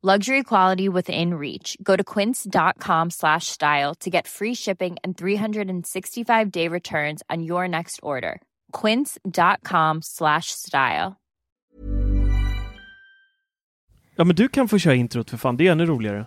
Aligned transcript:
Luxury 0.00 0.44
quality 0.44 0.88
within 0.88 1.34
reach. 1.34 1.76
Go 1.82 1.96
to 1.96 2.04
quince.com 2.04 3.10
slash 3.10 3.46
style 3.46 3.94
to 3.98 4.10
get 4.10 4.28
free 4.28 4.54
shipping 4.54 4.96
and 5.02 5.16
365 5.18 6.50
day 6.52 6.68
returns 6.68 7.22
on 7.28 7.42
your 7.42 7.66
next 7.68 7.98
order. 8.02 8.40
Quince.com 8.72 10.02
slash 10.02 10.44
style. 10.52 11.16
Ja, 14.16 14.24
men 14.24 14.36
du 14.36 14.48
kan 14.48 14.68
få 14.68 14.78
köra 14.78 14.94
introt 14.94 15.30
för 15.30 15.36
fan. 15.36 15.56
Det 15.56 15.66
är 15.66 15.72
ännu 15.72 15.86
roligare. 15.86 16.26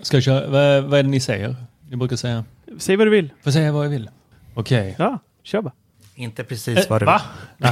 Ska 0.00 0.16
jag 0.16 0.24
köra? 0.24 0.46
Vad, 0.50 0.84
vad 0.84 0.98
är 0.98 1.02
det 1.02 1.08
ni 1.08 1.20
säger? 1.20 1.56
Ni 1.90 1.96
brukar 1.96 2.16
säga? 2.16 2.44
Säg 2.78 2.96
vad 2.96 3.06
du 3.06 3.10
vill. 3.10 3.32
Får 3.42 3.50
säga 3.50 3.72
vad 3.72 3.84
jag 3.84 3.90
vill? 3.90 4.10
Okej. 4.54 4.96
Ja, 4.98 5.18
kör 5.42 5.62
bara. 5.62 5.72
Inte 6.18 6.44
precis 6.44 6.78
Eh, 6.78 6.84
vad 6.88 7.02
du 7.02 7.06
va? 7.06 7.20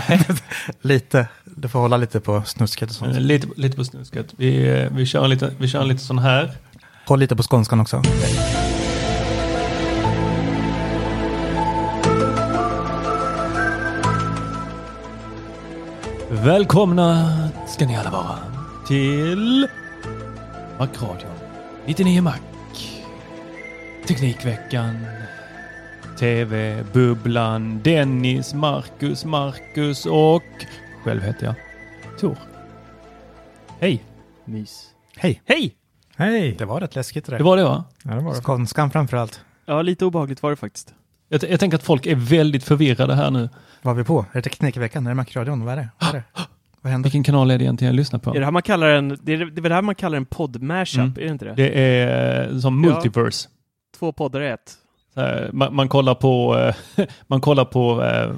Lite. 0.83 1.29
Du 1.45 1.69
får 1.69 1.79
hålla 1.79 1.97
lite 1.97 2.21
på 2.21 2.43
snusket 2.47 2.91
och 2.91 2.97
sånt. 2.97 3.15
Eh, 3.15 3.21
Lite, 3.21 3.47
lite 3.57 3.77
på 3.77 3.85
snusket. 3.85 4.27
Vi, 4.37 4.69
eh, 4.69 4.89
vi, 4.93 5.07
kör 5.07 5.29
lite, 5.29 5.53
vi 5.59 5.69
kör 5.69 5.85
lite 5.85 6.01
sån 6.05 6.19
här. 6.19 6.53
Håll 7.07 7.21
lite 7.21 7.37
på 7.37 7.43
skånskan 7.43 7.81
också. 7.81 8.03
Välkomna 16.31 17.39
ska 17.69 17.87
ni 17.87 17.97
alla 17.97 18.11
vara 18.11 18.39
till 18.89 19.69
Macradion 20.79 21.31
99 21.87 22.23
Mac. 22.23 22.35
Teknikveckan. 24.09 25.07
TV, 26.19 26.85
Bubblan, 26.93 27.81
Dennis, 27.83 28.55
Marcus, 28.55 29.25
Marcus 29.25 30.07
och 30.07 30.43
själv 31.05 31.23
heter 31.23 31.47
jag 31.47 31.55
Tor. 32.21 32.37
Hej! 33.81 34.05
Mys. 34.45 34.91
Hej! 35.17 35.43
Hej! 35.45 35.75
Hej! 36.17 36.55
Det 36.59 36.65
var 36.65 36.81
rätt 36.81 36.95
läskigt 36.95 37.25
det 37.27 37.33
där. 37.33 37.39
Det 37.39 37.45
var 37.45 37.57
det 37.57 37.65
va? 37.65 37.85
Ja, 38.05 38.11
det 38.15 38.21
var 38.21 38.35
det. 38.35 38.41
Skånskan 38.41 38.91
framför 38.91 39.17
allt. 39.17 39.41
Ja, 39.67 39.83
lite 39.83 40.05
obehagligt 40.05 40.43
var 40.43 40.51
det 40.51 40.57
faktiskt. 40.57 40.95
Jag, 41.29 41.43
jag 41.51 41.61
tänker 41.61 41.77
att 41.77 41.83
folk 41.83 42.07
är 42.07 42.15
väldigt 42.17 42.65
förvirrade 42.65 43.15
här 43.15 43.31
nu. 43.31 43.49
Vad 43.83 43.95
är 43.95 43.99
vi 43.99 44.05
på? 44.05 44.19
Är 44.21 44.25
det 44.33 44.43
Teknikveckan? 44.43 45.07
Är 45.07 45.11
det 45.11 45.15
Macradion? 45.15 45.65
Vad 45.65 45.73
är 45.73 45.77
det? 45.77 45.89
Vad, 46.01 46.09
är 46.09 46.13
det? 46.15 46.25
Vad 46.81 46.93
händer? 46.93 47.07
Vilken 47.11 47.23
kanal 47.23 47.51
är 47.51 47.59
det 47.59 47.65
egentligen 47.65 47.95
jag 47.95 47.97
lyssnar 47.97 48.19
på? 48.19 48.31
Är 48.35 48.39
det 48.39 48.45
här 48.45 48.53
man 48.53 48.63
kallar 48.63 48.87
en, 48.89 49.09
det 49.23 49.33
är, 49.33 49.39
det 49.39 49.43
är 49.61 49.63
väl 49.63 49.69
det 49.69 49.75
här 49.75 49.83
man 49.83 49.95
kallar 49.95 50.17
en 50.17 50.27
podd-mashup, 50.27 50.99
Mm. 51.01 51.13
är 51.17 51.21
det 51.21 51.29
inte 51.33 51.45
det? 51.45 51.55
Det 51.55 51.79
är 51.79 52.49
eh, 52.53 52.59
som 52.59 52.85
Ja. 52.85 52.91
multiverse. 52.91 53.49
Två 53.99 54.13
poddar 54.13 54.41
i 54.41 54.49
ett. 54.49 54.73
Så 55.15 55.21
här, 55.21 55.51
man, 55.53 55.75
man 55.75 55.89
kollar 55.89 56.15
på, 56.15 56.57
eh, 56.59 57.07
man 57.27 57.41
kollar 57.41 57.65
på 57.65 58.03
eh, 58.03 58.31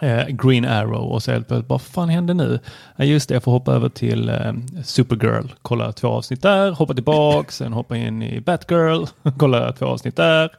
eh, 0.00 0.26
Green 0.28 0.64
Arrow 0.64 1.12
och 1.12 1.22
så 1.22 1.32
helt 1.32 1.48
plötsligt, 1.48 1.68
vad 1.68 1.82
fan 1.82 2.08
hände 2.08 2.34
nu? 2.34 2.58
Ja, 2.96 3.04
just 3.04 3.28
det, 3.28 3.34
jag 3.34 3.42
får 3.42 3.52
hoppa 3.52 3.72
över 3.72 3.88
till 3.88 4.28
eh, 4.28 4.52
Supergirl, 4.84 5.46
kolla 5.62 5.92
två 5.92 6.08
avsnitt 6.08 6.42
där, 6.42 6.70
hoppa 6.70 6.94
tillbaks, 6.94 7.56
sen 7.56 7.72
hoppa 7.72 7.96
in 7.96 8.22
i 8.22 8.40
Batgirl, 8.40 9.06
kolla 9.38 9.72
två 9.72 9.86
avsnitt 9.86 10.16
där. 10.16 10.50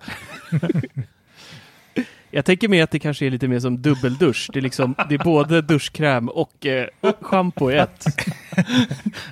Jag 2.33 2.45
tänker 2.45 2.67
mer 2.67 2.83
att 2.83 2.91
det 2.91 2.99
kanske 2.99 3.25
är 3.25 3.29
lite 3.29 3.47
mer 3.47 3.59
som 3.59 3.81
dubbeldusch. 3.81 4.49
Det 4.53 4.59
är 4.59 4.61
liksom, 4.61 4.95
det 5.09 5.15
är 5.15 5.23
både 5.23 5.61
duschkräm 5.61 6.29
och 6.29 6.65
eh, 6.65 6.87
schampo 7.21 7.71
i 7.71 7.77
ett. 7.77 8.05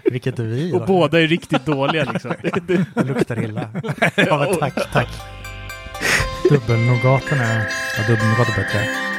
Vilket 0.03 0.39
är 0.39 0.43
vi? 0.43 0.73
Och 0.73 0.79
va? 0.79 0.85
båda 0.85 1.21
är 1.21 1.27
riktigt 1.27 1.65
dåliga 1.65 2.11
liksom. 2.11 2.33
Det, 2.67 3.03
luktar 3.03 3.43
illa. 3.43 3.69
ja, 4.15 4.55
tack, 4.59 4.91
tack. 4.91 5.38
Dubbelnougaten 6.49 7.39
är... 7.39 7.69
Ja, 7.97 8.07
dubbelnougat 8.07 8.49
är 8.49 8.63
bättre. 8.63 9.09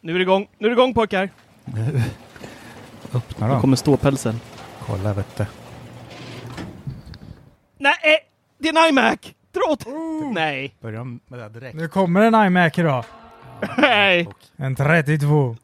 nu 0.00 0.12
är 0.12 0.18
det 0.18 0.22
igång. 0.22 0.48
Nu 0.58 0.66
är 0.66 0.70
det 0.70 0.74
igång 0.74 0.94
pojkar. 0.94 1.30
Öppna 3.14 3.48
Nu 3.48 3.54
då. 3.54 3.60
kommer 3.60 3.76
ståpälsen. 3.76 4.40
Kolla, 4.86 5.14
vet 5.14 5.36
du. 5.36 5.46
Nej, 7.78 7.94
eh, 8.02 8.18
det 8.58 8.68
är 8.68 8.84
en 8.84 8.88
iMac! 8.88 9.34
Dra 9.56 9.72
åt... 9.72 9.86
Nej. 10.34 10.74
Börja 10.80 11.04
med 11.04 11.20
det 11.28 11.48
direkt. 11.48 11.76
Nu 11.76 11.88
kommer 11.88 12.20
en 12.20 12.46
iMac 12.46 12.78
idag. 12.78 13.04
Nej. 13.78 14.28
En 14.56 14.76
32. 14.76 15.56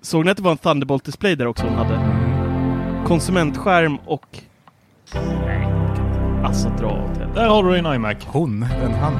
Såg 0.00 0.24
ni 0.24 0.30
att 0.30 0.36
det 0.36 0.42
var 0.42 0.50
en 0.50 0.58
Thunderbolt-display 0.58 1.34
där 1.34 1.46
också 1.46 1.66
hon 1.66 1.74
hade? 1.74 2.00
Konsumentskärm 3.06 3.96
och... 3.96 4.38
Nej. 5.46 5.66
Alltså 6.44 6.68
dra 6.68 6.86
åt 6.86 7.16
helvete. 7.18 7.40
Där 7.40 7.48
har 7.48 7.64
du 7.64 7.78
en 7.78 7.86
iMac. 7.94 8.16
Hon, 8.26 8.60
den 8.60 8.92
han. 8.92 9.14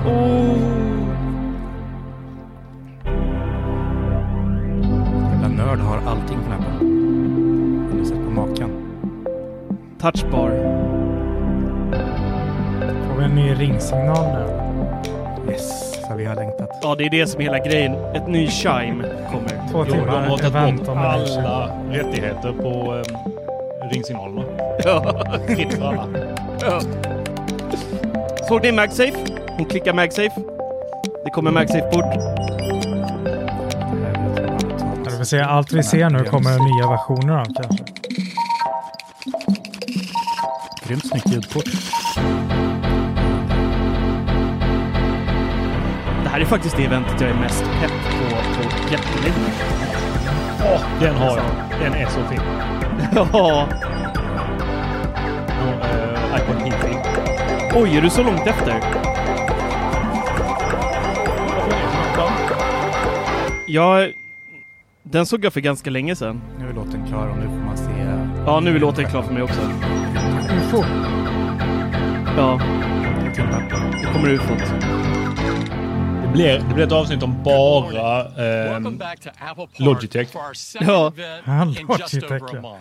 Jävla 5.33 5.49
nörd 5.49 5.79
har 5.79 5.97
allting 5.97 6.39
för 6.43 6.51
den 6.51 6.63
här. 6.63 6.73
Har 7.91 7.99
ni 7.99 8.07
sett 8.07 8.25
på 8.25 8.31
makan? 8.31 8.71
Touchbar. 10.01 11.00
Vi 13.21 13.27
en 13.27 13.35
ny 13.35 13.55
ringsignal 13.55 14.27
nu? 14.33 15.53
Yes, 15.53 15.95
så 16.09 16.15
vi 16.17 16.25
har 16.25 16.35
längtat. 16.35 16.79
Ja, 16.83 16.95
det 16.95 17.05
är 17.05 17.11
det 17.11 17.27
som 17.27 17.41
är 17.41 17.45
hela 17.45 17.59
grejen. 17.59 17.95
Ett 18.15 18.29
ny 18.29 18.49
chime 18.49 19.05
kommer. 19.31 19.71
Två 19.71 19.79
Jo, 19.79 19.85
de 19.85 19.91
timmar 19.91 20.29
har 20.29 20.39
tagit 20.39 20.87
bort 20.87 20.97
alla 20.97 21.71
rättigheter 21.91 22.53
på 22.53 22.93
um, 22.93 23.05
ringsignalerna. 23.91 24.43
Ja. 24.85 25.25
Fritt 25.47 25.75
för 25.75 25.85
alla. 25.85 26.07
Ja. 26.61 26.81
Såg 28.49 28.63
ni 28.63 28.73
MagSafe? 28.73 29.17
Hon 29.57 29.67
klickar 29.67 29.93
MagSafe. 29.93 30.41
Det 31.25 31.31
kommer 31.31 31.51
MagSafe-port. 31.51 32.15
Ja, 35.05 35.11
vi 35.11 35.17
får 35.17 35.25
se. 35.25 35.41
Allt 35.41 35.73
vi 35.73 35.83
ser 35.83 36.11
nu 36.11 36.25
kommer 36.25 36.51
nya 36.51 36.91
versioner 36.91 37.39
av 37.39 37.45
kanske. 37.45 37.85
Grymt 40.87 41.07
snyggt 41.07 41.33
ljudkort. 41.33 41.69
här 46.41 46.47
är 46.47 46.51
faktiskt 46.51 46.77
det 46.77 46.85
eventet 46.85 47.21
jag 47.21 47.31
är 47.31 47.35
mest 47.35 47.65
pepp 47.81 47.91
på 47.91 48.37
på 48.55 48.93
jättelänge. 48.93 49.53
Åh, 50.61 50.77
oh, 50.77 51.01
den 51.01 51.15
har 51.15 51.37
jag. 51.37 51.81
Den 51.81 51.95
är 51.95 52.07
så 52.07 52.23
fin. 52.25 52.41
ja. 53.33 53.69
Och, 55.63 55.87
eh, 55.87 56.41
uh. 56.41 57.83
Oj, 57.83 57.97
är 57.97 58.03
du 58.03 58.11
så 58.11 58.23
långt 58.23 58.47
efter? 58.47 58.81
Ja, 63.67 64.07
den 65.03 65.27
såg 65.27 65.45
jag 65.45 65.53
för 65.53 65.61
ganska 65.61 65.91
länge 65.91 66.17
sedan. 66.17 66.41
Nu 66.59 66.69
är 66.69 66.73
låten 66.73 67.07
klar 67.07 67.29
och 67.29 67.37
nu 67.37 67.45
får 67.45 67.65
man 67.67 67.77
se... 67.77 67.91
Ja, 68.47 68.61
nu 68.61 68.77
är 68.77 68.81
låten 68.81 69.05
klar 69.11 69.23
för 69.23 69.33
mig 69.33 69.43
också. 69.43 69.61
UFO. 70.57 70.85
Ja. 72.37 72.61
Det 74.03 74.13
kommer 74.13 74.29
ufot. 74.29 75.10
Blir, 76.33 76.59
det 76.69 76.75
blir 76.75 76.85
ett 76.87 76.93
avsnitt 76.93 77.23
om 77.23 77.43
bara 77.43 78.25
ehm, 78.25 79.01
Logitech. 79.77 80.29
Ja. 80.81 81.13
Ja, 81.45 81.63
in 81.63 81.69
just 81.69 81.89
Logitech, 81.89 82.43
over 82.43 82.59
a 82.59 82.61
ja. 82.63 82.79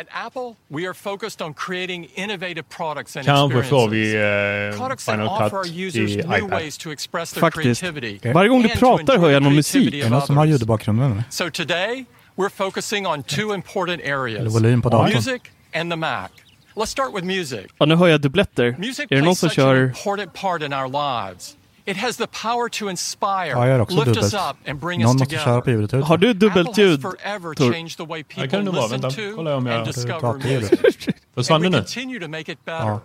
At 0.00 0.06
Apple, 0.26 0.54
we 0.68 0.86
are 0.88 0.94
focused 0.94 1.42
on 1.42 1.54
creating 1.54 2.08
innovative 2.14 2.62
products 2.68 3.16
and 3.16 3.26
Kanske 3.26 3.62
får 3.62 3.88
vi 3.88 4.14
eh, 4.14 4.78
Products 4.78 5.04
that 5.04 5.14
Final 5.14 5.28
offer 5.28 5.56
our 5.56 5.66
i 5.66 5.86
users 5.86 6.16
new 6.16 6.36
iPad. 6.36 6.50
ways 6.50 6.78
to 6.78 6.90
express 6.92 7.32
their 7.32 7.40
Faktiskt. 7.40 7.80
creativity. 7.80 8.32
Varje 8.32 8.48
gång 8.48 8.62
du 8.62 8.68
pratar 8.68 9.18
hör 9.18 9.30
jag 9.30 9.42
någon 9.42 9.54
musik. 9.54 9.94
Är 9.94 10.02
det 10.02 10.10
någon 10.10 10.22
som 10.26 10.36
har 10.36 10.44
ljud 10.46 10.62
i 10.62 10.66
bakgrunden? 10.66 11.22
So 11.30 11.50
today, 11.50 12.04
we're 12.36 12.50
focusing 12.50 13.06
on 13.06 13.22
two 13.22 13.54
important 13.54 14.02
areas. 14.02 14.54
volym 14.54 14.82
på 14.82 14.88
datorn? 14.88 15.12
Music 15.12 15.42
and 15.74 15.92
the 15.92 15.96
Mac. 15.96 16.28
Let's 16.76 16.86
start 16.86 17.14
with 17.14 17.26
music. 17.26 17.66
Ja, 17.78 17.86
nu 17.86 17.94
hör 17.96 18.08
jag 18.08 18.20
dubbletter. 18.20 18.74
Music 18.78 19.06
Är 19.10 19.16
det 19.16 19.16
någon 19.16 19.24
plays 19.24 19.38
som 19.38 19.48
such 19.48 19.58
an 19.58 19.64
kör... 19.64 19.84
important 19.84 20.32
part 20.34 20.62
in 20.62 20.72
our 20.72 20.88
lives. 20.88 21.56
It 21.90 21.96
has 21.96 22.16
the 22.16 22.26
power 22.26 22.68
to 22.68 22.90
inspire, 22.90 23.46
Ja, 23.48 23.58
jag 23.58 23.68
gör 23.68 23.80
också 23.80 23.96
lift 23.96 24.08
us 24.08 24.16
dubbelt. 24.30 24.34
up 24.50 24.68
and 24.70 24.78
bring 24.80 25.02
Någon 25.02 25.14
us 25.16 25.20
måste 25.20 25.36
köra 25.36 25.54
på 25.60 25.64
together. 25.64 25.80
ljudet 25.80 25.94
ut. 25.94 26.04
Har 26.04 26.16
du 26.16 26.32
dubbelt 26.32 26.78
ljud? 26.78 27.02
forever 27.02 27.54
Tor? 27.54 27.72
changed 27.72 27.96
the 27.96 28.04
way 28.04 28.18
Ja, 28.20 28.24
people 28.28 28.42
det 28.42 28.48
kan 28.50 28.64
det 28.64 28.70
vara. 28.70 28.82
listen 28.82 29.00
Vänta, 29.00 29.16
to 29.16 29.36
kolla 29.36 29.56
om 29.56 29.66
jag-. 29.66 29.86
Försvann 31.34 31.56
And 31.56 31.64
det 31.64 31.68
we 31.68 31.70
nu? 31.70 31.76
continue 31.78 32.20
to 32.20 32.28
make 32.28 32.52
it 32.52 32.64
better. 32.64 32.86
Ja. 32.86 33.00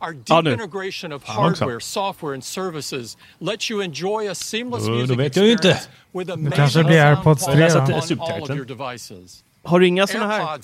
Our 0.00 0.12
deep 0.12 0.22
Ja, 0.28 0.38
integration 0.52 1.12
of 1.12 1.24
hardware, 1.24 1.80
software 1.80 2.34
and 2.34 2.44
services 2.44 3.16
lets 3.38 3.70
you 3.70 3.82
enjoy 3.82 4.28
a 4.30 4.34
seamless 4.34 4.86
music 4.88 5.18
experience 5.18 5.88
with 6.14 6.30
amazing 6.30 6.68
sound 6.68 6.86
quality 7.22 7.44
3 7.44 7.68
då. 7.68 7.74
on 7.74 8.20
all 8.20 8.42
of 8.42 8.50
your 8.50 8.64
devices. 8.64 9.44
Har 9.64 9.80
du 9.80 9.86
inga 9.86 10.06
såna 10.06 10.26
här? 10.26 10.58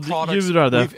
Trådljudare. 0.00 0.88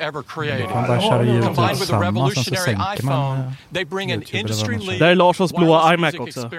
Man 0.75 0.87
bara 0.87 1.00
köra 1.00 1.25
ljudet 1.25 1.44
Combined 1.44 1.78
with 1.78 1.94
a 1.94 2.00
tillsammans, 2.00 2.34
sen 2.34 2.44
så 2.44 2.55
sänker 2.55 3.02
man... 3.02 3.52
YouTube 3.75 4.99
Där 4.99 5.06
är 5.06 5.14
Larssons 5.14 5.52
blåa 5.52 5.94
iMac 5.94 6.14
också. 6.14 6.50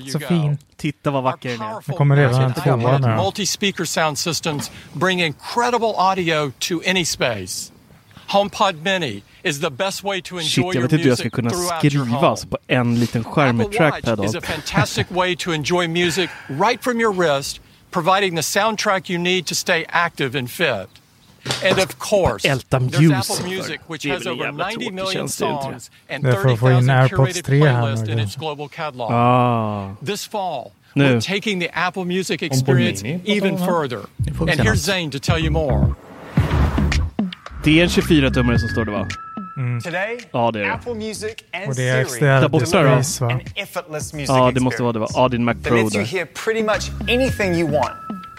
you 0.00 0.10
Så 0.12 0.18
fin. 0.18 0.58
Titta 0.76 1.10
vad 1.10 1.22
vacker 1.22 1.48
den 1.48 1.60
är. 1.60 1.74
Det 1.86 1.92
kommer 1.92 2.16
redan 2.16 2.42
en 2.42 2.54
tvåa 2.54 2.98
nu 2.98 3.06
då. 3.06 3.08
multi-speaker 3.08 3.84
sound 3.84 4.18
systems 4.18 4.70
bring 4.92 5.22
incredible 5.22 5.94
audio 5.96 6.52
to 6.58 6.80
any 6.86 7.04
space. 7.04 7.72
HomePod 8.28 8.74
Mini 8.84 9.22
is 9.42 9.60
the 9.60 9.70
best 9.70 10.04
way 10.04 10.22
to 10.22 10.38
enjoy 10.38 10.48
Shit, 10.48 10.64
jag 10.64 10.74
your 10.74 10.82
vet 10.82 10.92
inte 10.92 11.02
hur 11.02 11.08
jag 11.08 11.18
ska 11.18 11.24
music 11.24 11.34
kunna 11.34 11.50
throughout 11.50 11.84
your 11.84 11.90
skriva 12.04 12.04
home. 12.04 12.26
alltså 12.28 12.46
på 12.46 12.58
en 12.66 13.00
liten 13.00 13.24
skärm 13.24 13.56
med 13.56 13.66
Apple 13.66 13.78
trackpad 13.78 14.18
Watch 14.18 14.28
is 14.28 14.34
a 14.34 14.40
fantastic 14.40 15.06
way 15.10 15.36
to 15.36 15.52
enjoy 15.52 15.88
music 15.88 16.30
right 16.48 16.84
from 16.84 17.00
your 17.00 17.12
wrist, 17.14 17.60
providing 17.92 18.34
the 18.36 18.42
soundtrack 18.42 19.10
you 19.10 19.18
need 19.18 19.46
to 19.46 19.54
stay 19.54 19.84
active 19.88 20.38
and 20.38 20.50
fit. 20.50 20.88
And 21.64 21.78
of 21.78 21.98
course, 21.98 22.44
Älta 22.48 22.78
there's 22.78 23.30
Apple 23.30 23.50
Music, 23.50 23.80
which 23.88 24.04
has 24.06 24.26
over 24.26 24.44
jävla 24.44 24.66
90 24.68 24.78
tråkig 24.78 24.92
million 24.94 25.12
tjänst, 25.12 25.40
är 25.40 25.46
det 25.46 25.52
inte 25.52 25.66
det? 25.66 25.72
songs 25.72 25.90
and 26.10 26.24
Det 26.24 26.30
är 26.30 26.42
för 26.42 26.52
att 26.52 26.58
få 26.60 26.70
in 26.70 26.88
30,000 26.88 27.08
curated 27.08 27.44
3 27.44 27.58
här 27.60 27.72
nu, 27.74 27.80
playlists 27.82 28.08
in 28.08 28.18
its 28.18 28.36
global 28.36 28.68
catalog. 28.68 29.08
Ah. 29.12 29.96
This 30.06 30.26
fall, 30.28 30.70
Nu. 30.94 31.04
we're 31.04 31.20
taking 31.34 31.60
the 31.60 31.68
Apple 31.74 32.04
Music 32.04 32.42
experience 32.42 33.06
even 33.24 33.58
further. 33.58 34.00
And 34.40 34.50
here's. 34.50 34.76
Zane 34.76 35.10
to 35.10 35.18
tell 35.18 35.38
you 35.38 35.50
more. 35.50 35.94
Det 37.64 37.78
är 37.80 37.82
en 37.82 37.88
24-tummare 37.88 38.58
som 38.58 38.68
står 38.68 38.84
det 38.84 38.90
va? 38.90 39.06
Today, 39.84 40.18
Ja, 40.32 40.50
det 40.50 40.60
är 40.60 40.64
det. 40.64 40.72
Apple 40.72 40.94
Music 40.94 41.34
and 41.52 41.68
Och 41.68 41.74
det 41.74 41.88
är 41.88 41.92
Siri 41.94 42.00
extra 42.02 42.40
Där 42.40 42.48
borta 42.48 42.82
då? 42.82 42.96
displays 42.96 43.20
va? 43.20 43.30
an 43.32 43.40
effortless 43.54 44.12
music 44.12 44.28
Ja, 44.28 44.50
det 44.50 44.60
måste 44.60 44.82
vara 44.82 44.92
det 44.92 44.98
va? 44.98 45.04
experience 45.04 45.20
ah, 45.24 45.28
din 45.28 45.44
Mac 45.44 45.54
that 45.54 45.62
Pro 45.64 45.76
lets 45.82 45.94
you 45.94 46.04
hear 46.04 46.26
pretty 46.44 46.62
much 46.62 46.90
anything 47.08 47.54
you 47.54 47.70
want 47.72 47.92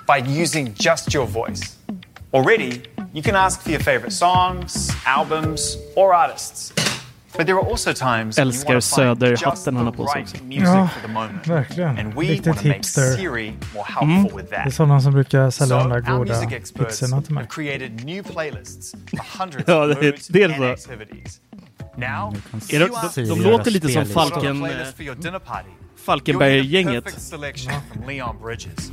by 0.07 0.41
using 0.41 0.73
just 0.79 1.15
your 1.15 1.27
voice. 1.27 1.77
Already, 2.33 2.81
you 3.13 3.23
can 3.23 3.35
ask 3.35 3.61
for 3.61 3.71
your 3.71 3.81
favorite 3.83 4.11
songs, 4.13 4.91
albums, 5.05 5.77
or 5.95 6.13
artists. 6.15 6.73
Älskar 7.37 8.73
want 8.73 8.83
to 8.83 8.95
find 8.95 9.17
Söder-hatten 9.17 9.31
just 9.51 9.65
han 9.65 9.75
the 9.75 9.81
har 9.83 9.91
på 9.91 10.07
sig 10.07 10.21
right 10.21 10.33
också. 10.33 10.43
music 10.43 10.63
Ja, 10.67 10.89
for 10.93 11.07
the 11.07 11.13
moment. 11.13 11.47
verkligen. 11.47 11.89
And 11.99 12.13
we 12.13 12.21
Riktigt 12.21 12.47
want 12.47 12.59
to 12.61 12.67
make 12.67 12.77
hipster. 12.77 13.01
Siri 13.15 13.53
more 13.73 13.85
helpful 13.87 14.37
with 14.37 14.49
Det 14.49 14.55
är 14.55 14.63
that. 14.63 14.73
sådana 14.73 15.01
som 15.01 15.13
brukar 15.13 15.49
So, 15.49 15.57
sälja 15.57 15.77
de 15.77 15.89
där 15.89 15.95
our 15.95 16.17
goda 16.17 16.33
music 16.33 16.53
experts 16.57 16.99
pixlarna 16.99 17.21
till 17.21 17.33
mig. 17.33 17.43
have 17.43 17.49
created 17.49 18.05
new 18.05 18.23
playlists 18.23 18.91
for 18.91 19.39
hundreds 19.43 19.63
Ja, 19.67 19.83
of 19.85 19.89
det 19.99 20.07
är- 20.07 20.11
moods 20.11 20.27
det 20.27 20.43
är 20.43 20.49
and 20.49 20.57
så. 20.57 20.63
activities. 20.91 21.41
Now, 21.97 22.33
if 22.57 22.73
Är 22.73 22.79
you 22.79 22.87
de, 22.87 22.95
ask 22.95 23.15
de, 23.15 23.21
de 23.21 23.27
Siri 23.35 23.51
låter 23.51 23.71
lite 23.71 23.87
som 23.87 24.05
spellista. 24.05 24.13
for 24.13 24.27
a 24.27 24.29
Falken, 24.31 24.55
eh, 24.55 24.67
playlist 24.69 24.95
for 24.95 25.03
your 25.05 25.15
dinner 25.15 25.39
party, 25.39 25.69
you'll 25.69 25.79
get 25.85 25.95
the 25.97 26.03
Falkenberg-gänget. 26.05 27.03
perfect 27.03 27.21
selection 27.21 27.73
from 27.93 28.07
Leon 28.07 28.35
Bridges. 28.41 28.91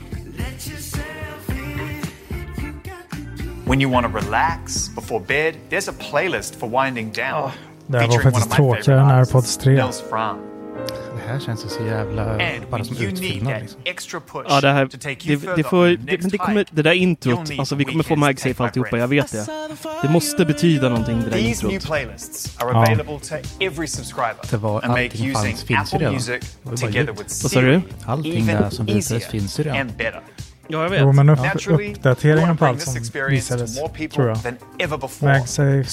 When 3.66 3.80
you 3.80 3.92
want 3.92 4.06
to 4.06 4.12
relax 4.18 4.88
before 4.94 5.24
bed, 5.26 5.54
there's 5.70 5.88
a 5.88 5.94
playlist 6.10 6.54
for 6.58 6.68
winding 6.68 7.12
down. 7.16 7.50
Det 7.92 7.98
här 8.00 8.06
var 8.08 8.18
faktiskt 8.18 8.50
tråkigare 8.50 9.00
än 9.00 9.06
AirPods 9.10 9.34
artists, 9.34 9.56
3. 9.64 9.84
Nils 9.84 10.02
Frahm. 10.10 10.36
Det 11.16 11.32
här 11.32 11.40
känns 11.40 11.64
ju 11.64 11.68
så 11.68 11.82
jävla... 11.86 12.38
Bara 12.70 12.84
som 12.84 12.96
utfyllnad 12.96 13.60
liksom. 13.60 13.80
Ja, 14.48 14.60
det 14.60 14.72
här, 14.72 14.88
det, 15.26 15.56
det 15.56 15.64
får, 15.64 15.86
det, 15.86 16.20
men 16.20 16.30
det, 16.30 16.38
kommer, 16.38 16.64
det 16.70 16.82
där 16.82 16.92
introt, 16.92 17.50
alltså 17.58 17.74
vi 17.74 17.84
kommer 17.84 18.04
få 18.04 18.16
MagSafe 18.16 18.62
alltihopa, 18.64 18.98
jag 18.98 19.08
vet 19.08 19.32
det. 19.32 19.46
Det 20.02 20.08
måste 20.08 20.44
betyda 20.44 20.88
någonting 20.88 21.22
det 21.24 21.30
där 21.30 21.36
introt. 21.68 21.72
Ja. 22.72 22.86
Det 24.50 24.56
var- 24.56 24.80
allting 24.90 25.26
fanns- 25.34 25.64
finns 25.64 25.94
ju 25.94 25.98
redan. 25.98 26.14
Vad 26.62 27.50
sa 27.50 27.60
du? 27.60 27.80
Allting 28.06 28.46
där 28.46 28.70
som 28.70 28.86
visades 28.86 29.26
finns 29.26 29.60
ju 29.60 29.62
redan. 29.62 29.76
Ja, 30.68 30.82
jag 30.82 30.90
vet. 30.90 31.00
Jo, 31.00 31.12
men 31.12 31.28
upp, 31.28 31.38
uppdateringen 31.96 32.56
på 32.56 32.64
allt 32.66 32.80
som 32.80 32.96
experience 32.96 33.54
visades, 33.54 33.76
tror 33.76 34.08
people 34.08 34.24
jag. 34.24 34.42
than 34.42 34.56
ever 34.78 34.96
before. 34.98 35.32
MagSafe, 35.38 35.84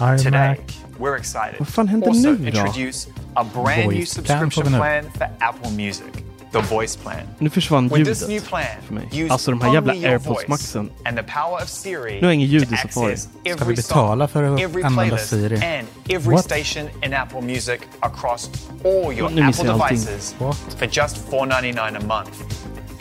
iMac. 0.00 0.58
Today, 0.96 1.04
we're 1.10 1.16
excited 1.18 1.58
Vad 1.58 1.68
fan 1.68 1.88
händer 1.88 2.08
also 2.08 2.30
nu 2.30 2.50
då? 2.50 2.58
introduce 2.58 3.08
a 3.34 3.44
brand 3.54 3.78
new 3.78 3.84
Voice 3.86 4.14
plan 4.14 4.24
får 4.24 4.50
subscription 4.50 4.64
vi 4.64 4.70
nu. 4.70 4.76
plan 4.78 5.04
for 5.18 5.28
Apple 5.40 5.70
Music, 5.70 6.12
the 6.52 6.58
Voice 6.74 6.96
Plan. 6.96 7.20
Nu 7.38 7.50
försvann 7.50 7.88
With 7.88 8.04
this 8.04 8.20
new 8.22 8.30
ljudet. 8.30 8.48
plan, 8.48 8.62
för 8.86 8.94
mig. 8.94 9.08
use 9.24 9.32
Alltså, 9.32 9.50
de 9.50 9.60
här 9.60 9.74
jävla 9.74 9.92
only 9.92 10.04
your 10.04 10.12
AirPods 10.12 10.28
voice 10.38 10.48
Maxen. 10.48 10.90
and 11.04 11.16
the 11.16 11.22
power 11.22 11.62
of 11.62 11.68
Siri 11.68 12.14
Nu 12.14 12.20
har 12.20 12.26
jag 12.26 12.34
ingen 12.34 12.48
ljud 12.48 12.62
i 12.62 12.66
to 12.66 12.76
Safari. 12.82 13.12
access 13.12 13.28
Ska 13.40 13.50
every 13.50 13.66
vi 13.68 13.74
betala 13.74 14.28
song, 14.28 14.32
för 14.32 14.42
att 14.42 14.60
every 14.60 14.82
använda 14.82 15.16
playlist 15.16 15.28
Siri? 15.30 15.54
and 15.78 15.86
every 16.08 16.34
What? 16.34 16.44
station 16.44 16.88
in 17.02 17.14
Apple 17.14 17.40
Music 17.40 17.80
across 18.00 18.50
all 18.84 19.12
your 19.18 19.30
Nu 19.30 19.46
missar 19.46 19.62
Apple 19.64 19.72
jag 19.72 19.80
allting. 19.82 19.98
devices 19.98 20.34
What? 20.38 20.56
for 20.78 20.86
just 20.92 21.16
$4.99 21.30 21.96
a 21.96 22.00
month. 22.06 22.30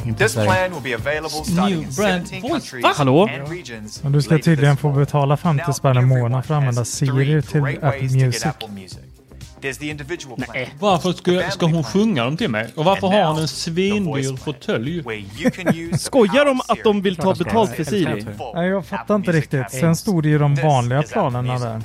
Inte 0.06 0.24
This 0.24 0.34
plan 0.34 0.72
will 0.72 0.82
be 0.84 0.96
available 0.96 1.30
starting 1.30 1.82
in 1.84 1.90
brand 1.98 2.28
17 2.30 2.42
voice. 2.42 2.52
countries 2.52 2.84
Va? 2.84 2.94
Hallå? 2.98 3.30
and 3.40 3.50
regions 3.50 4.04
Men 4.04 4.12
du 4.12 4.22
ska 4.22 4.38
tydligen 4.38 4.78
få 4.78 4.90
betala 4.92 5.38
50 5.38 5.64
Now 5.68 5.74
spänn 5.74 5.98
i 5.98 6.02
månaden 6.02 6.44
för 6.44 6.54
att 6.54 6.58
använda 6.60 6.86
Siri 6.86 7.42
till 7.42 7.62
Apple 7.62 7.82
ways 7.82 8.12
to 8.12 8.18
get 8.18 8.26
Music. 8.26 8.46
Apple 8.46 8.68
Music. 8.68 8.98
There's 9.62 9.80
the 9.80 9.90
individual 9.90 10.36
plan. 10.36 10.66
Varför 10.80 11.12
ska, 11.14 11.50
ska 11.52 11.66
hon 11.66 11.84
sjunga 11.84 12.24
dem 12.24 12.38
till 12.38 12.50
mig? 12.50 12.68
Och 12.76 12.86
varför 12.86 13.08
har 13.08 13.20
now, 13.20 13.28
hon 13.28 13.36
en 13.42 13.42
the 13.42 13.54
svindyr 13.54 14.38
fåtölj? 14.38 15.02
where 15.02 15.18
you 15.40 15.52
can 15.52 15.68
use 15.76 15.92
the 15.92 15.98
Skojar 15.98 16.46
de 16.46 16.62
att 16.68 16.84
de 16.84 17.02
vill 17.02 17.16
Siri 17.16 17.24
ta 17.24 17.36
to 17.36 17.44
betalt 17.44 17.76
för 17.76 17.84
Siri? 17.84 18.26
Nej, 18.56 18.68
jag 18.70 18.86
fattar 18.86 19.04
Apple 19.04 19.16
inte 19.16 19.32
Music 19.32 19.44
riktigt. 19.54 19.72
Sen 19.80 19.96
stod 19.96 20.24
det 20.24 20.30
ju 20.30 20.38
de 20.40 20.56
vanliga 20.56 21.04
planerna 21.04 21.60
där. 21.60 21.82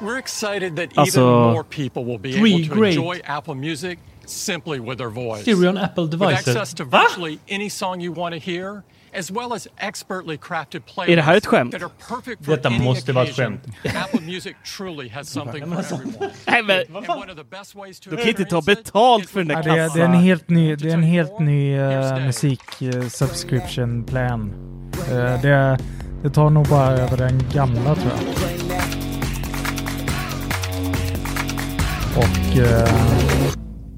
We're 0.00 0.18
excited 0.18 0.76
that 0.76 0.88
Alltså, 0.98 1.20
even 1.20 1.52
more 1.52 1.64
people 1.64 2.04
will 2.04 2.18
be 2.18 2.32
three 2.32 2.54
able 2.54 2.68
to 2.68 2.74
great- 2.80 2.96
enjoy 2.96 3.20
Apple 3.26 3.54
Music 3.54 3.98
simply 4.26 4.80
with 4.80 4.98
their 4.98 5.10
voice. 5.10 5.44
Siri 5.44 5.66
on 5.68 5.78
Apple 5.78 6.04
With 6.04 6.10
devices. 6.10 6.48
access 6.48 6.74
to 6.74 6.84
Va? 6.84 6.98
virtually 7.08 7.38
any 7.48 7.68
song 7.70 8.00
you 8.00 8.12
want 8.12 8.34
to 8.34 8.40
hear, 8.50 8.82
as 9.14 9.30
well 9.30 9.52
as 9.54 9.68
expertly 9.78 10.36
crafted 10.38 10.82
playlists 10.86 11.12
Är 11.12 11.16
det 11.16 11.22
här 11.22 11.36
ett 11.36 11.46
skämt? 11.46 11.72
that 11.72 11.82
are 11.82 11.90
perfect 12.08 12.44
for 12.44 12.52
Detta 12.56 12.68
any 12.68 12.78
måste 12.78 13.12
vara 13.12 13.24
ett 13.24 13.30
occasion. 13.38 13.60
skämt. 13.82 13.96
Apple 14.04 14.20
Music 14.20 14.56
truly 14.76 15.08
has 15.08 15.28
something 15.28 15.64
for 15.66 15.80
everyone. 15.80 16.30
Nej, 16.46 16.62
men, 16.62 16.96
And 16.96 17.08
one 17.08 17.30
of 17.30 17.36
the 17.36 17.44
best 17.44 17.74
ways 17.74 18.00
to 18.00 18.10
Du 18.10 18.16
kan 18.16 18.28
inte 18.28 18.44
ta 18.44 18.58
experience 18.58 18.80
it 18.80 18.84
betalt 18.84 19.22
is 19.24 19.30
för 19.30 19.38
den 19.40 19.48
där 19.48 19.56
with 19.62 19.68
Ja, 19.68 19.88
det, 19.94 20.00
är, 20.00 20.04
en 20.04 20.14
helt 20.14 20.48
ny, 20.48 20.76
det 20.76 20.88
är 20.90 20.94
en 20.94 21.02
helt 21.02 21.38
ny 21.40 21.78
uh, 21.78 22.26
musik 22.26 22.60
uh, 22.82 23.08
subscription 23.08 24.04
plan. 24.04 24.52
Eh, 25.10 25.40
det, 25.42 25.78
det 26.22 26.30
tar 26.30 26.50
nog 26.50 26.68
bara 26.68 26.90
över 26.90 27.16
den 27.16 27.42
gamla 27.52 27.94
tror 27.94 28.12
jag. 28.16 28.18
Och 32.16 32.56
eh, 32.58 32.88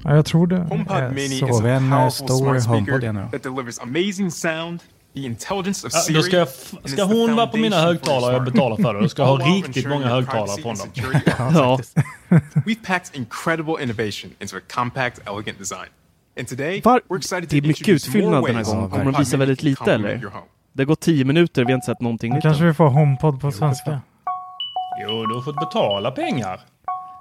ja, 0.05 0.15
jag 0.15 0.25
tror 0.25 0.47
det 0.47 0.57
HomePod 0.57 0.97
är 0.97 1.09
Mini 1.09 1.39
så. 1.39 1.49
is 1.49 1.61
a 1.61 1.67
en, 1.69 1.91
eh, 1.93 1.97
powerful 1.97 2.11
stor 2.11 2.59
smart 2.59 2.63
speaker 2.63 3.27
that 3.31 3.43
delivers 3.43 3.79
amazing 3.79 4.31
sound, 4.31 4.79
the 5.15 5.21
intelligence 5.21 5.87
of 5.87 5.93
Ja, 5.93 5.99
Siri. 5.99 6.15
då 6.17 6.21
ska 6.23 6.37
jag 6.37 6.47
ska 6.89 7.03
hon 7.03 7.35
vara 7.35 7.47
på 7.47 7.57
mina 7.57 7.81
högtalare 7.81 8.33
jag 8.33 8.41
smart. 8.41 8.53
betalar 8.53 8.75
för 8.77 8.93
det. 8.93 9.01
Då 9.01 9.09
ska 9.09 9.21
jag 9.21 9.35
ha 9.37 9.47
riktigt 9.55 9.89
många 9.89 10.07
högtalare 10.07 10.61
från 10.61 10.75
dem. 10.75 10.87
ja. 11.53 11.79
We've 12.65 12.85
packed 12.85 13.15
incredible 13.19 13.83
innovation 13.83 14.31
into 14.39 14.57
a 14.57 14.59
compact, 14.73 15.21
elegant 15.27 15.59
design. 15.59 15.89
And 16.39 16.47
today, 16.47 16.81
Var- 16.83 17.01
we're 17.09 17.17
excited 17.17 17.49
det 17.49 17.57
är 17.57 17.61
to 17.61 17.67
mycket 17.67 17.89
utfyllnad 17.89 18.43
den 18.45 18.55
här 18.55 18.63
gången. 18.63 18.89
Kommer 18.89 19.11
de 19.11 19.19
visa 19.19 19.37
väldigt 19.37 19.63
lite, 19.63 19.93
eller? 19.93 20.21
Det 20.73 20.81
har 20.83 20.85
gått 20.85 20.99
10 21.01 21.25
minuter, 21.25 21.65
vi 21.65 21.71
har 21.71 21.75
inte 21.77 21.85
sett 21.85 22.01
någonting 22.01 22.33
nytt. 22.33 22.41
kanske 22.43 22.63
vi 22.63 22.73
får 22.73 22.87
HomePod 22.89 23.41
på 23.41 23.51
svenska. 23.51 24.01
Jo, 25.03 25.25
du 25.25 25.33
har 25.35 25.41
fått 25.41 25.55
betala 25.59 26.11
pengar. 26.11 26.59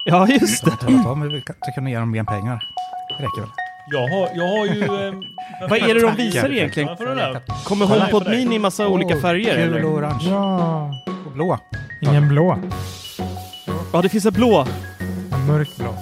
Ja, 0.04 0.28
just 0.28 0.64
det. 0.64 0.70
Teletom, 0.70 1.28
vi 1.28 1.40
ska 1.40 1.52
kunna 1.75 1.90
ge 1.90 1.99
dem 1.99 2.11
mer 2.11 2.25
pengar. 2.25 2.62
Det 3.08 3.25
räcker 3.25 3.40
väl. 3.40 3.50
Jag 3.92 4.00
har, 4.08 4.28
jag 4.34 4.49
har 4.58 4.66
ju... 4.66 5.14
Eh, 5.62 5.68
Vad 5.70 5.78
är 5.78 5.94
det 5.94 6.00
de 6.00 6.16
visar 6.16 6.52
egentligen? 6.52 6.96
För 6.96 7.06
det 7.06 7.14
där. 7.14 7.42
Kommer 7.64 7.87
HomePod 7.87 8.28
Mini 8.28 8.54
i 8.54 8.58
massa 8.58 8.88
olika 8.88 9.16
färger 9.20 9.56
Gul 9.56 9.75
eller? 9.75 9.84
och 9.84 9.90
orange 9.92 10.26
Ja, 10.30 10.90
och 11.26 11.32
blå. 11.32 11.58
ingen 12.00 12.28
blå. 12.28 12.58
Ja, 13.92 14.02
det 14.02 14.08
finns 14.08 14.26
en 14.26 14.32
blå. 14.32 14.66
En 15.32 15.46
mörkblå. 15.46 15.94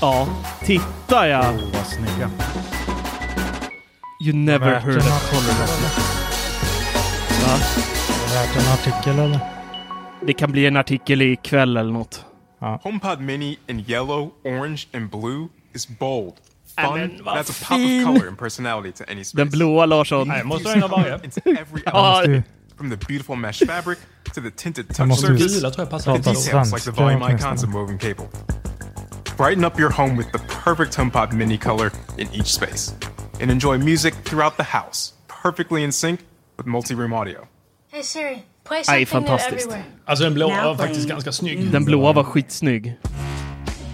Ja, 0.00 0.28
titta 0.64 1.28
ja! 1.28 1.40
Oh, 1.40 1.46
vad 1.72 1.86
snygga. 1.86 2.30
You 4.24 4.36
never 4.36 4.74
heard 4.80 4.96
of? 4.96 5.32
Värt 8.34 8.56
en 8.56 8.72
artikel 8.72 9.18
eller? 9.18 9.40
Det 10.26 10.32
kan 10.32 10.52
bli 10.52 10.66
en 10.66 10.76
artikel 10.76 11.22
ikväll 11.22 11.76
eller 11.76 11.92
något. 11.92 12.24
HomePod 12.82 13.20
Mini 13.20 13.58
in 13.68 13.84
yellow, 13.88 14.30
orange, 14.44 14.86
and 14.94 15.10
blue 15.10 15.48
is 15.74 15.88
bold, 15.88 16.32
Nej, 16.76 16.86
fun, 16.86 17.00
and 17.00 17.28
adds 17.28 17.50
a 17.50 17.64
pop 17.68 17.78
fin. 17.78 18.00
of 18.00 18.14
color 18.14 18.28
and 18.28 18.38
personality 18.38 18.92
to 18.92 19.04
any 19.10 19.24
space. 19.24 19.36
Den 19.44 19.48
blåa 19.50 19.86
Larsson. 19.86 20.28
Nej, 20.28 20.44
måste 20.44 20.68
ha 20.68 20.76
en 20.76 20.82
av 20.82 20.90
varje. 20.90 21.20
Ja, 21.84 22.22
from 22.76 22.90
the 22.90 22.96
beautiful 22.96 23.36
mesh 23.36 23.62
fabric 23.66 23.98
to 24.34 24.40
the 24.40 24.50
tinted 24.50 24.88
touch 24.94 25.18
surface 25.18 25.54
Gula 25.54 25.70
tror 25.70 25.82
jag 25.84 25.90
passar 25.90 26.16
lite. 26.16 26.30
details 26.30 26.72
like 26.72 26.84
the 26.84 27.02
volume 27.02 27.34
icons 27.34 27.64
of 27.64 27.70
moving 27.70 27.98
cable. 27.98 28.26
Brighten 29.36 29.64
up 29.64 29.78
your 29.80 29.90
home 29.92 30.16
with 30.16 30.32
the 30.32 30.38
perfect 30.64 30.96
HomePod 30.98 31.32
Mini 31.32 31.58
color 31.58 31.90
in 32.18 32.28
each 32.34 32.46
space, 32.54 32.94
and 33.40 33.50
enjoy 33.50 33.78
music 33.78 34.14
throughout 34.24 34.56
the 34.56 34.78
house, 34.78 35.12
perfectly 35.42 35.82
in 35.82 35.92
sync 35.92 36.20
with 36.58 36.66
multi-room 36.66 37.12
audio. 37.12 37.48
Hey 37.88 38.02
Siri, 38.02 38.44
Nej, 38.88 39.06
fantastiskt. 39.06 39.70
Alltså 40.04 40.24
den 40.24 40.34
blåa 40.34 40.64
var 40.64 40.76
faktiskt 40.76 41.08
ganska 41.08 41.32
snygg. 41.32 41.70
Den 41.70 41.84
blåa 41.84 42.12
var 42.12 42.24
skitsnygg. 42.24 42.96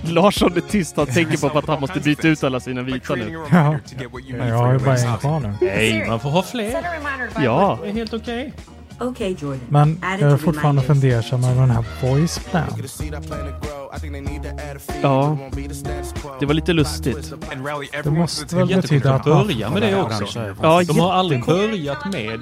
Larsson 0.08 0.56
är 0.56 0.60
tyst. 0.60 0.96
Han 0.96 1.06
tänker 1.06 1.50
på 1.50 1.58
att 1.58 1.66
han 1.66 1.80
måste 1.80 2.00
byta 2.00 2.28
ut 2.28 2.44
alla 2.44 2.60
sina 2.60 2.82
vita 2.82 3.14
nu. 3.14 3.38
Ja. 3.52 3.78
jag 4.38 4.54
har 4.56 4.72
ju 4.72 4.78
bara 4.78 4.96
en 4.96 5.18
kvar 5.18 5.40
nu. 5.40 5.54
Nej, 5.60 6.04
man 6.08 6.20
får 6.20 6.30
ha 6.30 6.42
fler. 6.42 6.76
Ja. 7.44 7.78
Det 7.82 7.88
är 7.88 7.92
helt 7.92 8.14
okej. 8.14 8.46
Okay, 8.46 8.75
Jordan. 9.00 9.60
Men 9.68 10.00
jag 10.20 10.32
är 10.32 10.36
fortfarande 10.36 10.82
fundersam 10.82 11.44
över 11.44 11.60
den 11.60 11.70
här 11.70 11.84
voice 12.02 12.38
plan. 12.38 12.64
Ja, 15.02 15.38
det 16.40 16.46
var 16.46 16.54
lite 16.54 16.72
lustigt. 16.72 17.34
Det 18.04 18.10
måste 18.10 18.56
väl 18.56 18.66
betyda 18.68 19.14
att 19.14 19.24
Börja 19.24 19.70
med 19.70 19.82
det 19.82 20.02
också. 20.02 20.40
Ja, 20.62 20.82
De 20.82 20.98
har 20.98 21.12
aldrig 21.12 21.44
börjat 21.44 22.12
med 22.12 22.40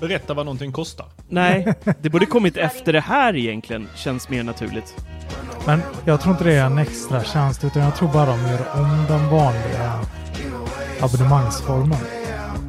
berätta 0.00 0.34
vad 0.34 0.46
någonting 0.46 0.72
kostar. 0.72 1.06
Nej, 1.28 1.74
det 2.00 2.10
borde 2.10 2.26
kommit 2.26 2.56
efter 2.56 2.92
det 2.92 3.00
här 3.00 3.36
egentligen. 3.36 3.88
Känns 3.94 4.28
mer 4.28 4.42
naturligt. 4.42 4.94
Men 5.66 5.80
jag 6.04 6.20
tror 6.20 6.32
inte 6.32 6.44
det 6.44 6.54
är 6.54 6.64
en 6.64 6.78
extra 6.78 7.24
tjänst 7.24 7.64
utan 7.64 7.82
jag 7.82 7.96
tror 7.96 8.08
bara 8.12 8.26
de 8.26 8.40
gör 8.40 8.66
om 8.74 9.04
den 9.08 9.28
vanliga 9.28 10.00
abonnemangsformen. 11.00 11.98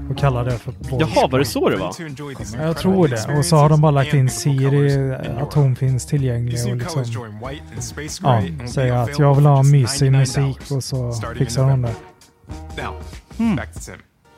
Och 0.10 0.18
kallar 0.18 0.46
det 0.46 0.52
för 0.52 0.72
voice 0.72 1.16
Jaha, 1.16 1.28
var 1.28 1.40
det 1.40 1.46
så 1.46 1.70
det 1.70 1.76
var? 1.78 1.96
Jag 2.62 2.78
tror 2.78 3.08
det. 3.08 3.38
Och 3.38 3.46
så 3.46 3.56
har 3.56 3.70
de 3.70 3.82
bara 3.82 3.92
lagt 3.92 4.14
in 4.14 4.30
Siri, 4.30 5.14
att 5.42 5.54
hon 5.54 5.76
finns 5.76 6.06
tillgänglig 6.06 6.66
och 6.68 6.76
liksom 6.76 7.04
ja, 8.24 8.42
säger 8.68 8.94
att 8.94 9.20
jag 9.20 9.36
vill 9.36 9.46
ha 9.46 9.64
mysig 9.64 10.12
$99 10.12 10.12
musik 10.12 10.72
och 10.72 10.84
så 10.84 11.14
fixar 11.38 11.64
hon 11.64 11.82
det. 11.82 11.96
Tim. 13.38 13.60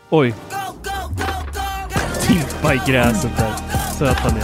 Oj. 0.10 0.34
Timpa 2.22 2.74
i 2.74 2.82
gräset 2.88 3.38
där. 3.38 3.54
Söta 3.98 4.34
ner. 4.34 4.44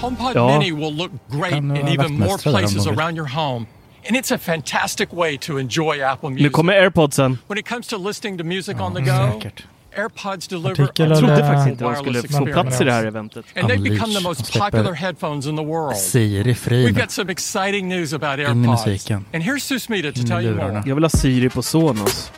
HomePod 0.00 0.32
Ja. 0.34 0.58
Mini 0.58 0.72
will 0.72 0.96
look 0.96 1.10
great 1.30 1.50
Kan 1.50 1.76
in 1.76 1.82
vara 1.82 1.92
even 1.92 2.12
more 2.12 2.30
vaktmästare 2.30 2.60
där 2.60 2.66
om 2.66 3.14
de 3.14 3.64
vill. 3.64 3.66
And 4.06 4.16
it's 4.16 4.34
a 4.34 4.38
fantastic 4.38 5.08
way 5.12 5.38
to 5.38 5.58
enjoy 5.58 6.00
Apple 6.02 6.28
Nu 6.30 6.34
Music. 6.34 6.52
kommer 6.52 6.72
airpodsen. 6.72 7.38
When 7.46 7.58
it 7.58 7.68
comes 7.68 7.86
to 7.86 7.96
listening 7.98 8.38
to 8.38 8.44
music 8.44 8.80
on 8.80 8.94
the 8.94 9.00
go, 9.00 9.06
Säkert. 9.32 9.66
AirPods 9.96 10.48
deliver 10.48 10.70
Artikel 10.82 11.08
Jag 11.10 11.18
trodde 11.18 11.36
faktiskt 11.38 11.68
inte 11.68 11.84
de 11.84 11.94
skulle 11.96 12.10
wireless 12.20 12.36
få 12.38 12.44
plats 12.46 12.80
i 12.80 12.84
det 12.84 12.92
här 12.92 13.04
experience. 13.06 13.08
eventet. 13.08 13.44
And 13.56 13.70
they've 13.70 13.90
become 13.90 14.14
the 14.14 14.20
most 14.20 14.58
popular 14.58 14.92
headphones 14.92 15.46
in 15.46 15.56
the 15.56 15.62
world. 15.64 15.96
Siri 15.96 16.54
fri. 16.54 16.86
We've 16.86 17.00
got 17.00 17.10
some 17.10 17.32
exciting 17.32 17.88
news 17.88 18.12
about 18.14 18.38
AirPods. 18.38 18.54
musiken. 18.86 19.24
And 19.34 19.42
here's 19.42 19.64
Susmita 19.64 20.12
to 20.12 20.20
In 20.20 20.26
i 20.26 20.28
tell 20.28 20.44
you 20.44 20.54
more. 20.54 20.82
Jag 20.86 20.94
vill 20.94 21.04
ha 21.04 21.08
Siri 21.10 21.48
på 21.48 21.62
Sonos. 21.62 22.30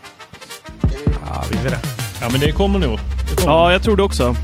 Ja, 1.27 1.45
vi 1.51 1.57
vill 1.63 1.71
det. 1.71 1.81
Ja, 2.21 2.29
men 2.31 2.41
det 2.41 2.53
kommer 2.53 2.79
nog. 2.79 2.99
Det 3.31 3.37
kommer. 3.37 3.53
Ja, 3.53 3.73
jag 3.73 3.83
tror 3.83 3.97
det 3.97 4.03
också. 4.03 4.37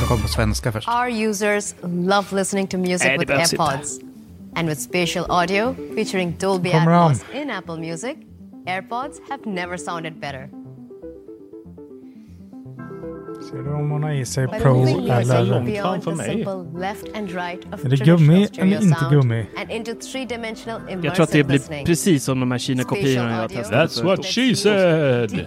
Det 0.00 0.06
komma 0.06 0.22
på 0.22 0.28
svenska 0.28 0.72
först. 0.72 0.88
Our 0.88 1.28
users 1.28 1.74
love 1.82 2.26
listening 2.36 2.66
to 2.66 2.76
music 2.78 3.04
Nej, 3.06 3.18
with 3.18 3.32
behövs 3.32 3.52
inte. 3.52 4.07
And 4.54 4.68
with 4.68 4.80
spatial 4.80 5.26
audio 5.30 5.74
featuring 5.94 6.32
Dolby 6.32 6.70
Kommer 6.70 6.92
Atmos 6.92 7.34
in 7.34 7.50
Apple 7.50 7.76
Music, 7.76 8.18
AirPods 8.66 9.20
have 9.28 9.46
never 9.46 9.76
sounded 9.76 10.20
better. 10.20 10.50
Ser 13.50 13.56
du 13.56 13.74
om 13.74 13.90
hon 13.90 14.02
har 14.02 14.10
i 14.10 14.24
sig 14.24 14.48
Pro 14.48 14.82
eller... 14.82 15.42
långt 15.44 15.66
beyond 15.66 16.02
framför 16.02 16.10
the 16.10 16.16
mig. 16.16 16.26
simple 16.26 16.80
left 16.80 17.16
and 17.16 17.30
right 17.30 17.74
of 17.74 17.84
Är 17.84 17.88
det 17.88 17.96
gummi 17.96 18.48
eller 18.58 18.82
inte 18.82 19.06
gummi? 19.10 19.46
And 19.56 19.70
into 19.70 19.94
three-dimensional 19.94 20.80
Jag 21.02 21.14
tror 21.14 21.24
att 21.24 21.32
det 21.32 21.44
blir 21.44 21.84
precis 21.84 22.24
som 22.24 22.40
de 22.40 22.50
här 22.50 22.58
Kina-kopiorna 22.58 23.40
jag 23.40 23.50
testat. 23.50 23.90
That's 23.90 24.04
what 24.04 24.24
she 24.24 24.54
said! 24.56 25.46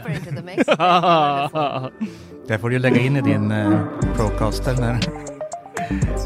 Det 2.47 2.57
får 2.61 2.69
du 2.69 2.79
lägga 2.79 3.01
in 3.01 3.17
i 3.17 3.21
din 3.21 3.51
uh, 3.51 3.81
Procaster 4.15 4.73
när 4.73 4.99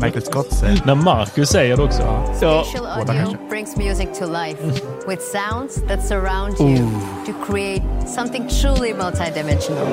Michael 0.01 0.21
Scott 0.21 0.53
säger. 0.53 0.81
När 0.85 0.95
Marcus 0.95 1.49
säger 1.49 1.77
det 1.77 1.83
också. 1.83 2.01
Ja, 2.01 2.35
Spatial 2.35 2.85
audio 2.85 3.37
brings 3.49 3.77
music 3.77 4.19
to 4.19 4.25
life 4.25 4.63
with 5.07 5.21
sounds 5.21 5.75
that 5.87 6.07
surround 6.07 6.59
you 6.59 6.89
to 7.25 7.33
create 7.53 7.83
something 8.07 8.49
truly 8.49 8.93
multidimensional. 8.93 9.87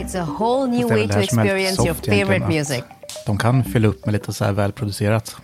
It's 0.00 0.14
a 0.14 0.24
whole 0.24 0.66
new 0.66 0.88
way 0.88 1.06
to 1.08 1.20
experience 1.20 1.84
your 1.84 1.94
favorite 1.94 2.46
music. 2.48 2.84
De 3.26 3.38
kan 3.38 3.64
fylla 3.64 3.88
upp 3.88 4.06
med 4.06 4.12
lite 4.12 4.32
så 4.32 4.44
här 4.44 4.52
välproducerat. 4.52 5.36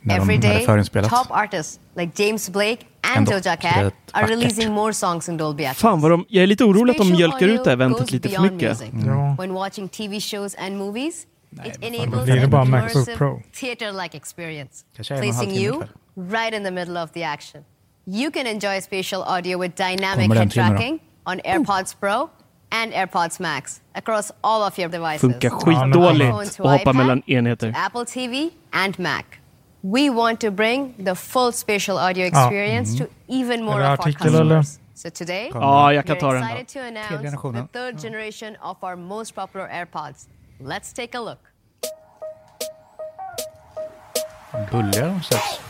När, 0.00 0.14
de, 0.14 0.22
Every 0.22 0.34
när 0.34 0.42
det 0.42 0.64
är 0.64 1.02
day, 1.02 1.08
top 1.08 1.30
artists 1.30 1.80
like 1.96 2.24
James 2.24 2.50
Blake 2.50 2.78
and 3.14 3.26
Doja 3.26 3.56
Cat 3.56 3.94
are 4.12 4.26
releasing 4.26 4.72
more 4.72 4.92
songs 4.92 5.28
in 5.28 5.36
Dolby 5.36 5.64
Atmos. 5.64 5.78
Fan 5.78 6.00
vad 6.00 6.10
de... 6.10 6.24
Jag 6.28 6.42
är 6.42 6.46
lite 6.46 6.64
orolig 6.64 6.90
att 6.90 6.98
de 6.98 7.10
mjölkar 7.10 7.48
ut 7.48 7.64
det 7.64 7.70
här 7.70 7.76
eventet 7.76 8.10
lite 8.10 8.28
för 8.28 8.42
mycket. 8.42 8.82
Ja. 9.06 9.36
When 9.38 9.54
watching 9.54 9.88
TV 9.88 10.20
shows 10.20 10.54
and 10.54 10.76
movies, 10.78 11.26
it 11.64 11.80
Då 11.80 11.86
enables 11.86 12.30
an 12.30 12.66
immersive 12.66 13.16
Pro. 13.16 13.42
theater-like 13.60 14.16
experience, 14.16 14.84
placing 14.96 15.50
you 15.50 15.82
right 16.16 16.54
in 16.54 16.64
the 16.64 16.70
middle 16.70 17.02
of 17.02 17.12
the 17.12 17.24
action. 17.24 17.64
You 18.06 18.30
can 18.30 18.46
enjoy 18.46 18.80
spatial 18.80 19.22
audio 19.22 19.58
with 19.58 19.74
dynamic 19.76 20.32
head 20.32 20.50
tracking 20.50 21.00
on 21.24 21.40
AirPods 21.44 21.94
Pro 22.00 22.30
and 22.70 22.92
AirPods 22.92 23.40
Max 23.40 23.80
across 23.94 24.32
all 24.40 24.62
of 24.62 24.78
your 24.78 24.88
devices. 24.88 25.20
Funkar 25.20 25.50
skitdåligt 25.50 26.60
att 26.60 26.70
hoppa 26.70 26.92
mellan 26.92 27.22
enheter. 27.26 27.74
Apple 27.76 28.04
TV 28.04 28.50
and 28.70 28.98
Mac. 28.98 29.24
We 29.92 30.10
want 30.10 30.40
to 30.40 30.50
bring 30.50 30.94
the 30.98 31.14
full 31.14 31.52
spatial 31.52 31.96
audio 31.96 32.26
experience 32.26 32.96
to 32.98 33.08
even 33.28 33.62
more 33.62 33.80
of 33.80 33.86
our 33.86 33.96
artikel 33.96 34.26
eller? 34.26 34.62
customers. 34.62 34.78
So 34.94 35.10
today, 35.10 35.50
Ja, 35.54 35.92
jag 35.92 36.06
kan 36.06 36.16
we're 36.16 36.20
ta 36.20 36.32
den 36.32 36.42
excited 36.42 36.68
to 36.68 36.80
announce 36.80 37.52
the 37.52 37.68
third 37.72 38.02
generation 38.02 38.56
of 38.62 38.76
our 38.82 38.96
most 38.96 39.34
popular 39.34 39.68
AirPods. 39.68 40.26
Let's 40.60 40.92
take 40.92 41.18
a 41.18 41.20
look. 41.20 41.38
Bulliga 44.70 45.06
de 45.06 45.22
sätts. 45.22 45.60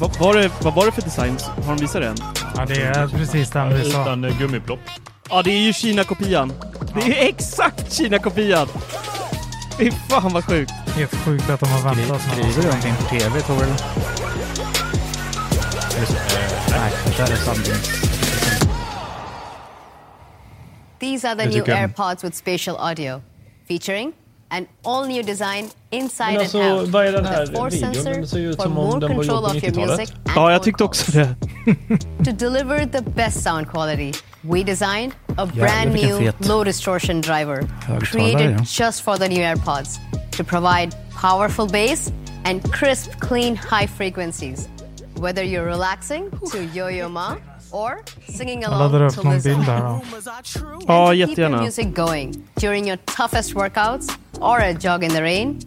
Vad 0.00 0.18
var, 0.18 0.34
det, 0.34 0.50
vad 0.62 0.74
var 0.74 0.86
det 0.86 0.92
för 0.92 1.02
design? 1.02 1.36
Har 1.66 1.76
de 1.76 1.80
visat 1.80 2.02
den? 2.02 2.16
Ja, 2.56 2.64
det 2.66 2.82
är 2.82 3.08
precis 3.08 3.50
den 3.50 3.68
vi 3.68 3.90
sa. 3.90 4.02
Utan 4.02 4.24
eh, 4.24 4.38
gummiplopp. 4.38 4.80
Ja, 5.34 5.42
det 5.42 5.50
är 5.50 5.58
ju 5.58 5.72
Kina-kopian. 5.72 6.52
Det 6.94 7.00
är 7.00 7.28
exakt 7.28 7.92
Kina-kopian! 7.92 8.68
Fy 9.78 9.90
fan 9.90 10.32
vad 10.32 10.44
sjukt. 10.44 10.72
Helt 10.86 11.14
sjukt 11.14 11.50
att 11.50 11.60
de 11.60 11.68
har 11.68 11.94
väntat 11.94 12.22
så 12.22 12.30
Skriver 12.30 12.62
du 12.62 12.66
någonting 12.66 12.94
på 12.96 13.02
tv, 13.02 13.40
Torel? 13.40 13.68
Nej, 16.70 16.92
det 17.04 17.16
där 17.16 17.32
är 17.32 17.36
sandings... 17.36 18.02
These 21.00 21.28
are 21.28 21.36
the 21.36 21.46
new. 21.46 21.68
AirPods 21.68 22.24
with 22.24 22.36
spatial 22.36 22.76
audio, 22.76 23.22
featuring 23.68 24.12
an 24.50 24.66
all 24.84 25.08
new 25.08 25.26
design 25.26 25.70
inside 25.92 26.32
Men 26.32 26.40
alltså, 26.40 26.60
and 26.60 26.80
out. 26.80 26.88
vad 26.88 27.06
är 27.06 27.12
den 27.12 27.22
with 27.22 27.34
här 27.34 27.46
force 27.46 27.76
videon? 27.76 28.04
Den 28.04 28.26
ser 28.26 28.38
ju 28.38 28.50
ut 28.50 28.56
for 28.56 28.62
som 28.62 28.78
om 28.78 28.84
more 28.84 29.00
den 29.00 29.16
var 29.16 29.24
control 29.24 29.36
gjord 29.42 29.50
på 29.50 29.56
of 29.56 29.64
your 29.64 29.72
90-talet. 29.72 29.98
music 29.98 30.14
Ja, 30.36 30.52
jag 30.52 30.62
tyckte 30.62 30.84
också 30.84 31.12
det. 31.12 31.34
To 32.24 32.32
deliver 32.32 32.86
the 32.86 33.00
best 33.10 33.42
sound 33.42 33.68
quality, 33.70 34.12
we 34.40 34.62
designed 34.62 35.12
a 35.36 35.46
brand 35.46 35.92
vilken 35.92 36.10
new 36.18 36.32
fet 36.32 36.46
low 36.48 36.64
distortion 36.64 37.20
driver 37.20 37.68
created 38.00 38.50
ja. 38.50 38.86
just 38.86 39.02
for 39.02 39.16
the 39.16 39.28
new 39.28 39.42
AirPods 39.42 39.98
to 40.36 40.44
provide 40.44 40.96
powerful 41.22 41.66
bass 41.68 42.12
and 42.44 42.72
crisp, 42.72 43.10
clean 43.20 43.56
high 43.56 43.86
frequencies. 43.86 44.68
Whether 45.16 45.42
you're 45.44 45.64
relaxing 45.66 46.30
to 46.52 46.58
Yo 46.74 46.88
Yo 46.88 47.08
Ma 47.08 47.36
or 47.70 47.98
singing 48.28 48.62
Jag 48.62 48.70
laddar 48.70 49.00
along 49.00 49.08
upp 49.08 49.14
to 49.16 49.22
någon 49.22 49.34
Lizzo. 49.34 49.48
bild 49.48 49.60
här 49.60 49.80
då. 49.80 50.00
Ja, 50.86 51.12
Keep 51.26 51.38
your 51.38 51.50
music 51.62 51.86
going 51.94 52.42
during 52.56 52.86
your 52.88 52.98
toughest 53.16 53.54
workouts 53.54 54.08
or 54.40 54.58
a 54.60 54.72
jog 54.72 55.04
in 55.04 55.10
the 55.10 55.22
rain. 55.22 55.60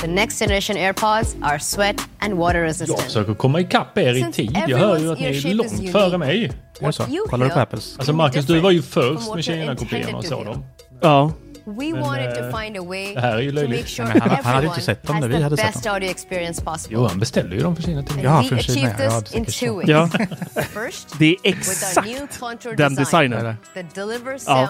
The 0.00 0.06
next 0.06 0.38
generation 0.38 0.76
AirPods 0.76 1.36
are 1.42 1.58
sweat 1.58 1.96
and 2.18 2.34
water 2.34 2.58
Jag 2.58 2.64
resistant. 2.66 3.00
försöker 3.02 3.34
komma 3.34 3.60
ikapp 3.60 3.98
er 3.98 4.14
i 4.14 4.32
tid. 4.32 4.58
Jag 4.68 4.78
hör 4.78 4.98
ju 4.98 5.12
att 5.12 5.20
ni 5.20 5.26
är 5.26 5.54
långt 5.54 5.72
unique. 5.72 5.92
före 5.92 6.18
mig. 6.18 6.44
Är 6.80 6.86
det 6.86 6.92
så? 6.92 7.02
You 7.02 7.26
Kollar 7.28 7.46
du 7.46 7.52
på 7.52 7.60
Apples? 7.60 7.94
Alltså 7.98 8.12
Marcus, 8.12 8.46
du 8.46 8.60
var 8.60 8.70
ju 8.70 8.82
först 8.82 9.34
med 9.34 9.44
Kina-kopiorna 9.44 10.18
och 10.18 10.24
så 10.24 10.36
to 10.38 10.44
dem. 10.44 10.64
Ja. 11.00 11.32
We 11.64 11.72
Men, 11.92 12.00
wanted 12.00 12.34
to 12.34 12.58
find 12.58 12.76
a 12.76 12.82
way 12.84 13.14
det 13.14 13.20
här 13.20 13.36
är 13.36 13.40
ju 13.40 13.50
to 13.50 13.54
löjligt. 13.54 13.80
make 13.80 13.88
sure 13.88 14.06
han- 14.08 14.20
han 14.20 14.30
hade 14.30 14.48
everyone 14.56 14.66
inte 14.74 14.80
sett 14.80 15.02
dem 15.02 15.20
när 15.20 15.28
vi 15.28 15.34
the 15.36 15.42
hade 15.42 15.56
sett 15.56 15.66
best 15.72 15.84
dem. 15.84 15.94
audio 15.94 16.10
experience 16.10 16.62
possible. 16.64 16.96
Jo, 16.98 17.06
han 17.06 17.18
beställde 17.20 17.56
ju 17.56 17.62
dem 17.62 17.76
för 17.76 17.82
sina 17.82 18.02
tidningar. 18.02 18.30
Ja, 18.30 18.48
från 18.48 18.58
Kina. 18.58 18.90
Ja, 18.98 19.22
så. 19.46 19.82
Ja. 19.86 20.08
Det 21.18 21.26
är 21.28 21.36
exakt 21.42 22.08
den 22.76 22.94
design 22.94 23.30
designen. 23.30 23.56
Ja. 24.46 24.68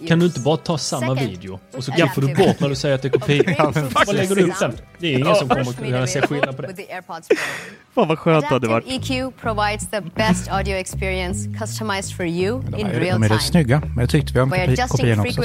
Ears. 0.00 0.08
kan 0.08 0.18
du 0.18 0.26
inte 0.26 0.40
bara 0.40 0.56
ta 0.56 0.78
samma 0.78 1.00
Second, 1.16 1.20
video 1.30 1.60
och 1.76 1.84
så 1.84 1.92
klipper 1.92 2.20
du 2.20 2.34
bort 2.34 2.60
när 2.60 2.68
du 2.68 2.74
säger 2.74 2.94
att 2.94 3.02
det 3.02 3.08
är 3.08 3.18
men 3.74 3.88
Vad 4.06 4.16
lägger 4.16 4.34
du 4.34 4.42
upp 4.42 4.54
sen? 4.56 4.72
Det 4.98 5.06
är 5.14 5.18
ingen 5.18 5.34
som 5.34 5.48
kommer 5.48 5.60
att 5.60 5.76
kunna 5.76 6.06
se 6.06 6.20
skillnad 6.22 6.56
på 6.56 6.62
det. 6.62 7.02
Fan 7.94 8.08
vad 8.08 8.18
skönt 8.18 8.44
det 8.48 8.54
hade 8.54 8.68
varit. 8.68 8.84
EQ 8.88 9.32
provides 9.40 9.90
the 9.90 10.00
best 10.00 10.48
audio 10.50 10.74
experience 10.74 11.58
customized 11.60 12.16
for 12.16 12.26
you 12.26 12.62
in 12.78 12.86
real 12.86 13.00
de 13.00 13.26
är 13.26 13.28
rätt 13.28 13.28
time. 13.28 13.40
snygga, 13.40 13.80
men 13.80 13.96
det 13.96 14.06
tyckte 14.06 14.32
vi 14.34 14.40
om 14.40 14.50
By 14.50 14.56
kopi- 14.56 14.62
adjusting 14.62 14.88
kopiorna 14.88 15.22
också. 15.22 15.40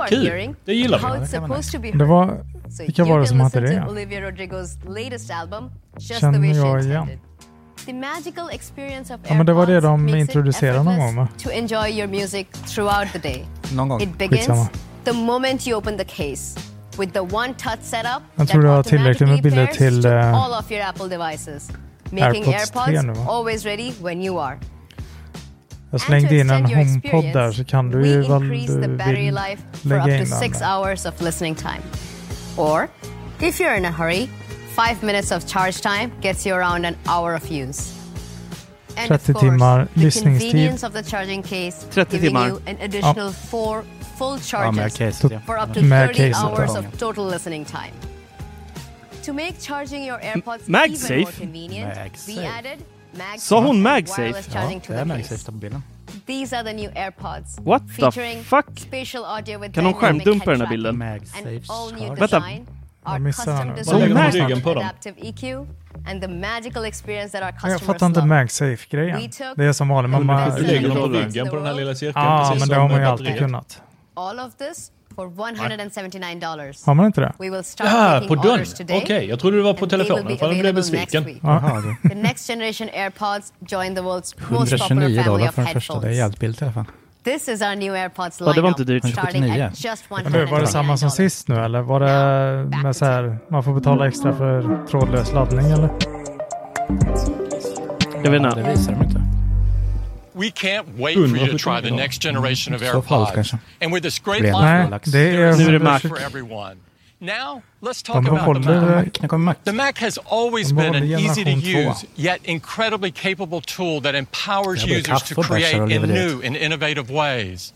are 0.00 0.08
EQ. 0.16 0.24
hearing, 0.24 0.54
Det 0.64 0.74
gillar 0.74 0.98
vi. 0.98 1.90
det 1.92 1.98
Det 1.98 2.04
var, 2.04 2.38
vilka 2.86 3.04
var 3.04 3.20
det 3.20 3.26
som 3.26 3.40
hade 3.40 3.60
det? 3.60 3.82
to 3.86 3.90
Olivia 3.90 4.20
Rodrigo's 4.20 4.94
latest 5.04 5.30
album 5.30 5.70
just 5.98 6.20
Känner 6.20 6.32
the 6.32 6.38
way 6.38 6.52
she 6.54 6.58
jag 6.68 6.84
igen. 6.84 7.08
The 7.86 7.92
magical 7.92 8.48
experience 8.52 9.14
of 9.14 9.20
Ja, 9.28 9.34
men 9.34 9.46
det 9.46 9.52
var 9.52 9.66
det 9.66 9.80
de 9.80 10.02
makes 10.02 10.14
it 10.14 10.20
introducerade 10.20 10.82
någon 10.82 10.98
gång, 10.98 11.16
va? 11.16 11.22
effortless 11.22 11.42
to 11.42 11.50
enjoy 11.50 11.88
your 12.00 12.08
music 12.08 12.46
throughout 12.74 13.12
the 13.12 13.18
day. 13.18 13.46
Någon 13.72 13.88
gång. 13.88 14.00
It 14.02 14.18
begins 14.18 14.40
Skitsamma. 14.46 14.68
the 15.04 15.12
moment 15.12 15.66
you 15.66 15.76
open 15.78 15.98
the 15.98 16.04
case 16.04 16.60
with 16.98 17.12
the 17.12 17.20
one 17.20 17.54
touch 17.54 17.82
setup 17.82 18.22
Jag 18.36 18.48
tror 18.48 18.62
that 18.62 18.70
var 18.70 18.82
tillräckligt 18.82 19.28
med 19.28 19.36
automatically 19.36 19.42
bilder 19.42 19.66
pairs 19.66 19.78
till, 19.78 20.06
eh, 20.06 20.44
all 20.44 20.52
of 20.64 20.70
your 20.72 20.82
Apple 20.84 21.08
devices. 21.18 21.70
Making 22.10 22.44
AirPods 22.44 22.70
3 22.70 22.82
AirPods 22.96 23.02
nu, 23.06 23.30
always 23.30 23.64
ready 23.64 23.92
when 24.02 24.22
you 24.22 24.40
are. 24.40 24.58
Jag 25.90 26.00
slängde 26.00 26.34
in 26.34 26.50
en 26.50 26.56
And 26.56 26.66
to 26.66 26.72
extend 26.72 27.04
your 27.04 27.14
HomePod 27.14 27.32
där 27.32 27.52
så 27.52 27.64
kan 27.64 27.90
du 27.90 27.98
we 27.98 28.08
ju 28.08 28.22
the 28.22 28.28
du 28.86 28.96
battery 28.96 29.24
vill 29.24 29.34
life 29.34 29.62
for 29.72 29.88
lägga 29.88 30.02
up 30.04 30.08
in 30.10 30.24
to 30.26 30.30
den 30.30 30.40
six 30.40 30.58
där. 30.58 30.78
hours 30.78 31.06
of 31.06 31.20
listening 31.20 31.54
time. 31.54 31.80
Or, 32.56 32.88
if 33.40 33.60
you're 33.60 33.76
in 33.76 33.84
a 33.84 33.90
hurry, 33.98 34.28
five 34.76 35.02
minutes 35.02 35.30
of 35.32 35.46
charge 35.46 35.80
time 35.80 36.10
gets 36.20 36.46
you 36.46 36.54
around 36.56 36.84
an 36.86 36.96
hour 37.06 37.34
of 37.34 37.50
use. 37.50 37.92
And 38.96 39.10
of 39.10 39.20
30 39.22 39.32
course, 39.32 39.44
timmar 39.44 39.86
the 39.96 40.00
lyssningstid. 40.06 40.22
convenience 40.40 40.86
of 40.86 40.92
the 40.92 41.02
charging 41.02 41.42
case 41.42 41.76
30 41.90 42.10
giving 42.10 42.20
timmar. 42.30 42.46
you 42.48 42.60
an 42.66 42.76
additional 42.80 43.32
four 43.32 43.84
full 44.18 44.38
Ja, 44.52 44.70
med 44.70 44.90
charges 44.92 44.96
caset, 44.98 45.40
for 45.46 45.58
up 45.58 45.72
to 45.74 45.80
30 45.80 46.14
caset, 46.14 46.34
hours 46.44 46.76
of 46.76 46.84
total 46.98 47.24
listening 47.30 47.64
time. 47.66 47.92
To 49.22 49.32
make 49.32 49.54
charging 49.60 50.04
your 50.08 50.18
AirPods 50.20 50.62
even 50.68 50.74
MagSafe? 50.74 51.20
more 51.22 51.32
convenient, 51.40 51.94
MagSafe. 51.94 52.26
we 52.36 52.46
added 52.46 52.78
MagSafe 53.16 53.38
Sa 53.38 53.60
hon 53.60 53.82
MagSafe? 53.82 54.18
wireless 54.18 54.46
Ja, 54.46 54.52
charging 54.52 54.80
to 54.80 54.92
det 54.92 54.98
är 54.98 55.04
the 55.04 55.08
MagSafe 55.12 55.28
case. 55.28 55.44
på 55.46 55.52
bilden. 55.52 55.82
These 56.26 56.56
are 56.56 56.64
the 56.64 56.72
new 56.72 56.90
AirPods. 56.90 57.58
What 57.64 57.82
the 57.88 57.92
featuring 57.94 58.42
fuck? 58.42 58.66
Spatial 58.78 59.24
audio 59.24 59.58
with 59.58 59.74
Kan 59.74 59.84
hon 59.84 59.92
dynamic 59.94 60.24
skärmdumpa 60.24 60.50
den 60.50 60.60
här 60.60 60.66
head 60.66 60.70
bilden? 60.70 60.98
tracking 61.00 61.48
and 61.48 61.62
all 61.68 61.92
new 61.92 62.14
Vänta. 62.18 62.42
Jag 63.04 63.20
missar 63.20 63.46
den 63.46 63.56
custom 63.56 63.68
nu. 63.68 63.74
design 63.74 64.00
Vad 64.00 64.08
lägger 64.08 64.14
de 64.14 64.24
with 64.26 64.36
ryggen 64.48 64.62
på 64.62 64.74
dem? 64.74 64.84
adaptive 64.84 65.16
EQ 65.28 65.42
and 66.10 66.22
the 66.22 66.28
magical 66.28 66.84
experience 66.84 67.38
that 67.38 67.42
our 67.46 67.52
Men 67.62 67.70
Jag 67.70 67.78
customers 67.80 67.82
fattar 67.96 68.06
inte 68.06 68.20
love. 68.20 68.28
MagSafe-grejen. 68.34 69.16
We 69.16 69.28
took 69.28 69.56
Det 69.56 69.64
är 69.64 69.72
som 69.72 69.88
vanligt. 69.88 70.10
Man 70.10 70.20
the 70.20 70.26
bara, 70.26 70.56
lägger 70.58 70.88
dem 70.88 70.96
på 70.98 71.06
ryggen 71.08 71.48
på 71.48 71.56
den 71.56 71.66
här 71.66 71.74
lilla 71.74 71.94
cirkeln. 71.94 72.24
ja, 72.26 72.46
precis 72.48 72.60
men 72.60 72.68
det 72.68 72.74
har 72.82 72.88
man 72.88 73.00
ju 73.00 73.06
alltid 73.06 73.38
kunnat. 73.38 73.82
all 74.14 74.38
of 74.40 74.54
this 74.56 74.90
for 75.16 75.26
$179. 75.26 76.86
Har 76.86 76.94
man 76.94 77.06
inte 77.06 77.20
det? 77.20 77.32
We 77.38 77.50
will 77.50 77.64
start 77.64 77.86
Ja, 77.92 78.10
taking 78.10 78.28
på 78.28 78.34
dörren. 78.34 78.54
orders 78.54 78.72
Okej, 78.80 78.86
today. 79.06 79.24
jag 79.28 79.40
trodde 79.40 79.56
du 79.56 79.62
var 79.62 79.74
på 79.74 79.86
telefonen 79.86 80.26
be 80.26 80.36
för 80.36 80.46
jag 80.46 80.54
blev 80.58 80.60
available 80.60 80.72
besviken. 80.72 81.24
The 82.10 82.14
next 82.14 82.46
generation 82.46 82.88
AirPods 82.94 83.52
join 83.68 83.94
the 83.94 84.00
world's 84.00 84.12
most 84.12 84.36
popular 84.38 84.56
129 84.58 84.88
family 84.88 85.22
dollar 85.22 85.48
of 85.48 85.54
för 85.54 85.62
den 85.62 85.72
första. 85.72 85.92
Det 85.92 85.98
är 85.98 86.00
headphones. 86.02 86.18
jävligt 86.18 86.40
billigt 86.40 86.60
i 86.62 86.64
alla 86.64 86.72
fall. 86.72 86.84
This 87.24 87.48
is 87.48 87.62
our 87.62 87.76
new 87.76 87.94
AirPods 87.94 88.40
Ja, 88.40 88.44
det 88.44 88.44
var 88.44 88.54
lineup, 88.54 88.68
inte 88.80 88.84
dyrt. 88.92 89.12
starting 89.12 89.42
179. 89.44 89.64
at 89.72 89.84
just 89.84 90.04
Men 90.10 90.32
du, 90.32 90.44
var 90.44 90.60
det 90.60 90.66
samma 90.66 90.96
som 90.96 91.08
$179. 91.08 91.12
sist 91.12 91.48
nu 91.48 91.54
eller? 91.64 91.80
Var 91.80 92.00
det 92.00 92.76
med 92.82 92.96
så 92.96 93.04
här, 93.04 93.38
man 93.48 93.62
får 93.64 93.74
betala 93.74 94.08
extra 94.08 94.36
för 94.36 94.86
trådlös 94.90 95.32
laddning 95.32 95.66
eller? 95.70 95.90
Jag 98.24 98.30
vet 98.30 98.42
Det 98.42 98.48
inte. 98.48 98.62
visar 98.70 98.92
de 98.92 99.02
inte. 99.04 99.20
We 100.32 100.46
can't 100.46 100.84
wait 100.96 101.14
for 101.30 101.38
you 101.38 101.58
to 101.58 101.58
try 101.58 101.82
the 101.90 101.96
next 101.96 102.22
generation 102.22 102.74
of 102.74 102.82
AirPods. 102.82 103.52
And 103.82 103.94
with 103.94 104.02
this 104.02 104.18
great 104.18 104.40
Blir 104.40 104.52
line, 104.52 104.62
Nej, 104.62 104.86
Rolex. 104.86 105.10
det 105.10 105.18
är... 105.18 105.56
Nu 105.56 105.64
är 105.64 105.72
det 105.72 105.78
Mac. 105.78 105.98
for 106.00 106.18
everyone. 106.20 106.76
Now, 107.22 107.62
let's 107.82 108.00
talk 108.02 108.24
De 108.24 108.30
about 108.30 108.54
the 108.54 108.60
Mac. 108.60 108.66
behåller... 108.66 109.10
Knäcker 109.12 109.38
Mac. 109.38 109.64
The 109.64 109.72
Mac 109.72 109.98
has 109.98 110.18
always 110.18 110.72
been 110.72 110.94
an 110.94 111.04
easy 111.04 111.44
to 111.44 111.50
use, 111.52 112.06
yet 112.16 112.40
incredibly 112.44 113.10
capable 113.10 113.60
tool 113.60 114.00
that 114.00 114.14
empowers 114.14 114.82
users 114.84 115.22
to 115.24 115.34
create 115.34 115.74
in 115.92 116.02
new 116.08 116.40
and 116.42 116.56
innovative 116.56 117.10
ways. 117.10 117.72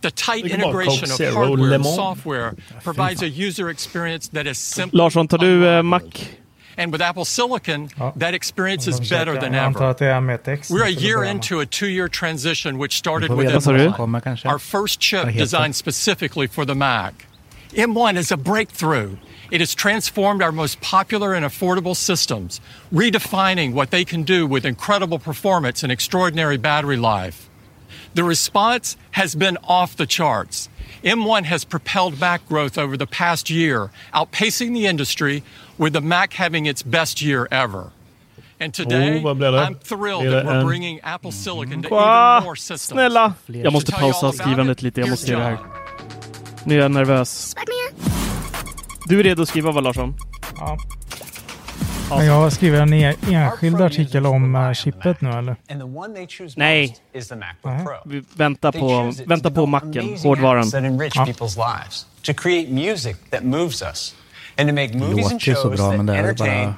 The 0.00 0.10
tight 0.10 0.46
integration 0.46 1.12
of 1.12 1.34
hardware 1.34 1.74
and 1.74 1.84
software 1.86 2.54
provides 2.82 3.22
a 3.22 3.28
user 3.28 3.70
experience 3.70 4.26
that 4.32 4.46
is 4.48 4.58
simple. 4.58 4.98
Larsson, 4.98 5.28
tar 5.28 5.38
du 5.38 5.64
eh, 5.64 5.82
Mac? 5.82 6.02
And 6.76 6.90
with 6.90 7.02
Apple 7.02 7.24
Silicon, 7.24 7.88
Ja. 7.98 8.12
that 8.16 8.34
experience 8.34 8.88
is 8.88 8.98
better 8.98 9.38
than 9.38 9.54
ever. 9.54 9.84
att 9.90 9.98
det 9.98 10.06
är 10.06 10.20
med 10.20 10.42
text. 10.42 10.70
We're 10.72 10.82
a 10.86 10.88
year 10.90 11.22
into 11.22 11.60
a 11.60 11.66
two-year 11.66 12.08
transition 12.08 12.78
which 12.78 12.92
started 12.98 13.30
with 13.30 13.46
reda 13.48 13.60
på 13.60 13.70
vad 13.70 13.80
det 13.80 13.88
M1, 13.88 13.96
kommer 13.96 14.20
kanske. 14.20 14.48
our 14.48 14.58
first 14.58 15.00
chip 15.00 15.18
Vad 15.18 15.26
det 15.28 15.32
heter. 15.32 15.44
designed 15.44 15.76
specifically 15.76 16.48
for 16.48 16.64
the 16.64 16.74
Mac. 16.74 17.12
M1 17.74 18.16
is 18.16 18.30
a 18.30 18.36
breakthrough. 18.36 19.16
It 19.50 19.60
has 19.60 19.74
transformed 19.74 20.42
our 20.42 20.52
most 20.52 20.80
popular 20.80 21.34
and 21.34 21.44
affordable 21.44 21.96
systems, 21.96 22.60
redefining 22.92 23.72
what 23.72 23.90
they 23.90 24.04
can 24.04 24.22
do 24.24 24.46
with 24.46 24.64
incredible 24.64 25.18
performance 25.18 25.82
and 25.82 25.90
extraordinary 25.92 26.56
battery 26.58 26.96
life. 26.96 27.48
The 28.14 28.24
response 28.24 28.96
has 29.12 29.34
been 29.34 29.56
off 29.64 29.96
the 29.96 30.06
charts. 30.06 30.68
M1 31.02 31.44
has 31.44 31.64
propelled 31.64 32.20
Mac 32.20 32.46
growth 32.46 32.76
over 32.78 32.96
the 32.96 33.06
past 33.06 33.48
year, 33.50 33.90
outpacing 34.14 34.74
the 34.74 34.86
industry, 34.86 35.42
with 35.78 35.94
the 35.94 36.00
Mac 36.02 36.34
having 36.34 36.66
its 36.66 36.82
best 36.82 37.22
year 37.22 37.48
ever. 37.50 37.90
And 38.60 38.72
today, 38.74 39.18
Oh, 39.18 39.22
vad 39.22 39.36
blir 39.38 39.50
det? 39.50 39.58
I'm 39.66 39.74
thrilled 39.74 40.26
that 40.30 40.44
we're 40.46 40.60
en- 40.60 40.66
bringing 40.66 41.00
Apple 41.02 41.32
Silicon 41.32 41.82
to 41.82 41.88
even 41.88 42.44
more 42.44 42.54
systems. 42.56 43.00
snälla! 43.00 43.34
Jag 43.46 43.72
måste 43.72 43.90
To 43.92 43.96
tell 43.98 44.06
you 44.08 44.14
all 44.14 44.20
pausa 44.20 44.32
skrivandet 44.42 44.82
lite. 44.82 45.00
Jag 45.00 45.10
måste 45.10 45.30
göra 45.32 45.44
det 45.44 45.50
här. 45.50 45.81
Nu 46.64 46.74
är 46.74 46.78
jag 46.82 46.90
nervös. 46.90 47.54
Du 49.08 49.20
är 49.20 49.24
redo 49.24 49.42
att 49.42 49.48
skriva 49.48 49.72
va 49.72 49.80
Larsson? 49.80 50.14
Ja. 50.56 50.78
Men 52.10 52.26
jag 52.26 52.52
skriver 52.52 52.80
en 52.80 52.92
e- 52.92 53.14
enskild 53.30 53.80
artikel 53.80 54.26
om 54.26 54.54
eh, 54.56 54.72
chippet 54.72 55.20
nu 55.20 55.30
eller? 55.30 55.56
Nej. 56.56 56.96
Vi 58.04 58.24
väntar 58.34 58.72
på, 58.72 59.12
vänta 59.26 59.50
på 59.50 59.66
macken, 59.66 60.16
hårdvaran. 60.22 60.70
Ja. 61.14 61.24
låter 65.22 65.48
ju 65.48 65.54
så 65.54 65.68
bra, 65.70 65.92
men 65.96 66.06
det 66.06 66.12
är 66.18 66.34
bara-. 66.34 66.74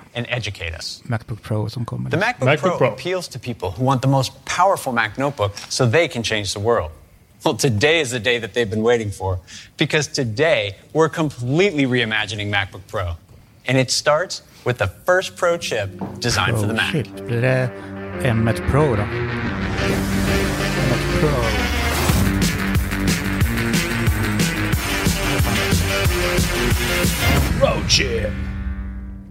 Macbook 1.05 1.42
Pro 1.42 1.70
som 1.70 1.85
kommer. 1.85 2.11
The 2.11 2.16
MacBook, 2.16 2.47
MacBook 2.49 2.70
Pro, 2.70 2.79
Pro. 2.79 2.88
appeals 2.88 3.29
to 3.29 3.38
people 3.38 3.68
who 3.77 3.85
want 3.87 4.03
the 4.03 4.09
most 4.09 4.33
powerful 4.59 4.92
Mac 4.92 5.09
notebook 5.16 5.57
so 5.68 5.90
they 5.90 6.09
can 6.09 6.23
change 6.23 6.44
the 6.55 6.61
world. 6.61 6.90
Well, 7.44 7.54
today 7.54 8.00
is 8.00 8.11
the 8.11 8.20
day 8.20 8.38
that 8.38 8.54
they've 8.54 8.70
been 8.70 8.83
waiting 8.83 9.11
for 9.11 9.38
because 9.76 10.07
today 10.09 10.76
we're 10.94 11.11
completely 11.11 11.85
reimagining 11.85 12.50
MacBook 12.50 12.80
Pro. 12.88 13.16
And 13.66 13.76
it 13.76 13.90
starts 13.90 14.40
with 14.64 14.78
the 14.78 14.87
first 14.87 15.37
Pro 15.37 15.59
chip 15.59 15.90
designed 16.20 16.57
for 16.57 16.66
the 16.66 16.72
Mac. 16.72 16.94
Oh, 16.94 17.02
chip. 17.02 17.26
Blir 17.26 17.40
det 17.40 17.70
M1 18.22 18.70
Pro 18.70 18.96
då? 18.96 19.02
M1 19.02 19.09
Pro. 21.20 21.30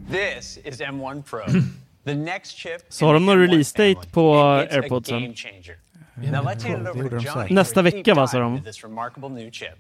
This 0.10 0.58
is 0.64 0.80
M1 0.82 1.26
Pro. 1.26 1.46
the 2.04 2.14
next 2.14 2.52
chip. 2.52 2.84
Så 2.90 3.06
har 3.06 3.14
de 3.14 3.20
in 3.20 3.26
någon 3.26 3.38
the 3.38 3.44
M1 3.44 3.50
release 3.52 3.74
date 3.74 3.94
family. 3.94 4.10
på 4.12 4.36
And 4.36 4.70
it's 4.70 4.76
a 4.76 4.82
AirPodsen? 4.82 5.83
Game 6.22 6.32
changer. 6.32 6.32
Now 6.32 6.50
let's 6.50 6.64
hand 6.64 6.88
it 6.88 6.94
to 6.94 7.10
de 7.10 7.10
Johnny 7.10 7.24
säkert. 7.26 7.34
for 7.34 7.54
a 7.54 7.54
Nästa 7.54 7.82
deep 7.82 7.94
vecka, 7.94 8.14
va, 8.16 8.28
sa 8.28 8.40
de? 8.40 8.62
this 8.64 8.84
remarkable 8.84 9.30
new 9.30 9.50
chip. 9.52 9.78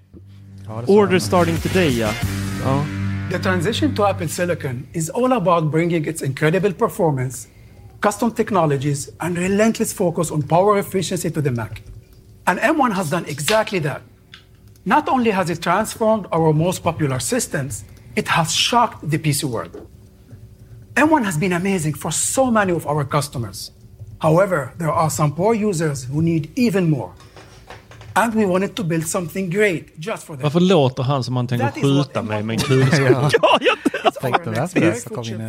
Ja, 0.67 0.81
det 0.81 0.87
sa 0.87 0.93
Order 0.93 1.19
starting 1.19 1.57
today 1.61 1.89
ja. 1.99 2.09
ja. 2.63 2.85
The 3.29 3.39
transition 3.39 3.95
to 3.95 4.03
Apple 4.05 4.27
Silicon 4.27 4.87
is 4.93 5.09
all 5.09 5.31
about 5.33 5.71
bringing 5.71 6.05
its 6.07 6.21
incredible 6.21 6.73
performance, 6.73 7.47
custom 8.01 8.31
technologies, 8.31 9.09
and 9.19 9.37
relentless 9.37 9.93
focus 9.93 10.31
on 10.31 10.41
power 10.41 10.77
efficiency 10.79 11.29
to 11.31 11.41
the 11.41 11.51
Mac. 11.51 11.81
And 12.45 12.59
M1 12.59 12.91
has 12.93 13.09
done 13.09 13.25
exactly 13.25 13.79
that. 13.79 14.01
Not 14.85 15.07
only 15.07 15.31
has 15.31 15.49
it 15.49 15.61
transformed 15.61 16.27
our 16.31 16.51
most 16.53 16.83
popular 16.83 17.19
systems, 17.19 17.85
it 18.15 18.27
has 18.27 18.53
shocked 18.53 19.09
the 19.09 19.17
PC 19.17 19.45
world. 19.45 19.87
M1 20.95 21.23
has 21.23 21.37
been 21.37 21.53
amazing 21.53 21.93
for 21.93 22.11
so 22.11 22.51
many 22.51 22.73
of 22.73 22.85
our 22.85 23.05
customers. 23.05 23.71
However, 24.23 24.69
there 24.77 24.91
are 24.91 25.09
some 25.09 25.31
poor 25.36 25.53
users 25.53 26.05
who 26.05 26.21
need 26.21 26.47
even 26.55 26.89
more. 26.89 27.09
And 28.15 28.33
we 28.36 28.45
wanted 28.45 28.75
to 28.75 28.83
build 28.83 29.07
something 29.07 29.49
great 29.49 29.86
just 29.97 30.23
for 30.23 30.36
them. 30.36 30.43
Varför 30.43 30.59
låter 30.59 31.03
han 31.03 31.23
som 31.23 31.36
han 31.36 31.47
tänker 31.47 31.65
That 31.65 31.77
is 31.77 31.83
what 31.83 32.07
skjuta 32.07 32.21
mig 32.21 32.43
med 32.43 32.53
en 32.53 32.59
M1 32.59 32.67
kulspruta? 32.67 33.12
Ja. 33.12 33.29
Ja, 33.41 33.57
jag 34.03 34.13
Tänkte 34.13 34.49
det 34.79 34.95
så 35.01 35.09
kom 35.09 35.23
in 35.23 35.39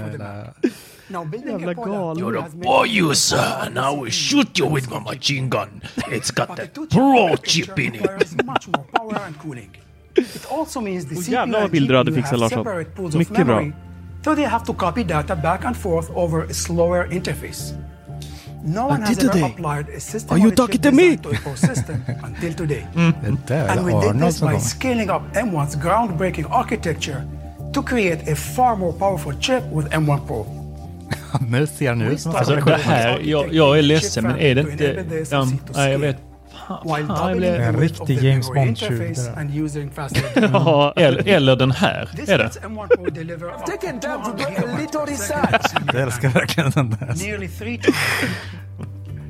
Jävla 1.10 1.74
galen. 1.74 2.16
that 2.16 2.24
You're 2.24 2.38
a 2.38 2.86
it 2.86 3.02
user, 3.02 3.38
and 3.60 3.78
I 3.78 4.02
will 4.02 4.12
shoot 4.12 4.58
you 4.60 4.74
with 4.74 4.90
my 4.90 5.00
machine 5.00 5.48
gun. 5.48 5.80
It's 5.96 6.30
got 6.34 6.56
the 6.56 6.66
pro 6.90 7.36
chip 7.36 7.78
in 7.78 7.94
it. 7.94 8.02
It 10.16 10.46
also 10.50 10.80
means 10.80 11.04
the 11.04 11.14
Åh, 11.14 11.20
CPU 11.22 11.32
jävlar 11.32 11.52
vad 11.58 11.62
and 11.62 11.72
bilder 11.72 11.92
du 11.92 11.98
hade 11.98 12.10
GPU 12.10 12.16
fixat, 12.22 12.30
have 12.30 12.40
Larsson. 12.40 12.64
separate 12.64 12.90
pools 12.96 13.14
Mycket 13.14 13.38
of 13.38 13.46
bra. 13.46 13.56
memory, 13.56 13.72
so 14.24 14.34
they 14.34 14.44
have 14.44 14.64
to 14.64 14.74
copy 14.74 15.04
data 15.04 15.36
back 15.36 15.64
and 15.64 15.76
forth 15.76 16.10
over 16.14 16.42
a 16.50 16.54
slower 16.54 17.06
interface. 17.12 17.74
No 18.66 18.80
one 18.80 19.02
has 19.02 19.18
did 19.18 19.28
ever 19.28 19.46
applied 19.46 19.88
a 19.96 20.00
system 20.00 20.30
Are 20.30 20.38
you 20.38 20.46
on 20.46 20.52
a 20.52 20.56
chip 20.56 20.56
talking 20.56 20.80
to 20.82 20.90
me? 20.90 21.16
to 21.16 21.28
a 21.28 21.36
core 21.36 21.56
system 21.56 21.96
until 22.22 22.54
today. 22.54 22.86
Mm. 22.94 23.12
Det 23.46 23.54
And 23.54 23.86
we 23.86 23.92
did 23.92 24.20
this 24.20 24.40
by 24.40 24.58
scaling 24.58 25.10
up 25.10 25.22
M1's 25.34 25.76
groundbreaking 25.76 26.46
architecture 26.50 27.22
to 27.74 27.82
create 27.82 28.32
a 28.32 28.36
far 28.36 28.76
more 28.76 28.92
powerful 28.92 29.32
chip 29.40 29.62
with 29.72 29.88
M1 29.88 30.26
Pro. 30.26 30.46
Nu 31.48 31.66
ser 31.66 31.88
han 31.88 32.02
ut 32.02 32.20
som 32.20 32.30
en 32.30 32.36
Alltså 32.36 32.54
sån 32.54 32.64
det 32.64 32.76
här, 32.76 33.20
jag, 33.24 33.54
jag 33.54 33.78
är 33.78 33.82
ledsen 33.82 34.24
men 34.24 34.38
är 34.38 34.54
det 34.54 34.60
inte... 34.60 35.04
Ja, 35.74 35.88
jag 35.88 35.98
vet. 35.98 36.16
While 36.84 37.06
doubling 37.06 37.40
the 37.40 37.64
En 37.64 37.76
width 37.80 38.00
of 38.00 38.08
riktig 38.08 38.18
the 38.20 38.28
James 38.28 38.48
memory 38.48 38.66
Bond-tjuv 38.66 38.92
interface 39.02 39.30
där. 39.30 39.40
and 39.40 39.50
using 39.64 39.90
faster 39.90 40.22
Ja, 40.52 40.92
Eller, 40.96 41.28
eller 41.28 41.56
den 41.56 41.70
här, 41.70 42.08
är 42.18 42.26
det? 42.26 42.36
lets 42.38 42.58
M1 42.60 42.88
Pro 42.96 43.04
deliver 43.10 43.46
up 43.46 43.64
to 43.66 43.72
200 44.00 44.50
gigabytes 44.50 44.92
per 44.92 45.68
second 45.68 45.90
Jag 45.94 46.02
älskar 46.02 46.28
verkligen 46.28 46.70
den 46.70 46.90
där. 46.90 47.14
nearly 47.26 47.48
three 47.48 47.78
times. 47.82 47.96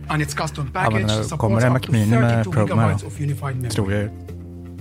And 0.08 0.22
its 0.22 0.34
custom 0.34 0.70
Ja, 0.74 0.80
package 0.80 1.02
det 1.18 1.24
supports 1.24 1.64
up 1.64 1.68
to 1.68 1.72
Mac 1.72 1.80
Mini 1.88 2.06
med 2.06 2.44
32 2.44 2.52
Pro 2.52 2.60
med 2.60 2.68
gigabytes 2.68 3.02
då. 3.02 3.06
of 3.08 3.20
unified 3.20 3.54
memory. 3.56 3.70
Tror 3.70 3.92
jag. 3.92 4.10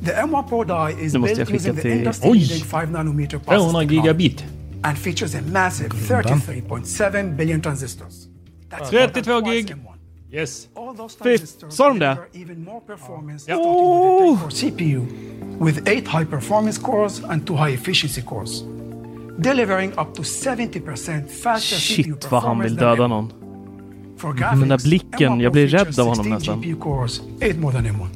The 0.06 0.12
M1 0.12 0.50
Pro 0.50 0.63
die 0.63 1.06
is 1.06 1.13
built 1.13 1.50
using 1.52 1.76
the 1.76 1.89
industry-leading 1.92 2.63
5 2.63 2.92
nanometer 2.92 3.38
process 3.39 3.72
200 3.72 3.89
technology 3.89 3.96
gigabit. 4.28 4.44
and 4.84 4.98
features 4.98 5.36
a 5.36 5.42
massive 5.52 5.89
33.7 5.89 7.36
billion 7.38 7.62
transistors. 7.62 8.28
That's 8.70 8.92
more 8.92 9.08
than 9.08 9.24
32 9.24 9.42
twice 9.42 9.66
gig. 9.66 9.76
M1. 10.34 10.39
Yes. 10.39 10.67
Fy- 11.24 11.38
sa 11.69 11.89
de 11.89 12.00
det? 12.00 12.06
deliver 12.15 12.28
even 12.34 12.63
more 12.65 12.82
performance 12.88 13.43
starting 13.43 13.65
with 13.65 13.74
a 13.82 14.36
10-core 14.36 14.50
CPU 14.52 15.06
with 15.60 15.88
8 15.88 16.08
high-performance 16.08 16.82
cores 16.82 17.24
and 17.30 17.48
2 17.48 17.56
high-efficiency 17.56 18.22
cores, 18.22 18.63
delivering 19.39 19.91
up 19.91 20.13
to 20.15 20.24
70% 20.24 21.30
faster 21.43 21.76
CPU 21.78 22.04
Shit 22.04 22.32
vad 22.32 22.43
han 22.43 22.60
vill 22.60 22.76
performance 22.78 22.80
döda 22.80 23.04
M1. 23.04 23.08
någon. 23.08 23.34
For 24.17 24.34
Den 24.60 24.67
där 24.69 24.84
blicken, 24.84 25.34
M1 25.34 25.41
jag 25.43 25.52
blir 25.52 25.67
rädd 25.67 26.00
av 26.00 26.08
honom 26.08 26.15
16 26.15 26.30
nästan. 26.32 26.62
GPU 26.62 26.76
cores, 26.80 27.22
8 27.38 27.54
more 27.60 27.74
than 27.74 27.86
M1. 27.86 28.08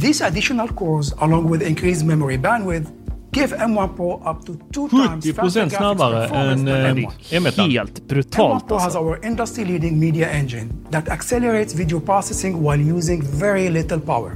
These 0.00 0.26
additional 0.26 0.68
cores, 0.68 1.12
along 1.12 1.52
with 1.52 1.68
increased 1.68 2.06
memory 2.06 2.36
bandwidth, 2.38 2.88
give 3.34 3.56
M1 3.56 3.96
Pro 3.96 4.22
up 4.30 4.46
to 4.46 4.52
two 4.72 4.88
times 4.88 5.24
70% 5.26 5.34
faster 5.34 5.60
graphics 5.60 5.76
snabbare 5.76 6.26
än 6.26 6.68
eh, 6.68 6.74
M1. 6.74 7.10
M1. 7.30 7.70
Helt 7.70 7.98
M1 7.98 8.06
brutalt 8.08 8.68
Pro 8.68 8.76
has 8.76 8.84
alltså. 8.84 8.98
our 8.98 9.26
industry-leading 9.26 9.98
media 10.00 10.30
engine 10.30 10.68
that 10.90 11.08
accelerates 11.08 11.74
video 11.74 12.00
processing 12.00 12.62
while 12.62 12.92
using 12.96 13.22
very 13.22 13.68
little 13.68 14.00
power. 14.00 14.32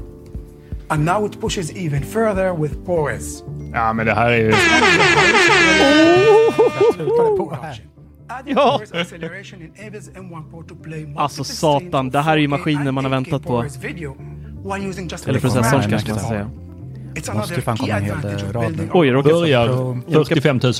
And 0.89 1.05
now 1.05 1.27
it 1.27 1.41
pushes 1.41 1.77
even 1.77 2.03
further 2.03 2.53
with 2.53 2.75
ProRes. 2.85 3.43
Ja 3.73 3.93
men 3.93 4.07
det 4.07 4.15
här 4.15 4.31
är 4.31 4.39
ju... 4.39 4.53
Ja. 8.45 8.81
M1 10.15 11.15
Alltså, 11.17 11.45
satan, 11.45 12.11
det 12.11 12.21
här 12.21 12.33
är 12.33 12.37
ju 12.37 12.49
4K 12.49 12.49
maskinen 12.49 12.95
man 12.95 13.05
har 13.05 13.11
and 13.11 13.13
8K 13.13 13.13
väntat 13.15 13.43
på. 13.43 13.65
Eller 15.27 15.41
processorn 15.41 15.83
kanske 15.91 16.11
man 16.11 16.19
ska 16.21 16.29
säga. 16.29 16.51
It's 17.19 17.35
Måste 17.35 17.61
fan 17.61 17.77
key 17.77 17.87
komma 17.87 17.99
en 17.99 18.05
hel 18.05 18.13
advantage 18.15 18.49
of 18.49 18.55
rad. 18.55 18.89
Oj, 18.93 19.07
jag. 19.09 19.25
Börjar 19.25 20.01
Jag 20.07 20.29
45 20.29 20.61
000. 20.63 20.73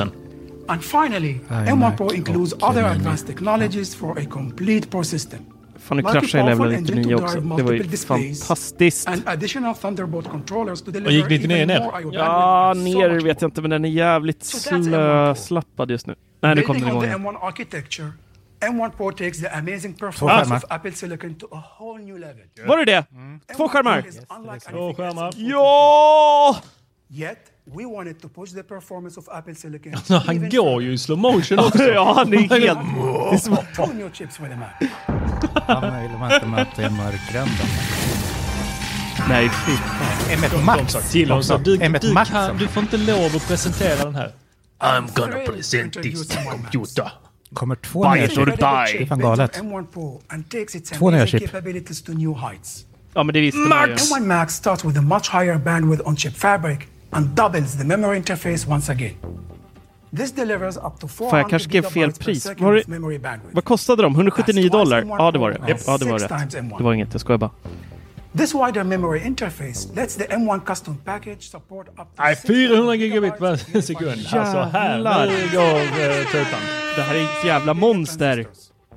And 0.67 0.83
finally, 0.83 1.39
M1 1.49 1.97
Pro 1.97 2.13
includes 2.13 2.53
other 2.53 2.85
advanced 2.85 3.27
technologies 3.27 3.95
for 3.95 4.19
a 4.19 4.25
complete 4.31 4.89
Pro 4.91 5.05
system. 5.05 5.39
Fan, 5.79 5.97
nu 5.97 6.03
kraschade 6.03 6.51
jag 6.51 6.59
level 6.59 6.81
99 6.81 7.15
också. 7.15 7.41
Det 7.41 7.63
var 7.63 7.73
ju 7.73 7.83
displays 7.83 8.41
fantastiskt. 8.41 9.09
And 9.09 9.23
additional 9.27 9.75
Thunderbolt 9.75 10.29
controllers 10.29 10.83
to 10.83 10.91
Och 10.91 10.95
gick 11.13 11.29
deliver 11.29 11.29
99 11.29 11.57
even 11.57 11.69
ner? 11.69 11.81
more 11.81 12.03
IO 12.03 12.11
Ja, 12.15 12.75
ner 12.77 13.09
vet 13.21 13.43
jag 13.43 13.49
inte, 13.49 13.61
men 13.63 13.71
den 13.71 13.85
är 13.85 13.89
jävligt 13.89 14.45
So 14.45 14.71
that's 14.71 14.83
M1 14.83 14.91
Pro. 15.29 15.35
slöslappad 15.35 15.91
just 15.91 16.07
nu. 16.07 16.15
Nej, 16.41 16.55
nu 16.55 16.63
kom 16.63 16.79
den 16.81 16.89
igång. 16.89 17.05
M1 18.61 18.71
architecture, 18.71 18.89
M1 18.89 18.97
Pro 18.97 19.11
takes 19.11 19.41
the 19.41 19.59
amazing 19.59 19.95
performance 19.95 20.51
of 20.51 20.65
Apple 20.71 20.93
Silicon 20.93 21.35
to 21.35 21.47
a 21.53 21.65
whole 21.79 21.99
new 21.99 22.19
level. 22.19 22.43
Var 22.67 22.77
det 22.79 22.85
det? 22.85 23.05
Två 23.57 23.65
M1 23.65 23.69
skärmar? 23.69 24.05
Två 24.71 24.95
skärmar. 24.95 25.33
Ja! 25.37 26.63
Yet, 27.11 27.39
we 27.65 27.87
wanted 27.87 28.21
to 28.21 28.29
push 28.29 28.53
the 28.53 28.63
performance 28.63 29.21
of 29.21 29.29
Apple 29.29 29.55
Silicon 29.55 29.95
Alltså, 29.95 30.15
han 30.27 30.51
går 30.51 30.83
ju 30.83 30.93
i 30.93 30.99
slow 30.99 31.19
motion 31.19 31.59
också. 31.59 31.83
Ja, 31.95 32.13
han 32.17 32.33
är 32.35 32.39
helt... 32.39 32.51
Det 32.51 33.35
är 33.35 33.39
som... 33.39 33.57
Two 33.57 33.95
new 33.95 34.13
chips 34.13 34.41
with 34.41 34.51
the 34.51 34.57
Mac. 34.57 34.73
Han 35.67 36.03
vill 36.03 36.19
man 36.19 36.33
inte 36.33 36.47
möta 36.47 36.83
i. 36.83 36.89
Nej, 39.29 39.49
fy 39.49 39.73
fan. 39.77 40.39
M1 40.39 40.65
Max. 40.65 41.11
Till 41.13 41.31
honom 41.31 41.63
du, 41.63 41.77
M1 41.77 41.99
du, 42.01 42.13
Max. 42.13 42.31
kan, 42.31 42.59
du 42.59 42.69
får 42.69 42.83
inte 42.83 42.97
lov 42.97 43.37
att 43.37 43.49
presentera 43.49 44.05
den 44.05 44.15
här. 44.15 44.33
I'm 44.81 45.09
gonna 45.15 45.39
present 45.47 45.93
this 45.93 46.07
introduce 46.07 46.35
M1 46.35 46.45
Max. 46.45 46.57
computer. 46.57 47.11
Kommer 47.55 47.75
två 47.75 48.15
nya 48.15 48.29
chip. 48.29 48.47
Det 48.47 48.53
är 48.53 49.07
fan 49.07 49.19
galet. 49.19 49.59
M1 49.59 49.87
Pro 49.93 50.21
and 50.29 50.51
takes 50.51 50.75
its 50.75 50.91
Två 50.91 51.11
nya 51.11 51.27
chip. 51.27 51.53
Ja, 53.15 53.23
men 53.23 53.35
det 53.35 53.41
visste 53.41 53.59
man 53.59 53.89
ju. 53.89 53.95
M1 53.95 54.27
Max 54.27 54.55
starts 54.55 54.85
with 54.85 54.99
a 54.99 55.03
much 55.03 55.31
higher 55.33 55.59
bandwidth 55.59 56.09
on 56.09 56.17
chip 56.17 56.35
fabric 56.37 56.79
and 57.11 57.27
doubles 57.27 57.79
the 57.79 57.85
memory 57.85 58.17
interface 58.17 58.71
once 58.71 58.93
again. 58.93 59.15
This 60.17 60.33
delivers 60.33 60.77
up 60.77 61.01
to 61.01 61.09
400 61.09 61.31
Fan, 61.31 61.39
jag 61.39 61.51
kanske 61.51 61.69
skrev 61.69 61.83
fel 61.83 62.13
pris. 62.13 62.47
Var 62.59 62.73
det-. 62.75 63.41
Vad 63.53 63.65
kostade 63.65 64.03
de? 64.03 64.15
179 64.15 64.69
dollar? 64.71 65.05
Ja, 65.19 65.31
det 65.31 65.39
var 65.39 65.51
det. 65.51 65.79
Ja, 65.87 65.99
det 65.99 66.05
var 66.05 66.19
rätt. 66.19 66.29
times 66.29 66.57
M1. 66.57 66.79
Det 66.79 66.85
var 66.85 66.95
inget, 66.95 67.09
jag 67.13 67.21
skojar 67.21 67.39
bara. 67.39 67.51
This 68.39 68.55
wider 68.55 68.85
memory 68.85 69.21
interface 69.21 69.89
lets 69.97 70.15
the 70.15 70.25
M1 70.25 70.65
custom 70.65 70.97
package 71.05 71.51
support 71.51 71.89
up 71.89 71.97
to 71.97 72.23
Nej, 72.23 72.37
600 72.37 72.69
400 72.69 72.95
gigabit 72.95 73.39
per 73.39 73.81
sekund. 73.81 74.27
Alltså 74.33 74.59
här, 74.59 75.27
nu 75.27 75.59
går 75.59 75.79
eh, 75.79 76.27
tutan. 76.27 76.61
Det 76.97 77.03
här 77.03 77.15
är 77.15 77.25
ett 77.25 77.45
jävla 77.45 77.75
monster. 77.75 78.47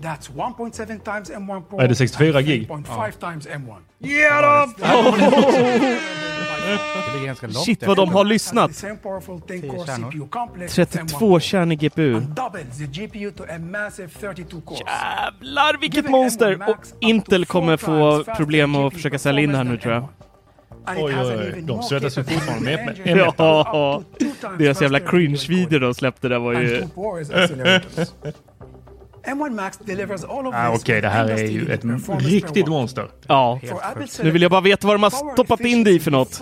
That's 0.01 0.29
1.7 0.29 0.85
times 0.85 1.31
M1 1.31 1.61
Pro. 1.69 1.79
Är 1.79 1.87
det 1.87 1.95
64 1.95 2.37
and 2.37 2.47
gig? 2.47 2.67
3.5 2.69 3.11
times 3.11 3.47
M1. 3.47 3.77
Ge! 3.99 4.29
Det 6.65 7.13
ligger 7.13 7.25
ganska 7.25 7.47
långt 7.47 7.65
Shit 7.65 7.87
vad 7.87 7.97
de 7.97 8.09
har 8.09 8.25
lyssnat. 8.25 8.67
The 8.71 8.73
same 8.77 8.95
powerful 8.95 9.35
10-core 9.35 9.85
kärnor. 9.85 10.11
CPU 10.11 10.27
complex 10.27 10.75
32 10.75 11.39
kärnor 11.39 11.75
GPU. 11.75 12.15
and 12.15 12.25
doubles 12.27 12.77
the 12.77 12.85
GPU 12.85 13.31
to 13.31 13.43
a 13.43 13.59
massive 13.59 14.07
32 14.19 14.61
cores. 14.61 14.81
Jävlar 14.81 15.77
vilket 15.81 16.09
monster! 16.09 16.59
Och 16.69 16.77
Intel 16.99 17.45
kommer 17.45 17.77
få 17.77 18.23
problem 18.37 18.75
att 18.75 18.93
försöka 18.93 19.19
sälja 19.19 19.41
in 19.43 19.51
det 19.51 19.57
här 19.57 19.63
nu 19.63 19.77
tror 19.77 19.93
jag. 19.93 20.07
Oj, 20.87 21.15
oj, 21.19 21.53
oj. 21.55 21.61
De 21.61 21.83
svettas 21.83 22.17
ju 22.17 22.23
fortfarande 22.23 22.65
med- 22.65 22.79
engine 22.89 23.15
med- 23.15 23.27
up 23.27 23.33
Ja, 23.37 24.03
deras 24.59 24.81
jävla 24.81 24.99
cringe-video 24.99 25.79
de 25.79 25.93
släppte 25.93 26.27
där 26.29 26.39
var 26.39 26.53
ju... 26.53 26.83
two 29.23 29.35
ProRes 29.35 29.47
accelerators. 29.47 29.51
M1 29.51 29.55
Max 29.55 29.77
delivers 29.77 30.23
all 30.23 30.47
of 30.47 30.53
Ah, 30.55 30.69
Okej, 30.69 30.95
with 30.95 31.01
det 31.01 31.09
här 31.09 31.29
är 31.29 31.47
ju 31.47 31.71
ett 31.71 31.83
riktigt 32.19 32.67
monster. 32.67 33.09
Ja. 33.27 33.59
Nu 34.23 34.31
vill 34.31 34.41
jag 34.41 34.51
bara 34.51 34.61
veta 34.61 34.87
vad 34.87 34.95
de 34.95 35.03
har 35.03 35.33
stoppat 35.33 35.59
in 35.59 35.83
det 35.83 35.91
i 35.91 35.99
för 35.99 36.11
något. 36.11 36.39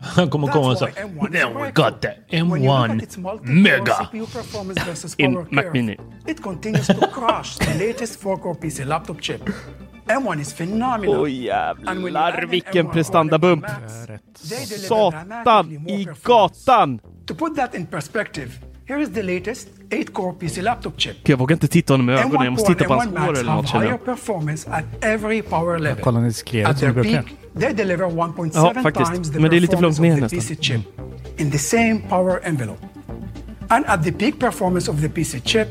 Han 0.00 0.30
kommer 0.30 0.48
komma 0.48 0.70
och 0.70 0.78
säga 0.78 0.90
why 0.90 1.02
M1 1.02 1.26
is 1.26 1.32
Then 1.32 1.54
we 1.54 1.70
got 1.70 2.02
look 2.02 2.10
M1 2.30 2.96
at 2.96 3.02
its 3.02 3.16
multi-core 3.16 3.62
Mega. 3.62 4.08
In 5.16 5.46
Mac 5.50 5.64
Mini. 5.72 5.96
It 6.26 6.42
continues 6.42 6.86
to 6.86 6.94
crush 6.94 7.58
the 7.58 7.78
latest 7.86 8.22
4-core 8.22 8.54
PC 8.54 8.84
laptop 8.84 9.20
chip. 9.20 9.40
M1 10.08 10.40
is 10.40 10.52
phenomenal. 10.54 11.28
You 11.28 11.28
jävlar 11.28 12.46
vilken 12.46 12.86
M1 12.86 12.92
prestandabump! 12.92 13.64
Satan 14.34 15.88
i 15.88 16.08
gatan! 16.22 16.98
To 17.26 17.34
put 17.34 17.56
that 17.56 17.74
in 17.74 17.86
perspective, 17.86 18.50
here 18.88 19.02
is 19.02 19.10
the 19.14 19.22
latest 19.22 19.68
8-core 19.90 20.32
PC 20.40 20.62
laptop 20.62 21.00
chip. 21.00 21.28
Jag 21.28 21.36
vågar 21.38 21.54
inte 21.56 21.68
titta 21.68 21.92
honom 21.92 22.10
i 22.10 22.12
ögonen, 22.12 22.32
jag 22.32 22.42
M1 22.46 22.50
måste 22.50 22.72
titta 22.74 22.84
på 22.84 22.94
hans 22.94 23.06
M1 23.10 23.18
hår 23.18 23.26
Max 23.26 23.40
eller 23.40 23.52
något 23.54 23.68
känner 23.68 23.96
performance 23.98 24.70
at 24.70 24.84
every 25.04 25.42
power 25.42 25.78
level. 25.78 26.02
Kolla 26.04 26.20
ni 26.20 26.32
skrev 26.32 26.66
At 26.66 26.78
som 26.78 26.80
their 26.94 27.04
ni 27.04 27.10
brukar. 27.10 27.22
peak, 27.22 27.60
they 27.60 27.72
deliver 27.72 28.04
1.7 28.06 28.50
Ja, 28.54 28.74
faktiskt. 28.82 29.10
times 29.12 29.32
the 29.32 29.40
Men 29.40 29.50
det 29.50 29.56
är 29.56 29.60
lite 29.60 29.76
för 29.76 29.82
långt 29.82 29.96
performance 29.96 30.02
ner 30.02 30.24
of 30.24 30.30
the 30.30 30.36
nästan. 30.36 30.56
PC 30.56 30.62
chip 30.62 31.40
in 31.40 31.50
the 31.50 31.58
same 31.58 32.00
power 32.08 32.40
envelope. 32.44 32.86
And 33.68 33.84
at 33.88 34.04
the 34.04 34.12
peak 34.12 34.38
performance 34.38 34.90
of 34.90 35.00
the 35.00 35.08
PC 35.08 35.40
chip, 35.40 35.68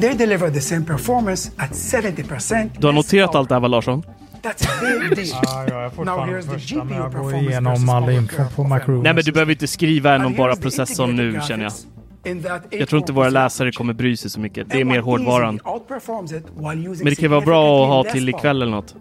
they 0.00 0.14
deliver 0.14 0.50
the 0.50 0.60
same 0.60 0.84
performance 0.84 1.50
at 1.56 1.70
70%. 1.72 2.70
Du 2.78 2.86
har 2.86 2.92
noterat 2.94 3.34
allt 3.34 3.48
det 3.48 3.54
här 3.54 3.60
va 3.60 3.68
Larsson? 3.68 4.02
That's 4.42 4.66
a 4.68 4.70
big 4.80 5.16
deal. 5.16 5.28
Ja, 5.42 5.82
jag 5.82 5.92
fortfarande 5.92 6.42
första, 6.42 6.84
men 6.84 6.96
jag 6.96 7.12
går 7.12 7.34
igenom 7.34 7.88
all 7.88 8.10
info 8.10 8.42
på 8.56 8.64
Macro. 8.64 9.02
Nej 9.02 9.14
men 9.14 9.24
du 9.24 9.32
behöver 9.32 9.52
inte 9.52 9.66
skriva 9.66 10.10
igenom 10.10 10.26
And 10.26 10.36
bara 10.36 10.56
processorn 10.56 11.16
nu 11.16 11.40
känner 11.48 11.64
jag. 11.64 11.72
Jag 12.70 12.88
tror 12.88 12.98
inte 12.98 13.12
våra 13.12 13.30
läsare 13.30 13.72
kommer 13.72 13.92
bry 13.92 14.16
sig 14.16 14.30
så 14.30 14.40
mycket. 14.40 14.70
Det 14.70 14.80
är 14.80 14.84
mer 14.84 15.00
hårdvaran. 15.00 15.60
Men 16.64 17.04
det 17.04 17.14
kan 17.14 17.30
vara 17.30 17.40
bra 17.40 17.82
att 17.82 17.88
ha 18.06 18.12
till 18.12 18.28
ikväll 18.28 18.62
eller 18.62 18.72
något. 18.72 18.94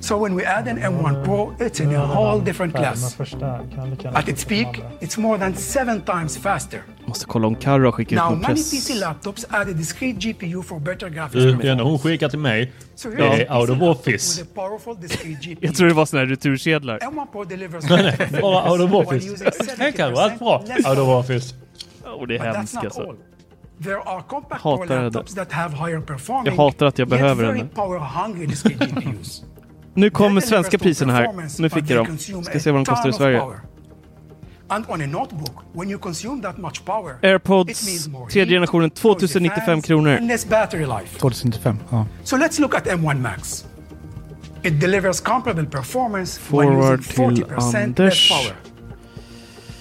So 0.00 0.18
when 0.24 0.36
we 0.36 0.44
add 0.46 0.68
an 0.68 0.78
M1 0.78 1.24
Pro, 1.24 1.52
it's 1.58 1.80
in 1.82 1.94
a 1.96 2.06
whole 2.14 2.44
different 2.44 2.74
class. 2.74 3.16
At 4.14 4.28
its 4.28 4.44
peak, 4.44 4.82
it's 5.00 5.18
more 5.18 5.38
than 5.38 5.54
seven 5.54 6.00
times 6.00 6.38
faster. 6.38 6.82
Måste 7.06 7.26
kolla 7.26 7.46
om 7.46 7.54
Carro 7.56 7.84
har 7.84 7.92
skickat 7.92 8.12
ut 8.12 8.18
Now, 8.18 8.30
någon 8.30 8.40
many 8.40 8.54
press. 8.54 8.70
PC 8.70 8.94
laptops 8.94 9.44
add 9.48 9.68
a 9.68 9.72
discrete 9.72 10.18
GPU 10.18 10.62
for 10.62 10.80
better 10.80 11.08
graphics 11.08 11.32
Du, 11.32 11.40
performance. 11.40 11.66
den 11.68 11.80
hon 11.80 11.98
skickar 11.98 12.28
till 12.28 12.38
mig, 12.38 12.72
So 12.94 13.10
det 13.10 13.22
är 13.24 13.52
a 13.52 13.60
out 13.60 13.70
of 13.70 13.82
office. 13.82 14.44
Jag 15.60 15.74
tror 15.74 15.88
det 15.88 15.94
var 15.94 16.06
såna 16.06 16.20
här 16.22 16.26
retursedlar. 16.26 16.98
M1 16.98 17.26
Pro 17.32 17.44
delivers 17.44 17.84
Nej, 17.90 18.16
nej, 18.30 18.40
bara 18.42 18.72
out 18.72 18.80
of 18.80 18.92
office. 18.92 19.50
Hej 19.78 19.92
Carro, 19.92 20.16
allt 20.18 20.38
bra? 20.38 20.62
70% 20.66 20.76
less 20.76 20.86
Out 20.86 20.98
of 20.98 21.08
office. 21.08 21.54
Och 22.14 22.28
det 22.28 22.36
är 22.36 22.54
hemskt 22.54 22.76
alltså. 22.76 23.02
all. 23.02 23.16
There 23.82 23.98
are 23.98 24.22
compact 24.28 24.62
Hatar 24.62 24.86
det. 24.86 25.02
laptops 25.02 25.34
that 25.34 25.52
have 25.52 25.76
higher 25.76 26.00
performing, 26.00 26.46
Jag 26.46 26.56
hatar 26.56 26.86
att 26.86 26.98
jag 26.98 27.08
behöver 27.08 27.44
den. 27.44 27.68
Nu 29.94 30.10
kommer 30.10 30.40
svenska 30.40 30.78
priserna 30.78 31.12
här. 31.12 31.60
Nu 31.62 31.68
fick 31.70 31.90
jag 31.90 32.06
dem. 32.06 32.18
Ska 32.44 32.60
se 32.60 32.70
vad 32.70 32.80
de 32.80 32.84
kostar 32.84 33.08
i 33.08 33.12
Sverige. 33.12 33.42
And 34.68 34.84
on 34.88 35.02
a 35.02 35.06
notebook, 35.06 35.64
when 35.72 35.90
you 35.90 35.98
consume 35.98 36.42
that 36.42 36.58
much 36.58 36.84
power, 36.84 37.18
AirPods 37.22 38.08
tredje 38.30 38.54
generationen 38.54 38.90
noisy 38.90 39.02
2095 39.02 39.66
fans, 39.66 39.86
kronor. 39.86 40.16
and 40.16 40.28
less 40.28 40.48
battery 40.48 40.86
life. 40.86 41.18
2095, 41.18 41.76
ja. 41.90 42.06
So 42.24 42.36
let's 42.36 42.60
look 42.60 42.74
at 42.74 42.86
M1 42.86 43.20
Max. 43.20 43.66
It 44.62 44.80
delivers 44.80 45.20
comparable 45.20 45.66
performance 45.66 46.40
Forward 46.40 47.00
using 47.00 47.36
till 47.36 47.46
40% 47.46 47.98
less 47.98 48.28
power. 48.28 48.56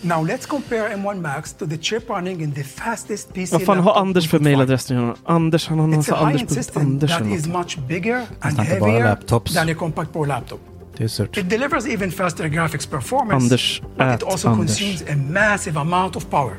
Now 0.06 0.22
let's 0.28 0.46
compare 0.46 0.90
M1 0.98 1.22
Max 1.22 1.54
to 1.54 1.66
the 1.66 1.78
chip 1.78 2.10
running 2.10 2.42
in 2.42 2.54
the 2.54 2.64
fastest 2.64 3.34
PC 3.34 3.52
Vad 3.56 3.66
fan 3.66 3.78
har 3.78 3.84
laptop 3.86 4.02
Anders 4.02 4.26
we 4.26 4.30
för 4.30 4.38
could 4.38 4.46
find. 4.48 4.58
mailadress 4.58 4.90
nu? 4.90 5.14
Anders, 5.26 5.68
han 5.68 5.80
har 5.80 5.88
någon 5.88 6.00
It's 6.00 6.04
sån 6.06 6.14
a 6.16 6.18
här 6.18 6.32
high-end 6.32 6.52
system 6.52 6.82
Anders.Anders 6.82 7.12
that 7.12 7.22
eller 7.22 7.36
is 7.36 7.48
något. 7.48 7.58
much 7.78 7.88
bigger 7.88 8.16
and 8.16 8.28
Nästan 8.44 8.66
inte 8.66 8.80
bara 8.80 8.92
heavier 8.92 9.54
than 9.54 9.70
a 9.70 9.74
compact 9.76 10.12
Pro 10.14 10.24
laptop. 10.26 10.60
Det 10.98 11.04
är 11.04 11.08
surt. 11.08 11.38
It 11.38 11.50
delivers 11.50 11.86
even 11.88 12.12
faster 12.12 12.48
graphics 12.48 12.86
performance, 12.90 13.36
Anders 13.44 13.82
but 13.98 14.02
at 14.08 14.22
it 14.22 14.28
also 14.28 14.48
Anders. 14.50 14.80
consumes 14.80 15.02
a 15.12 15.16
massive 15.16 15.80
amount 15.80 16.16
of 16.16 16.30
power. 16.30 16.58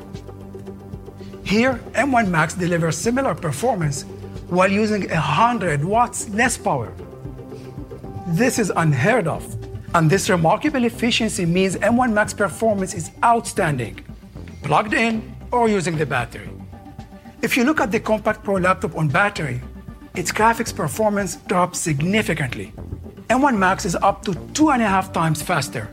Here, 1.43 1.75
M1 1.93 2.27
Max 2.29 2.53
delivers 2.55 2.95
similar 2.97 3.33
performance 3.35 4.05
while 4.49 4.81
using 4.83 5.07
100 5.09 5.83
watts 5.83 6.27
less 6.29 6.57
power. 6.57 6.87
This 8.37 8.59
is 8.59 8.71
unheard 8.75 9.27
of, 9.27 9.43
and 9.95 10.09
this 10.09 10.29
remarkable 10.29 10.83
efficiency 10.83 11.45
means 11.45 11.77
M1 11.77 12.11
Max 12.11 12.33
performance 12.33 12.93
is 12.93 13.11
outstanding, 13.23 14.03
plugged 14.61 14.93
in 14.93 15.33
or 15.53 15.69
using 15.69 15.95
the 15.95 16.05
battery. 16.05 16.49
If 17.41 17.55
you 17.55 17.63
look 17.63 17.79
at 17.79 17.93
the 17.93 18.01
Compact 18.01 18.43
Pro 18.43 18.55
laptop 18.55 18.97
on 18.97 19.07
battery, 19.07 19.61
its 20.13 20.33
graphics 20.33 20.75
performance 20.75 21.37
drops 21.47 21.79
significantly. 21.79 22.73
M1 23.29 23.57
Max 23.57 23.85
is 23.85 23.95
up 23.95 24.25
to 24.25 24.35
two 24.53 24.71
and 24.71 24.81
a 24.81 24.87
half 24.87 25.13
times 25.13 25.41
faster. 25.41 25.87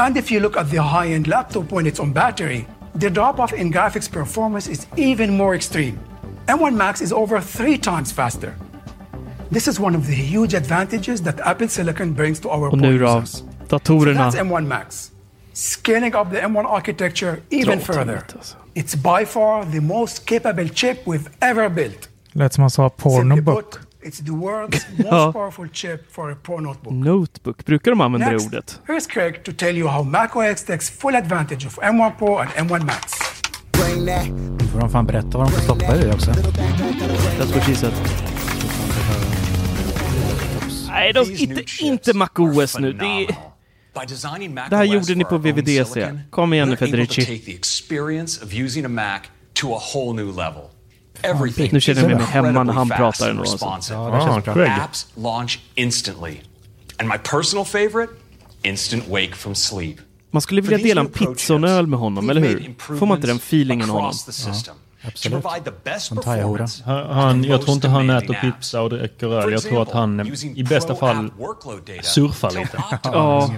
And 0.00 0.16
if 0.16 0.30
you 0.30 0.40
look 0.40 0.56
at 0.56 0.70
the 0.70 0.82
high 0.82 1.08
end 1.08 1.28
laptop 1.28 1.70
when 1.70 1.86
it's 1.86 2.00
on 2.00 2.14
battery, 2.14 2.66
the 2.94 3.10
drop 3.10 3.38
off 3.38 3.52
in 3.52 3.70
graphics 3.70 4.10
performance 4.10 4.66
is 4.66 4.86
even 4.96 5.36
more 5.36 5.54
extreme. 5.54 6.00
M1 6.46 6.74
Max 6.74 7.02
is 7.02 7.12
over 7.12 7.38
three 7.38 7.76
times 7.76 8.12
faster. 8.12 8.56
This 9.50 9.68
is 9.68 9.80
one 9.80 9.96
of 9.98 10.06
the 10.06 10.12
huge 10.14 10.54
advantages 10.56 11.22
that 11.22 11.40
Apple 11.40 11.68
Silicon 11.68 12.12
brings 12.14 12.40
to 12.40 12.48
our 12.48 12.68
Och 12.68 12.78
nu 12.78 12.98
då, 12.98 13.06
users. 13.18 13.30
So 13.30 13.44
datorerna. 13.68 14.30
that's 14.30 14.36
M1 14.42 14.66
Max. 14.66 15.10
Scaling 15.52 16.14
up 16.14 16.30
the 16.30 16.40
M1 16.40 16.64
architecture 16.66 17.36
even 17.50 17.80
further. 17.80 18.22
alltså. 18.36 18.56
It's 18.74 18.94
by 18.94 19.26
far 19.26 19.64
the 19.72 19.80
most 19.80 20.26
capable 20.26 20.68
chip 20.68 20.98
we've 21.06 21.28
ever 21.40 21.68
built. 21.68 22.08
Lät 22.32 22.52
som 22.52 22.62
han 22.62 22.70
sa 22.70 22.88
pornobook. 22.88 23.80
it's 24.02 24.18
the 24.24 24.30
world's 24.32 24.86
most 24.98 25.10
Ja. 25.10 25.32
powerful 25.32 25.68
chip 25.72 26.12
for 26.12 26.30
a 26.30 26.36
pro 26.42 26.60
notebook. 26.60 26.92
Notebook, 26.94 27.64
brukar 27.64 27.90
de 27.90 28.00
använda 28.00 28.26
det 28.26 28.32
Next, 28.32 28.46
ordet? 28.46 28.80
here's 28.86 29.06
Craig 29.06 29.44
to 29.44 29.52
tell 29.52 29.76
you 29.76 29.88
how 29.88 30.04
macOS 30.04 30.62
takes 30.64 30.90
full 30.90 31.16
advantage 31.16 31.66
of 31.66 31.78
M1 31.78 32.12
Pro 32.18 32.36
and 32.38 32.50
M1 32.50 32.84
Max. 32.84 33.12
Nu 34.58 34.66
får 34.72 34.78
de 34.80 34.90
fan 34.90 35.06
berätta 35.06 35.38
vad 35.38 35.46
de 35.46 35.52
får 35.52 35.60
stoppa 35.60 35.96
i 35.96 36.10
också. 36.12 36.30
That's 36.30 37.52
what 37.54 37.64
she 37.64 37.74
said. 37.74 37.92
Nej, 40.98 41.12
de, 41.12 41.30
inte, 41.36 41.64
inte 41.80 42.14
MacOS 42.14 42.78
nu. 42.78 42.92
Det, 42.92 43.04
är, 43.04 43.26
By 44.00 44.06
designing 44.08 44.54
Mac 44.54 44.68
det 44.70 44.76
här 44.76 44.84
OS 44.86 44.92
gjorde 44.92 45.14
ni 45.14 45.24
på 45.24 45.38
VVDC. 45.38 46.20
Kom 46.30 46.52
igen 46.52 46.68
nu 46.68 46.76
Federici. 46.76 47.42
Everything 51.22 51.68
Nu 51.72 51.80
känner 51.80 52.02
jag 52.02 52.10
mig 52.10 52.26
hemma 52.26 52.62
när 52.62 52.72
han 52.72 52.88
pratar 52.88 53.30
ändå, 53.30 53.42
alltså. 53.42 53.94
Ja, 53.94 54.10
det 54.10 54.32
känns 54.32 54.44
bra. 54.44 54.54
Craig. 54.54 54.70
Apps 54.70 55.06
launch 55.14 55.60
instantly. 55.74 56.36
And 56.96 57.08
my 57.08 57.18
personal 57.18 57.64
favorite, 57.64 58.12
instant 58.62 59.08
wake 59.08 59.34
from 59.34 59.54
sleep. 59.54 59.96
Man 60.30 60.42
skulle 60.42 60.60
vilja 60.60 60.78
dela 60.78 61.00
en 61.00 61.08
pizza 61.08 61.54
och 61.54 61.58
en 61.58 61.64
öl 61.64 61.86
med 61.86 61.98
honom, 61.98 62.30
eller 62.30 62.40
hur? 62.40 62.74
Får 62.98 63.06
man 63.06 63.18
inte 63.18 63.26
den 63.26 63.36
feelingen 63.36 63.90
av 63.90 63.96
honom? 63.96 64.12
to 64.12 64.72
absolut. 65.02 65.44
Han, 66.84 67.06
han, 67.10 67.44
jag 67.44 67.62
tror 67.62 67.74
inte 67.74 67.88
han 67.88 68.10
äter 68.10 68.34
pizza 68.34 68.80
och 68.82 68.90
dricker 68.90 69.26
öl. 69.34 69.52
Jag 69.52 69.62
tror 69.62 69.82
att 69.82 69.90
han 69.90 70.32
i 70.54 70.64
bästa 70.64 70.94
fall 70.94 71.30
surfar 72.02 72.50
lite. 72.50 72.82
Ja, 73.04 73.50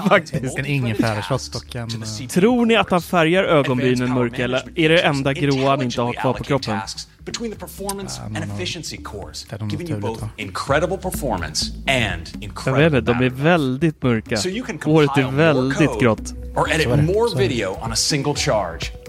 faktiskt. 0.08 0.58
En 0.58 0.66
ingefärshot 0.66 1.54
och 1.54 1.76
en... 1.76 1.88
eh, 2.02 2.26
Tror 2.28 2.66
ni 2.66 2.76
att 2.76 2.90
han 2.90 3.02
färgar 3.02 3.44
ögonbrynen 3.44 4.14
mörka 4.14 4.44
eller 4.44 4.62
är 4.74 4.88
det 4.88 5.02
enda 5.02 5.32
gråa 5.32 5.70
han 5.70 5.82
inte 5.82 6.02
har 6.02 6.12
kvar 6.12 6.32
på 6.32 6.44
kroppen? 6.44 6.78
Between 7.24 7.52
the 7.52 7.58
performance 7.58 8.22
and 8.22 8.36
efficiency 8.38 8.96
cores, 8.96 9.46
giving 9.70 9.88
you 9.90 10.00
both 10.00 10.24
incredible 10.36 10.96
performance 10.96 11.66
and 11.86 12.28
Jag 12.32 12.40
vet 12.40 12.42
incredible 12.42 12.98
inte, 12.98 13.12
de 13.12 13.24
är 13.26 13.30
väldigt 13.30 14.02
mörka. 14.02 14.36
So 14.36 14.48
you 14.48 14.64
can 14.66 14.78
Håret 14.84 15.10
är 15.10 15.22
compile 15.22 15.30
more 15.32 15.36
väldigt 15.36 15.88
code 15.88 16.00
grått. 16.04 16.32
or 16.56 16.70
edit 16.72 16.88
more 16.88 17.38
video 17.38 17.78
on 17.84 17.92
a 17.92 17.96
single 17.96 18.34
charge. 18.34 18.99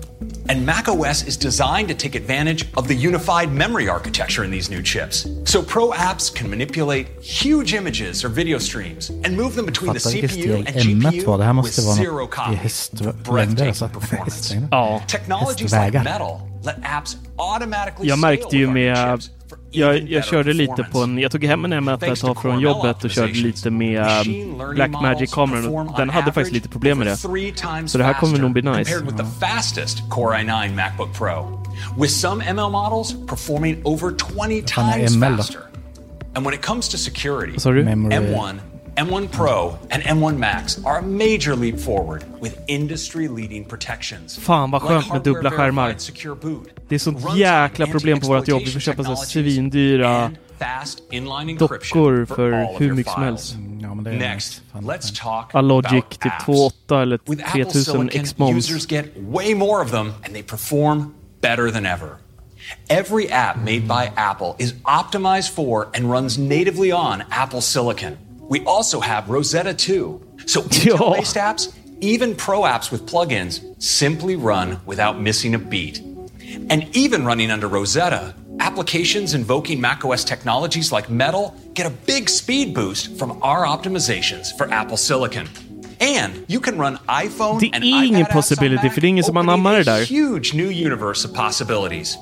And 0.51 0.65
macOS 0.65 1.25
is 1.25 1.37
designed 1.37 1.87
to 1.87 1.95
take 1.95 2.13
advantage 2.13 2.65
of 2.75 2.89
the 2.89 2.93
unified 2.93 3.53
memory 3.53 3.87
architecture 3.87 4.43
in 4.43 4.51
these 4.51 4.69
new 4.69 4.83
chips. 4.83 5.25
So 5.45 5.63
pro 5.63 5.91
apps 5.91 6.29
can 6.35 6.49
manipulate 6.49 7.07
huge 7.21 7.73
images 7.73 8.25
or 8.25 8.27
video 8.27 8.59
streams 8.59 9.09
and 9.23 9.37
move 9.37 9.55
them 9.55 9.65
between 9.65 9.93
the 9.93 9.99
CPU 9.99 10.55
and 10.55 10.67
steg 10.67 10.97
M1 10.97 11.25
var. 11.25 11.37
Det 11.37 11.43
här 11.45 11.53
GPU 11.53 11.63
with 11.63 11.79
zero 11.79 12.13
något 12.13 12.33
i 12.33 12.35
copies. 12.35 12.59
hästlängder 12.59 13.67
alltså. 13.67 13.87
Breathtaking 13.87 14.01
performance. 14.01 15.07
Technologies 15.07 15.71
like 15.73 16.03
metal 16.03 16.11
let 16.11 16.11
apps 16.11 16.19
automatically 16.21 16.50
Jag 18.01 18.19
märkte 18.19 18.57
ju 18.57 18.67
med... 18.67 19.21
Jag, 19.73 20.09
jag 20.09 20.25
körde 20.25 20.53
lite 20.53 20.87
på 20.91 20.99
en... 20.99 21.17
Jag 21.17 21.31
tog 21.31 21.43
hem 21.43 21.65
en 21.65 21.73
M1 21.73 22.11
ett 22.11 22.19
tag 22.19 22.41
från 22.41 22.59
jobbet 22.59 23.03
och 23.03 23.11
körde 23.11 23.33
lite 23.33 23.69
med 23.69 24.01
um, 24.27 24.75
Blackmagic-kameran. 24.75 25.93
Den 25.97 26.09
hade 26.09 26.31
faktiskt 26.31 26.53
lite 26.53 26.69
problem 26.69 26.97
med 26.97 27.07
det. 27.07 27.17
Så 27.87 27.97
det 27.97 28.03
här 28.03 28.13
kommer 28.13 28.37
nog 28.37 28.51
bli 28.53 28.61
nice. 28.61 28.99
With 28.99 29.17
the 29.17 29.25
fastest 29.39 30.09
Core 30.09 30.37
i9 30.37 30.75
Macbook 30.75 31.17
Pro. 31.17 31.63
With 31.97 32.13
some 32.13 32.43
ML 32.43 32.69
models 32.71 33.15
performing 33.27 33.81
over 33.83 34.11
20 34.11 34.63
fan 34.75 34.89
är 34.89 35.07
times 35.07 35.19
faster. 35.37 35.61
And 36.35 36.45
when 36.45 36.53
it 36.53 36.61
comes 36.61 36.89
to 36.89 36.97
security, 36.97 37.51
Vad 37.51 37.61
sa 37.61 37.71
du? 37.71 37.83
Memory. 37.83 38.15
M1, 38.15 38.59
M1 39.01 39.27
Pro, 39.31 39.77
and 39.89 40.03
M1 40.03 40.37
Max 40.37 40.77
are 40.85 40.97
a 40.99 41.01
major 41.01 41.55
leap 41.55 41.79
forward 41.79 42.23
with 42.41 42.57
industry-leading 42.67 43.65
protections. 43.65 44.37
Fan, 44.37 44.71
vad 44.71 44.83
Like 44.83 44.93
skönt 44.93 45.13
med 45.13 45.21
dubbla 45.23 45.51
skärmar. 45.51 45.95
Det 46.87 46.95
är 46.95 46.99
sånt 46.99 47.17
runtime 47.17 47.39
jäkla 47.39 47.87
problem 47.87 48.19
på 48.19 48.27
vårt 48.27 48.47
jobb. 48.47 48.61
Vi 48.61 48.65
får 48.71 48.79
anti-exploitation 48.79 48.81
köpa 48.81 49.03
så 49.03 49.15
svindyra 49.15 50.31
fast 50.59 50.99
inline 51.11 51.57
dockor 51.57 52.25
för 52.25 52.51
all 52.51 52.75
of 52.75 52.81
hur 52.81 52.93
mycket 52.93 53.13
som 53.13 53.23
helst. 53.23 53.55
Ja, 53.81 53.93
men 53.93 54.03
det 54.03 54.11
är 54.11 54.15
Next, 54.15 54.61
fan- 54.73 54.83
let's 54.85 55.21
talk 55.23 55.55
Alogic 55.55 55.93
about 55.93 56.09
typ 56.09 56.31
apps. 56.33 56.45
2.8 56.45 57.01
eller 57.01 57.19
With 57.25 57.43
Apple 57.49 57.63
3000 57.63 57.83
Silicon, 57.83 58.09
X-Moms. 58.21 58.57
users 58.69 58.91
get 58.91 59.05
way 59.17 59.55
more 59.55 59.83
of 59.83 59.91
them 59.91 60.13
and 60.23 60.33
they 60.33 60.43
perform 60.43 61.13
better 61.41 61.71
than 61.71 61.85
ever. 61.85 62.09
Every 62.89 63.31
app 63.31 63.57
made 63.57 63.79
by 63.87 64.11
Apple 64.15 64.53
is 64.65 64.73
optimized 64.83 65.49
for 65.55 65.87
and 65.95 66.11
runs 66.13 66.37
natively 66.37 66.91
on 66.91 67.23
Apple 67.29 67.61
Silicon. 67.61 68.17
We 68.51 68.59
also 68.65 68.99
have 68.99 69.29
Rosetta 69.29 69.73
2. 69.73 70.21
So 70.45 70.61
Intel-based 70.63 71.37
apps, 71.37 71.73
even 72.01 72.35
pro 72.35 72.63
apps 72.63 72.91
with 72.91 73.05
plugins, 73.05 73.61
simply 73.81 74.35
run 74.35 74.77
without 74.85 75.21
missing 75.21 75.55
a 75.55 75.57
beat. 75.57 76.01
And 76.69 76.93
even 76.93 77.23
running 77.23 77.49
under 77.49 77.69
Rosetta, 77.69 78.35
applications 78.59 79.33
invoking 79.35 79.79
macOS 79.79 80.25
technologies 80.25 80.91
like 80.91 81.09
Metal 81.09 81.55
get 81.75 81.85
a 81.85 81.91
big 82.05 82.27
speed 82.27 82.75
boost 82.75 83.17
from 83.17 83.39
our 83.41 83.63
optimizations 83.65 84.51
for 84.57 84.69
Apple 84.69 84.97
Silicon. 84.97 85.47
And 86.01 86.43
you 86.49 86.59
can 86.59 86.77
run 86.77 86.97
iPhone 87.07 87.59
Det 87.61 87.71
and 87.73 87.83
är 87.85 87.87
ingen 87.87 88.15
iPad 88.15 88.25
apps 88.25 88.35
on 88.35 88.41
possibility, 88.41 88.89
för 88.89 89.01
det 89.01 89.07
är 89.07 89.09
ingen 89.09 89.23
som 89.23 89.37
anammar 89.37 89.73
det 89.73 89.79
a 89.79 89.83
där. 89.83 90.05
huge 90.05 90.53
new 90.53 90.69
universe 90.87 91.25
of 91.27 91.33
possibilities. 91.33 92.17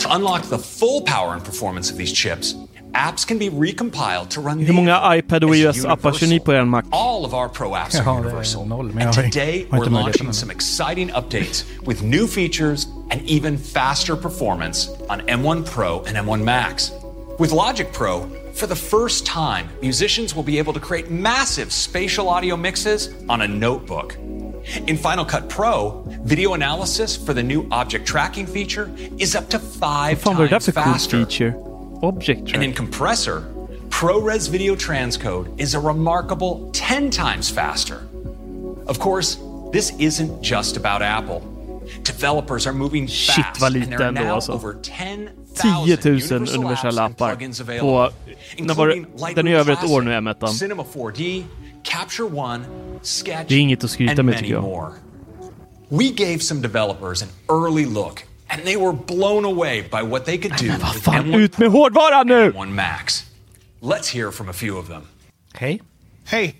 To 0.00 0.14
unlock 0.14 0.42
the 0.50 0.58
full 0.58 1.00
power 1.00 1.32
and 1.32 1.42
performance 1.42 1.90
of 1.92 1.98
these 1.98 2.12
chips, 2.12 2.54
apps 2.96 3.26
can 3.26 3.38
be 3.38 3.48
recompiled 3.50 4.28
to 4.30 4.40
run 4.40 4.58
Hur 4.58 4.72
många 4.72 5.16
iPad 5.16 5.44
och 5.44 5.56
iOS-appar 5.56 6.12
kör 6.12 6.26
ni 6.26 6.40
på 6.40 6.52
er 6.52 6.64
Mac? 6.64 6.84
All 6.90 7.24
of 7.24 7.34
our 7.34 7.48
Pro 7.48 7.74
apps 7.74 8.00
are 8.00 8.18
universal. 8.20 8.66
noll, 8.66 8.90
and 9.00 9.12
today 9.12 9.66
we're 9.70 9.90
launching 9.90 10.32
some 10.32 10.52
exciting 10.52 11.10
updates 11.10 11.64
with 11.86 12.02
new 12.02 12.26
features 12.26 12.86
and 13.10 13.22
even 13.26 13.58
faster 13.58 14.16
performance 14.16 14.90
on 15.08 15.20
M1 15.20 15.64
Pro 15.74 16.02
and 16.06 16.16
M1 16.16 16.42
Max. 16.44 16.92
With 17.38 17.52
Logic 17.52 17.92
Pro, 17.92 18.20
for 18.54 18.66
the 18.66 18.76
first 18.76 19.26
time, 19.26 19.68
musicians 19.82 20.34
will 20.34 20.42
be 20.44 20.58
able 20.58 20.72
to 20.72 20.80
create 20.80 21.10
massive 21.10 21.70
spatial 21.70 22.28
audio 22.28 22.56
mixes 22.56 23.08
on 23.28 23.42
a 23.42 23.48
notebook. 23.48 24.16
In 24.86 24.96
Final 24.96 25.24
Cut 25.24 25.48
Pro, 25.48 26.02
video 26.24 26.54
analysis 26.54 27.16
for 27.26 27.34
the 27.34 27.42
new 27.42 27.66
object 27.70 28.06
tracking 28.06 28.46
feature 28.46 28.90
is 29.18 29.34
up 29.36 29.48
to 29.50 29.58
five 29.58 30.14
Vad 30.14 30.18
fan 30.18 30.36
var 30.36 30.42
det 30.42 30.48
där 30.48 30.60
times 30.60 30.64
för 30.64 30.72
cool 30.72 30.92
faster. 30.92 31.18
feature? 31.18 31.75
Object 32.02 32.38
And 32.40 32.48
track. 32.48 32.62
in 32.64 32.72
Compressor, 32.74 33.42
ProRes 33.90 34.48
video 34.50 34.74
transcode 34.76 35.46
is 35.60 35.74
a 35.74 35.80
remarkable 35.80 36.70
10 36.72 37.10
times 37.10 37.50
faster. 37.50 37.98
Of 38.86 38.98
course, 38.98 39.38
this 39.72 39.92
isn't 39.98 40.42
just 40.42 40.76
about 40.76 41.02
Apple. 41.02 41.40
Developers 42.02 42.66
are 42.66 42.72
moving 42.72 43.06
Shit, 43.08 43.44
fast, 43.44 43.60
vad 43.60 43.74
and 43.76 43.90
lite 43.90 44.04
ändå, 44.04 44.34
alltså. 44.34 44.52
over 44.52 44.74
10,000 44.82 45.28
10 45.54 45.96
000 46.10 46.14
universal 46.14 46.42
apps 46.42 46.54
universella 46.54 47.04
and 47.04 47.14
appar. 47.14 47.80
På, 47.80 48.10
när 48.58 48.74
var 48.74 48.86
det, 48.88 49.34
den 49.34 49.48
är 49.48 49.54
över 49.54 49.72
ett 49.72 49.84
år 49.90 50.02
nu, 50.02 50.10
M1. 50.10 50.38
Classic, 50.38 50.58
Cinema 50.58 50.84
4D, 50.94 51.42
Capture 51.84 52.28
One, 52.28 52.64
Sketch, 53.02 53.48
Det 53.48 53.54
är 53.54 53.58
inget 53.58 53.84
att 53.84 53.90
skryta 53.90 54.12
and 54.12 54.24
med, 54.24 54.38
tycker 54.38 54.52
jag. 54.52 54.62
more. 54.62 54.90
We 55.88 56.08
gave 56.10 56.38
some 56.40 56.60
developers 56.60 57.22
an 57.22 57.28
early 57.48 57.84
look, 57.84 58.24
and 58.48 58.62
they 58.64 58.76
were 58.76 58.92
blown 58.92 59.44
away 59.44 59.82
by 59.82 60.02
what 60.02 60.24
they 60.24 60.38
could 60.38 60.56
do 60.56 60.66
with 60.66 61.02
Fan, 61.02 61.24
M1 61.24 61.34
ut 61.44 61.58
med 61.58 61.68
hårdvaran 61.70 62.26
nu! 62.26 62.52
One 62.56 62.72
Max. 62.74 63.24
Let's 63.82 64.08
hear 64.12 64.30
from 64.32 64.48
a 64.48 64.52
few 64.52 64.78
of 64.78 64.86
them. 64.88 65.02
Hej. 65.54 65.80
Hey, 66.24 66.52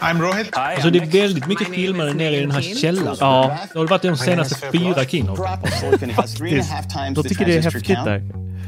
I'm 0.00 0.20
Rohit. 0.20 0.48
Alltså 0.56 0.90
det 0.90 0.98
är 0.98 1.06
väldigt 1.22 1.46
mycket 1.46 1.68
filmer 1.68 2.14
nere 2.14 2.36
i 2.36 2.40
den 2.40 2.50
här 2.50 2.62
källaren. 2.62 3.16
Ja. 3.20 3.58
Det 3.72 3.78
har 3.78 3.86
varit 3.86 4.02
de 4.02 4.16
senaste 4.16 4.54
fyra 4.72 5.04
Keynote. 5.04 5.42
Silicon 5.80 6.10
has 6.10 6.34
three 6.34 6.52
and 6.52 6.60
a 6.60 6.74
half 6.74 6.86
times 6.88 7.14
De 7.14 7.22
the 7.22 7.28
tycker 7.28 7.44
det 7.46 7.56
är 7.56 7.62
häftigt 7.62 7.86
count, 7.86 8.04
där. 8.04 8.22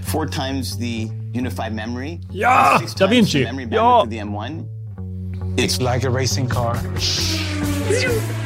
four 0.07 0.27
times 0.27 0.79
the 0.79 1.09
unified 1.39 1.73
memory, 1.73 2.19
Ja! 2.33 2.81
Da 2.99 3.07
Vinci. 3.07 3.47
Ja! 3.71 4.07
Of 5.55 5.59
the 5.59 5.63
M1. 5.63 5.65
It's 5.65 5.81
like 5.81 6.05
a 6.05 6.11
racing 6.11 6.49
car. 6.49 6.75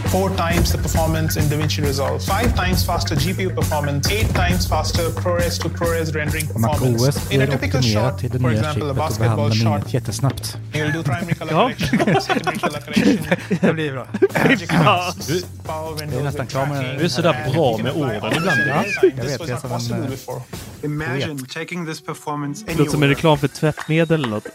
Four 0.09 0.31
times 0.37 0.73
the 0.73 0.79
performance 0.79 1.37
in 1.37 1.45
DaVinci 1.45 1.83
Resolve, 1.85 2.25
five 2.25 2.55
times 2.57 2.83
faster 2.85 3.15
GPU 3.15 3.55
performance, 3.55 4.11
eight 4.11 4.29
times 4.35 4.67
faster 4.67 5.11
ProRes 5.11 5.59
to 5.61 5.69
ProRes 5.69 6.15
rendering 6.15 6.47
performance. 6.47 7.09
OS 7.09 7.31
In 7.31 7.43
a 7.43 7.47
typical 7.47 7.83
shot, 7.83 8.19
till 8.19 8.31
det 8.31 8.41
for 8.41 8.51
nya 8.51 8.59
example, 8.59 8.91
a 8.91 8.95
basketball 8.95 9.51
shot, 9.53 9.93
jättesnabbt. 9.93 10.57
you'll 10.73 10.93
do 10.93 11.03
primary 11.03 11.35
color 11.35 11.53
correction, 11.53 12.21
secondary 12.21 12.59
color 12.65 12.81
correction. 12.81 13.27
Det 13.61 13.73
blir 13.75 13.93
bra. 13.93 14.07
Du- 14.13 14.27
Det 14.29 16.17
är 16.17 16.23
nästan 16.23 16.47
with 16.47 16.53
klar 16.53 16.67
med... 16.67 16.99
Du 16.99 17.05
är 17.05 17.09
sådär 17.09 17.51
bra 17.55 17.79
med 17.79 17.93
orden 17.93 18.33
ibland. 18.37 18.61
Ja, 18.67 18.85
jag 19.17 19.25
vet. 19.25 19.49
Jag 19.49 19.51
är 19.51 19.79
som 19.79 19.97
en... 19.97 20.11
before. 20.11 20.41
Imagine 20.83 21.39
taking 21.47 21.87
this 21.87 22.01
performance 22.01 22.65
Det 22.67 22.75
låter 22.75 22.91
som 22.91 23.03
en 23.03 23.07
anywhere. 23.09 23.15
reklam 23.19 23.39
för 23.39 23.49
tvättmedel 23.49 24.21
eller 24.25 24.29
något. 24.29 24.47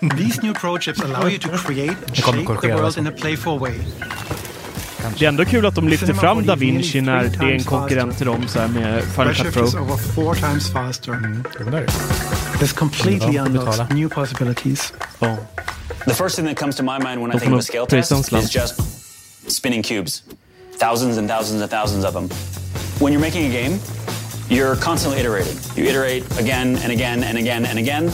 These 0.00 0.42
new 0.42 0.52
pro 0.52 0.78
chips 0.78 1.00
allow 1.00 1.26
you 1.26 1.38
to 1.38 1.48
create 1.48 1.96
and 2.06 2.16
shape 2.16 2.60
the 2.60 2.68
world 2.68 2.98
in 2.98 3.06
a 3.06 3.12
playful 3.12 3.58
way. 3.58 3.80
Det 5.18 5.24
är 5.24 5.28
ändå 5.28 5.44
kul 5.44 5.66
att 5.66 5.74
de 5.74 5.88
lyfter 5.88 6.06
Cinema 6.06 6.20
fram 6.20 6.38
4D 6.40 6.46
Da 6.46 6.54
Vinci 6.54 7.00
när 7.00 7.20
three 7.20 7.30
det 7.30 7.36
är 7.36 7.42
en 7.42 7.50
times 7.50 7.66
konkurrent 7.66 8.16
till 8.16 8.26
dem 8.26 8.48
så 8.48 8.58
här 8.58 8.68
med 8.68 9.04
Final 9.04 9.34
Cut 9.34 9.54
Pro. 9.54 9.64
is 9.64 9.74
over 9.74 9.96
four 9.96 10.34
times 10.34 10.72
faster. 10.72 11.18
This 12.58 12.72
completely 12.72 13.38
unlocks 13.38 13.90
new 13.90 14.08
possibilities. 14.08 14.92
The 16.06 16.14
first 16.14 16.36
thing 16.36 16.46
that 16.46 16.56
comes 16.56 16.76
to 16.76 16.82
my 16.82 16.98
mind 16.98 17.20
when 17.22 17.30
I 17.36 17.38
think 17.38 17.42
får 17.42 17.46
of 17.46 17.52
a 17.52 17.56
nog 17.56 17.62
scale 17.62 17.86
pröjsa 17.86 18.14
en 18.14 18.20
test 18.22 18.28
slant. 18.28 18.44
is 18.44 18.54
just 18.54 18.74
spinning 19.50 19.82
cubes. 19.84 20.22
Thousands 20.78 21.18
and 21.18 21.30
thousands 21.30 21.62
and 21.62 21.70
thousands 21.70 22.04
of 22.04 22.12
them. 22.12 22.28
When 23.00 23.12
you're 23.12 23.26
making 23.26 23.46
a 23.46 23.62
game, 23.62 23.78
you're 24.48 24.76
constantly 24.76 25.20
iterating. 25.20 25.56
You 25.76 25.84
iterate 25.90 26.24
again 26.40 26.78
and 26.82 26.92
again 26.92 27.24
and 27.24 27.38
again 27.38 27.66
and 27.66 27.78
again. 27.78 28.10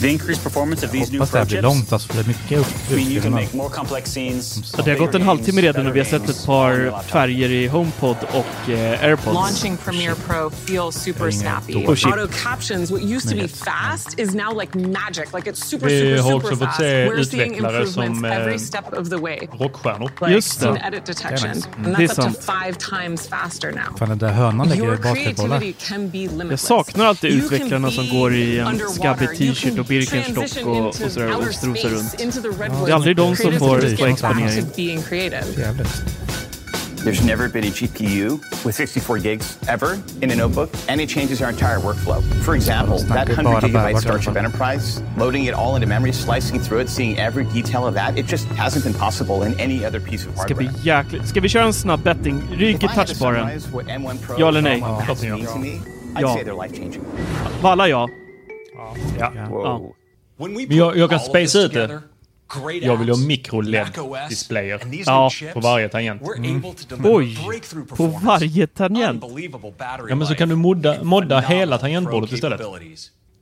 The 0.00 0.08
increased 0.10 0.42
performance 0.44 0.86
of 0.86 0.92
these 0.92 1.12
new 1.12 1.20
Hoppas 1.20 1.30
det 1.32 1.38
här 1.38 1.44
blir 1.46 1.56
chips 1.56 1.62
långt 1.62 1.92
alltså, 1.92 2.08
för 2.08 2.14
det 2.14 2.20
är 2.22 2.28
mycket 2.28 2.58
upp- 2.58 2.90
mean 2.90 2.98
you 3.00 3.06
can 3.06 3.16
utfyllnad. 3.16 3.42
make 3.42 3.56
more 3.56 3.68
complex 3.70 4.10
scenes. 4.10 4.72
Ja, 4.76 4.82
det 4.84 4.90
har 4.90 4.98
gått 4.98 5.14
en 5.14 5.22
halvtimme 5.22 5.62
redan 5.62 5.86
och 5.86 5.94
vi 5.96 6.00
har 6.00 6.06
sett 6.06 6.28
ett 6.28 6.46
par 6.46 7.02
färger 7.08 7.50
i 7.50 7.66
HomePod 7.66 8.16
och 8.32 8.70
eh, 8.70 9.04
AirPods. 9.04 9.34
Launching 9.34 9.76
Premiere 9.76 10.14
Pro 10.14 10.50
feels 10.50 10.96
super 10.96 11.30
snappy. 11.30 11.74
Oh. 11.74 11.90
Auto 11.90 12.28
captions, 12.42 12.90
what 12.90 13.02
used 13.02 13.30
to 13.30 13.36
be 13.36 13.48
fast, 13.48 14.18
is 14.20 14.34
now 14.34 14.60
like 14.60 14.78
magic. 14.78 15.32
Like 15.34 15.50
it's 15.50 15.64
super, 15.66 15.88
super, 15.88 16.16
har 16.16 16.22
super 16.22 16.34
också 16.36 16.48
fått 16.56 16.58
fast. 16.58 16.78
se 16.78 17.06
We're 17.08 17.24
seeing 17.24 17.42
utvecklare 17.42 17.76
improvements 17.82 17.94
som, 18.18 18.24
eh, 18.24 18.36
every 18.36 18.58
step 18.58 18.84
of 18.92 19.08
the 19.10 19.16
way. 19.16 19.38
Rockstjärnor. 19.60 20.10
Like 20.20 20.32
Just 20.34 20.60
det. 20.60 20.82
edit 20.86 21.06
detection. 21.06 21.50
nice. 21.50 21.68
And 21.84 21.96
Det 21.96 22.02
är 22.04 22.06
that's 22.08 22.28
up 22.28 22.34
to 22.34 22.42
sant. 22.42 22.62
five 22.64 22.74
times 23.02 23.28
faster 23.28 23.72
now. 23.72 23.98
Fan, 23.98 24.08
den 24.08 24.18
där 24.18 24.32
hönan 24.32 24.68
lägger 24.68 24.96
basketbollar. 24.96 25.72
can 25.88 26.10
be 26.10 26.18
Jag 26.50 26.58
saknar 26.58 27.04
alltid 27.06 27.30
You 27.32 27.40
can 27.48 27.56
utvecklarna 27.56 27.90
som 27.90 28.08
går 28.20 28.34
i 28.34 28.58
en 28.58 28.78
skabbig 28.94 29.28
t-shirt 29.38 29.78
Birkenstock 29.88 30.34
transition 30.34 30.70
och, 30.80 30.86
into 30.86 31.04
och 31.06 31.10
sådär 31.12 31.28
och 31.34 31.40
outer 31.40 31.52
strosar 31.52 31.88
space, 31.88 31.94
runt. 31.94 32.20
into 32.20 32.40
the 32.42 32.48
redwoods. 32.48 32.84
Det 32.86 32.90
är 32.90 32.94
aldrig 32.94 33.16
de 33.16 33.36
som 33.36 33.36
Creatives 33.36 33.58
får 33.58 33.82
just 33.84 33.98
få 34.00 34.06
get 34.08 34.20
back 34.22 34.36
exponering. 34.40 35.02
creative. 35.02 35.44
There's 37.04 37.24
never 37.24 37.48
been 37.48 37.62
a 37.64 37.70
GPU 37.70 38.40
with 38.64 38.74
64 38.74 39.18
gigs 39.18 39.58
ever 39.68 39.96
in 40.22 40.30
a 40.32 40.34
notebook, 40.34 40.70
and 40.88 41.00
it 41.00 41.08
changes 41.08 41.40
our 41.40 41.50
entire 41.50 41.78
workflow. 41.78 42.20
For 42.44 42.56
example, 42.56 42.98
that 42.98 43.28
100 43.28 43.62
gigabyte 43.62 43.72
bärbart 43.72 43.94
i 43.98 44.00
Starship. 44.00 44.36
Enterprise, 44.36 45.02
loading 45.16 45.44
it 45.46 45.54
all 45.54 45.76
into 45.76 45.86
memory, 45.86 46.12
slicing 46.12 46.60
through 46.60 46.82
it, 46.82 46.88
seeing 46.90 47.16
every 47.18 47.44
detail 47.44 47.86
of 47.86 47.94
that, 47.94 48.18
it 48.18 48.26
just 48.26 48.46
hasn't 48.48 48.82
been 48.84 48.94
possible 48.94 49.46
in 49.46 49.54
any 49.60 49.84
other 49.86 50.00
piece 50.00 50.26
of 50.28 50.32
Ska 50.32 50.40
hardware. 50.54 50.56
bli 50.72 50.82
jäkligt... 50.82 51.28
Ska 51.28 51.40
vi 51.40 51.48
köra 51.48 51.64
en 51.64 51.72
snabb 51.72 52.02
betting? 52.02 52.42
Ryk 52.50 52.82
i 52.82 52.86
If 52.86 52.92
I 52.92 52.94
had 52.96 53.06
to 53.06 53.12
touchbaren. 53.14 53.60
summarize 53.60 53.68
what 53.72 53.86
M1 53.86 54.18
Pro 54.26 54.36
Ja 54.38 54.48
eller 54.48 54.62
nej? 54.62 54.80
Pro 54.80 54.92
Max 55.08 55.22
mean 55.22 55.46
to 55.46 55.58
me, 55.58 55.68
I'd 55.68 55.80
Ja. 56.20 56.34
say 56.34 56.44
they're 56.44 56.62
life-changing. 56.62 57.02
Valla 57.62 57.88
ja. 57.88 58.08
Ja. 59.18 59.32
ja. 59.34 59.92
Men 60.38 60.76
jag, 60.76 60.96
jag 60.96 61.10
kan 61.10 61.20
spacea 61.20 61.62
ut 61.62 61.72
det. 61.72 62.00
Jag 62.82 62.96
vill 62.96 63.08
ha 63.08 63.16
mikro-LED-displayer 63.16 64.80
ja, 65.06 65.30
på 65.54 65.60
varje 65.60 65.88
tangent. 65.88 66.22
Mm. 66.36 66.62
Oj! 67.04 67.38
På 67.96 68.06
varje 68.06 68.66
tangent. 68.66 69.24
Ja, 70.08 70.14
men 70.14 70.26
så 70.26 70.34
kan 70.34 70.48
du 70.48 70.56
modda, 70.56 71.02
modda 71.02 71.40
hela 71.40 71.78
tangentbordet 71.78 72.32
istället. 72.32 72.60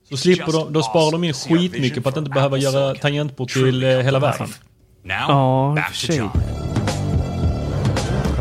Så 0.08 0.16
slipper 0.16 0.52
de, 0.52 0.72
då 0.72 0.82
sparar 0.82 1.12
de 1.12 1.24
in 1.24 1.34
skitmycket 1.34 2.02
på 2.02 2.08
att 2.08 2.16
inte 2.16 2.30
behöva 2.30 2.56
göra 2.56 2.94
tangentbord 2.94 3.48
till 3.48 3.84
eh, 3.84 3.90
hela 3.90 4.18
världen. 4.18 4.48
Ja, 5.02 5.76
i 5.78 5.80
och 5.80 5.84
för 5.84 5.94
sig. 5.94 6.28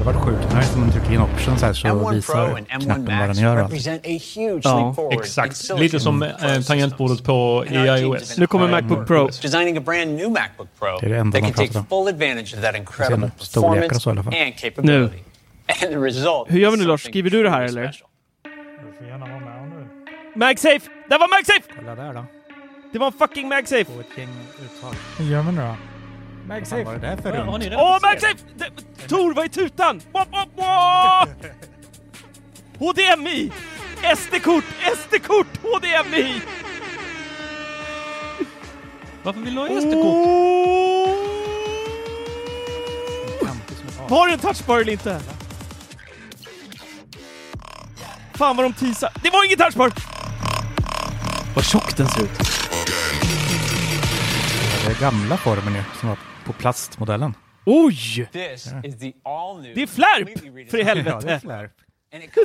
Hade 0.03 0.17
varit 0.17 0.27
sjukt 0.27 0.55
nice 0.55 0.73
om 0.73 0.79
man 0.79 0.91
trycker 0.91 1.13
in 1.13 1.21
option 1.21 1.57
så 1.57 1.65
här 1.65 1.73
så 1.73 1.87
M1 1.87 2.13
visar 2.13 2.33
Pro 2.33 2.55
and 2.55 2.67
M1 2.67 2.83
knappen 2.83 3.19
vad 3.19 3.29
den 3.29 3.37
gör. 3.37 3.55
represent 3.55 4.05
a 4.05 4.19
huge 4.35 4.61
Ja, 4.63 4.95
Exakt. 5.11 5.79
Lite 5.79 5.99
som 5.99 6.23
eh, 6.23 6.61
tangentbordet 6.67 7.23
på 7.23 7.65
i 7.69 7.75
iOS. 7.75 8.37
Nu 8.37 8.47
kommer 8.47 8.67
Macbook 8.67 9.07
Pro. 9.07 9.27
Designing 9.27 9.77
a 9.77 9.81
brand 9.85 10.11
new 10.11 10.31
Macbook 10.31 10.67
Pro 10.79 10.97
Det 10.99 11.05
är 11.05 11.09
det 11.09 11.17
enda 11.17 11.39
man 11.41 11.51
pratar 11.51 11.79
om. 11.79 11.85
full 11.85 12.07
advantage 12.07 12.53
of 12.55 12.61
that 12.61 12.75
incredible 12.75 13.31
storlekar 13.37 13.95
och 13.95 14.01
så 14.01 14.09
i 14.09 14.11
alla 14.11 14.23
fall. 14.23 14.33
result 16.03 16.51
Hur 16.51 16.59
gör 16.59 16.71
vi 16.71 16.77
nu 16.77 16.85
Lars? 16.85 17.03
Skriver 17.03 17.29
du 17.29 17.43
det 17.43 17.49
här 17.49 17.61
eller? 17.61 17.81
Du 17.81 18.97
får 18.97 19.07
gärna 19.07 19.25
vara 19.25 19.39
med 19.39 19.61
om 19.61 19.69
du 20.33 20.39
MagSafe! 20.39 20.89
Där 21.09 21.19
var 21.19 21.27
MagSafe! 21.27 21.73
Kolla 21.75 21.95
där 21.95 22.13
då. 22.13 22.25
Det 22.93 22.99
var 22.99 23.07
en 23.07 23.13
fucking 23.13 23.47
MagSafe! 23.47 23.85
Få 23.85 23.99
ett 23.99 24.17
gäng 24.17 24.29
uttag. 24.65 24.93
Hur 25.17 25.25
gör 25.25 25.41
man 25.41 25.55
nu 25.55 25.61
då? 25.61 25.92
MagSafe. 26.47 26.83
Vad 26.83 26.93
var 26.93 27.01
det 27.01 27.07
där 27.07 27.17
för 27.17 27.37
Har 27.37 27.59
runt? 27.59 27.73
Åh, 27.77 27.97
MagSafe! 28.01 28.37
Tor, 29.07 29.33
vad 29.33 29.45
är 29.45 29.49
tutan? 29.49 30.01
Wop, 30.11 30.27
wop, 30.31 30.49
wop! 30.55 31.29
HDMI! 32.79 33.51
SD-kort! 34.15 34.63
SD-kort! 34.97 35.57
HDMI! 35.61 36.41
Varför 39.23 39.39
vill 39.39 39.55
du 39.55 39.61
ha 39.61 39.67
SD-kort? 39.67 40.27
Var 44.09 44.27
det 44.27 44.33
en 44.33 44.39
touchbar 44.39 44.79
eller 44.79 44.91
inte? 44.91 45.21
Fan 48.33 48.57
vad 48.57 48.65
de 48.65 48.73
teasar. 48.73 49.11
Det 49.23 49.29
var 49.29 49.45
ingen 49.45 49.57
touchbar! 49.57 49.91
Vad 51.55 51.65
tjock 51.65 51.97
den 51.97 52.07
ser 52.07 52.23
ut. 52.23 52.39
Det 54.85 54.91
är 54.91 54.99
gamla 55.01 55.37
formen 55.37 55.75
ju, 55.75 55.83
som 55.99 56.09
var 56.09 56.17
på 56.45 56.53
plastmodellen. 56.53 57.33
Oj! 57.65 58.27
This 58.31 58.67
is 58.83 58.99
the 58.99 59.13
all 59.23 59.61
new 59.61 59.75
Det 59.75 59.81
är 59.81 59.87
flärp! 59.87 60.39
För 60.39 60.47
i 60.47 60.49
redesigned 60.51 60.67
Ja, 60.67 60.71
det 60.71 60.81
är 60.81 60.85
helvete! 60.85 61.39
flärp. 61.41 61.71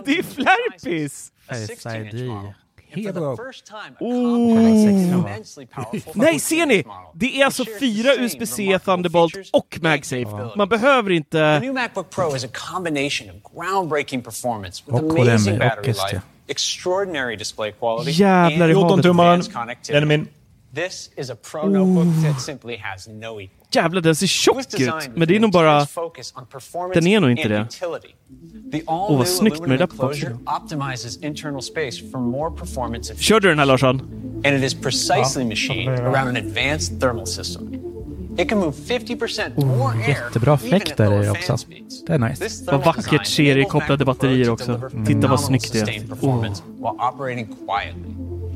Det 0.05 0.19
är 0.19 0.23
flärpis! 0.23 1.33
Face 1.49 1.55
16-inch 1.55 2.15
ID. 2.15 2.31
Oh. 4.01 4.55
Nej, 6.15 6.41
ser 6.41 6.67
ni? 6.67 6.83
14-inch 6.83 6.87
model. 6.87 7.11
Det 7.15 7.41
är 7.41 7.45
alltså 7.45 7.65
fyra 7.81 8.15
USB-C, 8.15 8.79
Thunderbolt 8.85 9.35
och 9.53 9.79
MagSafe. 9.83 10.51
Man 10.57 10.69
behöver 10.69 11.11
inte... 11.11 11.61
new 11.61 11.75
MacBook 11.75 12.11
Pro 12.11 12.37
is 12.37 12.45
a 12.45 12.49
combination 12.73 13.31
of 13.31 13.53
groundbreaking 13.55 14.23
performance 14.23 14.83
with 14.87 15.05
Och 15.05 15.19
amazing 15.21 15.55
HDMI 15.55 15.55
och 15.55 15.59
battery 15.59 15.91
ST. 15.91 16.15
life 16.15 16.21
extraordinary 16.49 17.37
display 17.37 17.73
quality, 17.73 18.11
Jävlar 18.11 18.69
i 18.69 18.73
havet. 18.73 18.89
14 18.89 19.03
tummaren. 19.03 19.31
advanced 19.31 19.55
connectivity. 19.55 19.93
Den 19.93 20.03
är 20.03 20.07
min. 20.07 20.29
This 20.75 21.11
is 21.17 21.31
a 21.31 21.37
pro 21.51 21.69
notebook 21.69 22.25
that 22.25 22.41
simply 22.43 22.77
has 22.77 23.09
no 23.09 23.41
equal. 23.41 23.67
Jävlar, 23.73 24.01
den 24.03 24.15
ser 24.17 24.25
It 24.27 24.29
was 24.29 24.31
tjock 24.31 24.59
ut. 24.59 24.71
designed 24.71 25.13
Men 25.19 25.29
det 25.29 25.35
är 25.35 25.35
with 25.35 25.41
nog 25.43 25.53
bara... 25.53 25.73
intense 25.75 25.93
focus 25.93 26.33
on 26.37 26.47
performance 26.47 27.01
Den 27.01 27.07
är 27.07 27.21
nog 27.21 27.31
inte 27.31 27.43
and 27.43 27.51
det. 27.53 27.61
utility. 27.61 28.09
The 28.73 28.83
Åh, 28.87 28.95
all-new 28.95 29.19
vad 29.19 29.29
snyggt 29.29 29.61
med 29.61 29.71
det 29.71 29.77
där 29.77 29.87
på 29.87 29.93
enclosure 29.93 30.31
baksidan. 30.35 30.81
optimizes 30.81 31.17
internal 31.17 31.63
space 31.63 32.11
for 32.11 32.19
more 32.21 32.51
performance 32.59 33.13
efficiency. 33.13 33.25
Kör 33.25 33.41
du 33.41 33.49
den 33.49 33.59
här 33.59 33.67
Larsson? 33.67 34.01
And 34.45 34.47
it 34.47 34.65
is 34.65 34.75
precisely 34.75 35.43
Ja, 35.43 35.49
machined 35.49 35.93
det. 35.93 36.03
around 36.03 36.29
an 36.29 36.37
advanced 36.37 37.01
thermal 37.01 37.27
system. 37.27 37.75
It 38.39 38.49
can 38.49 38.59
move 38.59 38.73
50% 38.73 39.65
more 39.67 39.93
air 39.95 40.09
Jättebra 40.09 40.55
even 40.55 40.69
fläkt 40.69 40.91
at 40.91 40.97
där 40.97 41.23
fan 41.23 41.31
också. 41.31 41.57
Det 42.07 42.13
är 42.15 42.19
nice. 42.19 42.65
Vad 42.73 42.85
vackert 42.85 43.27
seriekopplade 43.27 44.05
batterier 44.05 44.51
också. 44.51 44.73
Deliver 44.73 45.07
Titta 45.07 45.29
vad 45.29 45.41
snyggt 45.41 45.73
det 45.73 45.81
är. 45.81 45.87
sustained 45.87 46.09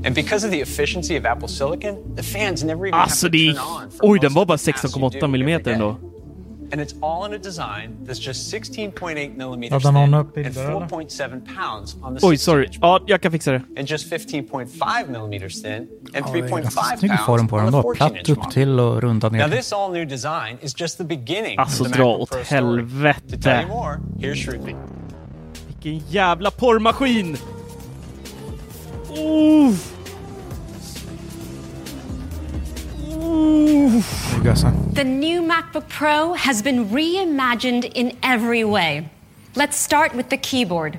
And 0.05 0.15
because 0.15 0.47
of 0.47 0.53
the 0.53 0.61
efficiency 0.61 1.19
of 1.19 1.25
Apple 1.27 1.49
Silicon, 1.49 1.97
the 2.17 2.23
fans 2.23 2.65
never 2.65 2.87
even 2.87 3.01
Alltså 3.01 3.27
have 3.27 3.33
to 3.33 3.39
turn 3.39 3.83
on 3.85 3.91
for 3.91 4.07
Oj, 4.07 4.19
den 4.21 4.33
var 4.35 4.47
bara 4.47 4.59
the 4.59 4.73
tasks 4.73 4.97
you 4.97 5.01
do 5.03 5.07
16,8 5.09 5.17
every 5.17 5.29
millimeter 5.31 5.73
ändå. 5.73 5.97
And 6.73 6.81
it's 6.81 6.95
all 7.03 7.27
in 7.27 7.35
a 7.35 7.39
design 7.43 7.97
that's 8.07 8.27
just 8.27 8.55
16.8 8.55 9.37
millimeters 9.37 9.85
Laddar 9.85 9.93
någon 9.93 10.11
thin 10.11 10.15
and 10.47 10.55
bilder, 10.55 10.71
eller? 10.71 10.87
4.7 10.87 11.41
pounds 11.57 11.97
on 12.03 12.17
the 12.17 12.27
Oj, 12.27 12.31
16 12.37 12.39
sorry. 12.39 12.69
Ja, 12.81 13.01
jag 13.07 13.21
kan 13.21 13.33
fixa 13.33 13.53
det. 13.53 13.63
and 13.79 13.91
just 13.91 14.13
15.5 14.13 15.11
millimeters 15.11 15.63
thin 15.63 15.73
and 15.73 15.89
Ja, 16.15 16.21
det 16.33 16.39
är 16.39 16.43
3.5 16.43 16.63
ganska 16.63 16.83
snygg 16.99 17.11
pounds 17.27 17.51
på 17.51 17.57
den 17.57 17.67
on 17.67 17.73
the 17.73 17.77
då. 17.77 17.95
14 17.95 17.97
Platt 17.97 18.29
upp 18.29 18.51
till 18.53 18.81
och 18.81 19.03
runda 19.03 19.29
Now 19.29 19.37
ner. 19.39 19.57
this 19.57 19.73
all 19.73 19.93
new 19.93 20.09
design 20.09 20.59
is 20.63 20.81
just 20.81 20.99
the 20.99 21.05
beginning 21.05 21.59
Alltså 21.59 21.85
of 21.85 21.93
the 21.93 21.99
dra 21.99 22.07
åt 22.17 22.29
story. 22.29 22.43
To 22.45 22.49
tell 22.49 22.65
helvete. 22.65 23.61
you 23.63 23.69
more, 23.69 23.97
here's 24.19 24.35
Shruti. 24.47 24.75
Vilken 25.69 26.09
jävla 26.09 26.51
porrmaskin! 26.51 27.37
Snygg 34.03 34.49
alltså. 34.49 34.67
The 34.95 35.05
new 35.05 35.43
MacBook 35.43 35.89
Pro 35.99 36.35
has 36.35 36.63
been 36.63 36.89
reimagined 36.91 37.85
in 37.95 38.13
every 38.23 38.65
way. 38.65 39.09
Let's 39.55 39.77
start 39.77 40.15
with 40.15 40.29
the 40.29 40.37
keyboard. 40.37 40.99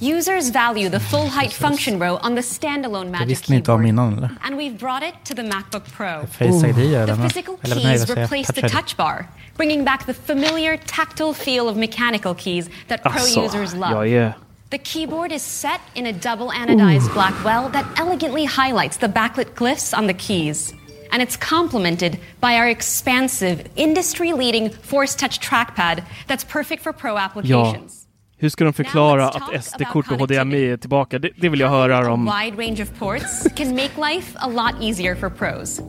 Users 0.00 0.50
value 0.50 0.90
the 0.90 1.00
full 1.00 1.28
height 1.28 1.52
function 1.52 1.98
row 1.98 2.18
on 2.22 2.34
the 2.34 2.42
standalone 2.42 3.10
Magic 3.10 3.28
visste 3.28 3.50
ni 3.52 3.56
inte 3.56 3.72
om 3.72 3.82
Keyboard. 3.84 3.88
innan? 4.14 4.38
And 4.42 4.56
we've 4.56 4.78
brought 4.78 5.02
it 5.08 5.14
to 5.24 5.34
the 5.34 5.42
MacBook 5.42 5.84
Pro. 5.96 6.26
Face 6.26 6.66
ID 6.68 6.94
är 6.94 7.06
The 7.06 7.16
physical 7.22 7.56
Eller 7.62 7.76
nej, 7.76 7.84
keys 7.98 8.08
vad 8.08 8.18
replace 8.18 8.52
the 8.52 8.60
Touch 8.60 8.72
ID. 8.72 8.76
touch 8.80 8.96
bar, 8.96 9.26
bringing 9.56 9.84
back 9.84 10.06
the 10.06 10.14
familiar 10.14 10.76
tactile 10.86 11.32
feel 11.34 11.68
of 11.68 11.76
mechanical 11.76 12.34
keys 12.34 12.68
that 12.88 13.02
Pro 13.02 13.12
Alltså, 13.12 13.44
users 13.44 13.74
love. 13.74 13.90
jag 13.92 14.08
är... 14.08 14.32
The 14.70 14.78
keyboard 14.78 15.32
is 15.32 15.42
set 15.42 15.80
in 15.94 16.06
a 16.06 16.12
double 16.12 16.50
anodized 16.50 17.12
black 17.14 17.34
well 17.44 17.70
that 17.72 17.84
elegantly 18.00 18.44
highlights 18.44 18.96
the 18.98 19.08
backlit 19.08 19.54
glyphs 19.54 19.94
on 19.98 20.06
the 20.08 20.14
keys. 20.14 20.74
And 21.12 21.22
it's 21.22 21.36
complemented 21.48 22.12
by 22.40 22.58
our 22.58 22.68
expansive, 22.68 23.58
industry 23.74 24.32
leading 24.32 24.70
Force 24.70 25.16
Touch 25.16 25.40
trackpad 25.40 26.02
that's 26.26 26.44
perfect 26.52 26.82
for 26.82 26.92
pro 26.92 27.14
Ja. 27.14 27.18
applications. 27.24 28.02
Hur 28.38 28.48
ska 28.48 28.64
de 28.64 28.72
förklara 28.72 29.28
att 29.28 29.64
SD-kort 29.64 30.10
och 30.10 30.18
HDMI 30.18 30.64
är 30.70 30.76
tillbaka? 30.76 31.18
Det, 31.18 31.30
det 31.36 31.48
vill 31.48 31.60
jag 31.60 31.68
höra 31.68 31.98
A 31.98 32.12
om. 32.12 32.24
wide 32.44 32.56
range 32.66 32.82
of 32.82 32.98
ports 32.98 33.46
can 33.56 33.70
make 33.74 33.90
life 34.12 34.38
a 34.40 34.48
lot 34.48 34.82
easier 34.82 35.14
for 35.14 35.30
pros. 35.30 35.80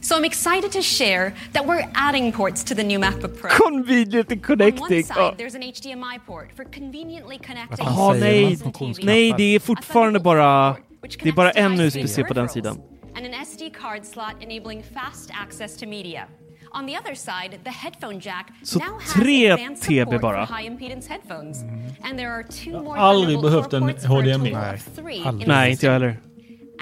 So 0.00 0.14
I'm 0.14 0.24
excited 0.24 0.72
to 0.72 0.80
share 0.82 1.32
that 1.52 1.66
we're 1.66 1.84
adding 1.94 2.32
ports 2.32 2.64
to 2.64 2.74
the 2.74 2.82
new 2.84 2.98
MacBook 3.00 3.40
Pro. 3.40 3.50
Convenient 3.50 4.30
On 4.32 4.38
one 4.38 4.56
connecting. 4.56 5.02
side, 5.04 5.16
Ja. 5.16 5.34
there's 5.38 5.54
an 5.56 5.62
HDMI 5.62 6.18
port 6.26 6.48
for 6.56 6.64
conveniently 6.64 7.38
connecting 7.38 7.86
Jaha, 7.86 8.12
nej. 8.14 8.58
Nej, 9.02 9.34
det 9.36 9.54
är 9.54 9.60
fortfarande 9.60 10.20
bara... 10.20 10.76
Det 11.22 11.28
är 11.28 11.32
bara 11.32 11.50
en 11.50 11.80
USB-C 11.80 12.24
på 12.24 12.34
den 12.34 12.48
sidan. 12.48 12.78
And 13.18 13.26
an 13.26 13.32
SD 13.46 13.70
card 13.72 14.04
slot 14.06 14.34
enabling 14.40 14.82
fast 14.82 15.30
access 15.42 15.76
to 15.76 15.86
media. 15.86 16.26
On 16.72 16.86
the 16.86 16.94
other 16.96 17.14
side, 17.14 17.58
the 17.64 17.70
headphone 17.70 18.20
jack 18.20 18.46
Så 18.62 18.78
now 18.78 18.98
has 19.00 19.16
advanced 19.16 19.82
TB 19.82 19.98
support 20.04 20.20
bara. 20.20 20.46
for 20.46 20.54
high 20.54 20.68
impedance 20.68 21.06
headphones. 21.08 21.64
And 22.04 22.18
there 22.18 22.30
are 22.30 22.42
two 22.44 22.82
more 22.82 22.96
Aldrig 22.98 23.38
Thunderbolt 23.38 23.70
behövt 23.70 24.06
4 24.06 24.22
en 24.22 24.40
HDMI. 24.40 25.38
the 25.40 25.46
Nej, 25.46 25.70
inte 25.70 25.86
jag 25.86 25.92
heller. 25.92 26.16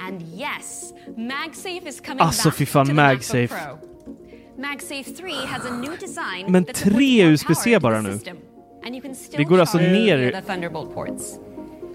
And 0.07 0.21
yes, 0.21 0.93
MagSafe 1.17 1.87
is 1.87 1.99
coming 2.01 2.21
Alltså, 2.21 2.49
back 2.49 2.57
fy 2.57 2.65
fan, 2.65 2.85
to 2.85 2.89
the 2.91 2.95
MagSafe. 3.01 3.47
MacBook 3.47 3.79
Pro. 3.79 4.63
MagSafe 4.63 5.15
3 5.17 5.31
has 5.45 5.65
a 5.65 5.71
new 5.77 5.95
design 5.97 6.51
Men 6.51 6.65
that 6.65 6.75
tre 6.75 7.25
USB-C 7.31 7.79
bara 7.79 8.01
the 8.01 8.07
nu. 8.07 8.13
system. 8.13 8.37
And 8.85 8.95
you 8.95 9.01
can 9.01 9.15
still 9.15 9.37
Det 9.37 9.43
går 9.43 9.59
alltså 9.59 9.77
charge 9.77 9.91
ner- 9.93 10.17
via 10.17 10.41
the 10.41 10.47
Thunderbolt 10.47 10.93
ports. 10.93 11.39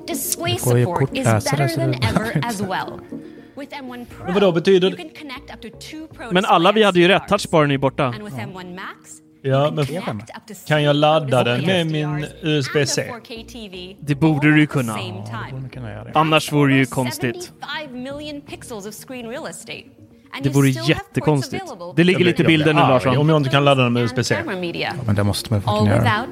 Display 0.07 0.59
support 0.59 1.11
is 1.17 1.25
better 1.25 1.69
than 1.77 1.95
ever 2.03 2.41
as 2.45 2.61
well. 2.63 3.01
With 3.63 3.75
M1 3.83 4.07
Pro, 4.17 4.25
Men 4.25 4.35
vadå, 4.35 4.53
betyder- 4.53 4.89
you 4.89 4.97
can 4.97 5.09
connect 5.19 5.55
up 5.55 5.73
to 5.73 5.79
two 5.79 6.15
Pro 6.17 6.33
Men 6.33 6.45
alla 6.45 6.73
vi 6.73 6.83
hade 6.83 7.01
ju 7.01 7.09
rätt. 7.09 7.29
Touchbaren 7.29 7.71
är 7.71 7.75
ju 7.75 7.79
borta. 7.79 8.05
And 8.05 8.23
with 8.25 8.37
M1 8.37 8.75
Max, 8.75 9.11
Ja, 9.43 9.71
men 9.71 9.87
kan 10.67 10.83
jag 10.83 10.97
ladda 10.97 11.45
den 11.45 11.67
med 11.67 11.87
min 11.87 12.27
USB-C? 12.43 13.13
4K 13.13 13.45
TV 13.53 13.97
Det 14.01 14.15
borde 14.15 14.53
du 14.53 14.61
ju 14.61 14.67
kunna. 14.67 14.99
Annars 16.15 16.53
vore 16.53 16.73
det 16.73 16.79
ju 16.79 16.87
konstigt. 16.87 17.53
75 17.61 18.03
million 18.03 18.41
pixels 18.41 18.87
of 18.87 18.95
screen 18.95 19.29
real 19.29 19.47
estate. 19.47 19.85
And 20.35 20.45
Det 20.45 20.51
vore 20.51 20.69
jättekonstigt. 20.69 21.65
Det 21.97 22.05
ligger 22.05 22.25
lite 22.25 22.45
bilden 22.45 22.77
nu 22.77 22.83
Larsson. 22.83 23.17
Om 23.17 23.29
jag 23.29 23.37
inte 23.37 23.51
kan 23.51 23.65
ladda 23.65 23.83
den 23.83 23.93
med 23.93 24.03
USB-C. 24.03 24.37
media, 24.61 24.95
Men 25.07 25.15
det 25.15 25.25
måste 25.25 25.53
man 25.53 25.61
ju 25.61 25.63
fucking 25.63 25.87
göra. 25.87 26.27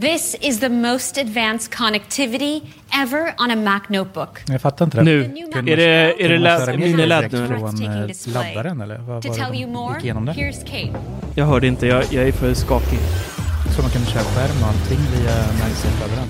This 0.00 0.36
is 0.40 0.60
the 0.60 0.68
most 0.68 1.18
advanced 1.18 1.72
connectivity 1.72 2.62
ever 3.02 3.34
on 3.38 3.50
a 3.50 3.56
Mac 3.56 3.80
notebook. 3.88 4.42
Jag 4.46 4.60
fattar 4.60 4.84
inte 4.84 4.96
det. 4.98 5.02
Nu. 5.04 5.24
Är 5.24 5.76
det, 5.76 6.24
är 6.24 6.28
det 6.28 6.38
mini-LED 6.78 7.20
direkt 7.20 7.32
nu 7.32 7.48
från 7.48 7.82
eh, 7.82 8.34
laddaren 8.34 8.80
eller? 8.80 8.98
Vad 8.98 9.06
var 9.06 9.22
det 9.22 9.28
de 9.28 9.56
gick 9.94 10.04
igenom 10.04 10.26
Kate. 10.66 10.94
Jag 11.34 11.46
hörde 11.46 11.66
inte, 11.66 11.86
jag, 11.86 12.04
jag 12.10 12.28
är 12.28 12.32
för 12.32 12.54
skakig. 12.54 12.98
Så 13.76 13.82
man 13.82 13.90
kunde 13.90 14.06
köra 14.06 14.22
skärm 14.22 14.62
och 14.62 14.68
allting 14.68 14.98
via 14.98 15.36
MagSafe-laddaren. 15.36 16.28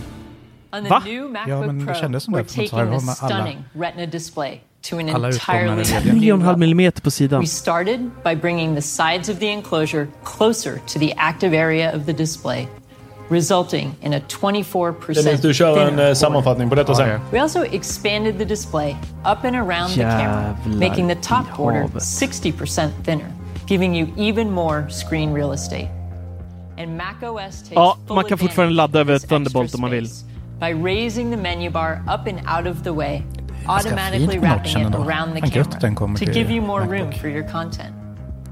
Va? 0.89 1.03
Ja, 1.49 1.61
men 1.61 1.87
det 1.87 1.95
kändes 1.95 2.25
som 2.25 2.35
det, 2.35 2.43
det 2.43 2.69
the 2.69 3.05
med 3.05 3.15
alla- 3.21 3.53
Alla 5.15 5.29
utgångar 5.29 5.61
är 5.63 5.67
new 5.67 5.77
lediga. 5.77 6.35
3,5 6.35 6.39
level. 6.39 6.57
millimeter 6.57 7.03
på 7.03 7.11
sidan. 7.11 7.41
We 7.41 7.47
started 7.47 8.11
by 8.25 8.35
bringing 8.35 8.75
the 8.77 8.83
sides 8.83 9.29
of 9.29 9.39
the 9.39 9.47
enclosure 9.47 10.07
closer 10.25 10.73
to 10.87 10.99
the 10.99 11.15
active 11.17 11.63
area 11.65 11.97
of 11.97 12.07
the 12.07 12.13
display, 12.13 12.69
resulting 13.31 13.95
in 14.03 14.15
a 14.15 14.21
24% 14.29 15.15
Dennis, 15.25 15.41
du 15.41 15.55
kör 15.55 15.79
en 15.81 15.89
thinner 15.89 16.09
eh, 16.09 16.15
sammanfattning 16.15 16.69
på 16.69 16.75
detta 16.75 16.95
sen. 16.95 17.21
We 17.33 17.41
also 17.43 17.65
expanded 17.65 18.39
the 18.39 18.45
display 18.45 18.91
up 19.25 19.45
and 19.45 19.57
around 19.57 19.89
the 19.95 20.03
camera, 20.03 20.57
Jävlar 20.67 20.89
making 20.89 21.09
the 21.09 21.15
top 21.15 21.45
i 21.55 21.57
border 21.57 21.81
havet. 21.81 22.03
60% 22.03 22.89
thinner, 23.05 23.27
giving 23.67 23.97
you 23.97 24.09
even 24.29 24.51
more 24.51 24.91
screen 24.91 25.35
real 25.35 25.53
estate. 25.53 25.89
And 26.79 26.97
macOS 26.97 27.63
takes 27.63 27.71
Ja, 27.75 27.97
full 28.07 28.15
man 28.17 28.25
kan 28.25 28.39
fortfarande 28.39 28.73
advantage 28.73 28.77
ladda 28.77 28.99
of 29.01 29.09
över 29.09 29.15
this 29.15 29.23
extra 29.25 29.37
Thunderbolt 29.37 29.75
om 29.75 29.81
man 29.81 29.91
vill. 29.91 30.07
space 30.09 30.25
By 30.61 30.73
raising 30.85 31.31
the 31.31 31.37
menu 31.43 31.71
bar 31.71 31.93
up 32.15 32.27
and 32.27 32.39
out 32.59 32.77
of 32.77 32.83
the 32.85 32.91
way, 32.93 33.23
automatically 33.67 34.29
fint 34.29 34.43
med 34.43 34.51
wrapping 34.51 34.73
notchen 34.73 34.81
it 34.81 34.87
ändå. 34.87 34.99
around 34.99 35.35
the 35.35 35.41
Fan, 35.41 35.51
gött 35.51 35.75
att 35.75 35.81
den 35.81 35.95
camera 35.97 36.19
to 36.19 36.25
till 36.25 36.37
give 36.37 36.55
you 36.55 36.67
more 36.67 36.81
MacBook. 36.81 37.01
room 37.01 37.13
for 37.13 37.29
your 37.29 37.49
content. 37.53 37.95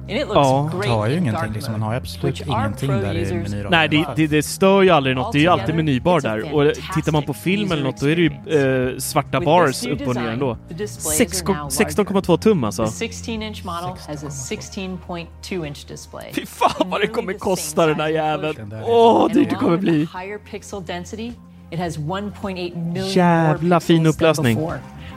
Ja. 0.09 0.71
tar 0.85 1.07
ju 1.07 1.13
in 1.17 1.23
ingenting 1.23 1.53
liksom. 1.53 1.73
Man 1.73 1.83
har 1.83 1.95
absolut 1.95 2.41
ingenting 2.47 2.89
där 2.91 3.15
i 3.15 3.35
menyraden. 3.35 3.71
Nej, 3.71 3.89
det, 3.89 4.07
det, 4.17 4.27
det 4.27 4.43
stör 4.43 4.83
ju 4.83 4.91
aldrig 4.91 5.17
något. 5.17 5.33
Det 5.33 5.39
är 5.39 5.43
ju 5.43 5.49
alltid 5.49 5.75
menybar 5.75 6.21
där. 6.21 6.55
Och 6.55 6.73
tittar 6.95 7.13
man 7.13 7.23
på 7.23 7.35
film 7.35 7.73
eller 7.73 7.83
något, 7.85 8.01
då 8.01 8.09
är 8.11 8.17
det 8.17 8.23
ju 8.23 8.91
eh, 8.93 8.99
svarta 8.99 9.41
bars 9.41 9.87
upp 9.87 10.09
och 10.09 10.15
ner 10.15 10.29
ändå. 10.29 10.57
Sex- 10.89 11.43
16,2 11.45 12.39
tum 12.39 12.65
alltså. 12.65 12.87
The 12.87 13.07
16-inch 13.07 13.65
model 13.67 13.97
has 14.09 14.25
a 14.25 14.29
16.2-inch 14.29 15.89
display. 15.89 16.33
Fy 16.33 16.47
fan 16.47 16.91
vad 16.91 17.01
det 17.01 17.07
kommer 17.07 17.33
kosta 17.33 17.87
den 17.87 18.01
här 18.01 18.09
jäveln. 18.09 18.75
Åh, 18.85 19.29
dyrt 19.33 19.51
det 19.51 19.57
kommer 19.57 19.77
bli. 19.77 19.99
Higher 19.99 20.39
pixel 20.51 20.85
density, 20.87 21.33
it 21.71 21.79
has 21.79 21.99
1.8 21.99 22.77
million 22.93 23.09
Jävla 23.09 23.81
fin 23.81 24.07
upplösning. 24.07 24.59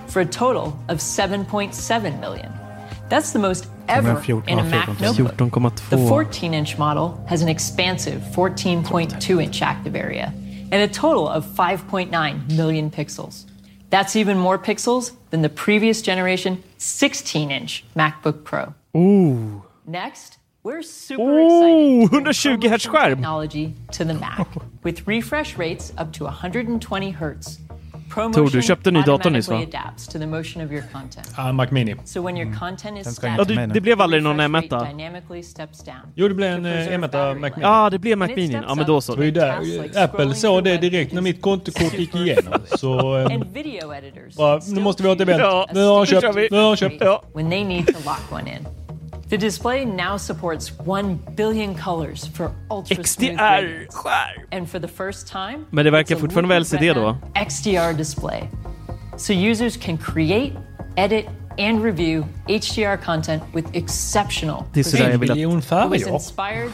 for 0.08 0.22
a 0.22 0.28
total 0.32 0.72
of 0.88 0.98
7.7 1.00 2.02
million. 2.02 2.52
That's 3.10 3.32
the 3.32 3.40
most 3.40 3.68
ever 3.88 4.10
en 4.10 4.16
14 4.22 4.44
in 4.48 4.60
a 4.60 4.64
Mac 4.64 4.86
14. 4.86 5.26
notebook. 5.26 5.52
14,2. 5.52 5.90
The 5.90 5.98
14-inch 5.98 6.78
model 6.78 7.24
has 7.28 7.42
an 7.42 7.50
expansive 7.50 8.22
14.2-inch 8.22 9.62
active 9.62 9.96
area 9.96 10.34
and 10.72 10.76
a 10.76 10.88
total 10.88 11.28
of 11.28 11.46
5.9 11.46 12.56
million 12.56 12.92
pixels. 12.92 13.46
That's 13.90 14.16
even 14.16 14.38
more 14.38 14.60
pixels 14.60 15.14
than 15.32 15.42
the 15.42 15.50
previous 15.50 16.02
generation 16.02 16.64
16-inch 16.78 17.86
MacBook 17.96 18.44
Pro. 18.44 18.74
Ooh. 18.96 19.64
Next, 19.88 20.38
we're 20.62 20.84
super 20.84 21.24
Ooh, 21.24 21.46
excited 21.46 22.04
to 22.04 22.10
bring 22.10 22.24
120 22.24 22.68
hertz 22.68 22.86
skärm. 22.86 23.10
technology 23.10 23.74
to 23.94 24.06
the 24.06 24.14
Mac 24.14 24.48
with 24.84 25.08
refresh 25.08 25.58
rates 25.58 25.92
up 25.98 26.14
to 26.14 26.26
120 26.26 27.12
hertz. 27.12 27.60
Tor, 28.34 28.50
du 28.50 28.62
köpte 28.62 28.90
en 28.90 28.94
ny 28.94 29.02
dator 29.02 29.30
nyss, 29.30 29.50
va? 29.50 29.56
automatically 29.56 29.80
adapts 29.86 30.08
to 30.08 30.20
the 30.20 30.26
motion 30.28 30.66
of 30.66 30.72
your 30.72 30.84
content. 30.92 31.28
Ah, 31.38 31.52
Mac 31.52 31.68
Mini. 31.72 31.96
So 32.06 32.22
when 32.22 32.38
your 32.38 32.54
content 32.60 32.98
is 32.98 33.04
Den 33.06 33.14
ska 33.14 33.28
static, 33.28 33.40
inte 33.42 33.54
med 33.56 33.68
nu. 33.68 33.74
det 33.74 33.82
blev 33.82 34.02
aldrig 34.02 34.24
någon 34.24 34.38
the 34.38 34.44
refresh 34.44 34.68
M1. 34.68 34.74
rate 34.80 34.92
dynamically 34.98 35.44
steps 35.44 35.84
down. 35.84 35.96
Jo, 36.16 36.28
det 36.28 36.34
blev 36.34 36.52
en 36.52 36.66
eh, 36.66 36.72
preserve 36.72 36.98
M1 36.98 37.02
battery 37.12 37.40
Mac 37.40 37.50
Mini. 37.56 37.62
Ja, 37.62 37.90
det 37.90 38.00
blev 38.00 38.18
Mac 38.18 38.28
Mini. 38.28 38.54
Ja, 38.68 38.76
men 38.76 38.86
då 38.86 39.02
så. 39.02 39.12
Det 39.12 39.18
var 39.18 39.26
ju 39.26 39.32
där, 39.32 40.04
Apple 40.04 40.34
såg 40.36 40.64
det 40.64 40.78
direkt 40.78 41.14
när 41.14 41.22
mitt 41.22 41.42
kontokort 41.42 41.94
gick 42.00 42.16
igenom. 42.16 42.54
Så... 42.78 43.18
eh, 43.18 43.26
And 43.26 43.54
video 43.54 43.94
editors 43.94 44.36
bara, 44.36 44.60
nu 44.68 44.82
måste 44.82 45.04
vi 45.04 45.10
ha 45.10 45.16
ett 45.16 45.22
event. 45.22 45.40
Ja, 45.42 45.68
Nu 45.74 45.84
har 45.86 45.98
han 45.98 46.06
köpt. 46.06 46.52
Nu 46.52 46.58
har 46.58 46.68
han 46.68 46.78
köpt. 46.78 47.02
when 47.34 47.50
The 49.30 49.38
display 49.38 49.86
now 49.86 50.18
supports 50.18 50.72
1 50.86 51.20
billion 51.36 51.76
colors 51.76 52.28
for 52.28 52.52
ultra 52.72 53.04
smooth 53.04 53.38
radiance. 53.40 53.96
And 54.52 54.70
for 54.70 54.80
the 54.80 54.88
first 54.88 55.28
time, 55.28 55.66
Men 55.72 55.86
det 55.86 55.92
verkar 55.92 56.16
fortfarande 56.16 56.48
vara 56.48 56.58
LCD 56.60 56.94
då? 56.94 57.18
XDR 57.50 57.98
display. 57.98 58.44
So 59.18 59.34
users 59.34 59.78
can 59.78 59.98
create, 59.98 60.54
edit, 60.96 61.26
and 61.58 61.84
review 61.84 62.24
HDR 62.48 62.96
content 63.06 63.44
with 63.54 63.68
exceptional 63.74 64.64
Det 64.74 64.80
är 64.80 64.84
sådär 64.84 65.10
jag 65.10 65.18
vill 65.18 65.32
att- 66.12 66.22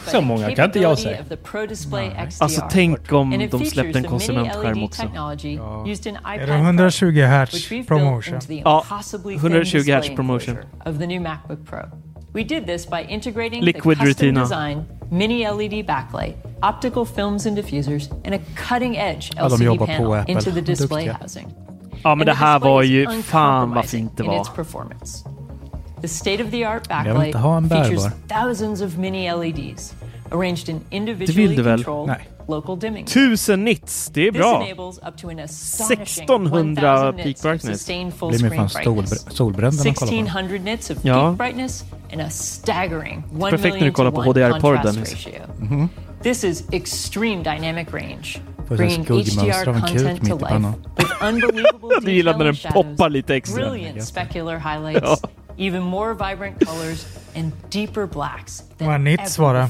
Så 0.06 0.20
många 0.20 0.54
kan 0.54 0.64
inte 0.64 0.78
jag 0.78 0.98
säga. 0.98 1.18
XDR. 1.24 2.42
Alltså 2.42 2.62
tänk 2.70 3.12
om 3.12 3.48
de 3.50 3.64
släppte 3.64 3.98
en 3.98 4.02
the 4.04 4.08
konsumentskärm 4.08 4.62
mini-LED 4.62 4.84
också. 4.84 5.02
technology 5.02 5.58
used 5.92 6.06
in 6.06 6.16
Är 6.24 6.38
det 6.38 6.46
Pro, 6.46 6.54
120 6.54 7.20
Hz 7.22 7.54
which 7.54 7.66
we've 7.66 7.70
built 7.70 7.86
promotion? 7.88 8.34
into 8.34 8.46
the 8.46 8.54
Ja, 8.64 8.82
impossibly 8.90 9.32
thin 9.34 9.40
120 9.40 9.78
Hz 9.78 9.84
display 9.84 10.16
promotion. 10.16 10.56
of 10.86 10.98
the 10.98 11.06
new 11.06 11.22
MacBook 11.22 11.66
Pro. 11.70 11.78
We 12.36 12.44
did 12.44 12.66
this 12.66 12.86
by 12.86 13.02
integrating 13.08 13.64
Liquid 13.64 13.98
the 13.98 14.04
custom 14.06 14.26
Retina. 14.26 14.40
design 14.40 14.84
mini 15.10 15.44
LED 15.48 15.86
backlight, 15.86 16.34
optical 16.62 17.04
films 17.06 17.46
and 17.46 17.56
diffusers, 17.58 18.10
and 18.24 18.34
a 18.34 18.38
cutting 18.68 18.96
edge 18.96 19.30
LCD 19.36 19.64
jobbar 19.64 19.86
på 19.86 19.86
panel 19.86 20.14
Apple. 20.14 20.32
into 20.34 20.50
the 20.50 20.60
display 20.60 21.04
Duktiga. 21.06 21.18
housing. 21.22 21.48
Ja, 22.04 22.14
men 22.14 22.20
And 22.20 22.26
det 22.28 22.32
här 22.34 22.58
var 22.58 22.82
ju 22.82 23.04
fan 23.06 23.14
vad 23.14 23.16
uncompromising 23.16 24.00
fint 24.08 24.16
det 24.16 24.24
in 24.24 24.30
var. 24.30 24.40
its 24.40 24.50
performance. 24.56 25.28
The 26.02 26.08
state-of-the-art 26.08 26.82
Jag 26.88 26.96
vill 27.04 27.12
backlight 27.12 27.26
inte 27.26 27.38
ha 27.38 27.56
en 27.56 27.68
features 27.68 28.04
bärbar. 28.28 28.44
thousands 28.48 28.80
of 28.82 28.96
mini 28.96 29.32
LEDs 29.32 29.94
arranged 30.30 30.68
in 30.68 30.80
Det 30.90 30.96
individually 30.96 31.46
vill 31.46 31.56
du 31.56 31.62
väl? 31.62 31.84
controlled 31.84 32.06
Nej. 32.18 32.28
Local 32.48 32.78
dimming. 32.78 33.04
1000 33.04 33.64
nits, 33.64 34.10
det 34.14 34.20
är 34.26 34.32
This 34.32 34.38
bra. 34.40 34.62
enables 34.64 34.98
up 34.98 35.16
to 35.18 35.28
an 35.30 35.38
astonishing 35.38 36.02
1600 36.02 37.08
1000 37.08 37.16
peak 37.24 37.42
brightness. 37.42 37.86
Blir 37.86 37.94
screen 37.96 38.10
fan 38.12 38.30
brightness. 38.30 38.72
stol, 38.72 39.06
solbränd 39.36 39.74
när 39.76 39.84
man 39.84 39.94
kollar 39.94 40.10
på 40.12 40.16
den. 40.16 40.26
1600 40.26 40.58
nits 40.72 40.90
of 40.90 40.98
Ja. 41.02 41.28
peak 41.28 41.38
brightness 41.38 41.84
and 42.12 42.20
a 42.20 42.30
staggering 42.30 43.24
1 43.34 43.50
Perfekt 43.50 43.76
när 43.80 43.86
du 43.86 43.92
kollar 43.92 44.10
på 44.10 44.20
1 44.22 44.26
HDR-porr, 44.26 44.60
contrast 44.76 44.94
Dennis. 44.94 45.26
ratio. 45.26 45.40
Mhm. 45.60 45.88
This 46.22 46.44
is 46.44 46.64
extreme 46.72 47.36
dynamic 47.42 47.88
range, 47.92 48.38
bringing 48.68 49.00
HDR 49.04 49.64
content 49.64 50.28
to 50.28 50.38
life 50.38 50.72
with 50.96 51.12
unbelievable 51.22 52.00
Du 52.02 52.12
gillar 52.12 52.32
detail 52.32 52.38
när 52.38 52.44
den 52.44 52.48
and 52.48 52.58
shadows, 52.58 52.84
poppar 52.96 53.10
lite 53.10 53.34
extra. 53.36 53.70
brilliant 53.70 54.04
specular 54.04 54.58
highlights, 54.58 55.22
even 55.58 55.82
more 55.82 56.12
vibrant 56.12 56.64
colors, 56.66 57.06
and 57.36 57.52
deeper 57.70 58.06
blacks 58.06 58.62
than 58.78 58.88
Vad 58.88 59.00
nits 59.00 59.38
var 59.38 59.54
det? 59.54 59.68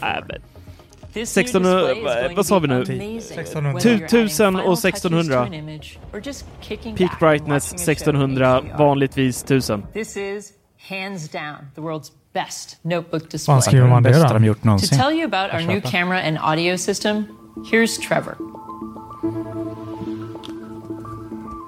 Ever 1.16 1.24
Äh, 1.24 1.24
men 1.24 1.24
This 1.24 1.36
new 1.36 1.42
1600 1.42 1.94
display 1.94 1.96
is 1.96 2.22
going 2.22 2.36
vad 2.36 2.46
sa 2.46 2.58
vi 2.58 2.68
nu? 2.68 2.74
amazing 2.74 3.38
1600. 3.38 3.74
whether 3.74 3.90
you're 3.90 4.04
adding 4.04 4.28
1000 4.28 4.52
final 4.54 4.60
och 4.60 4.80
touches 4.82 5.02
to 5.02 5.08
1600. 5.08 5.46
an 5.46 5.54
image 5.54 5.98
or 6.12 6.20
just 6.20 6.44
kicking 6.60 6.96
Peak 6.96 7.18
brightness 7.18 7.72
watching 7.72 7.90
a 7.90 7.94
show 7.94 8.10
in 8.10 8.40
1600, 8.40 8.62
HDR. 8.62 8.78
vanligtvis 8.78 9.42
1000. 9.44 9.82
This 9.92 10.16
is 10.16 10.52
hands 10.88 11.28
down 11.32 11.56
the 11.74 11.80
world's 11.80 12.10
best 12.34 12.78
notebook 12.82 13.28
display. 13.30 13.54
Fan 13.54 13.62
skriver 13.62 13.88
man 13.88 14.02
det 14.02 14.12
då? 14.12 14.78
To 14.78 14.86
tell 14.96 15.12
you 15.18 15.24
about 15.24 15.52
our 15.54 15.62
new 15.66 15.80
camera 15.80 16.18
and 16.20 16.38
audio 16.38 16.76
system, 16.76 17.24
here's 17.72 17.98
Trevor. 18.08 18.36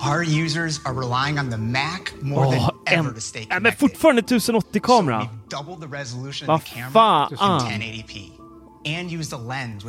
Our 0.00 0.22
users 0.22 0.80
are 0.84 0.94
relying 0.94 1.38
on 1.38 1.50
the 1.50 1.56
Mac 1.56 2.12
more 2.22 2.46
Åh, 2.46 2.50
than 2.50 2.98
ever 2.98 3.08
en, 3.08 3.14
to 3.14 3.20
stay 3.20 3.40
äh, 3.42 3.46
men 3.48 3.56
connected. 3.58 3.78
fortfarande 3.80 4.22
1080-kamera. 4.22 5.28
Double 5.50 5.76
the 5.88 5.96
resolution 5.96 6.46
Vad 6.46 6.54
of 6.60 6.64
the 6.64 6.74
camera 6.74 6.92
fan? 6.92 7.28
to 7.38 7.44
Ah. 7.44 7.58
1080p. 7.70 8.30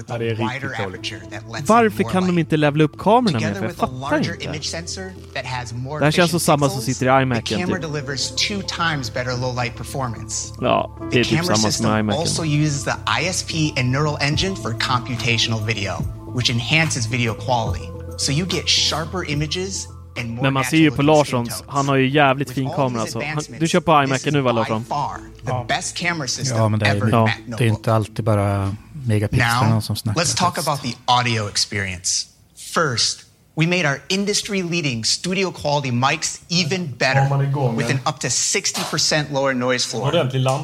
Ja, 0.07 0.17
det 0.17 0.25
är 0.25 0.29
riktigt 0.29 0.39
wider 0.39 0.61
dåligt. 0.61 0.79
aperture 0.79 1.19
that 1.19 1.31
lets 1.51 1.59
in 1.59 1.65
Varför 1.65 2.03
more 2.03 2.13
kan 2.13 2.23
de 2.23 2.27
light. 2.35 2.39
inte 2.39 2.57
levla 2.57 2.83
upp 2.83 2.97
kamerorna 2.97 3.39
mer? 3.39 3.47
Together 3.53 3.53
För 3.59 3.65
jag 3.65 3.71
with 3.71 3.83
a 3.83 3.87
fattar 3.87 4.17
larger 4.17 4.33
inte. 4.33 4.45
image 4.45 4.65
sensor 4.65 5.03
that 5.33 5.45
has 5.45 5.73
more 5.73 5.99
Det 5.99 6.05
här 6.05 6.11
känns 6.11 6.31
som 6.31 6.39
samma 6.39 6.69
som 6.69 6.79
pixels, 6.79 6.97
sitter 6.97 7.19
i 7.19 7.21
iMacen, 7.23 7.43
The 7.43 7.55
camera 7.55 7.79
typ. 7.79 7.91
delivers 7.93 8.29
two 8.31 8.61
times 8.77 9.13
better 9.13 9.37
low 9.41 9.55
light 9.63 9.75
performance. 9.77 10.53
Ja, 10.61 10.97
det 11.11 11.19
är 11.19 11.23
typ 11.23 11.29
camera 11.37 11.43
samma 11.55 11.57
system 11.57 11.83
som 11.85 11.91
med 11.91 11.99
iMacen. 11.99 12.21
also 12.21 12.43
uses 12.45 12.83
the 12.83 12.95
ISP 13.21 13.51
and 13.79 13.91
neural 13.91 14.17
engine 14.21 14.55
for 14.55 14.71
computational 14.79 15.65
video, 15.65 15.93
which 16.35 16.49
enhances 16.49 17.05
video 17.07 17.33
quality. 17.33 17.85
So 18.17 18.31
you 18.31 18.45
get 18.49 18.67
sharper 18.69 19.29
images 19.29 19.87
and 20.19 20.29
more 20.29 20.41
Men 20.43 20.53
man 20.53 20.63
ser 20.63 20.77
ju 20.77 20.91
på 20.91 21.01
Larssons, 21.01 21.63
han 21.67 21.87
har 21.87 21.95
ju 21.95 22.09
jävligt 22.09 22.51
fin 22.51 22.69
kamera 22.75 23.01
these 23.03 23.11
så. 23.13 23.21
Han, 23.25 23.43
du 23.59 23.67
kör 23.67 23.79
på 23.79 24.03
iMacen 24.03 24.33
nu 24.33 24.41
va 24.41 24.51
by 24.51 24.55
Larsson? 24.55 24.83
far 24.85 25.17
the 25.45 25.73
best 25.75 25.97
camera 25.97 26.27
system 26.27 26.57
Ja, 26.57 26.69
men 26.69 26.79
det 26.79 26.85
ever 26.85 27.07
är, 27.07 27.11
Mac 27.11 27.29
det 27.57 27.63
är 27.63 27.67
inte 27.67 27.93
alltid 27.93 28.25
bara 28.25 28.75
megapixlarna 29.07 29.69
Now, 29.69 29.79
som 29.81 29.95
snackar. 29.95 30.15
let's 30.17 30.33
talk 30.33 30.57
about 30.57 30.81
the 30.81 30.95
audio 31.07 31.47
experience. 31.47 32.27
First, 32.55 33.25
we 33.55 33.65
made 33.65 33.85
our 33.85 33.99
industry-leading 34.07 35.03
studio 35.03 35.51
quality 35.51 35.91
mics 35.91 36.39
even 36.47 36.85
better 36.85 37.27
with 37.75 37.89
an 37.89 37.99
up 38.05 38.19
to 38.19 38.27
60% 38.27 39.31
lower 39.31 39.53
noise 39.53 39.83
floor, 39.85 40.11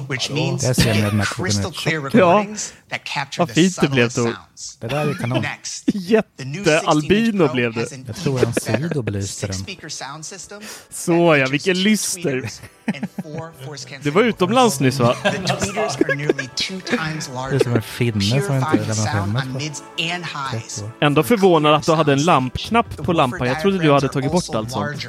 which 0.08 0.30
means 0.30 0.64
you 0.64 0.84
get 0.86 1.26
crystal 1.26 1.72
clear 1.72 2.00
recordings 2.08 2.72
that 2.72 2.72
capture 2.72 2.85
Vad 3.38 3.50
fint 3.50 3.82
det 3.82 3.88
blev, 3.88 4.10
sounds. 4.10 4.78
Det 4.80 4.88
där 4.88 5.08
är 5.08 5.14
kanon. 5.14 5.42
Next, 5.42 5.86
the 6.38 6.46
new 6.46 6.64
16-inch 6.64 6.68
Jätte-albino 6.68 7.54
blev 7.54 7.74
det. 7.74 7.88
Jag 8.08 8.16
tror 8.16 8.38
even 8.38 8.48
en 8.48 8.54
better 8.54 8.78
sido 8.78 9.02
belyste 9.02 9.48
den. 9.48 9.56
six-speaker 9.56 9.90
sound 9.90 10.26
system 10.26 10.62
Så 10.90 11.12
that 11.12 11.20
ja, 11.22 11.34
features 11.34 11.52
vilken 11.52 11.84
lyster. 11.84 12.50
Det 14.04 14.12
var 14.12 14.24
utomlands 14.24 14.80
nyss 14.80 15.00
va? 15.00 15.16
Det 15.24 15.30
är 17.56 17.64
som 17.64 17.74
en 17.76 17.82
finne 17.82 18.42
som 18.42 18.56
inte 18.56 18.78
lämnar 18.78 19.08
hemmet 19.08 19.44
on 19.46 19.54
på 19.54 19.60
mids 19.60 19.84
and 20.00 20.26
highs. 20.26 20.84
Ändå 21.02 21.24
förvånad 21.24 21.74
att 21.74 21.86
du 21.86 21.94
hade 21.94 22.14
en 22.14 22.24
lampknapp 22.24 22.98
på 22.98 23.14
lampan. 23.14 23.48
Jag 23.48 23.62
trodde 23.62 23.78
du 23.78 23.92
hade 23.92 24.10
tagit 24.10 24.32
bort 24.32 24.56
allt 24.56 24.72
sånt. 24.72 25.08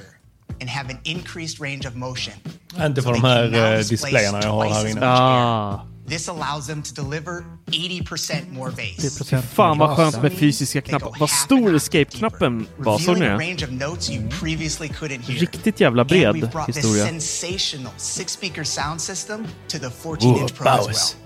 and 0.61 0.71
have 0.71 0.91
an 0.91 0.99
increased 1.05 1.61
range 1.61 1.87
of 1.89 1.95
motion. 1.95 2.35
Inte 2.81 3.03
på 3.03 3.13
de 3.13 3.25
här 3.25 3.45
eh, 3.45 3.79
display 3.79 3.83
displayerna 3.83 4.41
jag 4.43 4.51
har 4.51 4.67
här 4.67 4.87
inne. 4.87 5.07
Ah. 5.07 5.87
This 6.09 6.29
allows 6.29 6.67
them 6.67 6.83
to 6.83 6.95
deliver 6.95 7.45
80% 7.67 8.53
more 8.53 8.71
bass. 8.71 9.21
10% 9.21 9.43
Fan 9.43 9.79
vad 9.79 9.97
skönt 9.97 10.23
med 10.23 10.33
fysiska 10.33 10.81
knappar. 10.81 11.17
Vad 11.21 11.31
stor 11.31 11.75
escape-knappen 11.75 12.67
var, 12.77 12.99
såg 12.99 13.19
ni 13.19 13.25
det? 13.25 13.35
range 13.35 13.65
of 13.65 13.71
notes 13.71 14.11
you 14.11 14.31
previously 14.41 14.89
couldn't 14.89 15.21
hear. 15.21 15.41
Riktigt 15.41 15.81
jävla 15.81 16.05
bred 16.05 16.51
historia. 16.67 17.07
sensational 17.07 17.93
six-speaker 17.97 18.65
sound 18.65 19.01
system 19.01 19.47
to 19.69 19.79
the 19.79 19.87
14-inch 19.87 20.55
Pro 20.55 20.69
as 20.69 20.79
well. 20.79 20.87
Baus. 20.87 21.17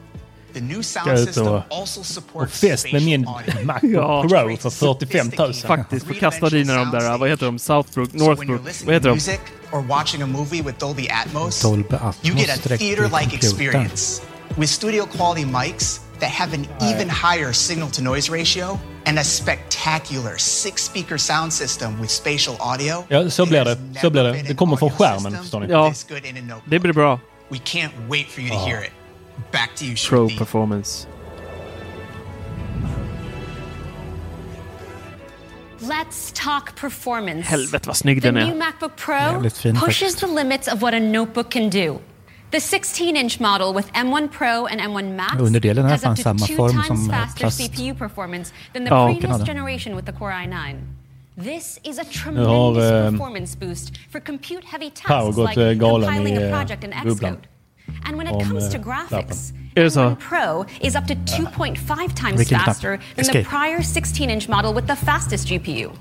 The 0.53 0.61
new 0.61 0.83
Ska 0.83 1.01
sound 1.01 1.19
ut 1.19 1.27
system 1.27 1.47
och, 1.47 1.63
also 1.71 2.01
och 2.01 2.07
supports 2.07 2.61
fest 2.61 2.93
med 2.93 3.03
min. 3.03 3.27
Macbook 3.65 3.93
Ja. 3.95 4.27
Pro 4.29 4.57
för 4.57 4.71
45 4.71 5.31
000. 5.39 5.55
Faktiskt, 5.55 6.07
på 6.07 6.15
kasta 6.15 6.51
dina 6.51 6.75
de 6.77 6.91
där, 6.91 7.19
vad 7.19 7.29
heter 7.29 7.47
de? 7.47 7.59
Southbrook, 7.59 8.13
Northbrook, 8.13 8.61
vad 8.85 8.95
heter 8.95 9.09
de? 9.09 10.73
Dolby 10.79 11.09
Atmos, 11.09 11.63
Dolby 11.63 11.95
Atmos 11.95 12.25
you 12.25 12.35
get 12.35 12.67
a 12.67 12.77
theater-like 12.79 13.37
experience 13.37 14.23
with 14.61 14.69
studio 14.69 15.07
quality 15.07 15.45
mics 15.45 16.01
that 16.21 16.31
have 16.31 16.53
an 16.53 16.67
even 16.83 17.09
higher 17.09 17.53
signal 17.53 17.89
to 17.91 18.03
noise 18.03 18.29
ratio 18.29 18.79
and 19.07 19.19
a 19.19 19.25
spectacular 19.25 20.37
six-speaker 20.39 21.19
sound 21.19 21.53
system 21.53 21.99
with 21.99 22.11
spatial 22.11 22.57
audio. 22.61 23.05
Ja, 23.09 23.31
så 23.31 23.47
blir 23.47 23.65
det. 23.65 23.79
Så 24.01 24.11
blir 24.11 24.25
det. 24.25 24.43
Det 24.49 24.55
kommer 24.55 24.77
från 24.77 24.91
skärmen, 24.91 25.39
förstår 25.39 25.61
ni. 25.61 25.67
Ja, 25.67 25.89
This 25.89 26.07
good 26.09 26.25
in 26.25 26.37
a 26.37 26.41
notebook. 26.41 26.63
det 26.67 26.79
blir 26.79 26.93
bra. 26.93 27.21
We 27.49 27.59
can't 27.59 28.09
wait 28.09 28.27
for 28.27 28.41
you 28.41 28.51
to 28.51 28.57
ah. 28.57 28.67
hear 28.67 28.85
it. 28.85 28.93
Back 29.53 29.77
to 29.77 29.85
you, 29.85 29.97
Pro 30.09 30.29
Shruti. 30.29 30.39
performance. 30.39 31.07
Let's 35.81 36.33
talk 36.45 36.77
performance. 36.81 37.49
Helvete 37.49 37.87
vad 37.87 37.97
snygg 37.97 38.23
The 38.23 38.31
den 38.31 38.49
new. 38.49 38.57
MacBook 38.57 38.97
Pro 38.97 39.41
pushes 39.41 39.81
faktiskt. 39.81 40.19
the 40.21 40.27
limits 40.27 40.69
of 40.69 40.83
what 40.83 40.95
a 40.95 40.99
notebook 40.99 41.51
can 41.51 41.71
do. 41.71 41.99
The 42.51 42.59
16-inch 42.59 43.39
model 43.39 43.73
with 43.73 43.93
M1 43.93 44.31
Pro 44.33 44.67
and 44.67 44.81
M1 44.81 45.15
Max 45.15 45.37
Underdelen 45.41 45.85
är 45.87 45.91
has 45.91 46.01
fan 46.01 46.11
up 46.11 46.17
to 46.17 46.23
samma 46.23 46.47
two 46.47 46.57
form 46.57 46.73
times 46.73 46.87
som, 46.87 47.11
eh, 47.11 47.17
faster 47.17 47.41
plast. 47.41 47.61
CPU 47.61 47.95
performance 47.95 48.53
than 48.73 48.85
the 48.85 48.91
Ja. 48.91 49.05
previous 49.07 49.21
Kan 49.23 49.31
ha 49.31 49.39
det. 49.39 49.47
generation 49.47 49.95
with 49.95 50.05
the 50.07 50.13
Core 50.13 50.33
i9. 50.33 50.77
This 51.39 51.79
is 51.85 51.99
a 51.99 52.03
har, 52.03 52.13
tremendous 52.13 52.85
eh, 52.85 53.11
performance 53.11 53.55
boost 53.57 53.93
for 54.11 54.21
compute-heavy 54.21 54.91
tasks 54.91 55.37
gått, 55.37 55.57
like 55.57 55.79
galen 55.79 56.03
compiling 56.03 56.35
i, 56.37 56.43
a 56.43 56.47
eh, 56.47 56.51
project 56.51 56.85
in. 56.85 56.91
Xcode. 56.93 57.39
And 58.07 58.17
when 58.17 58.27
it 58.27 58.35
Om, 58.35 58.45
comes 58.45 58.69
to 58.69 58.79
graphics, 58.79 59.53
Är? 59.77 59.89
M1 59.89 60.17
Pro 60.19 60.65
is 60.81 60.97
up 60.97 61.07
to 61.07 61.15
2.5 61.15 62.15
times 62.15 62.41
Vilken 62.41 62.59
faster 62.59 62.99
than 63.17 63.27
the 63.27 63.45
prior 63.45 63.81
16-inch 63.81 64.49
model 64.49 64.75
with 64.75 64.87
the 64.87 64.97
fastest 64.97 65.47
GPU. 65.49 65.93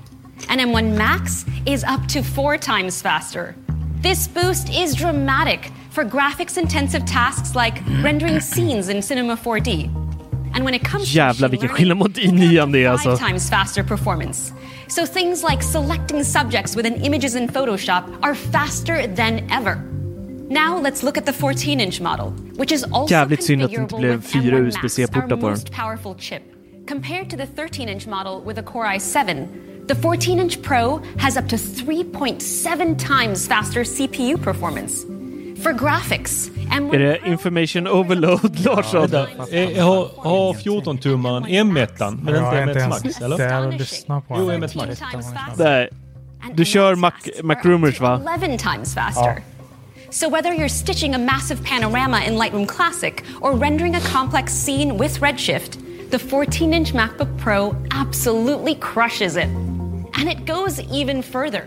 And 0.48 0.60
M1 0.60 0.96
Max 0.96 1.44
is 1.64 1.84
up 1.84 2.06
to 2.08 2.22
four 2.22 2.58
times 2.58 3.00
faster. 3.02 3.54
This 4.02 4.26
boost 4.28 4.68
is 4.70 4.94
dramatic 4.94 5.70
for 5.90 6.04
graphics-intensive 6.04 7.04
tasks 7.04 7.54
like 7.54 7.82
rendering 8.02 8.40
scenes 8.52 8.88
in 8.88 9.02
Cinema 9.02 9.36
4D. 9.36 9.90
And 10.54 10.64
when 10.64 10.74
it 10.74 10.84
comes 10.84 11.14
Jävlar 11.14 11.48
to 11.48 11.50
vilken 11.50 11.68
skillnad 11.68 11.96
mot 11.96 12.10
i9 12.16 12.72
det 12.72 12.84
är 12.84 12.88
alltså. 12.90 13.16
times 13.16 13.50
faster 13.50 13.82
performance. 13.84 14.52
So 14.88 15.06
things 15.06 15.42
like 15.50 15.62
selecting 15.62 16.24
subjects 16.24 16.76
within 16.76 16.94
images 17.04 17.34
in 17.34 17.48
Photoshop 17.48 18.04
are 18.22 18.34
faster 18.34 19.06
than 19.16 19.48
ever. 19.50 19.76
Now 20.50 20.80
let's 20.80 21.02
look 21.04 21.16
at 21.18 21.26
the 21.26 21.32
14-inch 21.32 22.00
model, 22.00 22.32
which 22.56 22.72
is 22.72 22.84
also 22.84 23.14
Jävligt 23.14 23.44
synd 23.44 23.62
att 23.62 23.70
det 23.70 23.76
inte 23.76 23.96
blev 23.96 24.16
with 24.16 24.28
fyra 24.32 24.58
M1 24.58 24.68
USB-C-portar 24.68 25.28
på 25.28 25.36
den. 25.36 25.50
most 25.50 25.72
powerful 25.72 26.14
chip. 26.18 26.42
Compared 26.88 27.30
to 27.30 27.36
the 27.36 27.46
13-inch 27.46 28.06
model 28.08 28.42
with 28.46 28.58
a 28.58 28.62
Core 28.62 28.86
i7, 28.96 29.46
the 29.86 29.94
14-inch 29.94 30.62
Pro 30.62 31.00
has 31.18 31.36
up 31.36 31.48
to 31.48 31.56
3.7 31.56 32.98
times 32.98 33.46
faster 33.48 33.84
CPU 33.84 34.36
performance. 34.42 35.06
For 35.62 35.72
graphics, 35.72 36.50
M1 36.70 36.94
Är 36.94 36.98
det 36.98 37.18
information 37.26 37.86
overload, 37.86 38.60
Larsson? 38.64 39.00
Vänta, 39.00 39.26
eh, 39.56 39.86
har, 39.86 40.08
har 40.16 40.52
14-tummaren 40.54 41.46
M1 41.46 42.18
men 42.22 42.34
Jag 42.34 42.42
har 42.42 42.58
inte 42.58 42.70
inte 42.70 42.80
M1 42.80 42.82
ens 42.82 43.04
Max 43.04 43.20
eller? 43.20 43.38
där 43.38 43.66
och 43.66 43.72
lyssnat 43.74 44.28
på 44.28 44.36
Jo, 44.38 44.48
den. 44.48 44.62
M1 44.64 44.76
Max. 44.76 45.58
Nej. 45.58 45.88
Du 46.54 46.64
kör 46.64 46.94
Mac, 46.94 47.12
MacRumors 47.42 48.00
va? 48.00 48.20
11 48.34 48.58
times 48.58 48.94
faster. 48.94 49.42
So 50.10 50.28
whether 50.28 50.52
you're 50.52 50.68
stitching 50.68 51.14
a 51.14 51.18
massive 51.18 51.62
panorama 51.64 52.24
in 52.24 52.34
Lightroom 52.38 52.66
Classic 52.66 53.14
or 53.40 53.52
rendering 53.52 53.94
a 53.96 54.00
complex 54.00 54.52
scene 54.52 54.98
with 54.98 55.20
Redshift, 55.20 55.78
the 56.10 56.18
14-inch 56.18 56.92
MacBook 56.94 57.38
Pro 57.38 57.76
absolutely 57.90 58.74
crushes 58.74 59.36
it. 59.36 59.48
And 60.18 60.28
it 60.28 60.46
goes 60.46 60.80
even 60.92 61.22
further. 61.22 61.64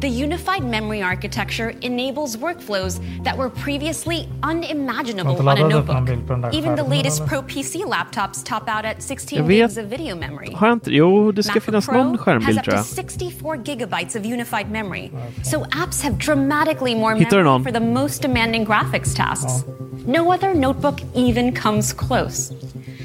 The 0.00 0.08
unified 0.08 0.62
memory 0.62 1.00
architecture 1.02 1.72
enables 1.80 2.36
workflows 2.36 3.00
that 3.24 3.36
were 3.38 3.48
previously 3.48 4.28
unimaginable 4.42 5.32
on 5.36 5.40
a 5.40 5.42
laddat 5.42 5.64
upp 5.64 5.70
någon 5.72 5.86
notebook. 5.86 6.06
bild 6.06 6.26
på 6.26 6.32
den 6.32 6.40
där 6.42 6.58
Even 6.58 6.76
the 6.76 6.82
latest? 6.96 7.26
Pro 7.26 7.42
PC 7.42 7.78
laptops 7.78 8.44
top 8.44 8.62
out 8.68 8.84
at 8.84 9.02
16 9.02 9.50
gigs 9.50 9.76
of 9.78 9.84
video 9.84 10.16
memory. 10.16 10.52
Har 10.54 10.66
jag 10.66 10.76
inte? 10.76 10.90
Jo, 10.90 11.32
det 11.32 11.42
ska 11.42 11.50
MacBook 11.50 11.64
finnas 11.64 11.86
Pro 11.86 11.94
någon 11.94 12.18
skärmbild 12.18 12.46
has 12.46 12.56
up 12.58 12.64
tror 12.64 12.72
to 12.72 12.78
jag. 12.78 12.86
64 12.86 13.56
gigabytes 13.56 14.16
of 14.16 14.24
unified 14.26 14.70
memory. 14.70 15.10
So 15.44 15.64
apps 15.64 16.02
have 16.02 16.16
dramatically 16.18 16.94
more 16.94 17.14
memory 17.14 17.64
for 17.64 17.72
the 17.72 17.80
most 17.80 18.22
demanding 18.22 18.66
graphics 18.66 19.14
tasks. 19.16 19.64
No 20.06 20.32
other 20.34 20.54
notebook 20.54 21.00
even 21.14 21.52
comes 21.52 21.92
close. 21.92 22.54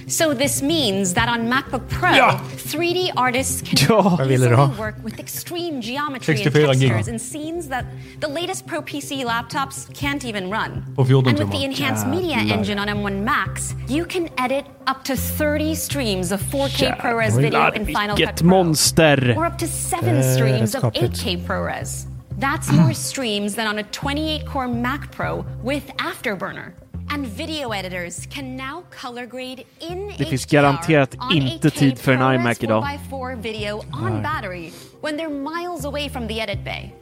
So 0.07 0.33
this 0.33 0.61
means 0.61 1.13
that 1.13 1.29
on 1.29 1.47
MacBook 1.49 1.87
Pro, 1.89 2.09
Ja. 2.09 2.39
3D 2.57 3.11
artists 3.15 3.61
can 3.61 3.87
Ja. 3.89 4.01
now 4.03 4.17
Vad 4.17 4.27
ville 4.27 4.47
du 4.47 4.53
easily 4.53 4.77
work 4.77 4.95
with 5.05 5.19
extreme 5.19 5.81
geometry 5.81 6.33
and 6.35 6.80
64 6.81 6.97
textures 6.97 7.07
and 7.07 7.21
scenes 7.21 7.67
that 7.67 7.85
the 8.19 8.27
latest 8.27 8.65
Pro 8.67 8.81
PC 8.81 9.23
laptops 9.23 9.93
can't 9.93 10.25
even 10.25 10.49
run. 10.49 10.83
And 10.97 11.37
with 11.39 11.51
the 11.51 11.63
enhanced 11.63 12.07
media 12.07 12.37
engine 12.37 12.79
on 12.79 12.87
M1 12.87 13.21
Max, 13.23 13.75
you 13.87 14.05
can 14.05 14.29
edit 14.37 14.65
up 14.87 15.03
to 15.05 15.15
30 15.15 15.75
streams 15.75 16.31
of 16.31 16.41
4K 16.41 16.97
ProRes 16.99 17.31
Jävlar, 17.31 17.41
video 17.41 17.71
in 17.71 17.85
Final 17.93 18.15
Cut 18.15 18.17
vilket 18.17 18.37
Pro. 18.37 18.49
monster! 18.49 19.33
Or 19.37 19.45
up 19.45 19.57
to 19.59 19.67
seven 19.67 20.17
Eh, 20.17 20.33
streams 20.35 20.75
of 20.75 20.83
8K 20.83 21.37
ProRes. 21.45 22.05
That's 22.37 22.71
more 22.79 22.93
streams 22.93 23.55
than 23.55 23.67
on 23.67 23.79
a 23.79 23.83
28 23.83 24.45
core 24.45 24.67
Mac 24.67 25.11
Pro 25.11 25.45
with 25.61 25.85
Afterburner. 25.97 26.73
And 27.13 27.27
video 27.27 27.73
editors 27.73 28.25
can 28.29 28.55
now 28.55 28.83
color 29.01 29.25
grade 29.25 29.63
in 29.79 30.13
Det 30.17 30.25
finns 30.25 30.45
HDR 30.45 30.51
garanterat 30.51 31.15
on 31.19 31.31
inte 31.31 31.69
8K 31.69 31.79
tid 31.79 31.99
för 31.99 32.11
en 32.11 32.17
ProRes 32.17 32.35
iMac 32.35 32.63
idag. 32.63 32.83
4x4 32.83 33.41
video 33.41 33.81
on 33.93 34.13
Nej. 34.13 34.21
battery 34.21 34.71
when 35.01 35.17
they're 35.17 35.29
miles 35.29 35.85
away 35.85 36.09
from 36.09 36.27
the 36.27 36.39
edit 36.39 36.63
bay. 36.63 36.93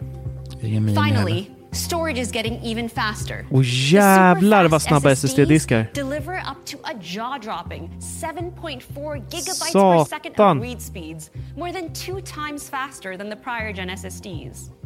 Ingen 0.62 0.86
mini 0.86 0.96
Finally, 0.96 1.52
storage 1.72 2.20
is 2.20 2.32
getting 2.36 2.60
even 2.64 2.90
faster. 2.90 3.46
Och 3.52 3.64
jävlar 3.64 4.68
vad 4.68 4.82
snabba 4.82 5.12
SSD-diskar. 5.12 5.88
Deliver 5.94 6.38
up 6.38 6.66
to 6.66 6.78
a 6.84 6.94
jaw-dropping 7.02 7.90
7.4 8.00 8.82
gigabytes 9.30 9.74
per 9.74 10.06
second 10.06 10.40
of 10.40 10.62
read 10.64 10.82
speeds, 10.82 11.32
more 11.58 11.72
than 11.72 11.94
two 11.94 12.22
times 12.22 12.70
faster 12.70 13.18
than 13.18 13.30
the 13.30 13.36
prior 13.36 13.74
gen 13.74 13.90
SSDs. 13.90 14.79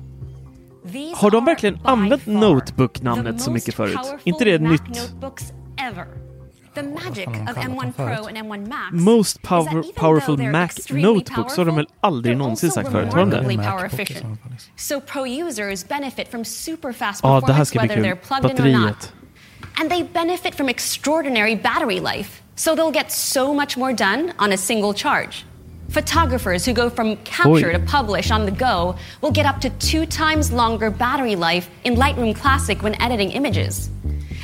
Har 1.16 1.32
de 1.32 1.46
verkligen 1.46 1.80
använt 1.84 2.26
Notebook-namnet 2.26 3.42
så 3.42 3.52
mycket 3.52 3.76
förut? 3.76 4.00
inte 4.24 4.46
det 4.46 4.60
nytt? 4.60 4.88
notebooks 4.88 5.44
ever. 5.92 6.06
The 6.76 6.84
magic 6.84 7.28
of 7.28 7.34
kallat 7.34 7.56
dem 7.56 7.74
M1 7.80 7.94
Pro 7.94 8.28
and 8.28 8.38
M1 8.38 8.68
Max 8.68 8.92
Most 8.92 9.28
is 9.28 9.34
that 9.34 9.50
power, 9.50 9.70
even 9.80 9.94
powerful 9.96 10.38
Mac 10.38 10.78
extremely 10.78 11.04
Notebooks 11.04 11.58
har 11.58 11.66
de 11.66 11.76
väl 11.76 11.88
aldrig 12.02 12.38
någonsin 12.38 12.72
sagt 12.72 12.92
förut? 12.92 13.14
Har 13.14 13.26
de 13.26 13.30
det? 13.30 13.64
power 13.64 13.86
efficient. 13.86 14.40
So 14.76 15.00
pro 15.02 15.28
users 15.28 15.88
benefit 15.88 16.28
from 16.32 16.46
super 16.46 16.92
fast 16.94 17.24
Ja, 17.24 17.30
det 17.30 17.54
här 17.54 17.66
performance 17.66 17.66
ska 17.70 17.80
bli 17.80 17.88
whether 17.88 18.02
kul. 18.02 18.12
they're 18.12 18.42
plugged 18.42 18.60
in 18.68 18.76
or 18.76 18.80
not. 18.80 18.98
Batteriet. 18.98 19.14
And 19.82 19.90
they 19.90 20.04
benefit 20.04 20.56
from 20.56 20.70
extraordinary 20.70 21.56
battery 21.56 22.00
life, 22.00 22.42
so 22.56 22.76
they'll 22.76 22.94
get 22.94 23.12
so 23.12 23.54
much 23.54 23.78
more 23.78 23.94
done 23.94 24.32
on 24.40 24.52
a 24.52 24.58
single 24.58 24.94
charge. 24.94 25.46
Photographers 25.94 26.66
who 26.66 26.74
go 26.74 26.90
from 26.90 27.18
capture 27.18 27.70
Oj. 27.70 27.74
to 27.74 27.80
publish 27.82 28.32
on 28.32 28.46
the 28.46 28.52
go 28.52 28.96
will 29.22 29.30
get 29.30 29.46
up 29.46 29.62
to 29.62 29.70
two 29.78 30.08
times 30.08 30.52
longer 30.52 30.90
battery 30.90 31.36
life 31.36 31.70
in 31.84 31.94
Lightroom 31.94 32.36
Classic 32.36 32.82
when 32.82 33.00
editing 33.00 33.30
images. 33.30 33.92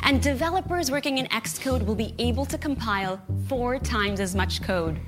And 0.04 0.22
developers 0.22 0.92
working 0.92 1.18
in 1.18 1.26
Xcode 1.26 1.84
will 1.88 1.96
be 1.96 2.14
able 2.20 2.46
to 2.46 2.56
compile 2.60 3.20
four 3.48 3.80
times 3.80 4.20
as 4.20 4.36
much 4.36 4.62
code. 4.62 5.00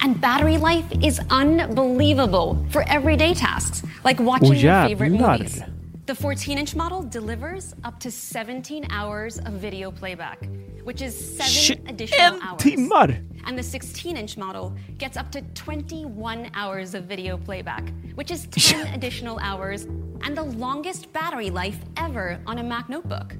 And 0.00 0.20
battery 0.20 0.56
life 0.56 0.86
is 1.02 1.20
unbelievable 1.30 2.64
for 2.70 2.84
everyday 2.88 3.34
tasks, 3.34 3.82
like 4.04 4.20
watching 4.20 4.54
your 4.54 4.86
favorite 4.86 5.10
movies. 5.10 5.60
The 6.06 6.14
14 6.14 6.58
inch 6.58 6.76
model 6.76 7.02
delivers 7.02 7.74
up 7.82 7.98
to 8.00 8.12
17 8.12 8.86
hours 8.90 9.38
of 9.40 9.54
video 9.54 9.90
playback, 9.90 10.48
which 10.84 11.02
is 11.02 11.12
seven 11.36 11.76
21 11.76 11.94
additional 11.94 12.40
hours. 12.40 12.62
timmar! 12.62 13.18
And 13.48 13.58
the 13.58 13.62
16 13.62 14.16
inch 14.16 14.36
model 14.36 14.76
gets 14.98 15.16
up 15.16 15.32
to 15.32 15.40
21 15.54 16.50
hours 16.52 16.94
of 16.94 17.04
video 17.04 17.38
playback, 17.38 17.92
which 18.14 18.30
is 18.30 18.46
10 18.50 18.92
additional 18.94 19.38
hours 19.38 19.86
and 20.22 20.36
the 20.36 20.42
longest 20.42 21.12
battery 21.14 21.48
life 21.48 21.78
ever 21.96 22.38
on 22.46 22.58
a 22.58 22.62
Mac 22.62 22.90
notebook. 22.90 23.34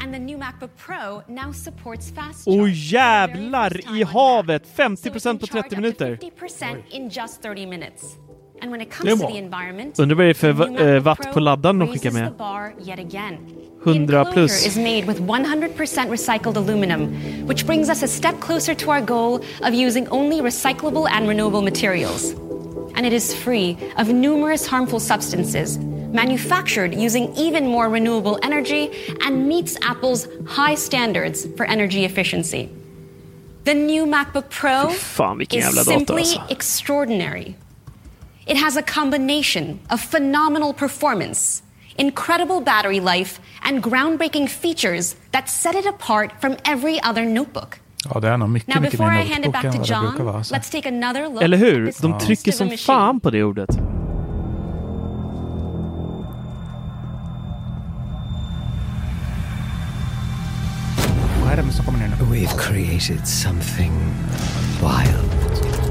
And 0.00 0.12
the 0.12 0.18
new 0.18 0.36
MacBook 0.36 0.70
Pro 0.76 1.22
now 1.28 1.52
supports 1.52 2.10
fast 2.10 2.44
charge 2.44 2.92
jävlar 2.92 3.80
i 3.86 4.04
havet! 4.04 4.66
50% 4.66 5.38
på 5.38 5.46
30 5.46 5.76
minuter. 5.76 6.16
50% 6.16 6.82
in 6.90 7.10
just 7.10 7.42
30 7.42 7.66
minutes. 7.66 8.18
And 8.62 8.70
when 8.70 8.80
it 8.80 8.88
Det 8.90 9.08
är 9.08 9.10
comes 9.10 9.20
to 9.20 9.26
bra. 9.26 9.28
the 9.34 9.38
environment, 9.38 9.98
Undrar 9.98 10.16
vad 10.16 10.26
det 10.26 10.30
är 10.30 10.34
för 10.34 10.52
the 10.52 10.70
new 10.70 10.96
eh, 10.96 11.02
watt 11.02 11.32
på 11.32 11.40
laddaren 11.40 11.78
de 11.78 11.88
skickar 11.92 12.10
med. 12.10 12.32
bar 12.36 12.72
yet 12.86 12.98
again. 12.98 13.36
100 13.84 14.18
Enclosure 14.18 14.32
plus. 14.32 14.66
is 14.66 14.76
made 14.76 15.04
with 15.06 15.20
100% 15.20 16.08
recycled 16.10 16.56
aluminum, 16.56 17.00
which 17.48 17.66
brings 17.66 17.88
us 17.90 18.02
a 18.02 18.08
step 18.08 18.34
closer 18.40 18.74
to 18.74 18.90
our 18.90 19.00
goal 19.00 19.40
of 19.62 19.74
using 19.74 20.06
only 20.10 20.40
recyclable 20.40 21.08
and 21.10 21.28
renewable 21.28 21.62
materials. 21.62 22.34
And 22.94 23.04
it 23.06 23.12
is 23.12 23.34
free 23.34 23.76
of 23.98 24.08
numerous 24.12 24.66
harmful 24.68 25.00
substances, 25.00 25.78
manufactured 26.12 26.94
using 26.94 27.32
even 27.36 27.66
more 27.66 27.88
renewable 27.88 28.38
energy, 28.44 28.90
and 29.26 29.48
meets 29.48 29.76
Apple's 29.82 30.28
high 30.46 30.76
standards 30.76 31.46
for 31.56 31.66
energy 31.66 32.04
efficiency. 32.04 32.68
The 33.64 33.74
new 33.74 34.06
MacBook 34.06 34.48
Pro 34.50 34.88
fan 34.90 35.40
is 35.50 35.84
simply 35.84 36.24
extraordinary. 36.50 37.56
It 38.46 38.56
has 38.56 38.76
a 38.76 38.82
combination 38.82 39.78
of 39.90 40.00
phenomenal 40.00 40.72
performance, 40.74 41.62
incredible 41.96 42.60
battery 42.60 43.00
life, 43.00 43.40
and 43.62 43.82
groundbreaking 43.82 44.48
features 44.48 45.16
that 45.30 45.48
set 45.48 45.74
it 45.74 45.86
apart 45.86 46.30
from 46.40 46.56
every 46.64 46.98
other 47.10 47.24
notebook. 47.24 47.78
Ja, 48.14 48.20
det 48.20 48.28
är 48.28 48.36
nog 48.36 48.50
mycket, 48.50 48.68
Now, 48.74 48.80
mycket 48.80 48.98
before 48.98 49.10
mer 49.14 49.20
I 49.24 49.28
hand 49.28 49.44
it 49.44 49.46
notebook 49.46 49.52
back 49.52 49.64
än 49.64 49.72
to 49.72 49.78
vad 49.78 49.88
det 49.88 50.00
brukar 50.00 50.16
John, 50.18 50.26
vara. 50.26 50.36
alltså. 50.36 50.54
let's 50.54 50.70
take 50.72 50.88
another 50.88 51.28
look 51.28 51.42
Eller 51.42 51.56
hur? 51.56 51.92
De 52.02 52.10
beast 52.12 52.26
trycker 52.26 52.52
som 52.52 52.70
fan 52.70 53.20
på 53.20 53.30
det 53.30 53.44
ordet. 53.44 53.70
Vad 61.42 61.52
är 61.52 61.56
det 61.56 61.72
som 61.72 61.84
kommer 61.84 61.98
nu? 61.98 62.06
We've 62.24 62.58
created 62.58 63.28
something 63.28 63.92
wild. 64.80 65.81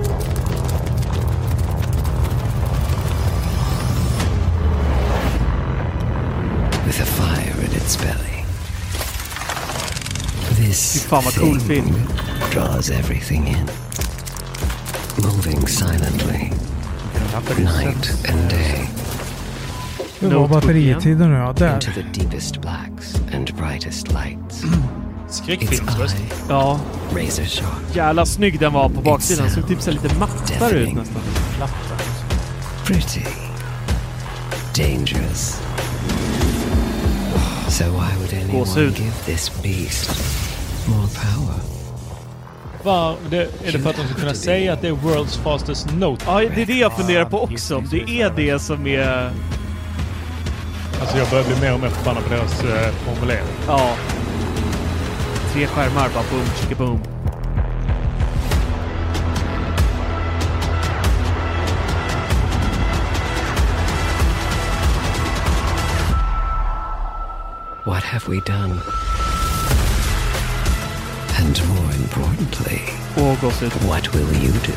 With 6.86 7.02
a 7.02 7.06
fire 7.06 7.66
in 7.66 7.72
its 7.72 7.96
belly. 7.98 8.46
This 10.56 11.08
cool 11.10 11.60
thing 11.60 11.94
draws 12.52 12.90
everything 12.90 13.48
in. 13.48 13.70
Moving 15.24 15.68
silently. 15.68 16.52
Night 17.64 18.30
and 18.30 18.50
day. 18.50 18.90
Hur 20.20 20.36
var 20.36 20.48
batteritiden 20.48 21.32
nu 21.32 21.40
då? 21.46 21.54
Där. 21.54 21.74
Into 21.74 21.92
the 21.92 22.22
deepest 22.22 22.62
blacks 22.62 23.16
and 23.34 23.56
brightest 23.56 24.08
lights. 24.08 24.64
Skräckfilmsröst. 25.30 26.16
Ja. 26.50 26.80
Razor 27.16 27.46
sharp. 27.46 27.96
Jävla 27.96 28.26
snygg 28.26 28.60
den 28.60 28.74
var 28.74 28.90
på 28.90 29.02
baksidan. 29.02 29.50
Såg 29.50 29.68
typ 29.68 29.82
så 29.82 29.92
lite 29.92 30.16
mattare 30.16 30.80
ut 30.80 30.94
nästan. 30.94 31.22
Pretty. 32.86 33.22
Dangerous. 34.78 35.62
So 37.72 37.86
why 37.86 38.18
would 38.20 38.34
anyone 38.34 38.92
give 38.92 39.26
this 39.26 39.50
beast 39.64 40.10
more 40.90 41.08
power? 41.08 41.56
Var, 42.84 43.16
det, 43.30 43.38
är 43.38 43.72
det 43.72 43.80
för 43.80 43.90
att 43.90 43.96
de 43.96 44.08
ska 44.08 44.20
kunna 44.20 44.34
säga 44.34 44.74
att 44.74 44.82
det 44.82 44.88
är 44.88 44.92
World's 44.92 45.44
fastest 45.44 45.92
note? 45.94 46.26
Ja, 46.28 46.40
det 46.56 46.62
är 46.62 46.66
det 46.66 46.78
jag 46.78 46.98
funderar 46.98 47.26
på 47.26 47.42
också. 47.42 47.76
Om 47.76 47.88
det 47.92 48.22
är 48.22 48.34
det 48.36 48.60
som 48.60 48.88
är... 48.88 49.32
Alltså 51.02 51.18
jag 51.18 51.30
börjar 51.30 51.46
bli 51.46 51.62
mer 51.62 51.74
och 51.74 51.80
mer 51.80 51.90
förbannad 51.90 52.24
på 52.24 52.30
deras 52.30 52.64
eh, 52.64 52.94
formulering. 52.94 53.46
Ja. 53.68 53.96
Tre 55.54 55.68
skärmar, 55.68 56.10
bara 56.14 56.24
boom, 56.32 56.46
chicka 56.62 56.76
boom. 56.76 57.00
What 67.86 68.04
have 68.04 68.28
we 68.28 68.42
done? 68.42 68.80
And 71.40 71.68
more 71.68 71.92
importantly, 71.94 72.78
what 73.88 74.14
will 74.14 74.34
you 74.36 74.52
do? 74.60 74.74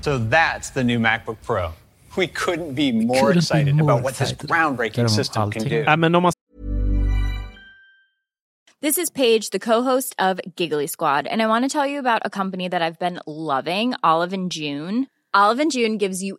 So 0.00 0.18
that's 0.18 0.70
the 0.70 0.82
new 0.82 0.98
MacBook 0.98 1.36
Pro. 1.44 1.74
We 2.16 2.26
couldn't 2.26 2.74
be 2.74 2.90
more 2.90 3.20
Couldn't 3.20 3.34
be 3.34 3.38
excited 3.38 3.76
more 3.76 3.92
about 3.92 4.02
what 4.02 4.16
this 4.16 4.32
groundbreaking 4.32 5.04
Däremot 5.04 5.10
system 5.10 5.52
can 5.52 5.62
do. 5.62 5.84
Ja, 5.86 5.94
men 5.94 6.16
om 6.16 6.28
This 8.80 8.98
is 8.98 9.08
Paige, 9.08 9.50
the 9.50 9.60
co-host 9.60 10.16
of 10.18 10.40
Giggly 10.56 10.88
Squad, 10.88 11.28
and 11.28 11.40
I 11.40 11.46
want 11.46 11.64
to 11.64 11.68
tell 11.68 11.86
you 11.86 12.00
about 12.00 12.22
a 12.24 12.30
company 12.30 12.66
that 12.66 12.82
I've 12.82 12.98
been 12.98 13.20
loving, 13.26 13.94
Olive 14.02 14.32
and 14.32 14.50
June. 14.50 15.06
Olive 15.32 15.60
and 15.60 15.70
June 15.70 15.98
gives 15.98 16.20
you 16.20 16.38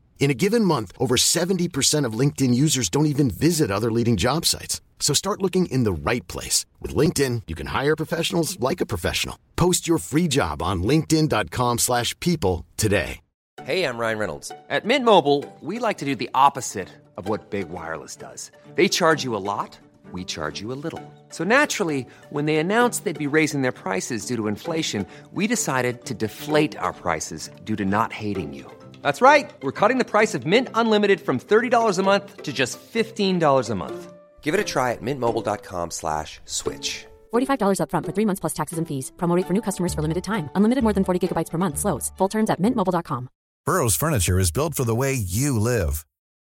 In 0.21 0.29
a 0.29 0.35
given 0.35 0.63
month, 0.63 0.91
over 0.99 1.15
70% 1.17 2.05
of 2.05 2.13
LinkedIn 2.13 2.53
users 2.53 2.89
don't 2.89 3.07
even 3.07 3.31
visit 3.31 3.71
other 3.71 3.91
leading 3.91 4.17
job 4.17 4.45
sites. 4.45 4.79
So 4.99 5.15
start 5.15 5.41
looking 5.41 5.65
in 5.65 5.83
the 5.83 5.91
right 5.91 6.25
place. 6.27 6.63
With 6.79 6.93
LinkedIn, 6.93 7.41
you 7.47 7.55
can 7.55 7.65
hire 7.65 7.95
professionals 7.95 8.59
like 8.59 8.81
a 8.81 8.85
professional. 8.85 9.39
Post 9.55 9.87
your 9.87 9.97
free 9.97 10.27
job 10.27 10.61
on 10.61 10.83
linkedin.com 10.83 11.79
slash 11.79 12.17
people 12.19 12.67
today. 12.77 13.19
Hey, 13.63 13.83
I'm 13.83 13.97
Ryan 13.97 14.19
Reynolds. 14.19 14.51
At 14.69 14.85
Mint 14.85 15.05
Mobile, 15.05 15.43
we 15.59 15.79
like 15.79 15.97
to 15.99 16.05
do 16.05 16.15
the 16.15 16.29
opposite 16.35 16.89
of 17.17 17.27
what 17.27 17.49
Big 17.49 17.69
Wireless 17.69 18.15
does. 18.15 18.51
They 18.75 18.87
charge 18.87 19.23
you 19.23 19.35
a 19.35 19.43
lot, 19.53 19.79
we 20.11 20.23
charge 20.23 20.61
you 20.61 20.71
a 20.71 20.77
little. 20.85 21.03
So 21.29 21.43
naturally, 21.43 22.05
when 22.29 22.45
they 22.45 22.57
announced 22.57 23.03
they'd 23.03 23.17
be 23.17 23.35
raising 23.35 23.63
their 23.63 23.71
prices 23.71 24.25
due 24.27 24.35
to 24.35 24.47
inflation, 24.47 25.05
we 25.31 25.47
decided 25.47 26.05
to 26.05 26.13
deflate 26.13 26.77
our 26.77 26.93
prices 26.93 27.49
due 27.65 27.75
to 27.75 27.85
not 27.85 28.13
hating 28.13 28.53
you. 28.53 28.69
That's 29.01 29.21
right. 29.21 29.51
We're 29.61 29.71
cutting 29.71 29.99
the 29.99 30.11
price 30.11 30.33
of 30.33 30.45
Mint 30.45 30.69
Unlimited 30.73 31.21
from 31.21 31.39
$30 31.39 31.97
a 31.99 32.03
month 32.03 32.43
to 32.43 32.51
just 32.51 32.79
$15 32.93 33.69
a 33.69 33.75
month. 33.75 34.13
Give 34.41 34.53
it 34.53 34.59
a 34.59 34.63
try 34.63 34.91
at 34.91 35.01
mintmobile.com 35.01 35.91
slash 35.91 36.39
switch. 36.45 37.05
$45 37.31 37.79
upfront 37.79 38.05
for 38.05 38.13
three 38.13 38.25
months 38.25 38.39
plus 38.39 38.53
taxes 38.53 38.77
and 38.79 38.87
fees. 38.87 39.11
Promo 39.17 39.35
rate 39.35 39.47
for 39.47 39.53
new 39.53 39.61
customers 39.61 39.93
for 39.93 40.01
limited 40.01 40.23
time. 40.23 40.49
Unlimited 40.55 40.83
more 40.83 40.93
than 40.93 41.03
40 41.03 41.19
gigabytes 41.27 41.51
per 41.51 41.57
month. 41.57 41.77
Slows. 41.77 42.11
Full 42.17 42.29
terms 42.29 42.49
at 42.49 42.59
mintmobile.com. 42.59 43.29
Burrow's 43.65 43.95
furniture 43.95 44.39
is 44.39 44.51
built 44.51 44.73
for 44.75 44.85
the 44.85 44.95
way 44.95 45.13
you 45.13 45.59
live. 45.59 46.05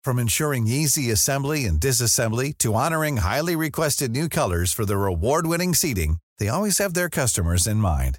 From 0.04 0.18
ensuring 0.18 0.66
easy 0.66 1.10
assembly 1.10 1.64
and 1.66 1.80
disassembly 1.80 2.52
to 2.58 2.74
honoring 2.74 3.18
highly 3.18 3.56
requested 3.56 4.10
new 4.10 4.28
colors 4.28 4.72
for 4.72 4.84
their 4.86 5.06
award-winning 5.06 5.74
seating, 5.74 6.16
they 6.38 6.48
always 6.48 6.78
have 6.78 6.94
their 6.94 7.10
customers 7.10 7.66
in 7.66 7.76
mind. 7.78 8.18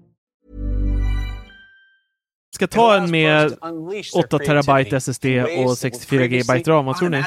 Ska 2.55 2.67
ta 2.67 2.95
en 2.95 3.11
med 3.11 3.53
8 4.13 4.39
terabyte 4.39 4.95
SSD 4.97 5.25
och 5.65 5.77
64 5.77 6.27
GB 6.27 6.53
ram, 6.67 6.85
vad 6.85 6.97
tror 6.97 7.09
ni? 7.09 7.23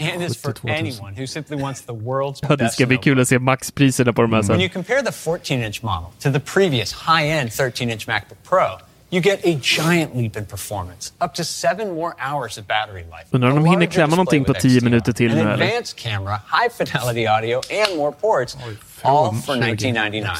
And 0.00 0.22
is 0.22 0.36
for 0.36 0.54
anyone 0.70 1.20
who 1.20 1.26
simply 1.26 1.56
wants 1.56 1.82
the 1.82 1.92
world's 1.92 2.38
Ja, 2.48 2.56
det 2.56 2.68
ska 2.70 2.86
bli 2.86 2.96
kul 2.96 3.20
att 3.20 3.28
se 3.28 3.38
maxpriserna 3.38 4.12
på 4.12 4.22
de 4.22 4.32
här 4.32 4.42
When 4.42 4.46
sen. 4.46 4.60
you 4.60 4.68
compare 4.68 5.02
the 5.02 5.10
14-inch 5.10 5.82
model 5.82 6.08
to 6.18 6.32
the 6.32 6.40
previous 6.40 6.92
high-end 6.92 7.50
13-inch 7.50 8.06
MacBook 8.08 8.38
Pro, 8.48 8.78
you 9.10 9.22
get 9.22 9.44
a 9.44 9.58
giant 9.62 10.14
leap 10.16 10.36
in 10.36 10.46
performance, 10.46 11.12
up 11.24 11.34
to 11.34 11.44
seven 11.44 11.94
more 11.94 12.14
hours 12.32 12.58
of 12.58 12.66
battery 12.66 13.02
life. 13.04 13.26
Undrar 13.30 13.50
om 13.50 13.56
de 13.56 13.64
hinner 13.70 13.86
klämma 13.86 14.16
någonting 14.16 14.44
på 14.44 14.52
display 14.52 14.70
10 14.70 14.74
with 14.74 14.84
minuter 14.84 15.12
till 15.12 15.34
nu 15.34 15.40
an 15.40 15.46
eller? 15.46 15.52
advanced 15.66 15.96
camera, 15.98 16.34
high 16.52 16.68
fidelity 16.78 17.26
audio, 17.26 17.60
and 17.86 17.96
more 17.98 18.12
ports, 18.12 18.56
all 19.02 19.34
for 19.34 19.54
20. 19.54 19.70
1999. 19.72 20.30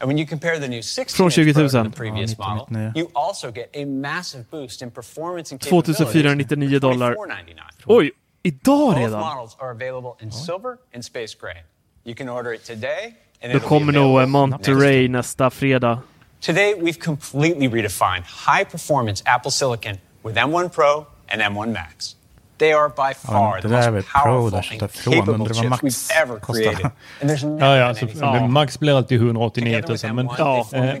And 0.00 0.08
when 0.08 0.18
you 0.18 0.26
compare 0.26 0.58
the 0.58 0.68
new 0.68 0.82
16 0.82 1.24
inch 1.26 1.34
to 1.34 1.42
the 1.68 1.90
previous 1.90 2.34
Ja, 2.38 2.44
model, 2.46 2.92
you 2.94 3.10
also 3.14 3.50
get 3.50 3.70
a 3.74 3.84
massive 3.84 4.44
boost 4.50 4.82
in 4.82 4.90
performance 4.90 5.52
and 5.52 5.60
capabilities 5.60 5.96
2499 5.96 6.80
dollar. 6.80 7.14
$24.99. 7.14 7.86
Oj, 7.86 8.10
idag 8.42 8.94
Both 8.94 9.10
models 9.10 9.56
are 9.58 9.70
available 9.70 10.16
in 10.20 10.30
silver 10.30 10.78
and 10.94 11.02
space 11.04 11.34
gray. 11.40 11.62
You 12.04 12.14
can 12.14 12.28
order 12.28 12.52
it 12.54 12.64
today, 12.64 13.14
and 13.42 13.52
Då 13.52 13.56
it'll 13.56 13.68
kommer 13.68 13.92
nog 13.92 14.20
eh, 14.20 14.26
Monterey 14.26 15.08
nästa 15.08 15.50
fredag. 15.50 16.02
Today, 16.40 16.74
we've 16.74 17.00
completely 17.00 17.68
redefined 17.68 18.24
high 18.24 18.64
performance 18.64 19.22
Apple 19.26 19.50
Silicon 19.50 19.98
with 20.22 20.36
M1 20.36 20.68
Pro 20.68 21.06
and 21.28 21.40
M1 21.40 21.72
Max. 21.72 22.15
They 22.58 22.72
are 22.72 22.88
by 22.88 23.14
far 23.26 23.56
det 23.56 23.62
the 23.62 23.68
där 23.68 23.76
är 23.82 23.90
väl 23.90 23.94
most 23.94 24.08
Pro 24.12 24.22
powerful 24.22 24.50
där 24.50 24.56
and 24.58 24.64
står 24.66 24.86
ifrån, 24.88 25.12
capable 25.14 25.34
undrar 25.34 25.54
vad 25.54 25.56
chips 25.56 25.70
Max 25.70 25.82
we've 26.10 26.22
ever 26.22 26.38
kostar. 26.38 26.62
created. 26.64 26.90
And 27.20 27.30
there's 27.30 27.44
never 27.46 27.66
Ja, 27.66 27.76
ja, 27.76 27.86
been 27.86 27.94
så 27.96 28.24
anything 28.24 28.42
men 28.42 28.52
Max 28.52 28.78
blir 28.80 28.96
alltid 28.96 29.20
189 29.20 29.82
000. 30.04 30.14
Men 30.14 30.26
eh, 30.28 30.94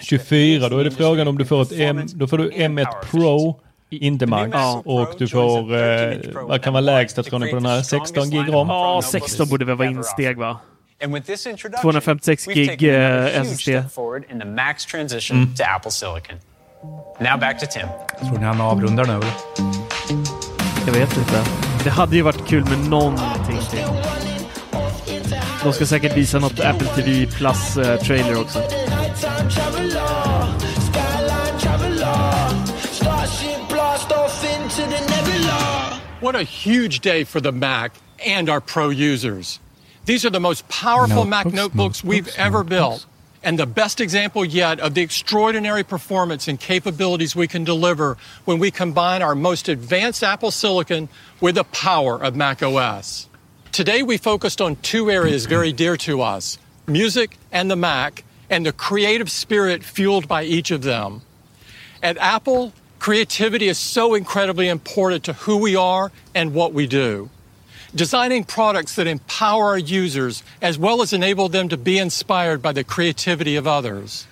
24, 0.00 0.68
då 0.68 0.78
är 0.78 0.84
det 0.84 0.90
frågan 0.90 1.28
om 1.28 1.38
du 1.38 1.44
får 1.44 1.62
ett 1.62 1.72
M, 1.72 2.02
då 2.14 2.26
får 2.26 2.38
du 2.38 2.50
M1 2.50 2.86
Pro, 3.10 3.60
inte 3.90 4.26
Max. 4.26 4.56
Och 4.84 5.08
du 5.18 5.28
får, 5.28 5.74
eh, 5.76 6.12
vad 6.34 6.62
kan 6.62 6.72
vara 6.72 6.80
lägsta 6.80 7.22
tror 7.22 7.38
ni 7.38 7.48
på 7.50 7.56
den 7.56 7.66
här? 7.66 7.82
16 7.82 8.30
gig 8.30 8.52
rom? 8.52 8.68
Ja, 8.68 9.02
16 9.04 9.48
borde 9.48 9.64
väl 9.64 9.76
vara 9.76 9.88
insteg 9.88 10.38
va? 10.38 10.60
And 11.04 11.14
with 11.14 11.26
this 11.26 11.46
introduction, 11.46 11.82
256 11.82 12.48
we've 12.48 12.54
gig 12.76 12.82
eh, 12.94 13.40
SSD. 13.42 13.60
step 13.62 13.92
forward 13.92 14.24
in 14.30 14.38
the 14.40 14.46
Max 14.46 14.86
transition 14.86 15.36
Mm. 15.36 15.54
to 15.54 15.62
Apple 15.76 15.90
Silicon. 15.90 16.36
Now 17.20 17.36
back 17.40 17.58
to 17.60 17.66
Tim. 17.70 17.88
Tror 18.28 18.38
ni 18.38 18.44
han 18.44 18.60
avrundar 18.60 19.04
nu 19.04 19.12
eller? 19.12 19.81
Jag 20.86 20.92
vet 20.92 21.16
inte. 21.16 21.44
Det 21.84 21.90
hade 21.90 22.16
ju 22.16 22.22
varit 22.22 22.48
kul 22.48 22.64
med 22.64 22.78
någonting 22.78 23.58
till. 23.70 23.84
De 25.62 25.72
ska 25.72 25.86
säkert 25.86 26.16
visa 26.16 26.38
något 26.38 26.60
Apple 26.60 26.86
TV 26.86 27.26
Plus-trailer 27.26 28.40
också. 28.40 28.58
What 36.20 36.34
a 36.34 36.44
huge 36.64 37.00
day 37.00 37.24
for 37.24 37.40
the 37.40 37.52
Mac 37.52 37.90
and 38.26 38.50
our 38.50 38.60
pro 38.60 38.90
users. 38.90 39.60
These 40.04 40.24
are 40.24 40.30
the 40.30 40.40
most 40.40 40.68
powerful 40.68 41.24
Mac 41.24 41.44
Notebooks, 41.44 41.56
notebooks 41.56 42.02
we've 42.02 42.26
notebooks, 42.26 42.38
ever 42.38 42.58
notebooks. 42.58 43.04
built, 43.04 43.06
and 43.42 43.58
the 43.58 43.66
best 43.66 44.00
example 44.00 44.44
yet 44.44 44.80
of 44.80 44.94
the 44.94 45.02
extraordinary 45.02 45.82
performance 45.82 46.48
and 46.48 46.58
capabilities 46.58 47.34
we 47.34 47.48
can 47.48 47.64
deliver 47.64 48.16
when 48.44 48.58
we 48.58 48.70
combine 48.70 49.22
our 49.22 49.34
most 49.34 49.68
advanced 49.68 50.22
Apple 50.22 50.50
silicon 50.50 51.08
with 51.40 51.56
the 51.56 51.64
power 51.64 52.22
of 52.22 52.36
Mac 52.36 52.62
OS. 52.62 53.28
Today, 53.72 54.02
we 54.02 54.16
focused 54.16 54.60
on 54.60 54.76
two 54.76 55.10
areas 55.10 55.46
very 55.46 55.72
dear 55.72 55.96
to 55.98 56.20
us 56.20 56.58
music 56.86 57.38
and 57.50 57.70
the 57.70 57.76
Mac, 57.76 58.24
and 58.50 58.66
the 58.66 58.72
creative 58.72 59.30
spirit 59.30 59.82
fueled 59.82 60.28
by 60.28 60.42
each 60.42 60.70
of 60.70 60.82
them. 60.82 61.22
At 62.02 62.18
Apple, 62.18 62.72
creativity 62.98 63.68
is 63.68 63.78
so 63.78 64.14
incredibly 64.14 64.68
important 64.68 65.24
to 65.24 65.32
who 65.32 65.56
we 65.56 65.74
are 65.74 66.12
and 66.34 66.52
what 66.52 66.72
we 66.72 66.86
do. 66.86 67.30
Designing 67.94 68.44
products 68.44 68.94
that 68.96 69.06
empower 69.06 69.66
our 69.66 69.78
users 69.78 70.42
as 70.62 70.78
well 70.78 71.02
as 71.02 71.12
enable 71.12 71.48
them 71.50 71.68
to 71.68 71.76
be 71.76 71.98
inspired 71.98 72.62
by 72.62 72.72
the 72.72 72.84
creativity 72.84 73.56
of 73.56 73.66
others. 73.66 74.26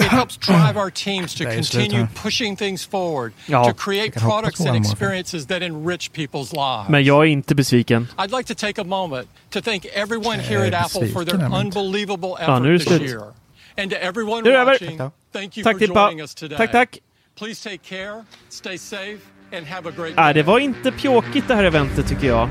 It 0.00 0.08
helps 0.08 0.38
drive 0.38 0.78
our 0.78 0.90
teams 0.90 1.34
to 1.34 1.44
continue 1.44 2.06
pushing 2.14 2.56
things 2.56 2.82
forward, 2.82 3.34
to 3.46 3.74
create 3.74 4.14
Jag 4.14 4.14
kan 4.14 4.22
hoppa 4.22 4.28
products 4.30 4.60
and 4.60 4.76
experiences 4.76 5.46
that 5.46 5.62
enrich 5.62 6.12
people's 6.12 6.52
lives. 6.52 6.88
Men 6.88 7.04
jag 7.04 7.26
är 7.26 7.30
inte 7.30 7.54
besviken. 7.54 8.08
I'd 8.18 8.32
like 8.32 8.46
to 8.46 8.54
take 8.54 8.80
a 8.80 8.84
moment 8.84 9.28
to 9.50 9.60
thank 9.60 9.84
everyone 9.86 10.38
here 10.38 10.64
at 10.64 10.72
Apple 10.74 11.06
for 11.08 11.24
their 11.24 11.36
besviken, 11.36 11.40
jag 11.40 11.50
vet. 11.50 11.76
unbelievable 11.76 12.36
Ja, 12.40 12.58
nu 12.58 12.74
är 12.74 12.76
effort 12.76 12.88
this 12.88 13.10
year. 13.10 13.32
And 13.76 13.90
to 13.90 13.96
everyone 13.96 14.42
Nu 14.44 14.50
är 14.50 14.64
det 14.64 14.72
watching, 14.72 14.98
thank 15.32 15.56
you 15.56 15.64
for 15.64 15.78
joining 15.78 16.20
us 16.20 16.34
today. 16.34 16.56
Tack, 16.56 16.72
tack. 16.72 16.98
Please 17.34 17.62
take 17.62 17.82
care, 17.82 18.24
stay 18.48 18.78
safe, 18.78 19.20
and 19.52 19.66
have 19.66 19.86
a 19.88 19.92
great 19.96 20.16
Nej, 20.16 20.24
day. 20.24 20.32
det 20.34 20.42
var 20.42 20.58
inte 20.58 20.92
pjåkigt 20.92 21.48
det 21.48 21.54
här 21.54 21.64
eventet 21.64 22.06
tycker 22.08 22.26
jag. 22.26 22.48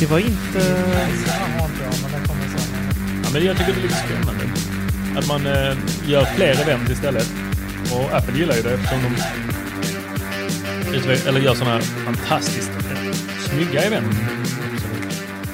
Det 0.00 0.06
var 0.06 0.18
inte... 0.18 0.84
Ja, 3.22 3.30
men 3.32 3.44
jag 3.44 3.56
tycker 3.56 3.72
det 3.72 3.78
är 3.78 3.82
lite 3.82 3.94
spännande. 3.94 4.44
Att 5.18 5.28
man 5.28 5.46
eh, 5.46 5.76
gör 6.06 6.24
fler 6.24 6.62
event 6.62 6.90
istället. 6.90 7.32
Och 7.92 8.16
Apple 8.16 8.38
gillar 8.38 8.54
ju 8.54 8.62
det 8.62 8.74
eftersom 8.74 8.98
de 9.02 9.16
eller 11.28 11.40
gör 11.40 11.54
sådana 11.54 11.74
här 11.74 11.80
fantastiskt 11.80 12.70
snygga 13.38 13.82
event. 13.82 14.14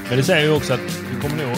Men 0.09 0.17
det 0.17 0.23
säger 0.23 0.45
ju 0.45 0.53
också 0.53 0.73
att 0.73 0.81
vi 0.81 1.21
kommer 1.21 1.45
nog 1.45 1.57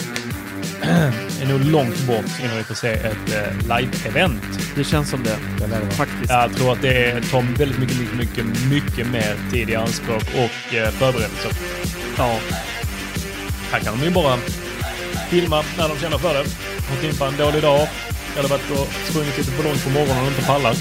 är 1.41 1.47
nog 1.47 1.65
långt 1.65 2.07
bort 2.07 2.39
innan 2.43 2.57
vi 2.57 2.63
får 2.63 2.75
se 2.75 2.89
ett 2.89 3.29
eh, 3.33 3.77
live-event. 3.77 4.73
Det 4.75 4.83
känns 4.83 5.09
som 5.09 5.23
det. 5.23 5.37
Faktiskt. 5.91 6.29
Jag 6.29 6.53
tror 6.53 6.71
att 6.71 6.81
det 6.81 7.21
tar 7.31 7.57
väldigt 7.57 7.79
mycket, 7.79 7.97
mycket, 7.99 8.17
mycket, 8.17 8.45
mycket 8.69 9.11
mer 9.11 9.51
tid 9.51 9.69
i 9.69 9.75
anspråk 9.75 10.23
och 10.23 10.75
eh, 10.75 10.89
förberedelser. 10.89 11.51
Ja. 12.17 12.39
Här 13.71 13.79
kan 13.79 13.99
de 13.99 14.05
ju 14.05 14.11
bara 14.11 14.37
filma 15.29 15.63
när 15.77 15.89
de 15.89 15.97
känner 15.97 16.17
för 16.17 16.33
det. 16.33 16.45
Har 16.89 17.19
på 17.19 17.25
en 17.25 17.37
dålig 17.37 17.61
dag 17.61 17.87
eller 18.37 18.49
varit 18.49 18.71
och 18.71 18.87
sprungit 18.87 19.37
lite 19.37 19.51
för 19.51 19.63
långt 19.63 19.83
på 19.83 19.89
morgonen 19.89 20.21
och 20.21 20.27
inte 20.27 20.45
pallar. 20.45 20.73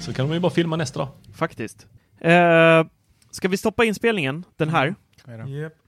Så 0.00 0.12
kan 0.12 0.28
de 0.28 0.34
ju 0.34 0.40
bara 0.40 0.52
filma 0.52 0.76
nästa 0.76 0.98
dag. 0.98 1.08
Faktiskt. 1.34 1.86
Eh, 2.20 2.84
ska 3.30 3.48
vi 3.48 3.56
stoppa 3.56 3.84
inspelningen? 3.84 4.44
Den 4.56 4.68
här? 4.68 4.94
Japp. 5.46 5.81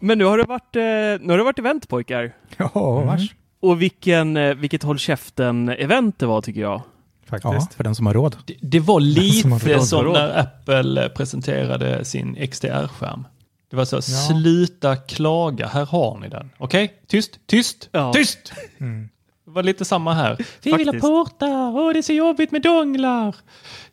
Men 0.00 0.18
nu 0.18 0.24
har 0.24 0.38
det 0.38 0.44
varit, 0.44 0.76
eh, 0.76 0.82
nu 1.26 1.26
har 1.28 1.38
det 1.38 1.44
varit 1.44 1.58
event 1.58 1.88
pojkar. 1.88 2.32
Ja, 2.56 3.00
vars. 3.00 3.34
Och 3.60 3.82
vilken, 3.82 4.36
eh, 4.36 4.54
vilket 4.54 4.82
håll 4.82 4.98
käften-event 4.98 6.14
det 6.18 6.26
var 6.26 6.42
tycker 6.42 6.60
jag. 6.60 6.82
Faktiskt, 7.26 7.74
för 7.74 7.84
den 7.84 7.94
som 7.94 8.06
har 8.06 8.14
råd. 8.14 8.36
Det, 8.46 8.56
det 8.62 8.80
var 8.80 9.00
lite 9.00 9.80
som 9.80 10.12
när 10.12 10.38
Apple 10.38 11.08
presenterade 11.08 12.04
sin 12.04 12.36
XDR-skärm. 12.36 13.24
Det 13.70 13.76
var 13.76 13.84
så, 13.84 13.96
Ja. 13.96 14.00
sluta 14.02 14.96
klaga, 14.96 15.66
här 15.66 15.86
har 15.86 16.18
ni 16.18 16.28
den. 16.28 16.50
Okej, 16.58 16.92
tyst, 17.06 17.40
tyst, 17.46 17.88
Ja. 17.92 18.12
tyst! 18.12 18.52
Mm. 18.78 19.08
Det 19.44 19.50
var 19.50 19.62
lite 19.62 19.84
samma 19.84 20.14
här. 20.14 20.36
Vi 20.62 20.72
vill 20.72 20.72
ha 20.72 20.84
Faktiskt. 20.84 21.02
portar, 21.02 21.78
åh 21.78 21.92
det 21.92 21.98
är 21.98 22.02
så 22.02 22.12
jobbigt 22.12 22.50
med 22.52 22.62
donglar. 22.62 23.36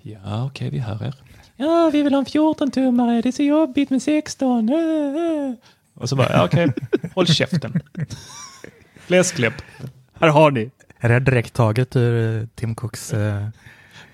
Ja, 0.02 0.46
okej, 0.46 0.70
vi 0.70 0.80
hör 0.80 1.04
er. 1.06 1.16
Ja, 1.56 1.90
vi 1.94 2.02
vill 2.04 2.14
ha 2.14 2.20
en 2.20 2.26
14-tummare, 2.26 3.22
det 3.22 3.30
är 3.30 3.32
så 3.32 3.44
jobbigt 3.44 3.90
med 3.90 4.02
16. 4.02 4.70
Äh, 4.70 4.76
äh. 4.76 5.54
Och 5.98 6.10
så 6.10 6.16
bara, 6.16 6.30
ja, 6.32 6.46
okej, 6.46 6.72
håll 7.16 7.28
käften. 7.28 7.82
Fläskläpp. 9.00 9.54
Här 10.20 10.28
har 10.28 10.52
ni. 10.52 10.72
Är 11.00 11.10
det 11.10 11.20
direkt 11.20 11.54
taget 11.54 11.96
ur 11.96 12.42
eh, 12.42 12.48
Tim 12.56 12.76
Cooks... 12.76 13.14
Eh, 13.14 13.48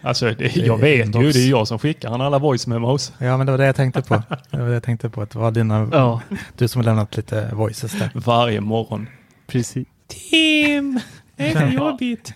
Alltså, 0.06 0.32
det, 0.32 0.56
jag 0.56 0.78
vet 0.78 1.00
ju, 1.00 1.04
inbox? 1.04 1.34
det 1.34 1.40
är 1.40 1.50
jag 1.50 1.68
som 1.68 1.80
skickar 1.80 2.10
han 2.10 2.22
alla 2.22 2.40
voice 2.40 2.68
memos. 2.68 3.14
ja, 3.18 3.38
men 3.38 3.46
det 3.46 3.52
var 3.52 3.58
det 3.58 3.66
jag 3.66 3.76
tänkte 3.76 4.02
på. 4.02 4.24
Det 4.52 4.58
var 4.58 4.68
det 4.68 4.74
jag 4.74 4.84
tänkte 4.84 5.10
på. 5.10 5.22
Att 5.22 5.30
det 5.30 5.40
var 5.40 5.52
dina... 5.52 5.90
Ja. 5.92 6.22
Du 6.58 6.68
som 6.68 6.80
har 6.80 6.84
lämnat 6.86 7.18
lite 7.18 7.50
voices 7.54 7.92
där. 7.92 8.12
Varje 8.14 8.62
morgon. 8.62 9.08
Precis. 9.48 9.88
Tim, 10.08 11.00
det 11.36 11.52
är 11.52 11.70
så 11.70 11.76
jobbigt. 11.76 12.34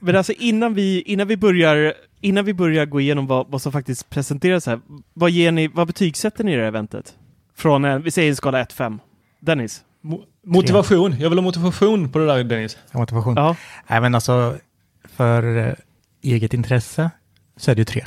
Men 0.00 0.16
alltså 0.16 0.32
innan 0.32 0.74
vi, 0.74 1.02
innan 1.02 1.28
vi 1.28 1.36
börjar 1.36 1.94
Innan 2.20 2.44
vi 2.44 2.54
börjar 2.54 2.86
gå 2.86 3.00
igenom 3.00 3.26
vad, 3.26 3.46
vad 3.48 3.62
som 3.62 3.72
faktiskt 3.72 4.10
presenteras 4.10 4.66
här, 4.66 4.80
vad, 5.14 5.30
ger 5.30 5.52
ni, 5.52 5.68
vad 5.68 5.86
betygsätter 5.86 6.44
ni 6.44 6.52
i 6.52 6.54
det 6.54 6.60
här 6.60 6.68
eventet? 6.68 7.14
Från, 7.56 7.84
en, 7.84 8.02
vi 8.02 8.10
säger 8.10 8.30
en 8.30 8.36
skala 8.36 8.64
1-5. 8.64 8.98
Dennis? 9.40 9.84
Mo- 10.02 10.24
Motivation. 10.44 11.16
Jag 11.20 11.30
vill 11.30 11.38
ha 11.38 11.42
motivation 11.44 12.08
på 12.12 12.18
det 12.18 12.26
där 12.26 12.44
Dennis. 12.44 12.78
Motivation. 12.92 13.34
Ja. 13.36 13.56
Nej, 13.86 14.00
men 14.00 14.14
alltså 14.14 14.56
för 15.04 15.56
eh, 15.68 15.74
eget 16.22 16.54
intresse 16.54 17.10
så 17.56 17.70
är 17.70 17.74
det 17.74 17.80
ju 17.80 17.84
tre. 17.84 18.04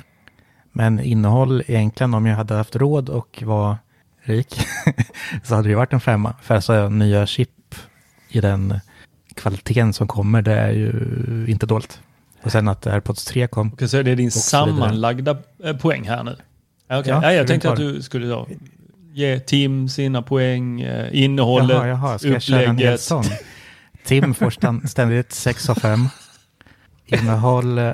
Men 0.72 1.00
innehåll 1.00 1.64
egentligen, 1.68 2.14
om 2.14 2.26
jag 2.26 2.36
hade 2.36 2.54
haft 2.54 2.76
råd 2.76 3.10
och 3.10 3.44
var 3.46 3.78
rik, 4.22 4.60
så 5.44 5.56
hade 5.56 5.68
det 5.68 5.70
ju 5.72 5.76
varit 5.76 5.94
en 5.94 6.00
femma. 6.00 6.36
För 6.42 6.56
alltså 6.56 6.90
nya 6.90 7.26
chip 7.26 7.76
i 8.30 8.42
den 8.42 8.80
kvaliteten 9.36 9.94
som 9.94 10.08
kommer, 10.08 10.42
det 10.42 10.54
är 10.60 10.72
ju 10.72 11.46
inte 11.48 11.66
dåligt. 11.66 12.02
Och 12.44 12.52
sen 12.52 12.68
att 12.68 12.88
AirPods 12.88 13.26
3 13.26 13.48
kom. 13.48 13.72
Okej, 13.74 13.90
så 13.90 14.02
det 14.02 14.12
är 14.12 14.16
din 14.16 14.32
så 14.32 14.58
vidare. 14.58 14.76
sammanlagda 14.76 15.38
eh, 15.64 15.78
poäng 15.78 16.08
här 16.08 16.24
nu? 16.24 16.36
Ja, 16.88 17.00
okej. 17.00 17.12
Ja, 17.12 17.24
ja, 17.24 17.34
jag 17.34 17.48
tänkte 17.48 17.72
att 17.72 17.78
du 17.78 18.02
skulle 18.02 18.28
ja, 18.28 18.48
ge 19.18 19.40
Tim 19.40 19.90
sina 19.90 20.22
poäng, 20.22 20.82
eh, 20.82 21.24
innehållet, 21.24 21.78
Jaha, 21.78 21.88
jaha, 21.88 22.20
ska 22.20 22.28
jag 22.28 22.42
köra 22.42 22.60
en 22.60 22.66
hel 22.66 22.74
upplägget. 22.76 23.02
sång? 23.02 23.24
Tim 24.06 24.34
får 24.34 24.88
ständigt 24.88 25.32
6 25.32 25.70
av 25.70 25.76
5. 25.76 26.08
Innehåll, 27.06 27.78
eh, 27.78 27.94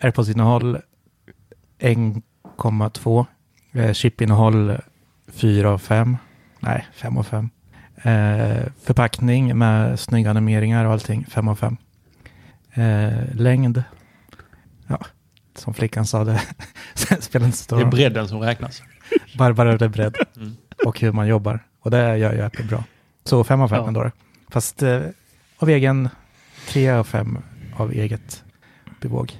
AirPods-innehåll 0.00 0.78
1,2. 1.78 3.26
Eh, 3.72 3.92
Chip-innehåll 3.92 4.76
4 5.32 5.70
av 5.70 5.78
5. 5.78 6.16
Nej, 6.60 6.86
5 6.94 7.18
av 7.18 7.22
5. 7.22 7.50
Eh, 7.96 8.66
förpackning 8.84 9.58
med 9.58 10.00
snygga 10.00 10.30
animeringar 10.30 10.84
och 10.84 10.92
allting, 10.92 11.26
5 11.26 11.48
av 11.48 11.54
5. 11.56 11.76
Eh, 12.74 13.34
längd, 13.34 13.82
ja, 14.86 15.00
som 15.54 15.74
flickan 15.74 16.06
sa 16.06 16.24
det, 16.24 16.40
spelar 17.20 17.46
inte 17.46 17.58
så 17.58 17.64
stor 17.64 17.76
Det 17.76 17.82
är 17.82 17.90
bredden 17.90 18.28
som 18.28 18.40
räknas. 18.40 18.82
Bara, 19.38 19.54
bara 19.54 19.76
det 19.76 19.84
är 19.84 19.88
bredd. 19.88 20.16
Mm. 20.36 20.56
Och 20.84 21.00
hur 21.00 21.12
man 21.12 21.26
jobbar. 21.26 21.60
Och 21.82 21.90
det 21.90 22.16
gör 22.18 22.32
ju 22.32 22.42
Apple 22.42 22.64
bra. 22.64 22.84
Så 23.24 23.44
fem 23.44 23.60
av 23.60 23.68
fem 23.68 23.78
Ja. 23.78 23.88
ändå. 23.88 24.02
då. 24.04 24.10
Fast 24.50 24.82
eh, 24.82 25.00
av 25.58 25.68
egen, 25.68 26.08
tre 26.68 26.90
av 26.90 27.04
fem 27.04 27.38
av 27.76 27.92
eget 27.92 28.44
bevåg. 29.00 29.32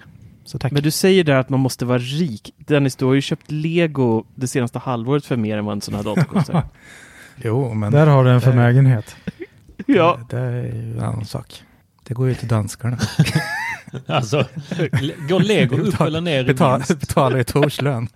Så 0.45 0.59
tack. 0.59 0.73
Men 0.73 0.83
du 0.83 0.91
säger 0.91 1.25
där 1.25 1.37
att 1.37 1.49
man 1.49 1.61
måste 1.61 1.85
vara 1.85 1.99
rik. 1.99 2.55
Dennis, 2.59 2.97
du 2.97 3.05
har 3.05 3.15
ju 3.15 3.21
köpt 3.21 3.51
Lego 3.51 4.25
det 4.35 4.49
senaste 4.49 4.79
halvåret 4.79 5.25
för 5.27 5.37
mer 5.37 5.59
än 5.59 5.65
vad 5.65 5.73
en 5.73 5.81
sån 5.81 5.95
här 5.95 6.03
dator 6.03 6.23
kostar. 6.23 6.63
Jo, 7.45 7.75
men... 7.75 7.93
Där 7.93 8.07
har 8.07 8.25
du 8.25 8.31
en 8.31 8.41
förmögenhet. 8.41 9.17
ja. 9.87 10.21
Det, 10.31 10.37
det 10.37 10.43
är 10.43 10.63
ju 10.63 10.93
en 10.93 11.01
annan 11.01 11.25
sak. 11.25 11.63
Det 12.03 12.15
går 12.15 12.29
ju 12.29 12.35
till 12.35 12.49
danskarna. 12.49 12.99
Alltså, 14.07 14.45
går 15.29 15.41
lego 15.41 15.77
upp 15.77 16.01
eller 16.01 16.21
ner 16.21 16.41
i 16.41 16.45
Betal, 16.45 16.83
betalar 16.89 17.37
ju 17.37 17.45
Tors 17.45 17.83
lön. 17.83 18.09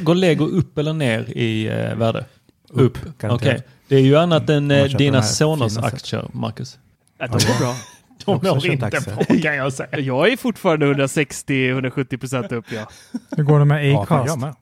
Går- 0.00 0.14
lego 0.14 0.44
upp 0.46 0.78
eller 0.78 0.92
ner 0.92 1.20
i 1.38 1.66
eh, 1.68 1.94
värde? 1.96 2.24
Upp, 2.70 2.98
Okej. 3.00 3.12
garanterat. 3.18 3.64
Det 3.88 3.96
är 3.96 4.00
ju 4.00 4.16
annat 4.16 4.50
än 4.50 4.56
Om 4.56 4.68
man 4.68 4.76
eh, 4.76 4.84
köper 4.86 4.98
dina 4.98 5.20
här 5.20 5.26
soners 5.26 5.78
aktier, 5.78 6.28
Marcus. 6.32 6.78
Ja, 7.18 7.26
de 7.26 7.32
går 7.32 7.58
bra. 7.60 7.74
De 8.24 8.34
Också 8.36 8.60
köpt 8.60 8.72
inte 8.72 8.86
aktier. 8.86 9.14
bra 9.16 9.24
kan 9.42 9.56
jag 9.56 9.72
säga. 9.72 9.98
Jag 9.98 10.32
är 10.32 10.36
fortfarande 10.36 10.86
160-170 10.94 12.16
procent 12.16 12.52
upp, 12.52 12.64
ja. 12.72 12.88
Hur 13.36 13.44
går 13.44 13.58
det 13.58 13.64
med 13.64 13.90
Ja, 13.90 14.06
fan, 14.06 14.20
Acast? 14.20 14.28
jag 14.28 14.38
med. 14.40 14.54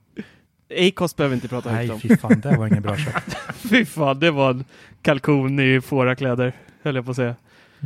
Acast 0.89 1.17
behöver 1.17 1.31
vi 1.31 1.35
inte 1.37 1.49
prata 1.49 1.73
Nej, 1.73 1.87
högt 1.89 2.05
om. 2.05 2.09
fy 2.11 2.17
fan, 2.17 2.41
det 2.41 2.57
var 2.57 2.67
ingen 2.67 2.83
bra 2.83 2.97
köp. 2.97 3.15
Fy 3.57 3.85
fan, 3.85 4.21
det 4.21 4.31
var 4.31 4.51
en 4.51 4.65
kalkon 5.03 5.61
i 5.61 5.81
fårakläder, 5.81 6.53
höll 6.83 6.95
jag 6.97 7.05
på 7.05 7.11
att 7.11 7.17
säga. 7.17 7.35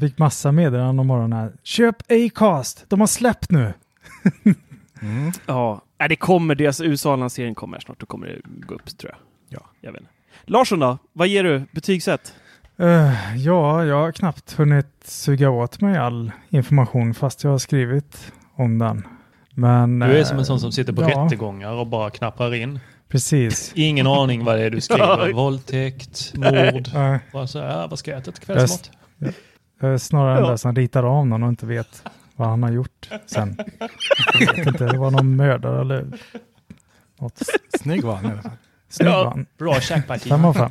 Fick 0.01 0.19
massa 0.19 0.53
meddelanden 0.53 0.99
om 0.99 1.07
morgonen 1.07 1.33
här. 1.39 1.53
Köp 1.63 1.97
Acast! 2.11 2.85
De 2.89 3.01
har 3.01 3.07
släppt 3.07 3.51
nu! 3.51 3.73
Mm. 5.03 5.33
Ja, 5.47 5.83
Nej, 6.01 6.09
det 6.09 6.17
kommer, 6.17 6.55
deras 6.55 6.81
USA-lansering 6.81 7.55
kommer 7.55 7.79
snart, 7.81 8.01
då 8.01 8.07
kommer 8.07 8.27
det 8.27 8.41
gå 8.67 8.75
upp 8.75 8.99
tror 8.99 9.13
jag. 9.13 9.19
Ja. 9.61 9.67
Jag 9.81 9.93
vet 9.93 10.01
inte. 10.01 10.13
Larsson 10.45 10.79
då? 10.79 10.99
Vad 11.13 11.29
ger 11.29 11.45
du? 11.45 11.63
Betygssätt? 11.73 12.35
Eh, 12.77 13.37
ja, 13.37 13.85
jag 13.85 13.97
har 14.01 14.13
knappt 14.13 14.53
hunnit 14.53 14.87
suga 15.05 15.51
åt 15.51 15.81
mig 15.81 15.99
all 15.99 16.33
information 16.49 17.15
fast 17.15 17.45
jag 17.45 17.51
har 17.51 17.59
skrivit 17.59 18.33
om 18.55 18.79
den. 18.79 19.07
Men, 19.55 19.99
Du 19.99 20.07
är 20.07 20.19
eh, 20.19 20.25
som 20.25 20.39
en 20.39 20.45
sån 20.45 20.61
som 20.61 20.73
sitter 20.73 20.93
på 20.93 21.03
ja, 21.03 21.09
rättegångar 21.25 21.73
och 21.73 21.87
bara 21.87 22.11
knapprar 22.11 22.55
in. 22.55 22.81
Precis. 23.09 23.73
Ingen 23.75 24.07
aning 24.07 24.45
vad 24.45 24.59
det 24.59 24.65
är 24.65 24.71
du 24.71 24.81
skriver. 24.81 25.33
Våldtäkt, 25.35 26.33
mord. 26.35 26.89
Nej. 26.95 27.19
Bara 27.33 27.47
så, 27.47 27.59
ja, 27.59 27.87
vad 27.91 27.99
ska 27.99 28.11
jag 28.11 28.21
äta 28.21 28.33
till 28.33 28.43
kvällsmat? 28.43 28.91
jag, 29.81 29.93
är 29.93 29.99
snarare 29.99 30.35
den 30.35 30.45
Ja. 30.45 30.51
där 30.51 30.57
som 30.57 30.75
ritar 30.75 31.03
av 31.03 31.27
någon 31.27 31.43
och 31.43 31.49
inte 31.49 31.67
vet 31.67 32.03
vad 32.41 32.49
han 32.49 32.63
har 32.63 32.71
gjort 32.71 33.11
sen. 33.27 33.57
Jag 34.41 34.57
vet 34.57 34.67
inte, 34.67 34.85
det 34.87 34.99
var 34.99 35.11
någon 35.11 35.37
mördare 35.37 35.81
eller 35.81 36.07
något. 37.21 37.43
Snygg 37.81 38.05
var 38.05 38.15
han 38.17 38.25
i 38.27 38.29
alla 38.33 38.43
fall. 38.43 38.53
Snygg 38.89 39.09
Ja, 39.09 39.25
var 39.25 39.31
han. 39.31 39.47
bra 39.59 39.81
tjackparti. 39.81 40.29
Fem 40.29 40.45
av 40.45 40.53
fem. 40.55 40.71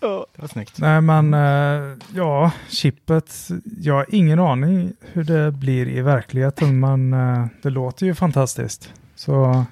Det 0.00 0.40
var 0.40 0.48
snyggt. 0.48 0.78
Nej 0.80 1.00
men 1.00 1.34
eh, 1.34 1.96
ja, 2.14 2.52
chippet. 2.68 3.48
Jag 3.80 3.94
har 3.94 4.06
ingen 4.08 4.38
aning 4.38 4.92
hur 5.12 5.24
det 5.24 5.52
blir 5.52 5.88
i 5.88 6.00
verkligheten 6.00 6.80
men 6.80 7.12
eh, 7.12 7.46
det 7.62 7.70
låter 7.70 8.06
ju 8.06 8.14
fantastiskt. 8.14 8.92
Så 9.14 9.64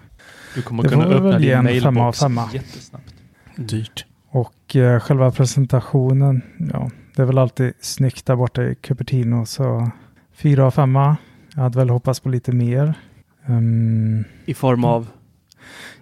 Du 0.55 0.63
kommer 0.63 0.83
det 0.83 0.89
kunna 0.89 1.05
öppna 1.05 1.31
väl 1.31 1.43
din 1.43 1.51
en 1.53 1.65
femma 1.67 1.89
av 1.89 1.95
mailbox 1.95 2.21
femma. 2.21 2.49
jättesnabbt. 2.53 3.15
Dyrt. 3.57 4.07
Och 4.29 4.77
eh, 4.77 5.01
själva 5.01 5.31
presentationen, 5.31 6.43
ja, 6.73 6.91
det 7.17 7.23
är 7.23 7.27
väl 7.27 7.39
alltid 7.39 7.73
snyggt 7.81 8.27
där 8.27 8.37
borta 8.37 8.63
i 8.65 8.75
Cupertino. 8.75 9.47
Så 9.47 9.91
fyra 10.35 10.67
av 10.67 10.71
femma. 10.71 11.17
Jag 11.55 11.63
hade 11.63 11.79
väl 11.79 11.91
hoppats 11.91 12.21
på 12.21 12.29
lite 12.29 12.53
mer. 12.53 12.95
Ehm, 13.47 14.25
I 14.45 14.55
form 14.55 14.85
av? 14.85 15.07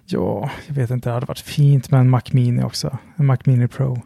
Ja, 0.05 0.49
jag 0.67 0.75
vet 0.75 0.89
inte. 0.89 1.09
Det 1.09 1.13
hade 1.13 1.25
varit 1.25 1.39
fint 1.39 1.91
med 1.91 1.99
en 1.99 2.09
Mac 2.09 2.21
Mini 2.31 2.63
också. 2.63 2.97
En 3.15 3.25
Mac 3.25 3.37
Mini 3.45 3.67
Pro. 3.67 4.01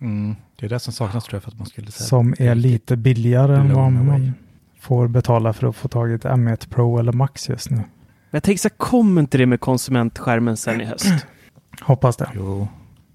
Mm, 0.00 0.36
det 0.58 0.66
är 0.66 0.70
det 0.70 0.78
som 0.78 0.92
saknas 0.92 1.24
tror 1.24 1.36
jag 1.36 1.42
för 1.42 1.50
att 1.50 1.58
man 1.58 1.66
skulle 1.66 1.90
säga. 1.90 2.06
Som 2.06 2.34
är 2.38 2.54
lite 2.54 2.96
billigare 2.96 3.56
än 3.56 3.74
vad 3.74 3.92
man 3.92 4.32
får 4.80 5.08
betala 5.08 5.52
för 5.52 5.66
att 5.68 5.76
få 5.76 5.88
tag 5.88 6.10
i 6.10 6.14
ett 6.14 6.24
M1 6.24 6.68
Pro 6.68 6.98
eller 6.98 7.12
Max 7.12 7.48
just 7.48 7.70
nu. 7.70 7.76
Men 7.76 7.86
jag 8.30 8.42
tänker 8.42 8.60
så 8.60 8.68
här, 8.68 8.76
kommer 8.76 9.20
inte 9.20 9.38
det 9.38 9.46
med 9.46 9.60
konsumentskärmen 9.60 10.56
sen 10.56 10.80
i 10.80 10.84
höst? 10.84 11.26
Hoppas 11.80 12.16
det. 12.16 12.28
Jo, 12.34 12.68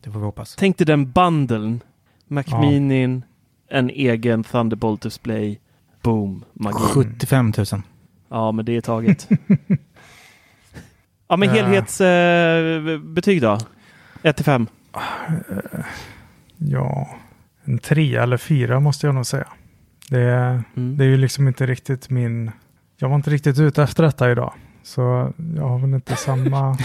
det 0.04 0.12
får 0.12 0.20
vi 0.20 0.26
hoppas. 0.26 0.56
Tänk 0.56 0.78
dig 0.78 0.86
den 0.86 1.12
bundeln. 1.12 1.80
Mac 2.28 2.44
Ja. 2.48 2.62
Minin, 2.62 3.24
en 3.70 3.90
egen 3.90 4.44
Thunderbolt 4.44 5.02
display. 5.02 5.60
Boom, 6.02 6.44
magi. 6.54 6.76
75 6.94 7.54
000. 7.58 7.66
Ja, 8.30 8.52
men 8.52 8.66
det 8.66 8.76
är 8.76 8.82
taget. 8.82 9.30
ja, 11.28 11.38
men 11.38 11.50
Ja. 11.50 11.56
helhetsbetyg 11.56 12.94
eh, 12.96 13.00
betyg 13.00 13.42
då? 13.42 13.58
1 14.24 14.36
till 14.36 14.46
5. 14.46 14.68
Eh, 14.96 15.00
Ja, 16.58 17.10
en 17.64 17.80
trea 17.80 18.24
eller 18.24 18.38
fyra 18.38 18.80
måste 18.80 19.06
jag 19.08 19.16
nog 19.16 19.26
säga. 19.26 19.48
Det 20.10 20.20
är, 20.22 20.64
Mm. 20.76 20.98
det 20.98 21.04
är 21.04 21.08
ju 21.08 21.18
liksom 21.18 21.48
inte 21.48 21.66
riktigt 21.66 22.10
min... 22.10 22.52
Jag 22.98 23.10
var 23.10 23.16
inte 23.16 23.30
riktigt 23.30 23.60
ute 23.60 23.84
efter 23.84 24.04
detta 24.04 24.32
idag. 24.32 24.54
Så 24.84 25.34
jag 25.56 25.68
har 25.68 25.80
väl 25.80 25.94
inte 25.94 26.16
samma... 26.26 26.78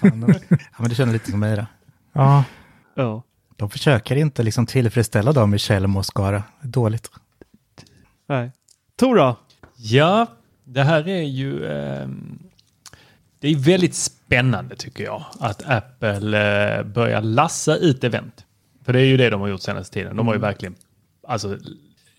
Fan, 0.00 0.34
ja, 0.48 0.58
men 0.78 0.88
du 0.88 0.94
känner 0.94 1.12
lite 1.12 1.30
som 1.30 1.40
mig 1.40 1.56
då. 1.56 1.66
Ja. 2.12 2.44
Ja. 2.94 3.22
De 3.56 3.70
försöker 3.70 4.16
inte 4.16 4.42
liksom 4.42 4.66
tillfredsställa 4.66 5.32
dem 5.32 5.54
i 5.54 5.58
Skara. 6.04 6.42
Dåligt. 6.62 7.10
Nej. 8.26 8.50
Tor 8.96 9.16
då? 9.16 9.36
Ja, 9.76 10.26
det 10.64 10.82
här 10.82 11.08
är 11.08 11.22
ju... 11.22 11.66
ehm, 11.72 12.38
det 13.38 13.48
är 13.48 13.56
väldigt 13.56 13.94
spännande 13.94 14.76
tycker 14.76 15.04
jag 15.04 15.24
att 15.40 15.62
Apple 15.70 16.76
eh, 16.78 16.82
börjar 16.84 17.22
lassa 17.22 17.76
ut 17.76 18.04
event. 18.04 18.44
För 18.84 18.92
det 18.92 19.00
är 19.00 19.04
ju 19.04 19.16
det 19.16 19.30
de 19.30 19.40
har 19.40 19.48
gjort 19.48 19.60
senaste 19.60 19.94
tiden. 19.94 20.16
De 20.16 20.26
har 20.26 20.34
ju 20.34 20.38
Mm. 20.38 20.48
verkligen 20.48 20.74
alltså, 21.28 21.58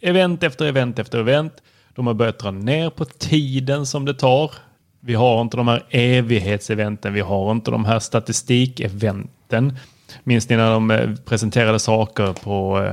event 0.02 0.44
efter 0.44 0.66
event 0.66 1.00
efter 1.00 1.20
event. 1.20 1.54
De 1.96 2.08
har 2.08 2.14
börjat 2.14 2.40
dra 2.40 2.52
ner 2.52 2.90
på 2.90 3.06
tiden 3.06 3.86
som 3.86 4.06
det 4.06 4.14
tar. 4.14 4.52
Vi 5.00 5.14
har 5.14 5.42
inte 5.42 5.58
de 5.58 5.68
här 5.68 5.86
evighetseventen. 5.90 7.14
Vi 7.14 7.20
har 7.22 7.52
inte 7.52 7.72
de 7.72 7.86
här 7.86 8.00
statistikeventen. 8.00 9.78
Minns 10.24 10.50
ni 10.50 10.56
när 10.56 10.72
de 10.72 10.92
eh, 10.92 11.16
presenterade 11.26 11.80
saker 11.80 12.34
på 12.34 12.88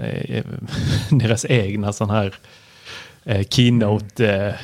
eh, 0.00 0.36
eh, 0.36 0.44
deras 1.10 1.44
egna 1.48 1.92
sån 1.92 2.10
här 2.10 2.34
eh, 3.24 3.46
keynote 3.50 4.28
eh, 4.34 4.54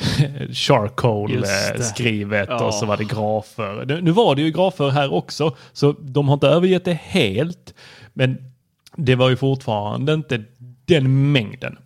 charcoal 0.53 1.43
eh, 1.43 1.81
skrivet 1.81 2.49
Ja. 2.49 2.65
och 2.65 2.73
så 2.73 2.85
var 2.85 2.97
det 2.97 3.03
grafer. 3.03 3.85
Nu, 3.85 4.01
nu 4.01 4.11
var 4.11 4.35
det 4.35 4.41
ju 4.41 4.51
grafer 4.51 4.89
här 4.89 5.13
också 5.13 5.55
så 5.73 5.91
de 5.99 6.27
har 6.27 6.33
inte 6.33 6.47
övergett 6.47 6.85
det 6.85 6.99
helt. 7.01 7.73
Men 8.13 8.37
det 8.95 9.15
var 9.15 9.29
ju 9.29 9.35
fortfarande 9.35 10.13
inte 10.13 10.43
den 10.85 11.31
mängden. 11.31 11.77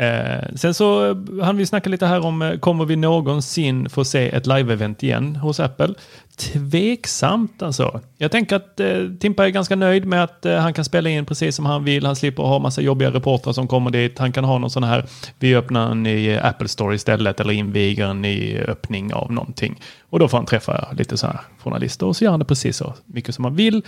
Eh, 0.00 0.54
sen 0.54 0.74
så 0.74 1.10
eh, 1.10 1.44
hann 1.44 1.56
vi 1.56 1.66
snacka 1.66 1.90
lite 1.90 2.06
här 2.06 2.24
om, 2.24 2.42
eh, 2.42 2.58
kommer 2.58 2.84
vi 2.84 2.96
någonsin 2.96 3.90
få 3.90 4.04
se 4.04 4.28
ett 4.28 4.46
live-event 4.46 5.04
igen 5.04 5.36
hos 5.36 5.60
Apple? 5.60 5.94
Tveksamt 6.36 7.62
alltså. 7.62 8.00
Jag 8.18 8.30
tänker 8.30 8.56
att 8.56 8.80
eh, 8.80 9.04
Timpa 9.20 9.46
är 9.46 9.50
ganska 9.50 9.76
nöjd 9.76 10.04
med 10.04 10.24
att 10.24 10.46
eh, 10.46 10.56
han 10.56 10.74
kan 10.74 10.84
spela 10.84 11.10
in 11.10 11.26
precis 11.26 11.56
som 11.56 11.66
han 11.66 11.84
vill. 11.84 12.06
Han 12.06 12.16
slipper 12.16 12.42
ha 12.42 12.58
massa 12.58 12.80
jobbiga 12.80 13.10
reportrar 13.10 13.52
som 13.52 13.68
kommer 13.68 13.90
dit. 13.90 14.18
Han 14.18 14.32
kan 14.32 14.44
ha 14.44 14.58
någon 14.58 14.70
sån 14.70 14.84
här, 14.84 15.06
vi 15.38 15.56
öppnar 15.56 15.90
en 15.90 16.02
ny 16.02 16.30
eh, 16.30 16.46
Apple 16.46 16.68
Store 16.68 16.94
istället 16.94 17.40
eller 17.40 17.52
inviger 17.52 18.06
en 18.06 18.22
ny 18.22 18.58
öppning 18.58 19.14
av 19.14 19.32
någonting. 19.32 19.80
Och 20.10 20.18
då 20.18 20.28
får 20.28 20.38
han 20.38 20.46
träffa 20.46 20.88
lite 20.92 21.16
så 21.16 21.26
här 21.26 21.40
journalister 21.58 22.06
och 22.06 22.16
så 22.16 22.24
gör 22.24 22.30
han 22.30 22.40
det 22.40 22.46
precis 22.46 22.76
så 22.76 22.94
mycket 23.06 23.34
som 23.34 23.44
han 23.44 23.54
vill. 23.54 23.82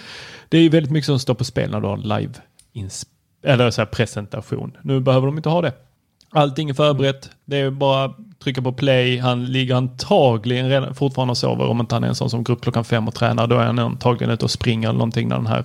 Det 0.48 0.58
är 0.58 0.62
ju 0.62 0.68
väldigt 0.68 0.92
mycket 0.92 1.06
som 1.06 1.18
står 1.18 1.34
på 1.34 1.44
spel 1.44 1.70
när 1.70 1.80
du 1.80 1.86
har 1.86 1.96
live 1.96 2.32
eller 3.42 3.70
så 3.70 3.80
här 3.80 3.86
presentation. 3.86 4.76
Nu 4.82 5.00
behöver 5.00 5.26
de 5.26 5.36
inte 5.36 5.48
ha 5.48 5.62
det. 5.62 5.72
Allting 6.32 6.70
är 6.70 6.74
förberett. 6.74 7.30
Det 7.44 7.56
är 7.56 7.70
bara 7.70 8.14
trycka 8.44 8.62
på 8.62 8.72
play. 8.72 9.18
Han 9.18 9.44
ligger 9.44 9.74
antagligen 9.74 10.68
redan, 10.68 10.94
fortfarande 10.94 11.30
och 11.30 11.38
sover. 11.38 11.66
Om 11.66 11.80
inte 11.80 11.94
han 11.94 12.04
är 12.04 12.08
en 12.08 12.14
sån 12.14 12.30
som 12.30 12.44
går 12.44 12.54
upp 12.54 12.62
klockan 12.62 12.84
fem 12.84 13.08
och 13.08 13.14
tränar. 13.14 13.46
Då 13.46 13.56
är 13.58 13.64
han 13.64 13.78
antagligen 13.78 14.34
ute 14.34 14.44
och 14.44 14.50
springer 14.50 14.88
eller 14.88 14.98
någonting 14.98 15.28
när 15.28 15.36
den 15.36 15.46
här 15.46 15.64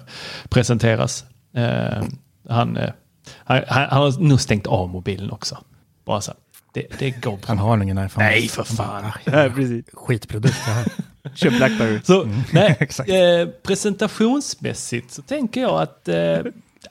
presenteras. 0.49 1.25
Eh, 1.55 2.03
han, 2.49 2.77
eh, 2.77 2.89
han, 3.37 3.61
han, 3.67 3.87
han 3.89 4.01
har 4.01 4.21
nog 4.21 4.41
stängt 4.41 4.67
av 4.67 4.89
mobilen 4.89 5.31
också. 5.31 5.57
Bara 6.05 6.21
så. 6.21 6.31
Det, 6.73 6.99
det 6.99 7.11
går 7.11 7.31
bra. 7.31 7.39
Han 7.47 7.57
har 7.57 7.83
ingen 7.83 8.05
iPhone. 8.05 8.25
Nej, 8.25 8.47
för 8.47 8.63
fan. 8.63 9.11
Nej, 9.25 9.49
precis. 9.49 9.85
Skitprodukt 9.93 10.65
det 10.65 10.71
här. 10.71 10.85
Köp 11.35 11.57
Blackberry. 11.57 11.99
Så, 12.03 12.27
nej, 12.53 12.77
Exakt. 12.79 13.09
eh, 13.09 13.15
presentationsmässigt 13.63 15.11
så 15.11 15.21
tänker 15.21 15.61
jag 15.61 15.81
att 15.81 16.07
eh, 16.07 16.39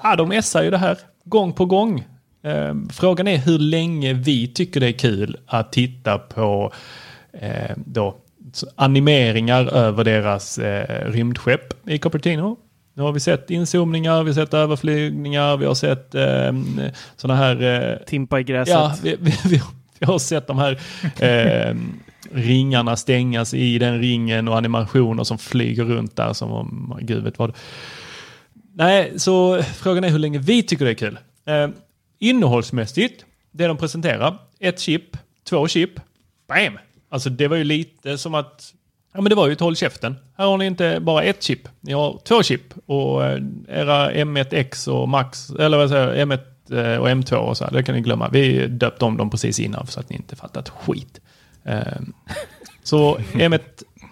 ja, 0.02 0.16
de 0.16 0.32
essar 0.32 0.62
ju 0.62 0.70
det 0.70 0.78
här 0.78 0.98
gång 1.24 1.52
på 1.52 1.64
gång. 1.66 2.04
Eh, 2.45 2.74
frågan 2.92 3.28
är 3.28 3.38
hur 3.38 3.59
länge 3.59 4.12
vi 4.12 4.49
tycker 4.49 4.80
det 4.80 4.86
är 4.86 4.92
kul 4.92 5.36
att 5.47 5.72
titta 5.72 6.18
på 6.18 6.72
eh, 7.32 7.76
då, 7.76 8.16
animeringar 8.74 9.74
över 9.74 10.05
deras 10.05 10.59
eh, 10.59 11.11
rymdskepp 11.11 11.88
i 11.88 11.99
Cupertino. 11.99 12.57
Nu 12.95 13.03
har 13.03 13.12
vi 13.12 13.20
sett 13.20 13.51
inzoomningar, 13.51 14.22
vi 14.22 14.30
har 14.30 14.34
sett 14.34 14.55
överflygningar, 14.55 15.57
vi 15.57 15.66
har 15.66 15.74
sett 15.74 16.14
eh, 16.14 16.53
sådana 17.16 17.40
här... 17.40 17.62
Eh, 17.62 17.97
Timpa 18.07 18.40
i 18.40 18.42
gräset. 18.42 18.74
Ja, 18.74 18.95
vi, 19.03 19.16
vi, 19.20 19.32
vi, 19.45 19.62
vi 19.99 20.07
har 20.07 20.18
sett 20.18 20.47
de 20.47 20.59
här 20.59 20.78
eh, 21.20 21.76
ringarna 22.32 22.97
stängas 22.97 23.55
i 23.55 23.78
den 23.78 24.01
ringen 24.01 24.49
och 24.49 24.57
animationer 24.57 25.24
som 25.24 25.38
flyger 25.38 25.84
runt 25.84 26.16
där 26.16 26.32
som 26.32 26.53
om, 26.53 26.99
gud 27.03 27.24
vet 27.24 27.38
vad. 27.38 27.53
Nej, 28.74 29.12
så 29.16 29.62
frågan 29.62 30.05
är 30.05 30.09
hur 30.09 30.18
länge 30.18 30.38
vi 30.38 30.62
tycker 30.62 30.84
det 30.84 30.90
är 30.90 30.95
kul. 30.95 31.18
Eh, 31.47 31.68
innehållsmässigt, 32.28 33.24
det 33.50 33.66
de 33.66 33.76
presenterar, 33.76 34.38
ett 34.60 34.80
chip, 34.80 35.16
två 35.48 35.68
chip, 35.68 35.90
bam! 36.48 36.78
Alltså 37.08 37.30
det 37.30 37.48
var 37.48 37.56
ju 37.56 37.64
lite 37.64 38.18
som 38.18 38.34
att, 38.34 38.74
ja 39.12 39.20
men 39.20 39.30
det 39.30 39.34
var 39.34 39.46
ju 39.46 39.52
ett 39.52 39.60
håll 39.60 39.76
käften. 39.76 40.16
Här 40.36 40.46
har 40.46 40.58
ni 40.58 40.66
inte 40.66 41.00
bara 41.00 41.22
ett 41.22 41.42
chip, 41.42 41.68
ni 41.80 41.92
har 41.92 42.20
två 42.24 42.42
chip 42.42 42.62
och 42.86 43.24
eh, 43.24 43.42
era 43.68 44.12
M1X 44.12 44.88
och 44.88 45.08
Max, 45.08 45.50
eller 45.50 45.78
vad 45.78 45.88
säger 45.88 46.14
jag, 46.14 46.28
M1 46.28 46.40
eh, 46.70 47.00
och 47.00 47.08
M2 47.08 47.34
och 47.34 47.56
så 47.56 47.64
här, 47.64 47.72
det 47.72 47.82
kan 47.82 47.94
ni 47.94 48.00
glömma. 48.00 48.28
Vi 48.28 48.66
döpte 48.66 49.04
om 49.04 49.16
dem 49.16 49.30
precis 49.30 49.60
innan 49.60 49.86
så 49.86 50.00
att 50.00 50.10
ni 50.10 50.16
inte 50.16 50.36
fattat 50.36 50.68
skit. 50.68 51.20
Ehm, 51.64 52.12
så 52.82 53.16
M1 53.16 53.60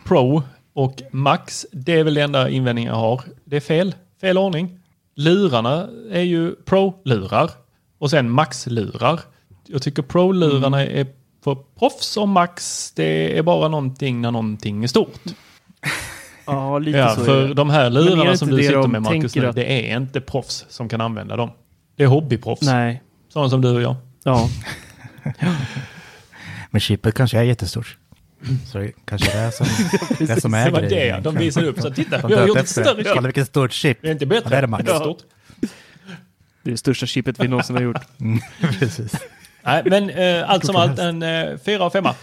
Pro 0.05 0.43
och 0.73 1.03
Max, 1.11 1.67
det 1.73 1.93
är 1.93 2.05
väl 2.05 2.15
det 2.15 2.23
enda 2.23 2.49
invändningen 2.49 2.93
jag 2.93 3.01
har. 3.01 3.21
Det 3.45 3.57
är 3.57 3.61
fel, 3.61 3.95
fel 4.21 4.39
ordning. 4.39 4.79
Lurarna 5.15 5.89
är 6.11 6.23
ju 6.23 6.55
Pro-lurar 6.55 7.51
och 8.03 8.11
sen 8.11 8.31
Max-lurar. 8.31 9.21
Jag 9.67 9.83
tycker 9.83 10.03
Pro-lurarna 10.03 10.87
är 10.87 11.07
för 11.45 11.57
proffs 11.79 12.17
och 12.17 12.29
Max, 12.29 12.91
det 12.97 13.39
är 13.39 13.43
bara 13.43 13.69
någonting 13.69 14.21
när 14.21 14.31
någonting 14.31 14.85
är 14.85 14.89
stort. 14.89 15.21
Ja, 16.47 16.79
lite 16.79 16.99
Ja, 16.99 17.15
så 17.15 17.21
är 17.21 17.25
för 17.25 17.49
det. 17.49 17.55
de 17.55 17.71
här 17.71 17.85
är 17.85 17.91
lurarna 17.91 18.37
som 18.37 18.49
du 18.49 18.59
sitter 18.63 18.77
de 18.77 18.93
med 18.93 19.03
Marcus 19.03 19.35
nu, 19.37 19.47
att- 19.47 19.55
det 19.55 19.91
är 19.93 19.97
inte 19.97 20.21
proffs 20.21 20.67
som 20.69 20.89
kan 20.89 21.01
använda 21.01 21.37
dem. 21.37 21.51
Det 21.97 22.03
är 22.03 22.07
hobbyproffs. 22.07 22.63
Nej. 22.63 23.03
Sådana 23.29 23.51
som 23.51 23.61
du 23.61 23.69
och 23.71 23.83
jag. 23.83 23.97
Ja. 24.25 24.49
Men 26.71 26.81
chippet 26.81 27.15
kanske 27.15 27.39
är 27.39 27.43
jättestort. 27.43 27.99
Så 28.73 28.79
det 28.79 28.85
är 28.85 28.93
kanske 29.05 29.39
det 29.39 29.53
som, 29.53 29.67
det 30.27 30.41
som 30.41 30.55
är 30.55 30.65
Det 30.65 30.71
var 30.71 30.81
grejen 30.81 31.23
det, 31.23 31.31
de 31.31 31.39
visar 31.39 31.65
upp 31.65 31.81
så 31.81 31.91
titta, 31.91 32.27
vi 32.27 32.35
har 32.35 32.47
gjort 32.47 32.57
ett 32.59 32.69
större 32.69 32.97
chip. 33.05 33.13
Kolla 33.15 33.27
vilket 33.29 33.47
stort 33.47 33.73
chip. 33.73 33.99
Det 34.03 34.09
är 34.09 34.13
inte 34.13 34.27
bättre. 34.27 34.45
Ja, 34.45 34.51
det 34.51 34.57
är 34.57 34.61
det 34.63 34.67
Max. 34.69 34.91
Är 34.91 34.95
stort. 34.95 35.19
Det 36.63 36.71
är 36.71 36.73
det 36.73 36.77
största 36.79 37.07
chippet 37.07 37.41
vi 37.41 37.49
någonsin 37.49 37.77
har 37.77 37.83
gjort. 37.83 38.03
Mm, 38.21 38.41
precis. 38.79 39.13
Nej, 39.65 39.83
men 39.87 40.11
eh, 40.11 40.51
allt 40.51 40.67
som 40.67 40.77
allt 40.77 40.99
en 40.99 41.23
eh, 41.23 41.59
fyra 41.65 41.85
av 41.85 41.91
femma. 41.91 42.15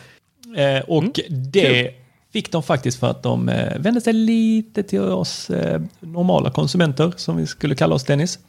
Eh, 0.57 0.79
och 0.87 1.19
det 1.29 1.91
fick 2.33 2.51
de 2.51 2.63
faktiskt 2.63 2.99
för 2.99 3.09
att 3.11 3.23
de 3.23 3.49
eh, 3.49 3.79
vände 3.79 4.01
sig 4.01 4.13
lite 4.13 4.83
till 4.83 5.01
oss 5.01 5.49
eh, 5.49 5.81
normala 5.99 6.51
konsumenter, 6.51 7.13
som 7.15 7.37
vi 7.37 7.47
skulle 7.47 7.75
kalla 7.75 7.95
oss 7.95 8.03
Dennis. 8.03 8.39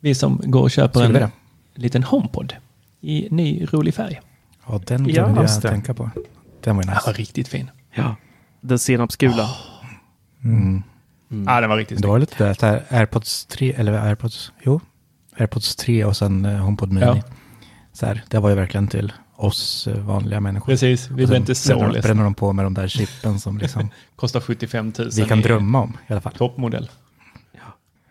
Vi 0.00 0.14
som 0.14 0.40
går 0.44 0.62
och 0.62 0.70
köper 0.70 1.02
en 1.02 1.30
liten 1.74 2.02
HomePod 2.02 2.54
i 3.00 3.28
ny 3.30 3.66
rolig 3.72 3.94
färg. 3.94 4.20
Ja, 4.66 4.80
den 4.86 5.06
Ja, 5.06 5.12
glömde 5.12 5.42
just 5.42 5.64
jag 5.64 5.72
tänka 5.72 5.94
på. 5.94 6.10
Den 6.60 6.76
var 6.76 6.82
ju 6.82 6.86
Den 6.86 6.94
nice. 6.94 7.06
var 7.06 7.14
riktigt 7.14 7.48
fin. 7.48 7.70
Ja. 7.94 8.16
Den 8.60 8.78
senapsgula. 8.78 9.50
Mm. 10.44 10.82
Ja, 11.46 11.60
den 11.60 11.70
var 11.70 11.76
riktigt 11.76 12.02
Det 12.02 12.08
var 12.08 12.18
lite 12.18 12.54
där, 12.60 12.82
airpods 12.88 13.46
3, 13.46 13.72
eller 13.72 13.92
airpods, 13.92 14.52
jo, 14.62 14.80
airpods 15.40 15.76
3 15.76 16.04
och 16.04 16.16
sen 16.16 16.44
eh, 16.44 16.56
HomePod 16.56 16.92
Mini. 16.92 17.06
Ja. 17.06 17.22
Så 17.92 18.06
här, 18.06 18.22
det 18.28 18.38
var 18.38 18.48
ju 18.48 18.54
verkligen 18.54 18.88
till 18.88 19.12
oss 19.36 19.86
eh, 19.86 19.98
vanliga 19.98 20.40
människor. 20.40 20.66
Precis, 20.72 21.10
vi 21.10 21.26
sen 21.26 21.36
inte 21.36 21.54
så 21.54 21.68
bränner, 21.68 21.86
de- 21.88 21.92
ledsna. 21.94 22.08
bränner 22.08 22.24
de 22.24 22.34
på 22.34 22.52
med 22.52 22.64
de 22.64 22.74
där 22.74 22.88
chippen 22.88 23.40
som 23.40 23.58
liksom 23.62 23.88
Kostar 24.16 24.40
75 24.40 24.92
000. 24.98 25.10
vi 25.16 25.24
kan 25.24 25.40
drömma 25.40 25.80
om 25.80 25.96
i 26.08 26.12
alla 26.12 26.20
fall. 26.20 26.32
Toppmodell. 26.32 26.90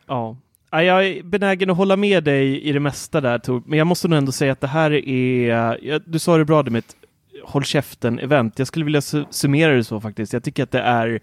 Ja. 0.07 0.37
Ja, 0.71 0.83
Jag 0.83 1.07
är 1.07 1.23
benägen 1.23 1.69
att 1.69 1.77
hålla 1.77 1.95
med 1.95 2.23
dig 2.23 2.61
i 2.61 2.71
det 2.71 2.79
mesta 2.79 3.21
där 3.21 3.39
Tor, 3.39 3.63
men 3.65 3.79
jag 3.79 3.87
måste 3.87 4.07
nog 4.07 4.17
ändå 4.17 4.31
säga 4.31 4.51
att 4.51 4.61
det 4.61 4.67
här 4.67 4.91
är, 5.09 6.09
du 6.11 6.19
sa 6.19 6.37
det 6.37 6.45
bra 6.45 6.63
det 6.63 6.71
med 6.71 6.79
ett 6.79 6.95
håll 7.43 7.63
käften-event. 7.63 8.51
Jag 8.55 8.67
skulle 8.67 8.85
vilja 8.85 8.99
su- 8.99 9.25
summera 9.29 9.73
det 9.73 9.83
så 9.83 10.01
faktiskt. 10.01 10.33
Jag 10.33 10.43
tycker 10.43 10.63
att 10.63 10.71
det 10.71 10.81
är, 10.81 11.19